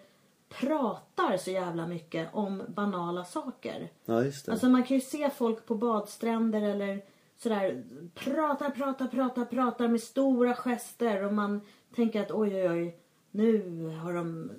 pratar 0.59 1.37
så 1.37 1.51
jävla 1.51 1.87
mycket 1.87 2.29
om 2.33 2.63
banala 2.69 3.25
saker. 3.25 3.91
Ja, 4.05 4.25
just 4.25 4.47
det. 4.47 4.53
Alltså 4.53 4.69
man 4.69 4.83
kan 4.83 4.97
ju 4.97 5.01
se 5.01 5.31
folk 5.31 5.67
på 5.67 5.75
badstränder 5.75 6.63
eller 6.63 7.03
sådär 7.39 7.85
pratar, 8.15 8.71
pratar, 8.71 9.07
pratar, 9.07 9.45
pratar 9.45 9.89
med 9.89 10.01
stora 10.01 10.55
gester 10.55 11.25
och 11.25 11.35
man 11.35 11.61
tänker 11.95 12.23
att 12.23 12.31
oj, 12.31 12.55
oj, 12.55 12.71
oj, 12.71 12.97
nu 13.31 13.87
har 14.03 14.13
de 14.13 14.51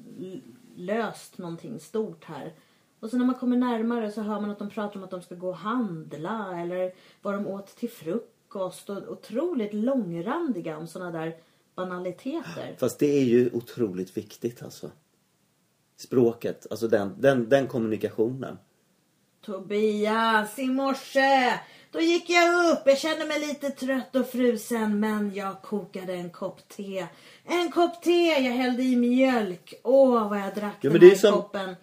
löst 0.76 1.38
någonting 1.38 1.80
stort 1.80 2.24
här. 2.24 2.54
Och 3.00 3.10
så 3.10 3.18
när 3.18 3.26
man 3.26 3.36
kommer 3.36 3.58
närmare 3.58 4.12
så 4.12 4.22
hör 4.22 4.40
man 4.40 4.50
att 4.50 4.60
de 4.60 4.70
pratar 4.70 4.98
om 4.98 5.04
att 5.04 5.12
de 5.12 5.22
ska 5.22 5.36
gå 5.36 5.48
och 5.50 5.58
handla 5.58 6.62
eller 6.62 6.92
vad 7.22 7.34
de 7.34 7.48
åt 7.48 7.68
till 7.68 7.90
frukost. 7.90 8.90
Och 8.90 9.12
otroligt 9.12 9.74
långrandiga 9.74 10.78
om 10.78 10.88
såna 10.88 11.12
där 11.12 11.38
banaliteter. 11.76 12.76
Fast 12.80 13.00
det 13.00 13.18
är 13.18 13.24
ju 13.24 13.50
otroligt 13.54 14.18
viktigt 14.18 14.64
alltså. 14.64 14.92
Språket, 16.02 16.68
alltså 16.70 16.88
den, 16.88 17.16
den, 17.20 17.50
den 17.50 17.68
kommunikationen. 17.68 18.58
Tobias, 19.46 20.60
i 20.60 20.66
morse 20.68 21.54
då 21.92 22.00
gick 22.02 22.30
jag 22.30 22.72
upp. 22.72 22.80
Jag 22.86 22.98
kände 22.98 23.26
mig 23.26 23.40
lite 23.40 23.70
trött 23.70 24.16
och 24.16 24.28
frusen 24.28 25.00
men 25.00 25.34
jag 25.34 25.62
kokade 25.62 26.14
en 26.14 26.30
kopp 26.30 26.68
te. 26.70 27.08
En 27.46 27.72
kopp 27.72 28.02
te, 28.04 28.28
jag 28.28 28.52
hällde 28.52 28.84
i 28.84 28.96
mjölk. 28.96 29.74
Åh, 29.84 30.30
vad 30.30 30.40
jag 30.40 30.56
drack 30.56 30.78
Ja, 30.82 30.90
den 30.90 31.02
här 31.02 31.16
som- 31.16 31.34
koppen. 31.34 31.76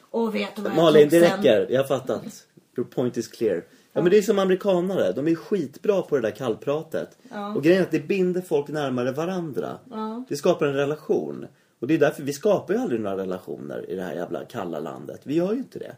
Och 0.00 0.34
vet 0.34 0.56
du 0.56 0.62
vad 0.62 0.70
jag 0.72 0.76
Malin, 0.76 1.10
tog 1.10 1.20
det 1.20 1.28
sen? 1.28 1.36
räcker. 1.36 1.66
Jag 1.70 1.80
har 1.80 1.88
fattat. 1.88 2.24
Your 2.76 2.88
point 2.88 3.16
is 3.16 3.28
clear. 3.28 3.64
Ja, 3.92 4.02
men 4.02 4.10
det 4.10 4.18
är 4.18 4.22
som 4.22 4.38
amerikanare. 4.38 5.12
De 5.12 5.28
är 5.28 5.34
skitbra 5.34 6.02
på 6.02 6.16
det 6.16 6.22
där 6.22 6.30
kallpratet. 6.30 7.18
Och 7.56 7.62
grejen 7.62 7.80
är 7.80 7.84
att 7.86 7.90
det 7.90 8.00
binder 8.08 8.40
folk 8.40 8.68
närmare 8.68 9.12
varandra. 9.12 9.78
Det 10.28 10.36
skapar 10.36 10.66
en 10.66 10.74
relation. 10.74 11.46
Och 11.78 11.86
det 11.86 11.94
är 11.94 11.98
därför 11.98 12.22
vi 12.22 12.32
skapar 12.32 12.74
ju 12.74 12.80
aldrig 12.80 13.00
några 13.00 13.16
relationer 13.16 13.90
i 13.90 13.94
det 13.94 14.02
här 14.02 14.14
jävla 14.14 14.44
kalla 14.44 14.80
landet. 14.80 15.20
Vi 15.24 15.34
gör 15.34 15.52
ju 15.52 15.58
inte 15.58 15.78
det. 15.78 15.96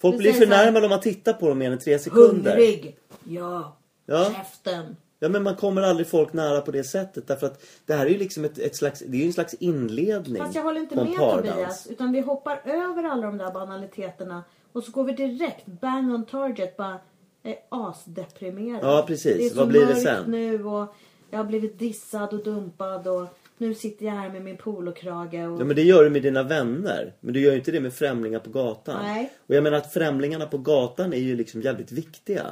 Folk 0.00 0.18
blir 0.18 0.32
så 0.32 0.38
förnärmade 0.38 0.86
om 0.86 0.90
man 0.90 1.00
tittar 1.00 1.32
på 1.32 1.48
dem 1.48 1.58
mer 1.58 1.70
än 1.70 1.78
tre 1.78 1.98
sekunder. 1.98 2.50
Hungrig. 2.50 2.98
Ja. 3.24 3.76
Ja. 4.06 4.32
Käften. 4.36 4.96
Ja 5.18 5.28
men 5.28 5.42
man 5.42 5.56
kommer 5.56 5.82
aldrig 5.82 6.06
folk 6.06 6.32
nära 6.32 6.60
på 6.60 6.70
det 6.70 6.84
sättet 6.84 7.26
därför 7.26 7.46
att 7.46 7.62
det 7.86 7.94
här 7.94 8.06
är 8.06 8.10
ju 8.10 8.18
liksom 8.18 8.44
ett, 8.44 8.58
ett 8.58 8.76
slags, 8.76 9.02
det 9.06 9.16
är 9.16 9.20
ju 9.20 9.26
en 9.26 9.32
slags 9.32 9.54
inledning 9.54 10.42
Fast 10.42 10.54
jag 10.54 10.62
håller 10.62 10.80
inte 10.80 10.96
med 10.96 11.16
pardans. 11.16 11.48
Tobias. 11.48 11.86
Utan 11.86 12.12
vi 12.12 12.20
hoppar 12.20 12.62
över 12.64 13.04
alla 13.04 13.26
de 13.26 13.38
där 13.38 13.52
banaliteterna. 13.52 14.44
Och 14.72 14.84
så 14.84 14.92
går 14.92 15.04
vi 15.04 15.12
direkt 15.12 15.66
bang 15.66 16.14
on 16.14 16.26
target. 16.26 16.76
Bara 16.76 16.98
är 17.42 17.56
asdeprimerad. 17.68 18.80
Ja, 18.82 19.04
precis. 19.06 19.36
Det 19.36 19.46
är 19.46 19.50
så 19.50 19.56
Vad 19.56 19.68
blir 19.68 19.80
det 19.80 19.86
mörkt 19.86 20.02
sen? 20.02 20.30
nu 20.30 20.64
och 20.64 20.94
jag 21.30 21.38
har 21.38 21.44
blivit 21.44 21.78
dissad 21.78 22.32
och 22.32 22.44
dumpad. 22.44 23.08
Och 23.08 23.26
nu 23.62 23.74
sitter 23.74 24.06
jag 24.06 24.12
här 24.12 24.30
med 24.30 24.42
min 24.42 24.56
polokrage. 24.56 25.46
Och... 25.46 25.60
Ja 25.60 25.64
men 25.64 25.76
det 25.76 25.82
gör 25.82 26.04
du 26.04 26.10
med 26.10 26.22
dina 26.22 26.42
vänner. 26.42 27.14
Men 27.20 27.34
du 27.34 27.40
gör 27.40 27.52
ju 27.52 27.58
inte 27.58 27.70
det 27.72 27.80
med 27.80 27.94
främlingar 27.94 28.38
på 28.38 28.50
gatan. 28.50 29.02
Nej. 29.02 29.32
Och 29.46 29.54
jag 29.54 29.62
menar 29.62 29.76
att 29.76 29.92
främlingarna 29.92 30.46
på 30.46 30.58
gatan 30.58 31.12
är 31.12 31.18
ju 31.18 31.36
liksom 31.36 31.62
jävligt 31.62 31.92
viktiga. 31.92 32.46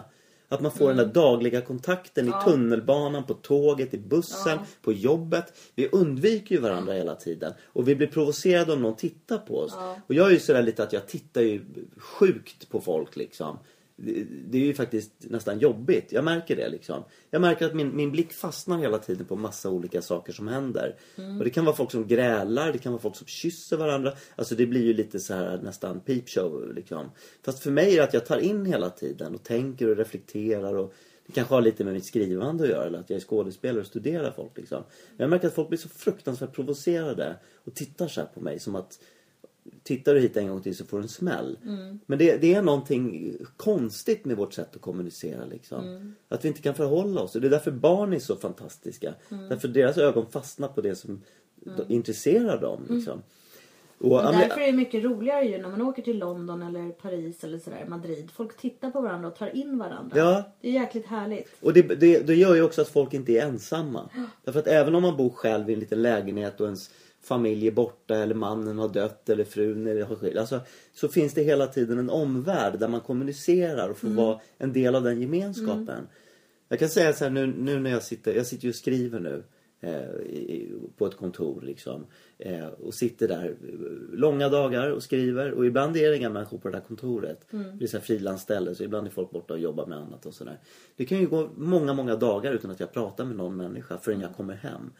Att 0.48 0.60
man 0.60 0.72
får 0.72 0.88
den 0.88 0.98
Mm. 0.98 1.06
där 1.06 1.14
dagliga 1.14 1.60
kontakten 1.60 2.28
i 2.28 2.32
tunnelbanan, 2.44 3.24
på 3.24 3.34
tåget, 3.34 3.94
i 3.94 3.98
bussen, 3.98 4.58
på 4.82 4.92
jobbet. 4.92 5.58
Vi 5.74 5.88
undviker 5.88 6.54
ju 6.54 6.60
varandra 6.60 6.92
hela 6.92 7.14
tiden. 7.14 7.52
Och 7.66 7.88
vi 7.88 7.96
blir 7.96 8.06
provocerade 8.06 8.72
om 8.72 8.82
någon 8.82 8.96
tittar 8.96 9.38
på 9.38 9.58
oss. 9.58 9.74
Och 10.06 10.14
jag 10.14 10.26
är 10.26 10.30
ju 10.30 10.38
sådär 10.38 10.62
lite 10.62 10.82
att 10.82 10.92
jag 10.92 11.06
tittar 11.08 11.40
ju 11.40 11.60
sjukt 11.96 12.68
på 12.70 12.80
folk 12.80 13.16
liksom. 13.16 13.58
Det, 14.04 14.26
det 14.50 14.58
är 14.58 14.62
ju 14.62 14.74
faktiskt 14.74 15.12
nästan 15.18 15.58
jobbigt. 15.58 16.12
Jag 16.12 16.24
märker 16.24 16.56
det 16.56 16.68
liksom. 16.68 17.04
Jag 17.30 17.40
märker 17.40 17.66
att 17.66 17.74
min, 17.74 17.96
min 17.96 18.12
blick 18.12 18.32
fastnar 18.32 18.78
hela 18.78 18.98
tiden 18.98 19.26
på 19.26 19.36
massa 19.36 19.70
olika 19.70 20.02
saker 20.02 20.32
som 20.32 20.48
händer. 20.48 20.96
Och 21.38 21.44
det 21.44 21.50
kan 21.50 21.64
vara 21.64 21.76
folk 21.76 21.90
som 21.90 22.06
grälar, 22.06 22.72
det 22.72 22.78
kan 22.78 22.92
vara 22.92 23.02
folk 23.02 23.16
som 23.16 23.26
kysser 23.26 23.76
varandra. 23.76 24.12
Alltså 24.36 24.54
det 24.54 24.66
blir 24.66 24.84
ju 24.84 24.94
lite 24.94 25.20
så 25.20 25.34
här 25.34 25.60
nästan 25.62 26.00
peepshow 26.00 26.72
liksom. 26.74 27.10
Fast 27.42 27.62
för 27.62 27.70
mig 27.70 27.92
är 27.92 27.96
det 27.96 28.04
att 28.04 28.14
jag 28.14 28.26
tar 28.26 28.38
in 28.38 28.66
hela 28.66 28.90
tiden 28.90 29.34
och 29.34 29.42
tänker 29.42 29.88
och 29.88 29.96
reflekterar 29.96 30.74
och 30.74 30.94
det 31.26 31.32
kanske 31.32 31.54
har 31.54 31.62
lite 31.62 31.84
med 31.84 31.94
mitt 31.94 32.04
skrivande 32.04 32.64
att 32.64 32.70
göra 32.70 32.86
eller 32.86 32.98
att 32.98 33.10
jag 33.10 33.16
är 33.16 33.20
skådespelare 33.20 33.80
och 33.80 33.86
studerar 33.86 34.30
folk 34.30 34.56
liksom. 34.56 34.82
Men 35.16 35.24
jag 35.24 35.30
märker 35.30 35.48
att 35.48 35.54
folk 35.54 35.68
blir 35.68 35.78
så 35.78 35.88
fruktansvärt 35.88 36.54
provocerade 36.54 37.36
och 37.64 37.74
tittar 37.74 38.08
så 38.08 38.20
här 38.20 38.28
på 38.34 38.40
mig 38.40 38.58
som 38.58 38.76
att 38.76 38.98
tittar 39.82 40.14
du 40.14 40.20
hit 40.20 40.36
en 40.36 40.48
gång 40.48 40.62
till 40.62 40.76
så 40.76 40.84
får 40.84 40.96
du 40.96 41.02
en 41.02 41.08
smäll. 41.08 41.58
Men 42.06 42.18
det, 42.18 42.36
det 42.36 42.54
är 42.54 42.62
någonting 42.62 43.36
konstigt 43.56 44.24
med 44.24 44.36
vårt 44.36 44.52
sätt 44.52 44.76
att 44.76 44.80
kommunicera. 44.80 45.44
Liksom. 45.44 46.14
Att 46.28 46.44
vi 46.44 46.48
inte 46.48 46.62
kan 46.62 46.74
förhålla 46.74 47.20
oss. 47.20 47.34
Och 47.34 47.40
det 47.40 47.46
är 47.48 47.50
därför 47.50 47.70
barn 47.70 48.12
är 48.12 48.18
så 48.18 48.36
fantastiska. 48.36 49.14
Därför 49.28 49.68
deras 49.68 49.98
ögon 49.98 50.26
fastnar 50.30 50.68
på 50.68 50.80
det 50.80 50.94
som 50.94 51.22
de 51.76 51.94
intresserar 51.94 52.60
dem. 52.60 52.86
Liksom. 52.88 53.22
Och, 53.98 54.22
men- 54.24 54.32
därför 54.40 54.60
är 54.60 54.66
det 54.66 54.72
mycket 54.72 55.04
roligare 55.04 55.44
ju 55.44 55.58
när 55.58 55.68
man 55.68 55.82
åker 55.82 56.02
till 56.02 56.18
London 56.18 56.62
eller 56.62 56.90
Paris 56.90 57.44
eller 57.44 57.58
sådär, 57.58 57.84
Madrid. 57.88 58.30
Folk 58.30 58.56
tittar 58.56 58.90
på 58.90 59.00
varandra 59.00 59.28
och 59.28 59.36
tar 59.36 59.56
in 59.56 59.78
varandra. 59.78 60.18
Ja. 60.18 60.42
Det 60.60 60.68
är 60.68 60.72
jäkligt 60.72 61.06
härligt. 61.06 61.48
Och 61.60 61.72
det, 61.72 61.82
det, 61.82 62.26
det 62.26 62.34
gör 62.34 62.54
ju 62.54 62.62
också 62.62 62.82
att 62.82 62.88
folk 62.88 63.14
inte 63.14 63.32
är 63.32 63.46
ensamma. 63.46 64.10
Därför 64.44 64.60
att 64.60 64.66
även 64.66 64.94
om 64.94 65.02
man 65.02 65.16
bor 65.16 65.30
själv 65.30 65.70
i 65.70 65.72
en 65.72 65.80
liten 65.80 66.02
lägenhet 66.02 66.60
och 66.60 66.66
ens 66.66 66.90
familj 67.22 67.66
är 67.66 67.72
borta 67.72 68.16
eller 68.16 68.34
mannen 68.34 68.78
har 68.78 68.88
dött 68.88 69.28
eller 69.28 69.44
frun 69.44 69.86
eller 69.86 70.04
har 70.04 70.16
skilt. 70.16 70.38
Alltså, 70.38 70.60
så 70.94 71.08
finns 71.08 71.34
det 71.34 71.42
hela 71.42 71.66
tiden 71.66 71.98
en 71.98 72.10
omvärld 72.10 72.78
där 72.78 72.88
man 72.88 73.00
kommunicerar 73.00 73.88
och 73.88 73.98
får 73.98 74.08
vara 74.08 74.40
en 74.58 74.72
del 74.72 74.94
av 74.94 75.02
den 75.02 75.20
gemenskapen. 75.20 76.08
Jag 76.68 76.78
kan 76.78 76.88
säga 76.88 77.12
så 77.12 77.24
här 77.24 77.30
nu, 77.30 77.46
nu 77.46 77.80
när 77.80 77.90
jag 77.90 78.02
sitter, 78.02 78.34
jag 78.34 78.46
sitter 78.46 78.64
ju 78.64 78.70
och 78.70 78.76
skriver 78.76 79.20
nu. 79.20 79.42
Eh, 79.82 80.02
på 80.96 81.06
ett 81.06 81.16
kontor 81.16 81.60
liksom. 81.62 82.06
Eh, 82.38 82.66
och 82.66 82.94
sitter 82.94 83.28
där 83.28 83.44
eh, 83.44 84.18
långa 84.18 84.48
dagar 84.48 84.90
och 84.90 85.02
skriver. 85.02 85.50
Och 85.52 85.66
ibland 85.66 85.96
är 85.96 86.10
det 86.10 86.16
inga 86.16 86.30
människor 86.30 86.58
på 86.58 86.68
det 86.68 86.76
där 86.76 86.84
kontoret. 86.84 87.46
Det 87.78 87.84
är 87.84 87.86
så 87.88 88.00
frilansställe 88.00 88.74
så 88.74 88.82
ibland 88.84 89.06
är 89.06 89.10
folk 89.10 89.30
borta 89.30 89.54
och 89.54 89.60
jobbar 89.60 89.86
med 89.86 89.98
annat 89.98 90.26
och 90.26 90.34
sådär. 90.34 90.58
Det 90.96 91.04
kan 91.04 91.18
ju 91.20 91.26
gå 91.26 91.48
många, 91.56 91.92
många 91.94 92.16
dagar 92.16 92.52
utan 92.52 92.70
att 92.70 92.80
jag 92.80 92.92
pratar 92.92 93.24
med 93.24 93.36
någon 93.36 93.56
människa 93.56 93.98
förrän 93.98 94.20
jag 94.20 94.34
kommer 94.34 94.54
hem. 94.54 94.90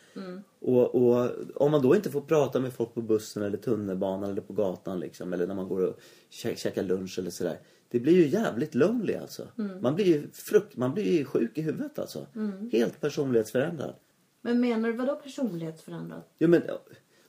Och, 0.61 0.95
och 0.95 1.31
om 1.55 1.71
man 1.71 1.83
då 1.83 1.97
inte 1.97 2.11
får 2.11 2.21
prata 2.21 2.61
med 2.61 2.73
folk 2.73 2.95
på 2.95 3.03
bussen 3.03 3.43
eller 3.43 3.57
tunnelbanan 3.59 4.31
eller 4.31 4.43
på 4.43 4.53
gatan 4.53 5.01
liksom. 5.01 5.33
Eller 5.33 5.47
när 5.47 5.55
man 5.55 5.69
går 5.69 5.87
och 5.87 6.01
kä- 6.31 6.57
käkar 6.57 6.83
lunch 6.83 7.19
eller 7.19 7.31
sådär. 7.31 7.59
Det 7.89 8.01
blir 8.01 8.13
ju 8.15 8.27
jävligt 8.27 8.75
lonely 8.75 9.15
alltså. 9.15 9.49
Man 9.83 9.95
blir 9.95 10.07
ju 10.07 10.29
frukt, 10.33 10.77
man 10.77 10.95
blir 10.95 11.19
ju 11.19 11.25
sjuk 11.25 11.59
i 11.59 11.63
huvudet 11.63 11.99
alltså. 11.99 12.27
Helt 12.73 13.01
personlighetsförändrad. 13.01 13.95
Men 14.41 14.61
menar 14.61 14.89
du 14.89 14.97
vadå 14.97 15.17
personlighetsförändrad? 15.17 16.23
Jo 16.39 16.49
men 16.49 16.63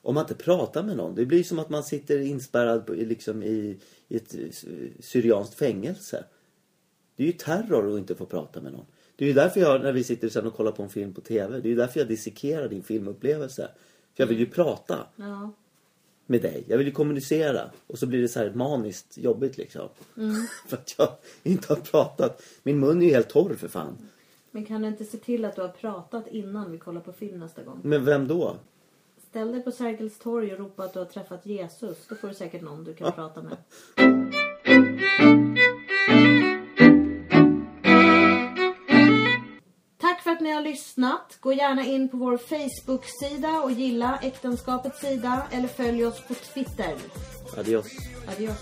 om 0.02 0.16
man 0.16 0.24
inte 0.24 0.36
pratar 0.44 0.84
med 0.84 0.98
någon. 0.98 1.16
Det 1.16 1.26
blir 1.26 1.44
som 1.44 1.60
att 1.60 1.70
man 1.70 1.84
sitter 1.84 2.20
inspärrad 2.20 2.90
liksom 2.98 3.44
i, 3.44 3.80
i 4.08 4.16
ett 4.16 4.34
eh, 4.36 4.50
syrianskt 5.00 5.56
fängelse. 5.56 6.24
Det 7.16 7.24
är 7.24 7.28
ju 7.28 7.34
terror 7.34 7.94
att 7.94 8.00
inte 8.00 8.16
få 8.16 8.26
prata 8.26 8.62
med 8.62 8.72
någon. 8.72 8.86
Det 9.16 9.26
är 9.26 9.28
ju 9.28 9.34
därför 9.34 9.60
jag, 9.60 9.84
när 9.84 9.92
vi 9.92 10.04
sitter 10.04 10.30
sen 10.30 10.48
och 10.48 10.54
kollar 10.56 10.72
på 10.72 10.84
en 10.84 10.90
film 10.90 11.14
på 11.14 11.22
TV. 11.22 11.60
Det 11.60 11.68
är 11.68 11.70
ju 11.70 11.76
därför 11.76 12.00
jag 12.00 12.08
dissekerar 12.08 12.70
din 12.70 12.84
filmupplevelse. 12.84 13.70
För 14.16 14.24
jag 14.24 14.28
vill 14.28 14.40
ju 14.40 14.46
prata 14.46 15.08
Ja. 15.16 15.52
med 16.26 16.42
dig. 16.42 16.64
Jag 16.68 16.78
vill 16.78 16.88
ju 16.88 16.94
kommunicera. 16.94 17.72
Och 17.88 18.00
så 18.00 18.06
blir 18.08 18.22
det 18.22 18.28
så 18.28 18.40
här 18.40 18.52
maniskt 18.54 19.18
jobbigt 19.18 19.58
liksom. 19.58 19.90
för 20.68 20.78
att 20.78 20.96
jag 20.98 21.10
inte 21.44 21.74
har 21.74 21.82
pratat. 21.82 22.44
Min 22.64 22.80
mun 22.80 23.02
är 23.02 23.06
ju 23.06 23.12
helt 23.12 23.30
torr 23.30 23.54
för 23.56 23.68
fan. 23.68 23.98
Men 24.52 24.66
kan 24.66 24.82
du 24.82 24.88
inte 24.88 25.06
se 25.06 25.18
till 25.18 25.46
att 25.46 25.56
du 25.56 25.62
har 25.62 25.70
pratat 25.70 26.28
innan 26.28 26.72
vi 26.72 26.78
kollar 26.78 27.02
på 27.02 27.14
film 27.14 27.40
nästa 27.40 27.64
gång? 27.64 27.80
Men 27.84 28.06
vem 28.06 28.28
då? 28.28 28.56
Ställ 29.30 29.52
dig 29.52 29.64
på 29.64 29.72
Sergels 29.72 30.20
torg 30.20 30.54
och 30.54 30.60
ropa 30.60 30.84
att 30.84 30.94
du 30.94 31.00
har 31.00 31.06
träffat 31.06 31.46
Jesus. 31.46 32.08
Då 32.10 32.16
får 32.16 32.28
du 32.28 32.34
säkert 32.34 32.62
någon 32.62 32.84
du 32.84 32.94
kan 32.94 33.12
prata 33.12 33.42
med. 33.42 33.58
Tack 39.98 40.24
för 40.24 40.32
att 40.32 40.42
ni 40.42 40.52
har 40.52 40.62
lyssnat. 40.62 41.38
Gå 41.40 41.54
gärna 41.54 41.86
in 41.86 42.10
på 42.10 42.18
vår 42.18 42.38
Facebook-sida 42.38 43.62
och 43.64 43.72
gilla 43.72 44.20
Äktenskapets 44.22 45.00
sida. 45.00 45.44
Eller 45.52 45.68
följ 45.68 46.06
oss 46.06 46.28
på 46.28 46.34
Twitter. 46.34 46.96
Adios. 47.58 47.88
Adios. 48.28 48.58